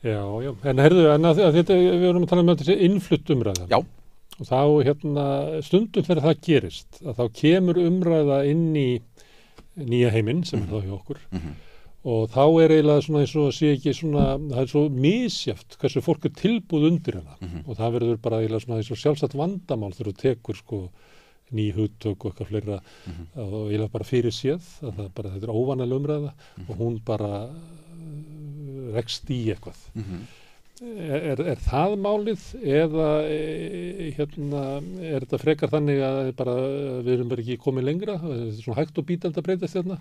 Já. 0.04 0.20
Já, 0.46 0.52
en 0.72 0.78
herðu, 0.80 1.06
en 1.14 1.26
að, 1.28 1.40
að 1.44 1.58
þetta, 1.60 1.76
við 1.76 2.04
vorum 2.08 2.24
að 2.24 2.30
tala 2.32 2.44
um 2.46 2.52
þessi 2.56 2.76
innflutt 2.88 3.32
umræða. 3.36 3.66
Já. 3.70 3.80
Og 4.40 4.48
þá, 4.48 4.60
hérna, 4.88 5.24
stundum 5.68 6.06
þegar 6.08 6.22
það 6.24 6.38
gerist, 6.48 7.02
að 7.04 7.18
þá 7.18 7.26
kemur 7.42 7.80
umræða 7.84 8.38
inn 8.48 8.70
í 8.80 8.90
nýja 9.80 10.12
heiminn 10.16 10.46
sem 10.48 10.62
er 10.64 10.72
þá 10.72 10.80
hjá 10.86 10.94
okkur 10.96 11.20
Mhm. 11.32 11.52
og 12.10 12.30
þá 12.32 12.40
er 12.64 12.72
eiginlega 12.78 13.04
svona 13.04 13.20
eins 13.26 13.36
og 13.36 13.52
sé 13.54 13.74
ekki 13.76 13.94
svona, 13.96 14.38
það 14.40 14.62
er 14.64 14.68
svo 14.72 14.90
misjaft 14.90 15.78
hversu 15.80 16.02
fólk 16.02 16.26
er 16.26 16.30
tilbúð 16.40 16.88
undir 16.88 17.14
hana 17.20 17.36
Mhm. 17.42 17.64
og 17.68 17.76
það 17.78 17.94
verður 18.00 18.22
bara 18.22 18.38
eiginlega 18.40 18.64
svona 18.66 18.78
eins 18.80 18.92
og 18.92 18.98
sjálfsagt 18.98 19.36
vandamál 19.36 19.92
þegar 19.94 20.12
þú 20.14 20.16
tekur 20.24 20.56
sko 20.56 20.90
ný 21.52 21.74
hugtök 21.76 22.26
og 22.26 22.32
eitthvað 22.36 22.48
fleira 22.48 22.80
Mhm. 23.08 23.28
og 23.36 23.68
eiginlega 23.72 23.92
bara 23.92 24.04
fyrir 24.06 24.32
séð 24.32 24.64
að 24.84 24.94
það 24.96 25.14
bara, 25.16 25.30
þetta 25.30 25.44
er 25.44 25.56
óvanal 25.56 25.92
umræða 26.00 26.32
Mhm. 26.58 26.70
og 26.70 26.78
hún 26.78 27.00
bara 27.04 27.50
rekst 28.96 29.32
í 29.34 29.40
eitthvað. 29.54 29.82
Mhm. 30.00 30.28
er, 30.80 31.42
er 31.52 31.60
það 31.60 31.94
málið 32.00 32.44
eða 32.64 33.08
e, 33.28 34.12
hérna, 34.16 34.62
er 35.04 35.26
þetta 35.26 35.42
frekar 35.42 35.74
þannig 35.74 36.00
að 36.08 36.32
bara, 36.40 36.56
við 37.04 37.14
erum 37.18 37.34
bara 37.34 37.44
ekki 37.44 37.60
komið 37.66 37.88
lengra? 37.90 38.16
Þetta 38.22 38.46
er 38.46 38.62
svona 38.62 38.80
hægt 38.80 39.02
og 39.02 39.08
bítandi 39.10 39.42
að 39.42 39.50
breytast 39.50 39.80
hérna 39.80 40.00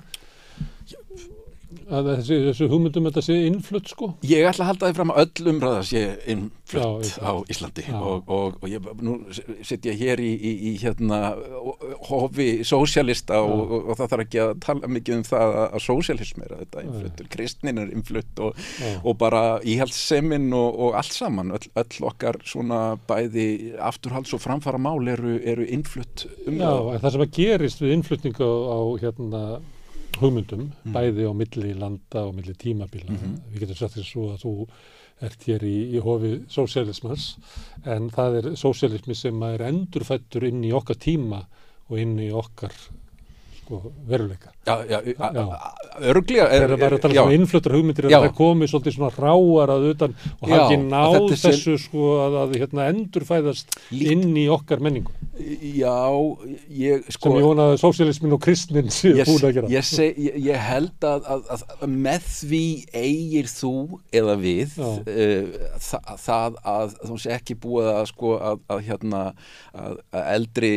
að 1.69 2.07
þessi, 2.15 2.37
þessi 2.47 2.67
hugmyndum 2.73 3.07
þetta 3.09 3.23
sé 3.25 3.35
innflutt 3.45 3.91
sko. 3.93 4.07
Ég 4.25 4.47
ætla 4.49 4.65
að 4.65 4.71
halda 4.71 4.89
því 4.89 4.97
fram 4.97 5.11
að 5.13 5.19
öll 5.25 5.51
umræða 5.53 5.83
sé 5.85 6.03
innflutt 6.33 7.11
Já, 7.11 7.21
á 7.29 7.33
Íslandi. 7.53 7.85
Já. 7.85 7.99
og, 7.99 8.33
og, 8.33 8.57
og 8.63 8.73
ég, 8.73 8.89
nú 9.05 9.17
sitt 9.67 9.89
ég 9.89 10.01
hér 10.01 10.23
í, 10.25 10.31
í, 10.33 10.55
í 10.71 10.73
hérna 10.81 11.21
hofi 12.09 12.49
sósjalista 12.69 13.43
og, 13.45 13.77
og, 13.83 13.93
það 14.01 14.13
þarf 14.15 14.25
ekki 14.27 14.43
að 14.45 14.55
tala 14.65 14.93
mikið 14.97 15.19
um 15.19 15.25
það 15.29 15.57
að, 15.63 15.79
sósjalism 15.85 16.45
er 16.47 16.57
að 16.57 16.65
þetta 16.65 16.85
innfluttur, 16.87 17.31
kristnin 17.37 17.85
er 17.85 17.95
innflutt 17.95 18.45
og, 18.49 18.67
Já. 18.81 18.93
og 19.03 19.19
bara 19.21 19.45
íhaldssemin 19.69 20.51
og, 20.57 20.83
og 20.89 21.01
allt 21.03 21.17
saman, 21.21 21.53
öll, 21.59 21.73
öll 21.85 22.09
okkar 22.09 22.41
svona 22.49 22.83
bæði 23.09 23.49
afturhalds 23.77 24.33
og 24.37 24.45
framfara 24.45 24.81
mál 24.81 25.05
eru, 25.09 25.37
eru 25.45 25.69
innflutt 25.69 26.25
Já, 26.29 26.47
umræða. 26.49 26.95
en 26.95 27.03
það 27.05 27.17
sem 27.17 27.27
að 27.29 27.35
gerist 27.43 27.85
við 27.85 27.99
innflutningu 27.99 28.49
á 28.49 28.79
hérna 29.05 29.43
hugmyndum, 30.21 30.71
Mm. 30.85 30.93
bæði 30.95 31.27
á 31.27 31.33
milli 31.35 31.75
landa 31.79 32.27
og 32.27 32.35
milli 32.35 32.55
tímabila. 32.55 33.11
Mhm. 33.11 33.41
Við 33.53 33.61
getum 33.61 33.77
sagt 33.77 33.95
þess 33.97 34.15
að 34.17 34.43
þú 34.43 34.69
ert 35.23 35.45
hér 35.49 35.61
í, 35.67 35.77
í 35.95 36.01
hofi 36.01 36.45
sósialismans, 36.49 37.37
en 37.85 38.11
það 38.11 38.37
er 38.39 38.51
sósialismi 38.57 39.17
sem 39.17 39.43
er 39.43 39.59
endurfættur 39.59 40.47
inn 40.47 40.63
í 40.63 40.71
okkar 40.73 40.97
tíma 40.97 41.45
og 41.91 41.99
inn 41.99 42.17
í 42.19 42.31
okkar 42.31 42.73
sko, 43.69 43.93
veruleika. 44.09 44.51
Örglega 45.99 46.47
það 46.49 46.83
er 46.87 46.95
að 46.97 47.03
tala 47.03 47.25
um 47.27 47.33
innfluttur 47.35 47.75
hugmyndir 47.77 48.09
að 48.09 48.15
það 48.29 48.35
komi 48.39 48.69
svolítið 48.71 48.95
svona 48.97 49.11
ráar 49.19 49.73
að 49.75 49.87
utan 49.93 50.15
og 50.39 50.49
hafa 50.49 50.57
Já, 50.57 50.63
ekki 50.65 50.79
náð 50.89 51.17
þessu 51.43 51.75
sko 51.83 52.09
að, 52.25 52.37
að 52.43 52.55
hérna, 52.63 52.87
endurfæðast 52.95 53.77
Líkt- 53.93 54.13
inn 54.15 54.37
í 54.41 54.47
okkar 54.53 54.83
menningu. 54.85 55.13
Já, 55.39 55.95
ég 56.75 57.05
sko 57.15 57.31
sem 57.33 57.39
ég 57.39 57.47
vona 57.49 57.69
að 57.73 57.77
sósialismin 57.83 58.35
og 58.39 58.43
kristnin 58.47 58.89
séu 58.99 59.15
búin 59.29 59.47
að 59.51 59.55
gera. 59.59 59.73
ég, 59.73 59.87
seg, 59.87 60.19
ég, 60.29 60.39
ég 60.49 60.65
held 60.69 61.09
að, 61.09 61.29
að, 61.37 61.53
að, 61.59 61.87
með 62.09 62.29
því 62.39 62.65
eigir 63.05 63.51
þú 63.53 63.75
eða 64.23 64.39
við 64.43 64.79
uh, 64.83 65.57
það, 65.85 66.13
það 66.27 66.61
að 66.75 66.97
þú 67.05 67.21
sé 67.25 67.35
ekki 67.37 67.59
búið 67.63 67.93
að 67.95 68.05
sko 68.15 68.37
að, 68.39 68.63
að 68.73 68.85
hérna 68.89 69.25
að, 69.29 69.99
að 70.15 70.31
eldri 70.39 70.73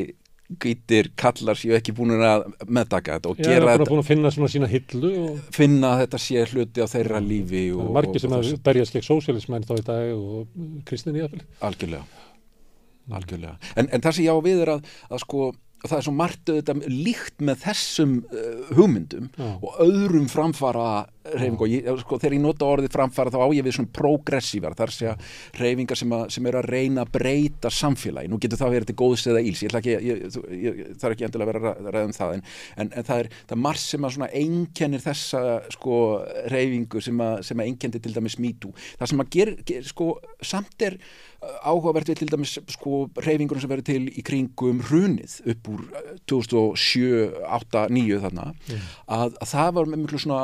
gýtir 0.61 1.11
kallar 1.19 1.59
séu 1.59 1.75
ekki 1.77 1.93
búin 1.95 2.15
að 2.17 2.47
meðtaka 2.67 3.17
þetta 3.17 3.31
og 3.31 3.41
Já, 3.41 3.47
gera 3.47 3.75
þetta, 3.75 3.89
búin 3.91 4.03
að 4.03 4.09
finna 4.09 4.33
svona 4.35 4.51
sína 4.51 4.69
hillu 4.71 5.11
og 5.21 5.39
finna 5.55 5.93
að 5.95 6.03
þetta 6.05 6.21
sé 6.25 6.45
hluti 6.51 6.83
af 6.83 6.91
þeirra 6.95 7.21
lífi 7.23 7.63
og, 7.75 7.91
margir 7.95 8.23
sem 8.23 8.35
og 8.35 8.43
að 8.43 8.57
berjast 8.65 8.97
gegn 8.97 9.07
sósialismæn 9.07 9.67
þá 9.69 9.75
í 9.77 9.85
dag 9.87 10.13
og 10.17 10.85
kristin 10.89 11.19
í 11.19 11.23
aðfél. 11.25 11.45
algjörlega 11.63 12.05
algjörlega, 13.11 13.57
en, 13.75 13.89
en 13.89 14.03
það 14.03 14.17
sem 14.17 14.25
ég 14.27 14.39
á 14.39 14.45
við 14.45 14.63
er 14.63 14.71
að, 14.75 14.89
að 15.09 15.23
sko, 15.23 15.47
það 15.83 15.97
er 15.97 16.05
svo 16.05 16.13
margt 16.15 16.51
auðvitað 16.51 16.83
líkt 16.91 17.43
með 17.43 17.63
þessum 17.65 18.17
uh, 18.29 18.73
hugmyndum 18.77 19.29
Já. 19.35 19.49
og 19.57 19.79
öðrum 19.85 20.27
framfara 20.31 20.87
reyfingu 21.21 21.65
og 21.67 21.71
ég, 21.71 21.89
sko, 22.01 22.17
þegar 22.21 22.35
ég 22.37 22.43
nota 22.43 22.67
orðið 22.67 22.95
framfara 22.95 23.33
þá 23.33 23.39
á 23.45 23.49
ég 23.53 23.65
við 23.65 23.75
svona 23.77 23.93
progressívar. 23.93 24.75
Þar 24.77 24.93
sé 24.95 25.09
að 25.11 25.33
reyfingar 25.61 25.99
sem, 25.99 26.15
að, 26.17 26.25
sem 26.35 26.49
eru 26.49 26.61
að 26.61 26.69
reyna 26.73 27.05
að 27.05 27.13
breyta 27.17 27.71
samfélagi, 27.73 28.31
nú 28.31 28.39
getur 28.41 28.61
það 28.61 28.75
verið 28.75 28.91
til 28.91 28.97
góðs 29.01 29.25
eða 29.29 29.43
íls, 29.45 29.61
ég 29.61 29.71
ætla 29.71 29.81
ekki, 29.81 29.95
ég, 30.07 30.23
ég, 30.65 30.81
það 30.97 31.07
er 31.09 31.15
ekki 31.15 31.27
endilega 31.27 31.47
að 31.47 31.51
vera 31.51 31.73
að 31.73 31.89
ræða 31.95 32.09
um 32.09 32.15
það 32.17 32.35
en, 32.35 32.45
en, 32.75 32.91
en 32.91 33.09
það 33.09 33.23
er, 33.23 33.31
það 33.45 33.57
er 33.57 33.63
margt 33.67 33.85
sem 33.85 34.07
að 34.07 34.15
svona 34.17 34.31
einkennir 34.41 35.03
þessa 35.05 35.43
sko 35.75 35.97
reyfingu 36.53 37.03
sem 37.05 37.25
að, 37.27 37.35
sem 37.47 37.61
að 37.61 37.71
einkenni 37.71 38.01
til 38.01 38.15
dæmis 38.15 38.39
MeToo, 38.41 38.73
það 38.99 39.13
sem 39.13 39.25
að 39.25 39.35
ger, 39.37 39.53
ger 39.67 39.91
sko, 39.91 40.09
samt 40.51 40.87
er 40.87 40.97
uh, 40.97 41.57
áhugavert 41.71 42.11
við 42.11 42.21
til 42.23 42.29
dæmis 42.31 42.57
sko 42.75 43.03
reyfingunum 43.21 43.63
sem 43.63 43.71
verður 43.71 43.89
til 43.91 44.09
í 44.09 44.25
kringum 44.25 44.81
hrunið 44.89 45.37
upp 45.53 45.71
úr 45.75 45.85
uh, 45.85 46.13
2007, 46.31 47.45
8, 47.61 47.85
9 47.93 48.21
þarna 48.25 48.49
að, 49.11 49.37
að 49.37 49.49
það 49.53 49.73
var 49.77 49.91
með 49.91 50.03
miklu 50.05 50.21
svona 50.25 50.41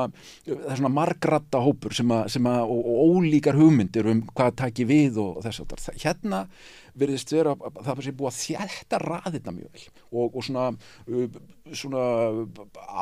það 0.67 0.73
er 0.75 0.81
svona 0.81 0.93
margratta 0.93 1.61
hópur 1.63 1.95
sem 1.95 2.11
að, 2.11 2.25
sem 2.35 2.49
að 2.51 2.73
og, 2.75 2.81
og 2.91 3.15
ólíkar 3.17 3.57
hugmyndir 3.57 4.09
um 4.11 4.23
hvað 4.33 4.57
taki 4.63 4.87
við 4.89 5.21
og, 5.23 5.39
þess 5.45 5.63
að 5.63 6.03
hérna 6.03 6.43
verðist 6.97 7.33
vera 7.33 7.53
að 7.55 7.79
það 7.85 8.01
sé 8.05 8.15
búið 8.17 8.31
að 8.31 8.39
þjætta 8.41 8.99
raðirna 9.03 9.53
mjög 9.55 9.77
vel. 9.77 9.85
Og, 10.07 10.37
og 10.37 10.45
svona, 10.47 10.65
uh, 11.11 11.37
svona 11.77 12.03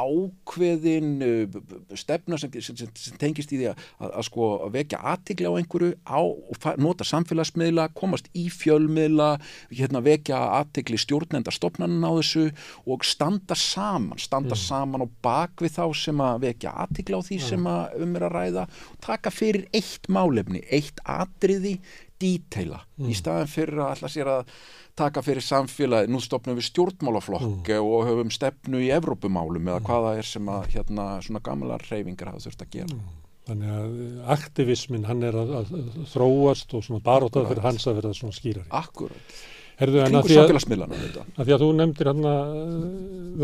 ákveðin 0.02 1.12
uh, 1.26 1.58
stefna 1.98 2.40
sem, 2.42 2.54
sem, 2.60 2.78
sem, 2.78 2.92
sem 3.00 3.20
tengist 3.22 3.54
í 3.56 3.60
því 3.62 3.70
að, 3.72 3.84
að, 4.00 4.14
að 4.22 4.28
sko 4.30 4.50
vekja 4.74 5.02
aðtigli 5.14 5.50
á 5.50 5.58
einhverju 5.60 5.92
á, 6.06 6.20
og 6.22 6.70
nota 6.82 7.08
samfélagsmiðla, 7.08 7.90
komast 7.98 8.30
í 8.38 8.48
fjölmiðla, 8.54 9.30
hérna 9.72 10.04
vekja 10.06 10.40
aðtigli 10.60 11.00
stjórnenda 11.02 11.54
stopnanin 11.54 12.06
á 12.06 12.12
þessu 12.18 12.48
og 12.86 13.06
standa 13.08 13.58
saman, 13.60 14.22
standa 14.22 14.58
saman 14.60 15.06
og 15.06 15.14
bak 15.26 15.64
við 15.64 15.78
þá 15.78 15.86
sem 15.98 16.24
að 16.24 16.48
vekja 16.50 16.76
aðtigli 16.86 17.20
á 17.20 17.22
því 17.26 17.40
sem 17.44 17.70
að 17.70 18.00
um 18.06 18.18
er 18.18 18.28
að 18.28 18.36
ræða 18.36 18.66
taka 19.04 19.32
fyrir 19.34 19.68
eitt 19.76 20.10
málefni, 20.12 20.64
eitt 20.74 21.02
atriði 21.06 21.78
dítæla 22.22 22.80
í 23.10 23.16
staðan 23.18 23.50
fyrir 23.52 23.82
að 23.84 23.94
ætla 23.96 24.12
sér 24.12 24.32
að 24.32 24.54
taka 24.96 25.24
fyrir 25.26 25.44
samfélagi, 25.44 26.12
nú 26.12 26.22
stopnum 26.24 26.56
við 26.56 26.70
stjórnmálaflokk 26.70 27.72
og 27.82 28.08
höfum 28.08 28.32
stefnu 28.32 28.80
í 28.86 28.92
Evrópumálum 28.96 29.68
eða 29.74 29.84
hvaða 29.84 30.14
er 30.22 30.30
sem 30.30 30.48
að 30.52 30.70
hérna 30.78 31.08
svona 31.26 31.44
gamlar 31.44 31.84
reyfingar 31.90 32.32
hafa 32.32 32.46
þurft 32.46 32.64
að 32.64 32.78
gera. 32.78 33.02
Þannig 33.46 33.74
að 33.76 33.98
aktivismin 34.34 35.04
hann 35.06 35.22
er 35.28 35.36
að, 35.38 35.52
að 35.60 35.74
þróast 36.16 36.72
og 36.74 36.86
svona 36.88 37.04
barótað 37.06 37.52
fyrir 37.52 37.68
hans 37.68 37.84
að 37.86 38.00
vera 38.00 38.14
svona 38.18 38.34
skýrari. 38.34 38.66
Akkurat, 38.74 39.36
Herðu, 39.76 40.00
en 40.02 40.08
að 40.08 40.10
kringu 40.10 40.30
því 40.32 40.36
að, 40.36 40.40
samfélagsmiðlana 40.40 41.02
þetta. 41.04 41.26
að 41.36 41.44
því 41.44 41.54
að 41.54 41.62
þú 41.62 41.70
nefndir 41.82 42.10
hann 42.10 42.28
að, 42.32 42.56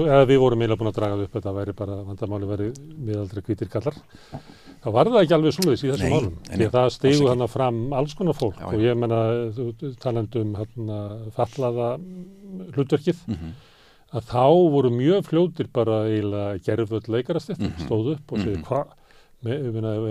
eða 0.07 0.23
við 0.31 0.41
vorum 0.41 0.63
eiginlega 0.63 0.81
búin 0.81 0.89
að 0.93 0.97
draga 0.97 1.27
upp 1.27 1.37
að 1.37 1.57
væri 1.59 1.75
bara, 1.83 1.97
vandamáli 2.07 2.49
væri 2.49 2.69
miðaldri 2.95 3.43
hvítir 3.45 3.71
kallar. 3.73 3.99
Þá 4.81 4.87
var 4.95 5.05
það 5.11 5.21
ekki 5.23 5.35
alveg 5.37 5.53
svoleiðis 5.55 5.83
í 5.85 5.89
þessum 5.91 6.13
málum. 6.15 6.37
Því 6.49 6.65
að 6.67 6.71
það 6.75 6.85
ekki. 7.21 7.27
hann 7.31 7.47
fram 7.53 7.81
alls 7.93 8.13
konar 8.17 8.33
fólk 8.37 8.57
Já, 8.61 8.65
og 8.67 8.79
ég 8.81 8.97
menna, 8.97 9.19
þú 9.57 9.95
talandi 10.01 10.41
um 10.41 10.53
hann 10.55 10.95
fallaða 11.35 11.89
hlutverkið, 12.75 13.19
Mhm. 13.27 13.51
að 14.13 14.25
þá 14.31 14.45
voru 14.71 14.89
mjög 14.91 15.21
fljótir 15.29 15.67
bara 15.71 16.03
eiginlega 16.09 16.63
gerfull 16.65 17.01
leikarastett, 17.07 17.59
Mhm. 17.59 17.85
stóð 17.87 18.13
upp 18.15 18.31
og 18.31 18.39
segið 18.39 18.57
Mhm. 18.57 18.65
hvað, 18.65 18.87
me, 19.43 19.57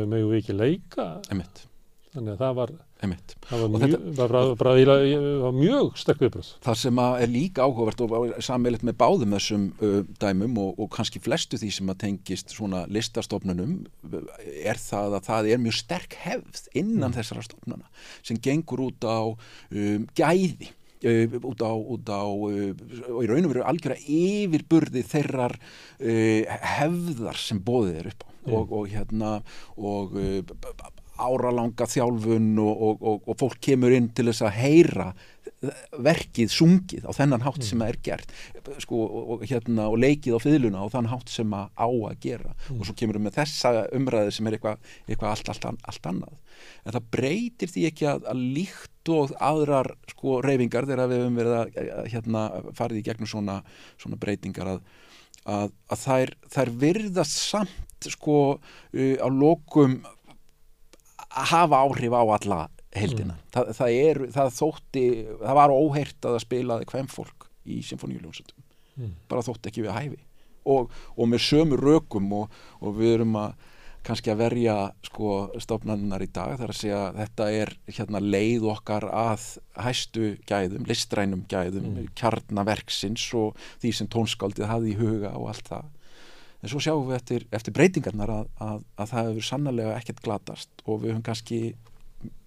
megum 0.07 0.31
við 0.31 0.39
ekki 0.43 0.57
leika? 0.57 1.21
Einmitt, 1.31 1.67
Þannig 2.11 2.33
að 2.35 2.41
það 2.43 2.55
var, 2.59 2.71
það 3.47 3.61
var, 3.61 3.69
mjög, 3.71 3.93
þetta- 3.93 4.15
var 5.45 5.53
mjög 5.55 5.91
sterk 6.01 6.23
viðbröð. 6.25 6.49
Það 6.67 6.79
sem 6.81 6.99
að 7.05 7.21
er 7.23 7.31
líka 7.31 7.63
áhugavert 7.69 8.01
og 8.03 8.33
sammeilitt 8.43 8.83
með 8.89 8.97
báðum 8.99 9.37
þessum 9.37 9.69
uh, 9.79 10.01
dæmum 10.25 10.59
og, 10.59 10.73
og 10.83 10.91
kannski 10.97 11.23
flestu 11.23 11.61
því 11.63 11.71
sem 11.77 11.93
að 11.95 12.01
tengist 12.03 12.51
svona 12.57 12.81
listastofnunum 12.91 13.77
er 14.11 14.81
það 14.83 15.17
að 15.21 15.29
það 15.29 15.51
er 15.55 15.63
mjög 15.63 15.79
sterk 15.79 16.19
hefð 16.25 16.67
innan 16.83 17.15
þessara 17.15 17.47
stofnuna 17.47 17.87
sem 18.27 18.41
gengur 18.43 18.83
út 18.89 19.07
á 19.07 19.21
um, 19.31 20.09
gæði 20.19 20.73
uh, 21.07 21.39
út 21.47 21.63
á, 21.63 21.71
út 21.79 22.11
á 22.11 22.23
uh, 22.27 22.75
og 23.15 23.23
í 23.23 23.31
raun 23.31 23.47
og 23.47 23.55
veru 23.55 23.63
algjöra 23.71 24.01
yfirburði 24.03 25.07
þeirrar 25.15 25.55
uh, 25.63 26.59
hefðar 26.75 27.39
sem 27.39 27.63
bóðið 27.63 28.03
er 28.03 28.11
upp 28.17 28.27
á 28.27 28.29
Mm. 28.41 28.55
og, 28.57 28.71
og 28.73 28.87
hérna 28.89 29.31
og 29.77 30.15
áralanga 31.21 31.89
þjálfun 31.91 32.53
og, 32.63 32.87
og, 32.89 33.05
og, 33.05 33.29
og 33.29 33.39
fólk 33.41 33.61
kemur 33.69 33.95
inn 33.97 34.11
til 34.15 34.31
þess 34.31 34.47
að 34.49 34.59
heyra 34.61 35.11
verkið 36.01 36.53
sungið 36.53 37.05
á 37.05 37.13
þennan 37.13 37.43
hátt 37.45 37.65
sem 37.67 37.81
það 37.83 37.91
er 37.93 37.99
gert. 38.05 38.31
Sko, 38.81 39.01
og, 39.05 39.33
og, 39.35 39.43
hérna, 39.49 39.89
og 39.93 39.99
leikið 40.01 40.37
á 40.37 40.41
fiðluna 40.41 40.85
á 40.85 40.93
þann 40.93 41.11
hátt 41.11 41.33
sem 41.33 41.53
að 41.57 41.67
á 41.77 41.89
að 41.89 42.15
gera. 42.25 42.55
Og 42.77 42.87
svo 42.89 42.95
kemur 42.97 43.19
við 43.19 43.27
með 43.27 43.37
þessa 43.37 43.73
umræði 43.97 44.37
sem 44.37 44.49
er 44.49 44.57
eitthvað 44.57 44.95
eitthva 45.07 45.35
allt, 45.35 45.53
allt, 45.53 45.69
allt 45.93 46.09
annað. 46.13 46.39
En 46.85 46.97
það 46.97 47.11
breytir 47.17 47.73
því 47.73 47.85
ekki 47.91 48.09
að, 48.09 48.25
að 48.33 48.47
líkt 48.57 49.13
og 49.13 49.35
aðrar 49.51 49.93
sko 50.13 50.41
reyfingar 50.45 50.89
þegar 50.89 51.13
við 51.13 51.23
höfum 51.25 51.39
verið 51.41 51.59
að, 51.59 52.01
hérna, 52.15 52.47
farið 52.79 53.03
í 53.03 53.05
gegnum 53.11 53.31
svona, 53.31 53.61
svona 54.01 54.21
breytingar 54.21 54.75
að, 54.77 54.83
að, 55.45 55.77
að 55.93 56.05
þær, 56.07 56.35
þær 56.57 56.75
virðast 56.87 57.41
samt 57.51 58.09
sko 58.09 58.39
uh, 58.57 59.17
á 59.21 59.29
lokum 59.29 60.01
hafa 61.31 61.81
áhrif 61.87 62.13
á 62.17 62.23
alla 62.37 62.61
heldina. 62.97 63.37
Það, 63.55 63.73
það, 63.79 63.97
er, 64.09 64.23
það 64.35 64.55
þótti, 64.57 65.05
það 65.45 65.59
var 65.61 65.75
óheirt 65.75 66.27
að 66.27 66.37
það 66.37 66.45
spilaði 66.47 66.89
hvem 66.91 67.11
fólk 67.13 67.47
í 67.71 67.81
symfóníuljónsutum. 67.87 68.65
Mm. 68.99 69.13
Bara 69.31 69.45
þótti 69.47 69.71
ekki 69.71 69.85
við 69.87 69.95
hæfi. 69.95 70.23
Og, 70.71 70.91
og 71.17 71.29
með 71.31 71.45
sömu 71.47 71.79
rökum 71.81 72.33
og, 72.37 72.51
og 72.83 72.97
við 72.99 73.15
erum 73.21 73.37
að 73.41 73.55
kannski 74.05 74.31
að 74.33 74.39
verja 74.41 74.75
sko 75.05 75.31
stofnannar 75.61 76.23
í 76.25 76.29
dag 76.33 76.55
þar 76.57 76.71
að 76.73 76.79
segja 76.79 77.01
að 77.11 77.19
þetta 77.21 77.49
er 77.53 77.73
hérna 77.93 78.21
leið 78.25 78.63
okkar 78.73 79.05
að 79.13 79.43
hæstu 79.77 80.31
gæðum, 80.49 80.87
listrænum 80.89 81.43
gæðum, 81.53 81.89
Mm. 81.95 82.07
kjarnaverksins 82.17 83.27
og 83.37 83.57
því 83.83 83.93
sem 83.99 84.09
tónskáldið 84.09 84.71
hafði 84.71 84.95
í 84.95 84.99
huga 85.01 85.35
og 85.37 85.51
allt 85.53 85.69
það. 85.69 85.91
En 86.61 86.69
svo 86.69 86.81
sjáum 86.85 87.07
við 87.09 87.17
eftir, 87.17 87.45
eftir 87.57 87.73
breytingarnar 87.77 88.31
að, 88.35 88.49
að, 88.61 88.83
að 89.01 89.13
það 89.15 89.29
hefur 89.31 89.47
sannlega 89.49 89.95
ekkert 89.97 90.19
glatast 90.27 90.83
og 90.85 90.99
við 91.03 91.15
höfum 91.15 91.23
kannski 91.31 91.61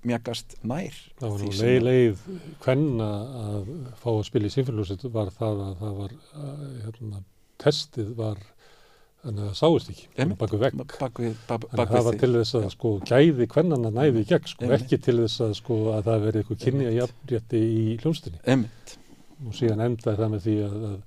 mjagast 0.05 0.53
nær. 0.67 0.97
Það 1.17 1.31
var 1.33 1.41
nú 1.43 1.51
leið, 1.57 1.75
að- 1.77 1.85
leið 1.87 2.23
hvenna 2.65 3.07
að 3.43 3.69
fá 4.03 4.09
að 4.13 4.25
spila 4.27 4.49
í 4.49 4.53
sínféljóset 4.53 5.05
var 5.15 5.31
það 5.33 5.61
að 5.67 5.77
það 5.81 5.95
var 6.01 6.11
uh, 6.13 6.65
hérna, 6.83 7.21
testið 7.63 8.11
var 8.19 8.41
þannig 9.23 9.39
að 9.39 9.47
það 9.49 9.57
sáist 9.61 9.91
ekki 9.93 10.27
baku 10.43 10.59
vegg 10.59 10.75
Bak 10.99 11.21
við, 11.23 11.35
bak, 11.47 11.63
Þannig 11.63 11.79
bak 11.79 11.87
að 11.87 11.95
það 11.95 12.07
var 12.09 12.17
til 12.21 12.31
þess 12.35 12.57
að 12.59 12.65
sko 12.75 12.91
gæði 13.07 13.47
hvennana 13.53 13.91
næði 13.95 14.23
í 14.25 14.27
gegn 14.33 14.49
sko, 14.51 14.65
Einmitt. 14.67 14.83
ekki 14.83 14.99
til 15.05 15.15
þess 15.23 15.43
að 15.47 15.53
sko 15.61 15.77
að 15.95 16.09
það 16.09 16.25
veri 16.27 16.41
eitthvað 16.43 16.61
kynni 16.65 16.89
að 16.89 16.97
jafnrétti 16.99 17.61
í 17.63 17.85
Einmitt. 18.03 18.97
og 19.47 19.55
síðan 19.57 19.85
endaði 19.87 20.19
það 20.19 20.33
með 20.35 20.43
því 20.49 20.57
að, 20.67 20.77
að 20.91 20.99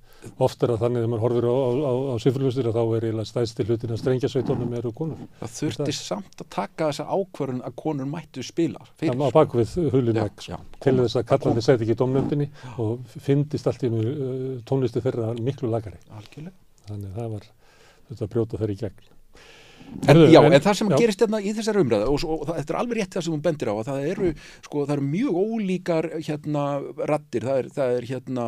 oft 0.47 0.63
er 0.63 0.73
að 0.73 0.83
þannig 0.83 1.03
þegar 1.03 1.11
maður 1.11 1.23
horfir 1.25 1.47
á, 1.47 1.53
á, 1.53 1.69
á, 1.77 1.93
á 2.11 2.15
sifurljóstir 2.23 2.69
að 2.69 2.77
þá 2.77 2.81
er 2.83 3.07
eiginlega 3.07 3.29
stæðst 3.31 3.61
hlutin 3.63 3.93
að 3.95 4.01
strengjasveitunum 4.01 4.75
eru 4.79 4.93
konur. 4.97 5.25
Það 5.41 5.53
þurfti 5.57 5.95
samt 5.97 6.43
að 6.43 6.49
taka 6.57 6.89
þessa 6.91 7.07
ákvörun 7.17 7.63
að 7.67 7.75
konur 7.83 8.09
mættu 8.11 8.45
spila. 8.45 8.87
Það 9.01 9.21
var 9.23 9.35
bak 9.39 9.57
við 9.57 9.75
hulin 9.95 10.21
Já, 10.21 10.23
vegg 10.27 10.45
sko, 10.47 10.61
til 10.85 10.95
þess 11.01 11.19
að 11.19 11.27
kallandi 11.33 11.65
segði 11.65 11.87
ekki 11.87 11.97
í 11.97 11.99
domnefndinni 12.03 12.49
og 12.83 13.19
fyndist 13.27 13.69
allt 13.71 13.85
í 13.85 13.91
einu 13.91 14.05
uh, 14.07 14.47
tónlisti 14.67 15.03
þeirra 15.03 15.33
miklu 15.41 15.71
lagari. 15.73 16.01
Algjörlega. 16.13 16.55
Þannig 16.87 17.11
að 17.11 17.21
það 17.21 17.37
var 17.37 17.51
þetta 18.09 18.33
brjóta 18.33 18.61
þeirra 18.61 18.77
í 18.77 18.81
gegn. 18.85 19.13
En, 20.07 20.17
já, 20.29 20.39
en- 20.43 20.61
það 20.61 20.75
sem 20.77 20.89
já. 20.91 20.97
gerist 21.01 21.21
hérna 21.23 21.39
í 21.41 21.51
þessari 21.57 21.81
umræðu 21.81 22.07
og, 22.11 22.23
og, 22.23 22.41
og 22.43 22.49
þetta 22.59 22.73
er 22.73 22.77
alveg 22.79 22.97
rétt 22.99 23.15
það 23.15 23.23
sem 23.25 23.33
hún 23.33 23.43
bendir 23.45 23.71
á 23.71 23.75
að 23.75 23.87
það 23.89 24.07
eru, 24.11 24.31
sko, 24.67 24.83
það 24.85 24.93
eru 24.97 25.05
mjög 25.07 25.39
ólíkar 25.41 26.07
hérna 26.27 26.63
rattir, 27.09 27.47
það 27.47 27.61
er, 27.61 27.69
það 27.77 27.95
er 27.97 28.07
hérna 28.11 28.45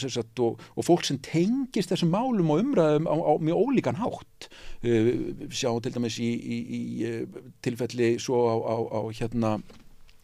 sem 0.00 0.12
sagt, 0.16 0.42
og, 0.44 0.62
og 0.74 0.86
fólk 0.86 1.04
sem 1.06 1.18
tengist 1.22 1.92
þessum 1.92 2.12
málum 2.14 2.52
og 2.54 2.62
umræðum 2.64 3.08
á, 3.10 3.14
á 3.14 3.32
mjög 3.42 3.62
ólíkan 3.66 4.00
hátt. 4.00 4.48
Uh, 4.78 5.10
sjáum 5.50 5.82
til 5.84 5.92
dæmis 5.94 6.18
í, 6.22 6.30
í, 6.30 6.58
í 6.78 6.82
uh, 7.10 7.40
tilfelli 7.66 8.14
svo 8.22 8.44
á, 8.48 8.54
á, 8.56 8.76
á 8.78 9.00
hérna 9.18 9.56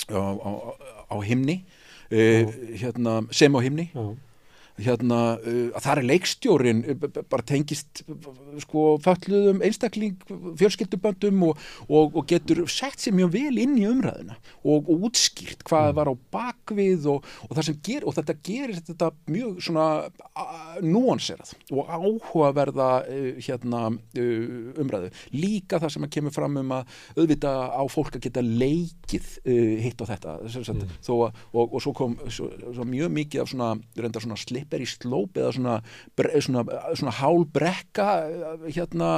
á, 0.08 0.22
á, 0.22 0.50
á 1.12 1.16
himni. 1.26 1.60
Uh, 2.14 2.46
hérna, 2.78 3.20
sem 3.34 3.52
á 3.52 3.60
himni. 3.64 3.90
Já, 3.92 4.14
hérna, 4.78 5.18
uh, 5.38 5.70
það 5.78 6.00
er 6.00 6.06
leikstjórin 6.08 6.80
b- 6.98 7.22
bara 7.30 7.44
tengist 7.46 8.02
sko 8.64 8.96
fölluðum 9.04 9.60
einstakling 9.64 10.16
fjölskylduböndum 10.58 11.44
og, 11.50 11.60
og, 11.88 12.16
og 12.18 12.26
getur 12.30 12.64
sett 12.70 12.98
sér 13.02 13.14
mjög 13.18 13.32
vel 13.36 13.60
inn 13.62 13.76
í 13.78 13.86
umræðuna 13.90 14.34
og, 14.64 14.88
og 14.90 15.06
útskýrt 15.10 15.62
hvað 15.68 15.92
var 16.00 16.10
á 16.10 16.14
bakvið 16.34 17.06
og, 17.14 17.28
og 17.48 17.62
ger 17.84 18.04
og 18.08 18.16
þetta 18.18 18.34
gerir 18.44 18.80
þetta 18.82 19.12
mjög 19.30 19.60
svona 19.64 19.86
núanserað 20.84 21.54
og 21.72 21.88
áhugaverða 21.94 22.88
uh, 23.06 23.30
hérna 23.44 23.84
uh, 23.94 24.80
umræðu 24.82 25.10
líka 25.34 25.78
það 25.82 25.94
sem 25.94 26.06
að 26.06 26.12
kemur 26.18 26.34
fram 26.34 26.58
um 26.60 26.74
að 26.80 26.94
auðvita 27.18 27.52
á 27.70 27.82
fólk 27.92 28.18
að 28.18 28.26
geta 28.28 28.42
leikið 28.44 29.30
uh, 29.44 29.74
hitt 29.84 30.02
á 30.02 30.06
þetta 30.14 30.36
sagt, 30.50 30.72
Mm. 30.74 30.88
þó 31.06 31.12
að, 31.28 31.36
og, 31.54 31.74
og 31.76 31.82
svo 31.84 31.92
kom 31.94 32.14
svo, 32.32 32.46
svo 32.74 32.84
mjög 32.88 33.10
mikið 33.14 33.42
af 33.44 33.50
svona, 33.52 33.66
svona 34.24 34.38
slipper 34.64 34.82
í 34.82 34.86
slóp 34.88 35.36
eða 35.38 35.52
svona, 35.54 35.74
svona, 36.40 36.64
svona 36.96 37.12
hálbrekka 37.18 38.06
hérna, 38.72 39.08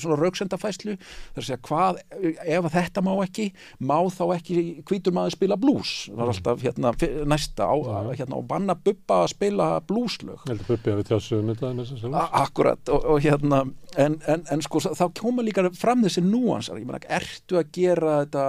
svona 0.00 0.18
rauksendafæslu 0.20 0.96
þar 0.98 1.40
að 1.40 1.46
segja 1.46 1.60
hvað, 1.66 2.00
ef 2.44 2.68
þetta 2.74 3.02
má 3.06 3.12
ekki 3.24 3.46
má 3.80 3.96
þá 4.12 4.22
ekki 4.36 4.56
hvítur 4.88 5.14
maður 5.16 5.36
spila 5.36 5.56
blues, 5.60 5.92
það 6.10 6.20
var 6.20 6.32
alltaf 6.34 6.64
hérna 6.64 6.92
næsta 7.32 7.68
á, 7.70 7.74
hérna, 8.14 8.38
og 8.40 8.46
banna 8.50 8.76
bubba 8.76 9.22
að 9.24 9.32
spila 9.34 9.70
blueslög 9.88 10.44
A- 12.20 12.42
Akkurat 12.44 12.92
og, 12.92 13.04
og 13.14 13.22
hérna 13.24 13.62
en, 14.00 14.18
en, 14.30 14.44
en 14.50 14.64
sko 14.64 14.80
þá 14.84 15.06
koma 15.20 15.44
líka 15.46 15.64
fram 15.76 16.04
þessi 16.04 16.22
núansar, 16.24 16.78
ég 16.80 16.88
meina, 16.88 17.00
ertu 17.10 17.58
að 17.60 17.70
gera 17.76 18.20
þetta 18.24 18.44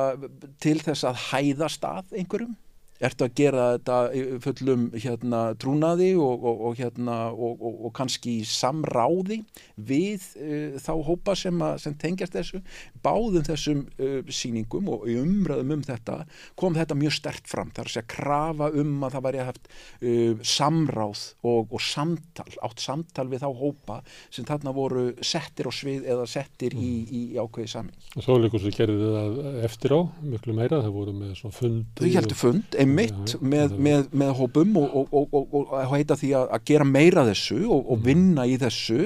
til 0.62 0.78
þess 0.84 1.08
að 1.08 1.24
hæða 1.32 1.70
stað 1.72 2.18
einhverjum? 2.20 2.56
Ertu 3.02 3.26
að 3.26 3.36
gera 3.40 3.68
þetta 3.76 3.98
fullum 4.46 4.88
hérna 4.94 5.42
trúnaði 5.60 6.12
og, 6.20 6.46
og, 6.46 6.64
og 6.70 6.80
hérna 6.82 7.18
og, 7.32 7.58
og, 7.58 7.80
og 7.88 7.94
kannski 7.98 8.40
samráði 8.48 9.42
við 9.76 10.28
uh, 10.38 10.78
þá 10.82 10.94
hópa 11.08 11.36
sem, 11.40 11.58
að, 11.66 11.78
sem 11.86 11.98
tengjast 12.02 12.36
þessu 12.38 12.62
báðum 13.04 13.46
þessum 13.48 13.86
uh, 13.98 14.20
sýningum 14.30 14.90
og 14.94 15.08
í 15.10 15.18
umræðum 15.22 15.76
um 15.78 15.86
þetta 15.86 16.22
kom 16.60 16.76
þetta 16.78 16.98
mjög 17.00 17.18
stert 17.18 17.50
fram 17.50 17.72
þar 17.76 17.90
að 17.90 17.96
segja 17.96 18.12
krafa 18.16 18.70
um 18.82 18.94
að 19.08 19.18
það 19.18 19.26
væri 19.28 19.44
haft 19.50 19.72
uh, 19.72 20.46
samráð 20.46 21.26
og, 21.48 21.72
og 21.72 21.82
samtal, 21.84 22.48
átt 22.66 22.84
samtal 22.84 23.28
við 23.32 23.46
þá 23.46 23.50
hópa 23.62 24.00
sem 24.30 24.48
þarna 24.48 24.74
voru 24.76 25.08
settir 25.26 25.70
á 25.70 25.72
svið 25.74 26.08
eða 26.12 26.28
settir 26.30 26.76
í, 26.78 26.92
í, 27.04 27.22
í 27.34 27.40
ákveði 27.42 27.72
samin. 27.72 27.96
Og 28.16 28.26
svo 28.26 28.38
líka 28.42 28.62
svo 28.62 28.72
gerði 28.76 29.12
það 29.16 29.40
eftir 29.68 29.96
á, 29.96 30.00
miklu 30.34 30.56
meira, 30.58 30.82
það 30.84 30.96
voru 30.96 31.16
með 31.16 31.34
svona 31.40 31.58
fundi. 31.58 31.86
Þau 32.02 32.16
heldur 32.18 32.40
fund, 32.40 32.78
einmitt, 32.78 32.91
Já, 32.92 33.40
með, 33.42 33.76
með, 33.88 34.06
með 34.22 34.34
hópum 34.40 34.78
og, 34.82 34.96
og, 35.12 35.36
og, 35.38 35.56
og, 35.62 35.76
heita 35.94 36.18
því 36.20 36.32
að, 36.40 36.56
gera 36.68 36.88
meira 36.88 37.26
þessu 37.28 37.60
og, 37.66 37.92
og 37.94 38.02
vinna 38.06 38.48
í 38.50 38.58
þessu. 38.62 39.00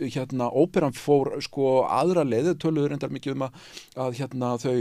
Hérna, 0.00 0.50
óperan 0.50 0.96
fór 0.96 1.36
sko 1.44 1.82
aðra 1.86 2.26
leið, 2.26 2.54
töluður 2.62 2.96
endar 2.96 3.12
mikið 3.14 3.36
um 3.36 3.46
að, 3.48 3.60
að 4.06 4.18
hérna 4.22 4.54
þau 4.62 4.78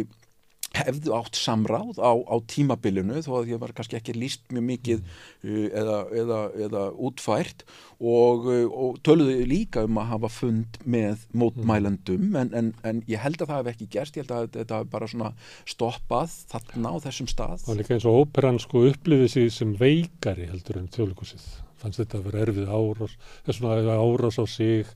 hefðu 0.81 1.13
átt 1.17 1.39
samráð 1.39 1.99
á, 2.01 2.13
á 2.13 2.35
tímabilinu 2.49 3.21
þó 3.25 3.31
að 3.41 3.51
ég 3.53 3.61
var 3.61 3.73
kannski 3.77 3.97
ekki 3.99 4.15
líst 4.17 4.45
mjög 4.53 4.65
mikið 4.71 5.03
uh, 5.03 5.67
eða, 5.67 5.99
eða, 6.23 6.39
eða 6.67 6.85
útfært. 7.09 7.65
Og, 7.97 8.45
uh, 8.45 8.65
og 8.69 8.99
töluðu 9.05 9.45
líka 9.49 9.85
um 9.87 9.97
að 10.01 10.11
hafa 10.13 10.31
fund 10.31 10.79
með 10.85 11.27
mótmælendum 11.37 12.35
en, 12.37 12.51
en, 12.57 12.73
en 12.87 13.03
ég 13.09 13.21
held 13.23 13.41
að 13.41 13.53
það 13.53 13.61
hef 13.61 13.71
ekki 13.73 13.89
gerst, 13.97 14.17
ég 14.19 14.27
held 14.27 14.35
að 14.37 14.49
þetta 14.59 14.81
hef 14.81 14.91
bara 14.93 15.11
svona 15.11 15.31
stoppað 15.67 16.35
þarna 16.53 16.93
á 16.93 16.95
þessum 17.07 17.31
stað. 17.31 17.61
Það 17.63 17.71
var 17.71 17.79
líka 17.81 17.95
eins 17.97 18.09
og 18.09 18.19
óperan 18.23 18.61
sko 18.61 18.83
upplifið 18.91 19.31
sig 19.33 19.53
sem 19.55 19.77
veikari 19.77 20.49
heldur 20.51 20.81
en 20.81 20.91
þjóðleikusið. 20.93 21.47
Fannst 21.77 22.01
þetta 22.01 22.19
að 22.19 22.27
vera 22.31 22.43
erfið 22.45 22.69
árás, 22.73 23.15
eða 23.43 23.55
svona 23.57 23.97
árás 24.01 24.39
á 24.41 24.45
sig, 24.49 24.89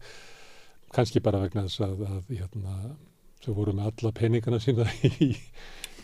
kannski 0.96 1.22
bara 1.24 1.44
vegna 1.44 1.68
þess 1.68 1.84
að, 1.86 2.06
að 2.08 2.32
hérna, 2.40 2.78
þau 3.46 3.54
voru 3.58 3.76
með 3.78 3.92
alla 3.92 4.14
peningana 4.18 4.60
sína 4.62 4.88
í, 5.26 5.32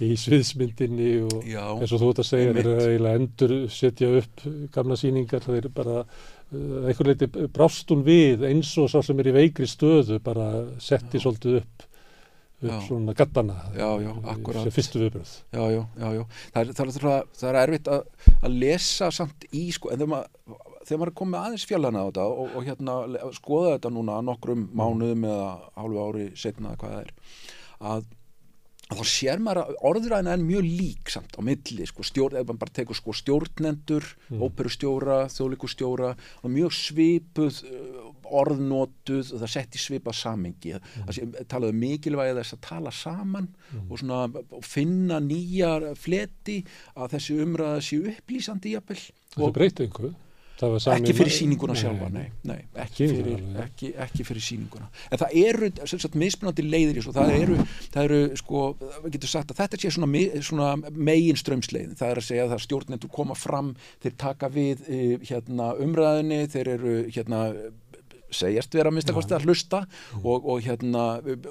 í 0.04 0.12
sviðsmyndinni 0.20 1.12
og 1.28 1.46
Já, 1.48 1.64
eins 1.76 1.94
og 1.94 2.04
þú 2.04 2.12
ert 2.14 2.24
að 2.24 2.30
segja, 2.32 2.56
þeir 2.56 2.64
eru 2.64 2.88
eiginlega 2.88 3.22
endur 3.22 3.56
setja 3.74 4.12
upp 4.22 4.48
gamla 4.76 5.00
sýningar, 5.00 5.46
þeir 5.46 5.60
eru 5.62 5.74
bara 5.78 6.00
uh, 6.04 6.88
einhver 6.88 7.12
leiti 7.12 7.30
brást 7.54 7.94
hún 7.94 8.06
við 8.08 8.48
eins 8.50 8.74
og 8.82 8.90
sá 8.94 9.00
sem 9.06 9.22
er 9.24 9.32
í 9.32 9.38
veikri 9.42 9.70
stöðu 9.70 10.22
bara 10.24 10.50
setti 10.82 11.22
svolítið 11.24 11.62
upp 11.62 11.88
upp 12.58 12.72
Já. 12.72 12.80
svona 12.88 13.14
gattana 13.14 13.56
Já, 13.78 14.02
já, 14.02 14.14
sem 14.64 14.72
fyrstu 14.74 15.02
viðbröð 15.04 15.34
já, 15.54 15.62
já, 15.70 15.82
já, 16.02 16.08
já. 16.16 16.24
Það, 16.54 16.62
er, 16.62 16.72
það, 16.74 16.88
er, 16.90 17.28
það 17.38 17.50
er 17.52 17.58
erfitt 17.62 17.90
að, 17.94 18.32
að 18.42 18.56
lesa 18.64 19.10
samt 19.14 19.46
í 19.52 19.68
sko, 19.76 19.92
en 19.94 20.02
þegar 20.02 20.10
maður, 20.16 20.56
þegar 20.88 21.02
maður 21.02 21.12
er 21.12 21.18
komið 21.22 21.40
aðeins 21.42 21.68
fjallana 21.68 22.04
á 22.04 22.08
þetta 22.08 22.28
og, 22.32 22.54
og 22.56 22.68
hérna 22.68 22.98
skoða 23.36 23.74
þetta 23.76 23.94
núna 23.94 24.22
nokkrum 24.26 24.68
mánuðum 24.72 25.28
eða 25.28 25.50
hálfu 25.76 26.06
ári 26.06 26.30
setna 26.40 26.74
eða 26.74 26.82
hvað 26.84 26.94
það 26.94 27.02
er 27.04 27.12
að, 27.92 28.06
þá 28.88 29.02
sér 29.12 29.42
maður 29.44 29.62
að 29.64 29.80
orðræðina 29.90 30.34
er 30.34 30.44
mjög 30.48 30.68
lík 30.68 31.12
samt 31.12 31.36
á 31.36 31.42
milli, 31.44 31.88
sko, 31.90 32.06
stjórn, 32.08 32.38
ef 32.40 32.46
maður 32.48 32.62
bara 32.62 32.76
tekur 32.78 32.98
sko 32.98 33.16
stjórnendur, 33.20 34.06
mm. 34.30 34.44
óperustjóra 34.48 35.18
þjóðlikustjóra 35.34 36.12
og 36.16 36.54
mjög 36.54 36.78
svipuð 36.78 37.60
uh, 37.68 38.06
orðnótuð 38.28 39.34
og 39.36 39.42
það 39.44 39.52
sett 39.54 39.76
í 39.76 39.82
svipa 39.82 40.14
samengi 40.16 40.74
mm. 40.76 41.10
það 41.10 41.42
talaðu 41.52 41.76
um 41.76 41.82
mikilvægi 41.84 42.38
þess 42.40 42.56
að 42.56 42.64
tala 42.70 42.94
saman 42.96 43.50
mm. 43.52 43.90
og 43.90 44.02
svona 44.02 44.62
finna 44.68 45.20
nýjar 45.24 45.90
fleti 46.00 46.62
að 46.96 47.18
þessi 47.18 47.42
umræða 47.44 47.84
séu 47.84 48.08
upplýsandi 48.14 48.78
jafnvel. 48.78 49.04
Það 49.36 49.54
breytið 49.60 49.86
einhverju 49.88 50.16
ekki 50.66 51.14
fyrir 51.18 51.34
síninguna 51.34 51.76
sjálfa 51.78 52.10
nei, 52.14 52.28
nei, 52.48 52.60
ekki, 52.84 53.08
fyrir, 53.12 53.44
ekki, 53.64 53.92
ekki 54.08 54.26
fyrir 54.28 54.46
síninguna 54.46 54.90
en 55.12 55.22
það 55.22 55.36
eru 55.44 55.72
mismunandi 56.18 56.66
leiðir 56.66 57.10
og 57.10 57.18
það 57.18 57.34
eru, 57.38 57.58
það 57.94 58.08
eru 58.08 58.22
sko, 58.42 58.64
við 59.06 59.18
getum 59.18 59.34
sagt 59.34 59.54
að 59.54 59.62
þetta 59.62 59.82
sé 59.82 59.94
svona, 59.94 60.24
svona 60.50 60.70
megin 60.92 61.40
strömsleiðin, 61.40 61.98
það 62.00 62.14
er 62.14 62.22
að 62.22 62.28
segja 62.30 62.48
að 62.48 62.64
stjórnendur 62.66 63.14
koma 63.14 63.38
fram, 63.38 63.74
þeir 64.04 64.16
taka 64.24 64.50
við 64.54 64.86
eh, 64.88 65.18
hérna, 65.30 65.74
umræðinni, 65.84 66.42
þeir 66.54 66.74
eru 66.78 66.96
hérna 67.14 67.44
segjast 68.34 68.76
vera 68.76 68.92
að 68.92 68.98
minnstakosti 68.98 69.36
að 69.38 69.48
hlusta 69.48 69.82
og, 70.22 70.46
og 70.46 70.62
hérna 70.66 71.06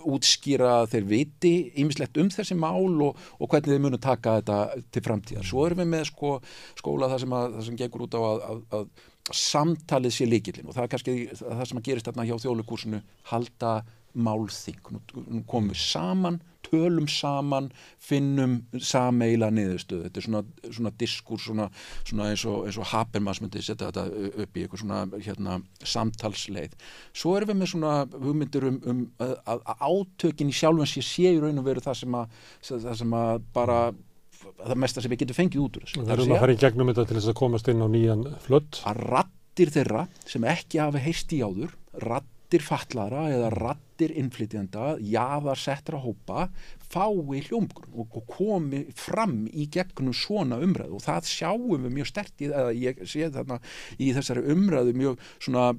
útskýra 0.04 0.78
þeir 0.92 1.08
viti 1.10 1.54
ímislegt 1.82 2.20
um 2.20 2.30
þessi 2.32 2.56
mál 2.58 3.02
og, 3.08 3.18
og 3.40 3.50
hvernig 3.50 3.72
þeir 3.72 3.84
munu 3.86 4.00
taka 4.02 4.38
þetta 4.40 4.60
til 4.92 5.04
framtíðar. 5.06 5.46
Svo 5.48 5.66
erum 5.66 5.82
við 5.84 5.92
með 5.94 6.08
sko, 6.10 6.32
skóla 6.78 7.10
það 7.12 7.24
sem, 7.24 7.36
sem 7.68 7.78
gengur 7.82 8.06
út 8.06 8.16
á 8.18 8.20
að, 8.20 8.46
að, 8.46 8.64
að 8.80 9.36
samtalið 9.36 10.14
sé 10.14 10.26
líkilinn 10.28 10.68
og 10.70 10.76
það 10.76 10.84
er 10.84 10.90
kannski 10.92 11.14
það 11.34 11.64
sem 11.70 11.80
að 11.80 11.86
gerist 11.88 12.10
þarna 12.10 12.26
hjá 12.28 12.36
þjóðleikursinu 12.44 13.00
halda 13.32 13.72
málþing. 14.16 14.92
Nú 14.92 15.44
komum 15.48 15.72
við 15.74 15.82
saman 15.84 16.40
tölum 16.66 17.06
saman, 17.10 17.68
finnum 18.02 18.58
sameila 18.82 19.50
niðurstöðu. 19.54 20.06
Þetta 20.06 20.20
er 20.20 20.26
svona, 20.26 20.42
svona 20.78 20.92
diskur, 21.00 21.40
svona, 21.42 21.68
svona 22.06 22.30
eins 22.32 22.44
og, 22.48 22.66
og 22.66 22.90
Habermas 22.92 23.40
myndi 23.42 23.62
setja 23.64 23.90
þetta 23.90 24.32
upp 24.44 24.58
í 24.58 24.64
eitthvað 24.64 24.82
svona 24.82 25.02
hérna, 25.26 25.60
samtalsleið. 25.94 26.76
Svo 27.16 27.36
erum 27.38 27.52
við 27.52 27.60
með 27.62 27.72
svona 27.74 27.94
hugmyndir 28.16 28.68
um, 28.70 28.80
um 28.92 29.04
að, 29.22 29.36
að 29.56 29.86
átökin 29.90 30.52
í 30.52 30.56
sjálfum 30.56 30.90
sé 30.90 31.04
sé 31.06 31.34
í 31.34 31.40
raun 31.42 31.62
og 31.62 31.68
veru 31.68 31.84
það 31.84 32.02
sem 32.02 32.20
að, 32.20 32.36
það 32.68 33.00
sem 33.02 33.16
að 33.20 33.48
bara 33.56 33.80
það 34.56 34.78
mesta 34.82 35.02
sem 35.02 35.12
við 35.12 35.24
getum 35.24 35.40
fengið 35.40 35.64
út 35.64 35.78
úr 35.78 35.86
þessu. 35.86 36.04
Við 36.04 36.14
erum 36.16 36.36
að 36.36 36.44
fara 36.44 36.54
í 36.54 36.62
gegnum 36.62 36.92
þetta 36.92 37.08
til 37.08 37.18
þess 37.18 37.32
að 37.32 37.40
komast 37.40 37.70
inn 37.72 37.82
á 37.82 37.88
nýjan 37.90 38.24
flött. 38.44 38.80
Að 38.86 39.02
rattir 39.14 39.72
þeirra 39.74 40.06
sem 40.28 40.46
ekki 40.50 40.82
hafa 40.82 41.02
heist 41.02 41.34
í 41.34 41.42
áður, 41.42 41.74
rattir 42.04 42.35
rattir 42.46 42.62
fallara 42.62 43.26
eða 43.34 43.50
rattir 43.50 44.12
innflytjanda, 44.14 44.98
jaðar 45.00 45.58
settra 45.58 45.98
hópa, 45.98 46.48
fái 46.78 47.42
hljómgrunn 47.48 47.96
og, 47.98 48.14
og 48.14 48.26
komi 48.28 48.84
fram 48.94 49.48
í 49.50 49.66
gegnum 49.66 50.14
svona 50.14 50.60
umræðu. 50.62 50.94
Og 50.94 51.02
það 51.02 51.26
sjáum 51.26 51.82
við 51.82 51.96
mjög 51.96 52.06
stert 52.06 52.40
í, 52.40 52.46
eða 52.46 52.72
ég 52.72 53.02
sé 53.04 53.30
þarna 53.34 53.58
í 53.98 54.12
þessari 54.14 54.46
umræðu 54.52 54.94
mjög 54.94 55.18
svona, 55.40 55.72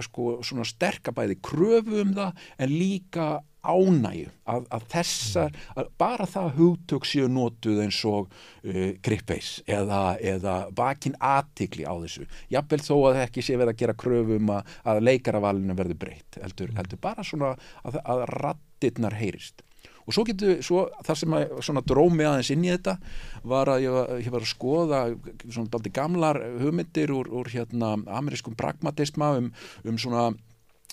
sko, 0.00 0.38
svona 0.42 0.64
sterkabæði 0.64 1.36
kröfu 1.44 2.00
um 2.00 2.14
það 2.16 2.32
en 2.58 2.72
líka 2.72 3.28
ánægu 3.64 4.30
að, 4.50 4.66
að 4.76 4.86
þessar, 4.92 5.58
að 5.74 5.90
bara 6.00 6.28
það 6.28 6.50
hugtök 6.58 7.08
séu 7.08 7.28
notuð 7.32 7.82
eins 7.84 8.00
og 8.08 8.30
uh, 8.30 8.94
grippveis 9.04 9.56
eða, 9.66 10.02
eða 10.20 10.56
bakinn 10.76 11.18
aðtikli 11.20 11.88
á 11.88 11.94
þessu. 12.04 12.28
Jafnvel 12.52 12.82
þó 12.84 12.94
að 12.96 13.10
það 13.10 13.26
ekki 13.26 13.46
sé 13.46 13.58
verið 13.58 13.74
að 13.74 13.82
gera 13.84 13.98
kröfum 14.04 14.40
um 14.44 14.56
að, 14.56 14.74
að 14.92 15.04
leikaravalinu 15.10 15.78
verður 15.78 16.00
breytt 16.06 16.40
heldur, 16.42 16.74
heldur 16.78 17.02
bara 17.02 17.26
svona 17.26 17.54
að, 17.82 18.00
að 18.02 18.26
rattirnar 18.34 19.16
heyrist. 19.18 19.64
Og 20.04 20.12
svo 20.12 20.24
getur, 20.28 20.58
svo, 20.64 20.84
það 21.04 21.20
sem 21.20 21.36
að 21.36 21.52
svona 21.64 21.82
drómi 21.88 22.26
aðeins 22.28 22.50
inn 22.52 22.64
í 22.66 22.72
þetta 22.74 22.98
var 23.48 23.70
að 23.72 23.86
ég 23.86 23.94
var, 23.94 24.10
ég 24.20 24.34
var 24.34 24.44
að 24.44 24.50
skoða 24.50 25.00
svona 25.46 25.92
gamlar 25.96 26.40
hugmyndir 26.60 27.12
úr, 27.14 27.30
úr 27.32 27.48
hérna 27.52 27.94
amerískum 28.18 28.56
pragmatisma 28.58 29.32
um, 29.38 29.48
um 29.88 30.00
svona 30.00 30.26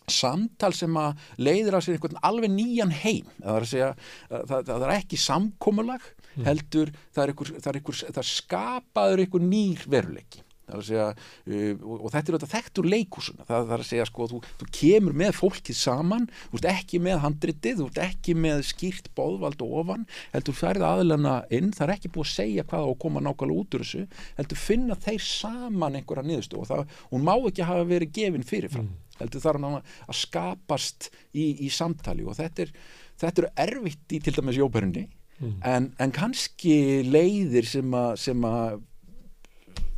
samtal 0.09 0.73
sem 0.75 0.97
að 0.99 1.25
leiðir 1.41 1.77
að 1.77 1.85
sér 1.85 1.97
einhvern 1.97 2.21
alveg 2.25 2.53
nýjan 2.53 2.93
heim. 3.03 3.31
Það 3.39 3.57
er, 3.57 3.67
segja, 3.71 3.89
það, 4.29 4.61
það 4.71 4.85
er 4.87 4.95
ekki 4.97 5.19
samkómulag 5.21 6.05
mm. 6.35 6.45
heldur 6.47 6.93
það 7.11 7.23
er, 7.23 7.33
einhver, 7.33 7.51
það 7.57 7.73
er, 7.73 7.81
einhver, 7.81 8.05
það 8.19 8.31
skapaður 8.35 9.25
einhver 9.25 9.45
nýr 9.47 9.91
veruleiki. 9.91 10.45
Segja, 10.71 11.09
uh, 11.11 11.81
og 11.83 12.05
þetta 12.13 12.31
er 12.31 12.35
þetta 12.37 12.47
þekktur 12.53 12.85
leikúsuna 12.87 13.43
það, 13.43 13.65
það 13.65 13.73
er 13.75 13.81
að 13.83 13.89
segja 13.89 14.05
sko 14.07 14.27
þú, 14.31 14.37
þú 14.61 14.67
kemur 14.77 15.17
með 15.19 15.33
fólkið 15.35 15.75
saman, 15.75 16.29
þú 16.45 16.61
ert 16.61 16.67
ekki 16.71 17.01
með 17.03 17.19
handritið, 17.25 17.81
þú 17.81 17.87
ert 17.89 17.99
ekki 18.05 18.37
með 18.45 18.63
skýrt 18.69 19.09
bóðvald 19.17 19.65
og 19.65 19.75
ofan, 19.81 20.07
heldur 20.31 20.55
færið 20.55 20.87
aðlana 20.87 21.35
inn, 21.51 21.73
það 21.75 21.85
er 21.89 21.93
ekki 21.97 22.13
búið 22.15 22.29
að 22.29 22.33
segja 22.37 22.67
hvað 22.71 22.87
og 22.93 22.97
koma 23.03 23.25
nákvæmlega 23.25 23.65
út 23.65 23.75
úr 23.75 23.83
þessu, 23.83 24.07
heldur 24.39 24.63
finna 24.63 24.99
þeir 25.03 25.27
saman 25.27 25.99
einhverja 25.99 26.27
niðurstu 26.29 26.63
og 26.63 26.71
það, 26.71 26.99
hún 27.11 27.27
má 27.27 27.35
ekki 27.35 27.67
hafa 27.67 27.89
verið 27.91 28.15
gefin 28.21 28.47
fyrirfram. 28.47 28.87
Mm 28.87 29.10
heldur 29.21 29.43
þarf 29.43 29.63
hann 29.63 29.79
að 29.79 30.19
skapast 30.19 31.09
í, 31.33 31.65
í 31.65 31.71
samtali 31.73 32.25
og 32.27 32.37
þetta 32.39 32.65
er, 32.65 32.75
þetta 33.21 33.45
er 33.45 33.65
erfitt 33.67 34.15
í 34.17 34.21
til 34.23 34.35
dæmis 34.37 34.59
jóperunni 34.59 35.07
mm. 35.39 35.57
en, 35.67 35.91
en 36.01 36.15
kannski 36.15 36.75
leiðir 37.07 37.67
sem 37.69 37.97
að, 37.97 38.15
sem 38.21 38.47
að 38.47 38.79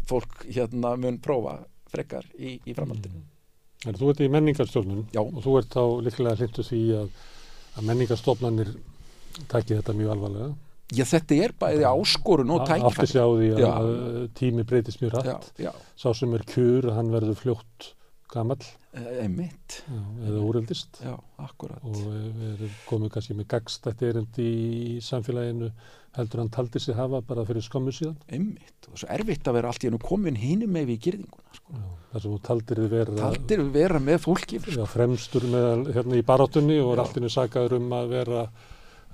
fólk 0.10 0.44
hérna 0.50 0.96
mun 1.00 1.20
prófa 1.24 1.62
frekar 1.94 2.26
í, 2.38 2.58
í 2.66 2.76
framhaldinu. 2.76 3.22
Mm. 3.22 3.30
Þú 4.00 4.10
ert 4.14 4.22
í 4.24 4.30
menningarstofnun 4.32 5.08
og 5.20 5.40
þú 5.44 5.56
ert 5.60 5.74
þá 5.76 5.84
líklega 6.06 6.38
hlindu 6.40 6.64
því 6.64 6.84
að, 7.02 7.10
að 7.76 7.90
menningarstofnanir 7.90 8.70
taki 9.52 9.76
þetta 9.76 9.96
mjög 9.98 10.14
alvarlega. 10.16 10.54
Já, 10.94 11.04
þetta 11.10 11.38
er 11.42 11.54
bæði 11.58 11.86
áskorun 11.90 12.54
og 12.54 12.64
tækifæri. 12.68 12.88
Aftur 12.92 13.10
sjá 13.10 13.24
því 13.26 13.50
að, 13.56 13.66
að 13.72 13.92
tími 14.38 14.66
breytist 14.70 15.02
mjög 15.02 15.16
rætt. 15.18 15.50
Sá 16.00 16.08
sem 16.16 16.36
er 16.38 16.46
kjur, 16.48 16.92
hann 16.94 17.12
verður 17.14 17.40
fljótt 17.40 17.90
gammal 18.34 18.60
Eh, 18.94 19.24
einmitt. 19.24 19.80
Eða 20.22 20.40
úröldist 20.46 21.00
já, 21.02 21.16
og 21.18 21.96
við 21.98 22.44
erum 22.52 22.74
komið 22.86 23.12
kannski 23.16 23.36
með 23.40 23.48
gagstætti 23.50 24.06
erindi 24.06 24.46
í 24.46 25.00
samfélaginu 25.02 25.70
heldur 26.14 26.44
hann 26.44 26.52
taldi 26.54 26.78
sig 26.78 26.94
hafa 26.94 27.24
bara 27.26 27.42
fyrir 27.48 27.66
skömmu 27.66 27.90
síðan. 27.90 28.20
Einmitt. 28.30 28.86
Og 28.86 28.94
er 28.94 29.02
svo 29.02 29.10
erfitt 29.16 29.50
að 29.50 29.58
vera 29.58 29.72
allt 29.74 29.82
í 29.82 29.90
hennu 29.90 30.02
komin 30.04 30.38
hínum 30.38 30.78
með 30.78 30.92
við 30.92 31.00
í 31.00 31.02
gerðinguna 31.08 31.58
sko. 31.58 31.82
þar 32.12 32.22
sem 32.22 32.36
þú 32.36 32.40
taldir 32.46 32.84
þið 32.84 32.94
vera 32.94 33.18
taldir 33.18 33.64
þið 33.64 33.74
vera 33.80 34.04
með 34.12 34.22
fólki 34.28 34.62
sko. 34.62 34.78
já, 34.78 34.86
fremstur 34.94 35.50
með 35.56 35.92
hérna 35.98 36.22
í 36.22 36.28
barátunni 36.30 36.80
og 36.84 36.94
er 36.94 37.04
allt 37.08 37.18
í 37.18 37.22
hennu 37.24 37.34
sagaður 37.34 37.78
um 37.80 37.98
að 37.98 38.14
vera 38.14 38.48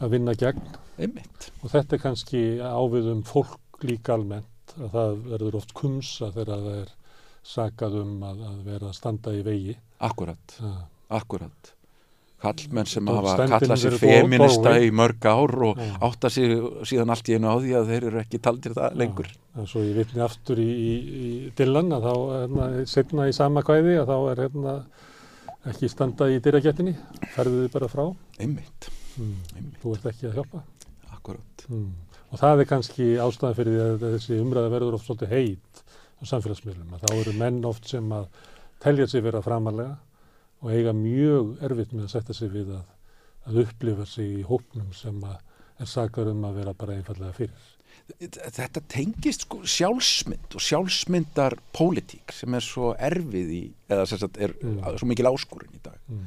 að 0.04 0.16
vinna 0.18 0.36
gegn. 0.44 0.78
Einmitt. 1.00 1.52
Og 1.64 1.72
þetta 1.72 1.96
er 1.96 2.04
kannski 2.04 2.44
áviðum 2.60 3.24
fólk 3.24 3.88
líka 3.88 4.20
almennt 4.20 4.76
að 4.76 4.92
það 4.92 5.20
verður 5.32 5.62
oft 5.64 5.72
kumsa 5.74 6.34
þegar 6.36 6.58
það 6.68 6.82
er 6.82 6.98
sagað 7.46 8.00
um 8.04 8.24
að, 8.28 8.46
að 8.52 8.64
vera 8.68 8.90
að 8.92 8.96
standa 8.98 9.36
í 9.36 9.44
vegi 9.46 9.76
Akkurat, 10.00 10.56
ja. 10.62 10.74
akkurat 11.20 11.76
Kallmenn 12.40 12.88
sem 12.88 13.08
hafa 13.12 13.34
kallað 13.52 13.82
sér 13.82 13.96
feminista 14.00 14.72
í 14.80 14.94
mörg 14.96 15.26
ár 15.28 15.54
og 15.68 15.80
ja. 15.82 15.90
átta 16.08 16.30
sér 16.32 16.54
síðan 16.88 17.12
allt 17.12 17.28
í 17.28 17.36
einu 17.36 17.52
á 17.52 17.56
því 17.60 17.74
að 17.76 17.92
þeir 17.92 18.06
eru 18.10 18.22
ekki 18.22 18.40
taldir 18.44 18.76
það 18.78 18.96
lengur 19.02 19.28
ja. 19.28 19.66
Svo 19.68 19.84
ég 19.84 19.98
vitni 19.98 20.24
aftur 20.24 20.62
í, 20.64 20.68
í, 20.70 20.94
í 21.20 21.32
Dylan 21.58 21.92
að 21.98 22.08
þá 22.08 22.14
hérna, 22.14 22.70
setna 22.88 23.28
í 23.28 23.36
sama 23.36 23.64
kvæði 23.68 23.98
að 24.00 24.14
þá 24.14 24.16
er 24.20 24.44
hérna, 24.46 24.76
ekki 25.74 25.92
standa 25.92 26.30
í 26.32 26.40
dyrragettinni 26.46 26.96
ferðu 27.36 27.66
þið 27.66 27.74
bara 27.76 27.92
frá 27.92 28.06
Einmitt. 28.40 28.88
Mm. 29.18 29.36
Einmitt 29.58 29.84
Þú 29.84 29.98
ert 29.98 30.10
ekki 30.14 30.30
að 30.30 30.40
hjálpa 30.40 30.64
Akkurat 31.12 31.68
mm. 31.68 31.92
Og 32.30 32.40
það 32.40 32.64
er 32.64 32.72
kannski 32.72 33.10
ástæðan 33.20 33.58
fyrir 33.58 33.76
því 33.76 33.86
að 33.90 34.10
þessi 34.14 34.40
umræða 34.40 34.74
verður 34.78 34.96
oft 34.96 35.10
svolítið 35.10 35.36
heit 35.36 35.84
á 36.20 36.24
samfélagsmiðlum 36.28 36.96
að 36.96 37.06
þá 37.06 37.12
eru 37.16 37.34
menn 37.40 37.60
oft 37.68 37.90
sem 37.90 38.08
að 38.16 38.30
telja 38.84 39.08
sig 39.08 39.24
vera 39.24 39.44
framalega 39.44 39.98
og 40.60 40.72
eiga 40.76 40.94
mjög 40.96 41.58
erfitt 41.64 41.94
með 41.96 42.08
að 42.08 42.14
setja 42.16 42.36
sig 42.36 42.52
við 42.54 42.74
að, 42.76 42.88
að 43.48 43.62
upplifa 43.64 44.08
sig 44.08 44.40
í 44.40 44.48
hópnum 44.48 44.92
sem 44.96 45.20
að 45.24 45.38
er 45.80 45.88
sakar 45.88 46.32
um 46.32 46.44
að 46.48 46.60
vera 46.60 46.74
bara 46.76 46.98
einfallega 47.00 47.36
fyrir. 47.38 47.68
Þetta 48.20 48.82
tengist 48.90 49.46
sko 49.46 49.62
sjálfsmynd 49.70 50.56
og 50.58 50.64
sjálfsmyndar 50.66 51.56
pólitík 51.76 52.34
sem 52.34 52.56
er 52.58 52.66
svo 52.66 52.92
erfið 52.98 53.52
í, 53.54 53.64
eða 53.92 54.08
sem 54.10 54.22
sagt 54.22 54.40
er 54.42 54.56
mm. 54.58 54.80
svo 54.98 55.10
mikil 55.10 55.30
áskorun 55.30 55.78
í 55.78 55.82
dag 55.86 55.98
mm. 56.10 56.24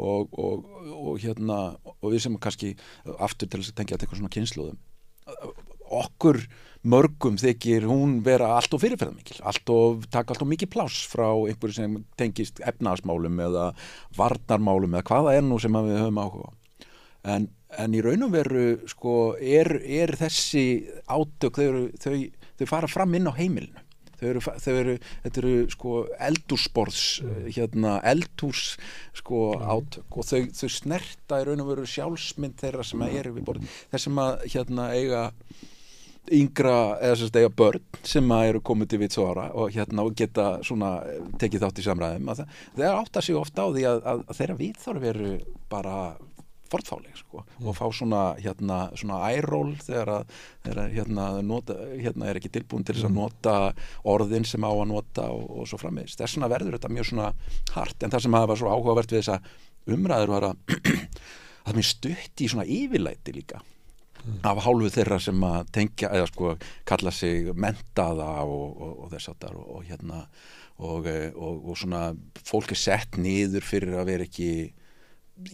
og, 0.00 0.32
og, 0.40 0.70
og 0.88 1.18
hérna 1.20 1.58
og 1.98 2.06
við 2.14 2.24
sem 2.24 2.38
kannski 2.40 2.72
aftur 3.18 3.50
til 3.50 3.60
þess 3.60 3.74
að 3.74 3.80
tengja 3.80 3.98
þetta 3.98 4.08
eitthvað 4.08 4.22
svona 4.22 4.34
kynsluðum 4.38 4.80
okkur 5.98 6.40
mörgum 6.86 7.36
þykir 7.40 7.86
hún 7.90 8.20
vera 8.26 8.52
allt 8.56 8.74
og 8.76 8.80
fyrirferðarmikil, 8.84 9.40
allt 9.42 9.70
og 9.74 10.04
taka 10.14 10.34
allt 10.34 10.44
og 10.44 10.50
mikið 10.52 10.70
pláss 10.70 11.00
frá 11.10 11.26
einhverju 11.34 11.74
sem 11.74 11.96
tengist 12.16 12.60
efnaðasmálum 12.62 13.40
eða 13.48 13.72
varnarmálum 14.16 14.94
eða 14.94 15.08
hvaða 15.10 15.34
er 15.36 15.42
nú 15.46 15.58
sem 15.62 15.74
við 15.74 15.98
höfum 15.98 16.20
áhuga 16.22 16.52
en, 17.28 17.48
en 17.76 17.94
í 17.98 18.00
raun 18.04 18.22
og 18.28 18.32
veru 18.36 18.64
sko 18.88 19.16
er, 19.40 19.74
er 19.82 20.14
þessi 20.20 20.64
átök 21.10 21.58
þau, 21.58 21.88
þau, 21.98 22.16
þau 22.60 22.66
fara 22.70 22.88
fram 22.90 23.14
inn 23.18 23.26
á 23.28 23.34
heimilinu 23.34 23.82
þau 24.18 24.28
eru, 24.32 24.40
þau 24.42 24.72
eru 24.74 24.94
þetta 25.24 25.42
eru 25.42 25.56
sko 25.74 25.96
eldúsborðs 26.28 27.02
Mm. 27.22 27.48
hérna 27.54 27.96
eldús 28.06 28.76
sko 29.18 29.42
Mm. 29.58 29.66
átök 29.74 30.16
og 30.18 30.24
þau, 30.30 30.46
þau 30.54 30.70
snerta 30.70 31.42
í 31.42 31.44
raun 31.46 31.60
og 31.62 31.68
veru 31.74 31.86
sjálfsmynd 31.90 32.56
þeirra 32.62 32.86
sem 32.86 33.02
að 33.02 33.18
eru 33.18 33.34
við 33.34 33.44
borðin 33.50 33.68
þess 33.92 34.06
sem 34.08 34.22
að 34.22 34.46
hérna 34.54 34.88
eiga 34.94 35.22
yngra 36.34 36.78
eða 37.00 37.18
sem 37.18 37.28
sagt 37.28 37.38
eiga 37.40 37.50
börn 37.60 37.84
sem 38.06 38.32
eru 38.38 38.62
komið 38.64 38.92
til 38.92 39.02
vits 39.02 39.20
og 39.20 39.68
hérna 39.74 40.06
og 40.06 40.16
geta 40.18 40.48
svona 40.66 40.98
eh, 41.08 41.20
tekið 41.40 41.66
þátt 41.66 41.82
í 41.82 41.86
samræðum 41.86 42.32
að 42.32 42.42
það, 42.42 42.56
það 42.78 42.96
átta 43.02 43.22
sig 43.24 43.38
ofta 43.38 43.64
á 43.64 43.68
því 43.74 43.86
að, 43.90 44.02
að, 44.12 44.24
að 44.24 44.40
þeirra 44.40 44.58
viðþorf 44.62 45.08
eru 45.12 45.30
bara 45.72 45.94
forðfáleg 46.68 47.16
sko 47.16 47.42
og 47.64 47.76
fá 47.76 47.86
svona 47.94 48.22
hérna 48.38 48.78
svona 48.98 49.20
æról 49.32 49.72
þegar 49.80 50.12
að 50.18 50.34
þegar 50.66 50.80
að, 50.82 50.96
hérna, 50.98 51.28
nota, 51.44 51.78
hérna 51.94 52.28
er 52.28 52.40
ekki 52.40 52.52
tilbúin 52.58 52.84
til 52.84 52.98
þess 52.98 53.08
að 53.08 53.16
nota 53.16 53.54
orðin 54.08 54.46
sem 54.48 54.64
á 54.64 54.72
að 54.72 54.90
nota 54.92 55.30
og, 55.32 55.46
og 55.62 55.70
svo 55.70 55.80
frammeðist 55.80 56.20
þess 56.20 56.36
vegna 56.36 56.52
verður 56.52 56.76
þetta 56.76 56.92
mjög 56.92 57.10
svona 57.12 57.32
hart 57.76 58.04
en 58.04 58.14
það 58.14 58.26
sem 58.26 58.38
hafa 58.40 58.58
svo 58.60 58.74
áhugavert 58.74 59.14
við 59.14 59.22
þessa 59.22 59.40
umræður 59.88 60.34
var 60.34 60.50
að 60.50 60.78
að 61.68 61.80
mér 61.80 61.88
stutt 61.88 62.44
í 62.44 62.52
svona 62.52 62.68
yfirlæti 62.68 63.36
líka 63.36 63.62
af 64.46 64.62
hálfu 64.64 64.90
þeirra 64.92 65.18
sem 65.22 65.44
að 65.46 65.72
tengja 65.74 66.12
eða 66.14 66.30
sko 66.30 66.54
kalla 66.88 67.12
sig 67.14 67.50
mentaða 67.54 68.30
og, 68.44 68.66
og, 68.76 68.92
og 69.04 69.12
þess 69.14 69.32
aftar 69.32 69.56
og, 69.56 69.70
og 69.78 69.86
hérna 69.88 70.24
eh, 70.26 71.30
og, 71.34 71.72
svona 71.78 72.12
fólk 72.44 72.74
er 72.74 72.82
sett 72.82 73.18
niður 73.20 73.66
fyrir 73.66 73.98
að 73.98 74.12
vera 74.12 74.28
ekki 74.28 74.52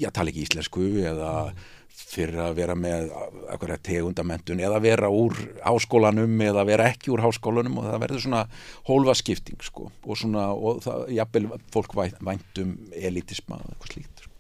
já, 0.00 0.10
tala 0.10 0.32
ekki 0.32 0.46
íslensku 0.48 0.88
eða 1.04 1.54
fyrir 1.94 2.40
að 2.42 2.56
vera 2.58 2.74
með 2.78 3.12
eitthvað 3.52 3.82
tegundamendun 3.86 4.62
eða 4.66 4.80
vera 4.82 5.10
úr 5.14 5.36
háskólanum 5.62 6.40
eða 6.42 6.64
vera 6.66 6.88
ekki 6.90 7.12
úr 7.14 7.22
háskólanum 7.22 7.78
og 7.80 7.88
það 7.88 8.00
verður 8.02 8.24
svona 8.24 8.42
hólfa 8.88 9.14
skipting 9.20 9.62
sko 9.62 9.88
og 9.90 10.18
svona, 10.18 10.48
og 10.52 10.82
það, 10.84 11.04
jafnvel 11.20 11.50
fólk 11.74 11.94
vænt, 11.96 12.62
um 12.64 12.74
elitisma 12.98 13.60
eitthvað 13.62 13.92
slíkt 13.92 14.24
sko. 14.26 14.34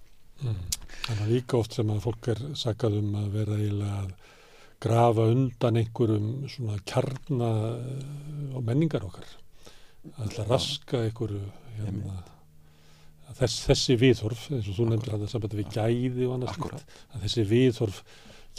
Þannig 1.04 1.24
að 1.24 1.32
líka 1.34 1.58
oft 1.60 1.76
sem 1.76 1.90
að 1.92 2.04
fólk 2.06 2.28
er 2.32 2.42
sakað 2.56 2.98
um 3.02 3.16
að 3.20 3.32
vera 3.34 3.58
eiginlega 3.60 3.96
að 4.02 4.12
grafa 4.84 5.26
undan 5.32 5.80
einhverjum 5.80 6.28
svona 6.50 6.78
kjarna 6.88 7.50
og 8.54 8.62
menningar 8.64 9.04
okkar. 9.06 9.26
Það 10.04 10.26
ætla 10.26 10.44
að 10.44 10.52
raska 10.52 11.00
einhverju 11.06 11.40
hérna, 11.78 12.18
þess, 13.38 13.64
þessi 13.68 13.96
viðhorf, 14.00 14.44
eins 14.52 14.68
og 14.68 14.78
þú 14.78 14.88
nefndir 14.90 15.16
að 15.16 15.26
sambandi 15.32 15.60
við 15.60 15.72
gæði 15.74 16.28
og 16.28 16.36
annars 16.36 16.54
Akkúrat. 16.54 16.84
slíkt, 16.84 17.08
að 17.10 17.26
þessi 17.26 17.46
viðhorf 17.52 18.02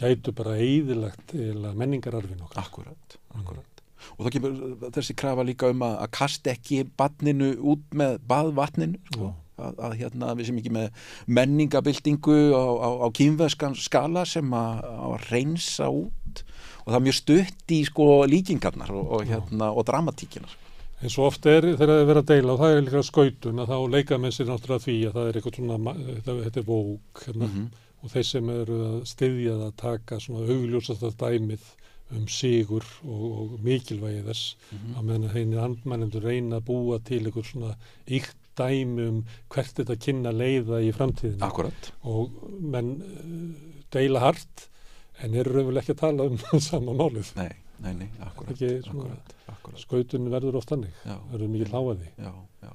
gætu 0.02 0.34
bara 0.36 0.58
eðilagt 0.60 1.34
menningararfin 1.78 2.44
okkar. 2.46 2.66
Akkurat, 2.66 3.18
akkurat. 3.38 3.84
Og 4.16 4.26
það 4.26 4.34
kemur 4.36 4.92
þessi 4.98 5.16
krafa 5.18 5.46
líka 5.48 5.70
um 5.74 5.86
að, 5.86 5.96
að 6.04 6.14
kasta 6.18 6.54
ekki 6.54 6.84
badninu 6.98 7.54
út 7.74 7.96
með 7.98 8.20
baðvatninu, 8.30 9.02
sko. 9.14 9.32
Að, 9.56 9.78
að 9.88 9.94
hérna 10.02 10.34
við 10.36 10.48
sem 10.50 10.58
ekki 10.60 10.72
með 10.76 10.90
menningabildingu 11.32 12.36
á, 12.52 12.64
á, 12.76 12.90
á 13.06 13.08
kýmveskan 13.16 13.76
skala 13.80 14.26
sem 14.28 14.50
að, 14.52 14.82
að 14.84 15.30
reynsa 15.32 15.88
út 15.94 16.42
og 16.86 16.92
það 16.92 16.98
er 17.00 17.06
mjög 17.08 17.18
stutt 17.22 17.72
í 17.74 17.80
sko 17.88 18.08
líkingarnar 18.30 18.92
og, 18.94 19.08
og 19.16 19.24
hérna 19.30 19.70
og 19.72 19.86
dramatíkinar. 19.88 20.52
eins 21.02 21.16
og 21.20 21.30
oft 21.30 21.46
er 21.50 21.62
þegar 21.72 21.88
það 21.94 22.02
er 22.02 22.10
verið 22.12 22.22
að 22.24 22.30
deila 22.34 22.54
og 22.56 22.60
það 22.62 22.76
er 22.76 22.84
líka 22.86 23.04
skautun 23.08 23.64
að 23.64 23.72
þá 23.72 23.78
leika 23.96 24.20
með 24.22 24.36
sér 24.38 24.52
náttúrulega 24.52 24.86
því 24.86 24.98
að 25.08 25.16
það 25.18 25.30
er 25.32 25.40
eitthvað 25.40 25.58
svona, 25.62 25.96
þetta, 26.20 26.60
er 26.62 26.70
vók 26.70 27.24
hérna, 27.26 27.50
Mhm. 27.50 27.66
og 28.06 28.12
þeir 28.14 28.28
sem 28.30 28.50
eru 28.60 28.78
að 28.86 28.96
styðja 29.10 29.56
það 29.56 29.66
að 29.72 29.76
taka 29.82 30.20
svona 30.20 30.46
augljósasta 30.54 31.12
dæmið 31.24 31.66
um 32.16 32.28
sigur 32.30 32.84
og, 33.08 33.24
og 33.40 33.60
mikilvægi 33.66 34.24
þess 34.28 34.56
Mhm. 34.72 34.96
að 35.00 35.04
meðan 35.10 35.34
heinir 35.34 35.64
andmænendur 35.64 36.22
reyna 36.28 36.60
að 36.60 36.68
búa 36.70 37.00
til 37.04 37.24
eitthvað 37.26 37.50
svona 37.52 37.76
ykt 38.08 38.36
dæmi 38.60 39.08
um 39.10 39.20
hvert 39.54 39.76
þetta 39.82 39.98
kynna 40.06 40.32
leiða 40.36 40.80
í 40.86 40.92
framtíðinu 40.96 41.44
Akkurat. 41.48 41.92
og 42.04 42.34
menn 42.62 42.94
uh, 43.02 43.76
deila 43.96 44.24
hart 44.26 44.68
en 45.24 45.34
eru 45.40 45.54
raunverulega 45.56 45.84
ekki 45.86 45.96
að 45.96 46.02
tala 46.06 46.30
um 46.32 46.62
sama 46.70 46.96
málið 47.00 47.32
Nei, 47.40 47.52
nei, 47.84 47.94
nei, 48.02 48.10
akkurat. 48.26 48.52
Ekki 48.56 48.72
svona- 48.88 49.06
akkurat, 49.12 49.36
akkurat. 49.56 49.80
skautun 49.86 50.28
verður 50.34 50.60
oft 50.62 50.72
þannig 50.74 50.96
Já, 51.06 51.16
verður 51.32 51.54
mikið 51.56 51.72
hláaði 51.76 52.12
já, 52.18 52.34
já. 52.66 52.74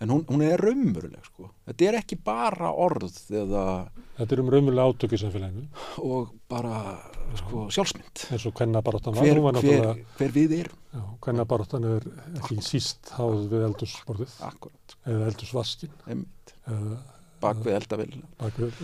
En 0.00 0.08
hún, 0.08 0.22
hún 0.30 0.40
er 0.40 0.56
raunveruleg, 0.64 1.20
sko. 1.28 1.50
Þetta 1.68 1.84
er 1.90 1.96
ekki 1.98 2.16
bara 2.24 2.70
orð 2.72 3.18
eða 3.36 3.64
Þetta 4.16 4.32
er 4.32 4.40
um 4.40 4.48
raunverulega 4.54 4.94
átök 4.94 5.12
í 5.12 5.18
samfélaginu 5.20 5.66
og 6.08 6.30
bara, 6.48 6.78
sko, 7.38 7.64
sjálfsmynd. 7.70 8.24
Hver, 8.30 9.40
hver, 9.62 10.04
hver 10.18 10.34
við 10.34 10.54
erum. 10.58 10.78
já, 10.94 11.02
hvenna 11.24 11.44
baráttan 11.48 11.86
er 11.86 12.06
ekki 12.40 12.58
síst 12.66 13.12
háð 13.16 13.44
við 13.52 13.64
eldursborðið 13.68 14.36
Akkurat, 14.48 14.96
eða 15.06 15.28
eldursvaskin 15.30 15.92
Bak 17.40 17.60
við 17.64 17.76
eldavelina. 17.78 18.26
bakvið. 18.40 18.80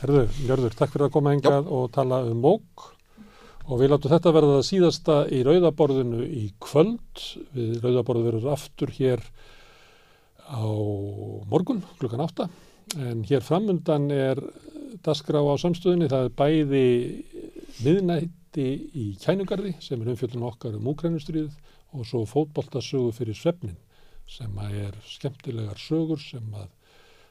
Herðu, 0.00 0.22
Njörður, 0.44 0.74
takk 0.76 0.92
fyrir 0.92 1.06
að 1.08 1.12
koma 1.14 1.32
hengað 1.34 1.68
og 1.72 1.90
tala 1.94 2.22
um 2.28 2.40
mók 2.44 2.88
og 3.68 3.78
við 3.82 3.92
látum 3.92 4.10
þetta 4.12 4.32
verða 4.34 4.56
það 4.58 4.66
síðasta 4.68 5.18
í 5.32 5.42
rauðaborðinu 5.46 6.24
í 6.26 6.44
kvöld. 6.64 7.22
Við 7.54 7.78
rauðaborðið 7.84 8.28
verður 8.30 8.50
aftur 8.54 8.92
hér 8.98 9.22
á 10.48 10.64
morgun 11.52 11.82
klukkan 12.00 12.24
átta 12.24 12.48
en 12.96 13.22
hér 13.28 13.44
framundan 13.44 14.08
er 14.10 14.40
dasgrá 15.04 15.42
á 15.44 15.54
samstöðinni, 15.60 16.08
það 16.08 16.24
er 16.24 16.36
bæði 16.38 16.84
miðnætti 17.78 18.64
í 18.98 19.04
kænugarði 19.22 19.76
sem 19.84 20.00
er 20.02 20.10
umfjöldun 20.12 20.46
okkar 20.48 20.74
um 20.78 20.88
úkrænustriðið 20.90 21.54
og 21.94 22.06
svo 22.08 22.24
fótboltasögu 22.26 23.12
fyrir 23.14 23.38
svefnin 23.38 23.76
sem 24.28 24.58
að 24.60 24.78
er 24.88 24.98
skemmtilegar 25.06 25.78
sögur 25.80 26.20
sem 26.20 26.48
að 26.58 26.68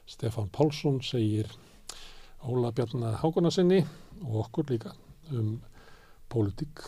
Stefán 0.08 0.48
Pálsson 0.48 1.02
segir 1.04 1.50
Óla 2.48 2.72
Bjarnar 2.72 3.20
Hákonarsinni 3.20 3.82
og 4.24 4.38
okkur 4.46 4.70
líka 4.72 4.94
um 5.36 5.58
pólitík 6.32 6.80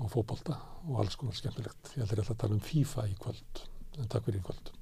og 0.00 0.10
fótbolta 0.10 0.58
og 0.88 0.98
alls 1.04 1.14
konar 1.16 1.38
skemmtilegt. 1.38 1.94
Ég 1.94 2.02
heldur 2.02 2.24
alltaf 2.24 2.34
að 2.34 2.42
tala 2.42 2.58
um 2.58 2.64
FIFA 2.64 3.06
í 3.12 3.18
kvöld 3.20 3.68
en 4.00 4.10
takk 4.10 4.26
fyrir 4.26 4.42
í 4.42 4.48
kvöld. 4.48 4.74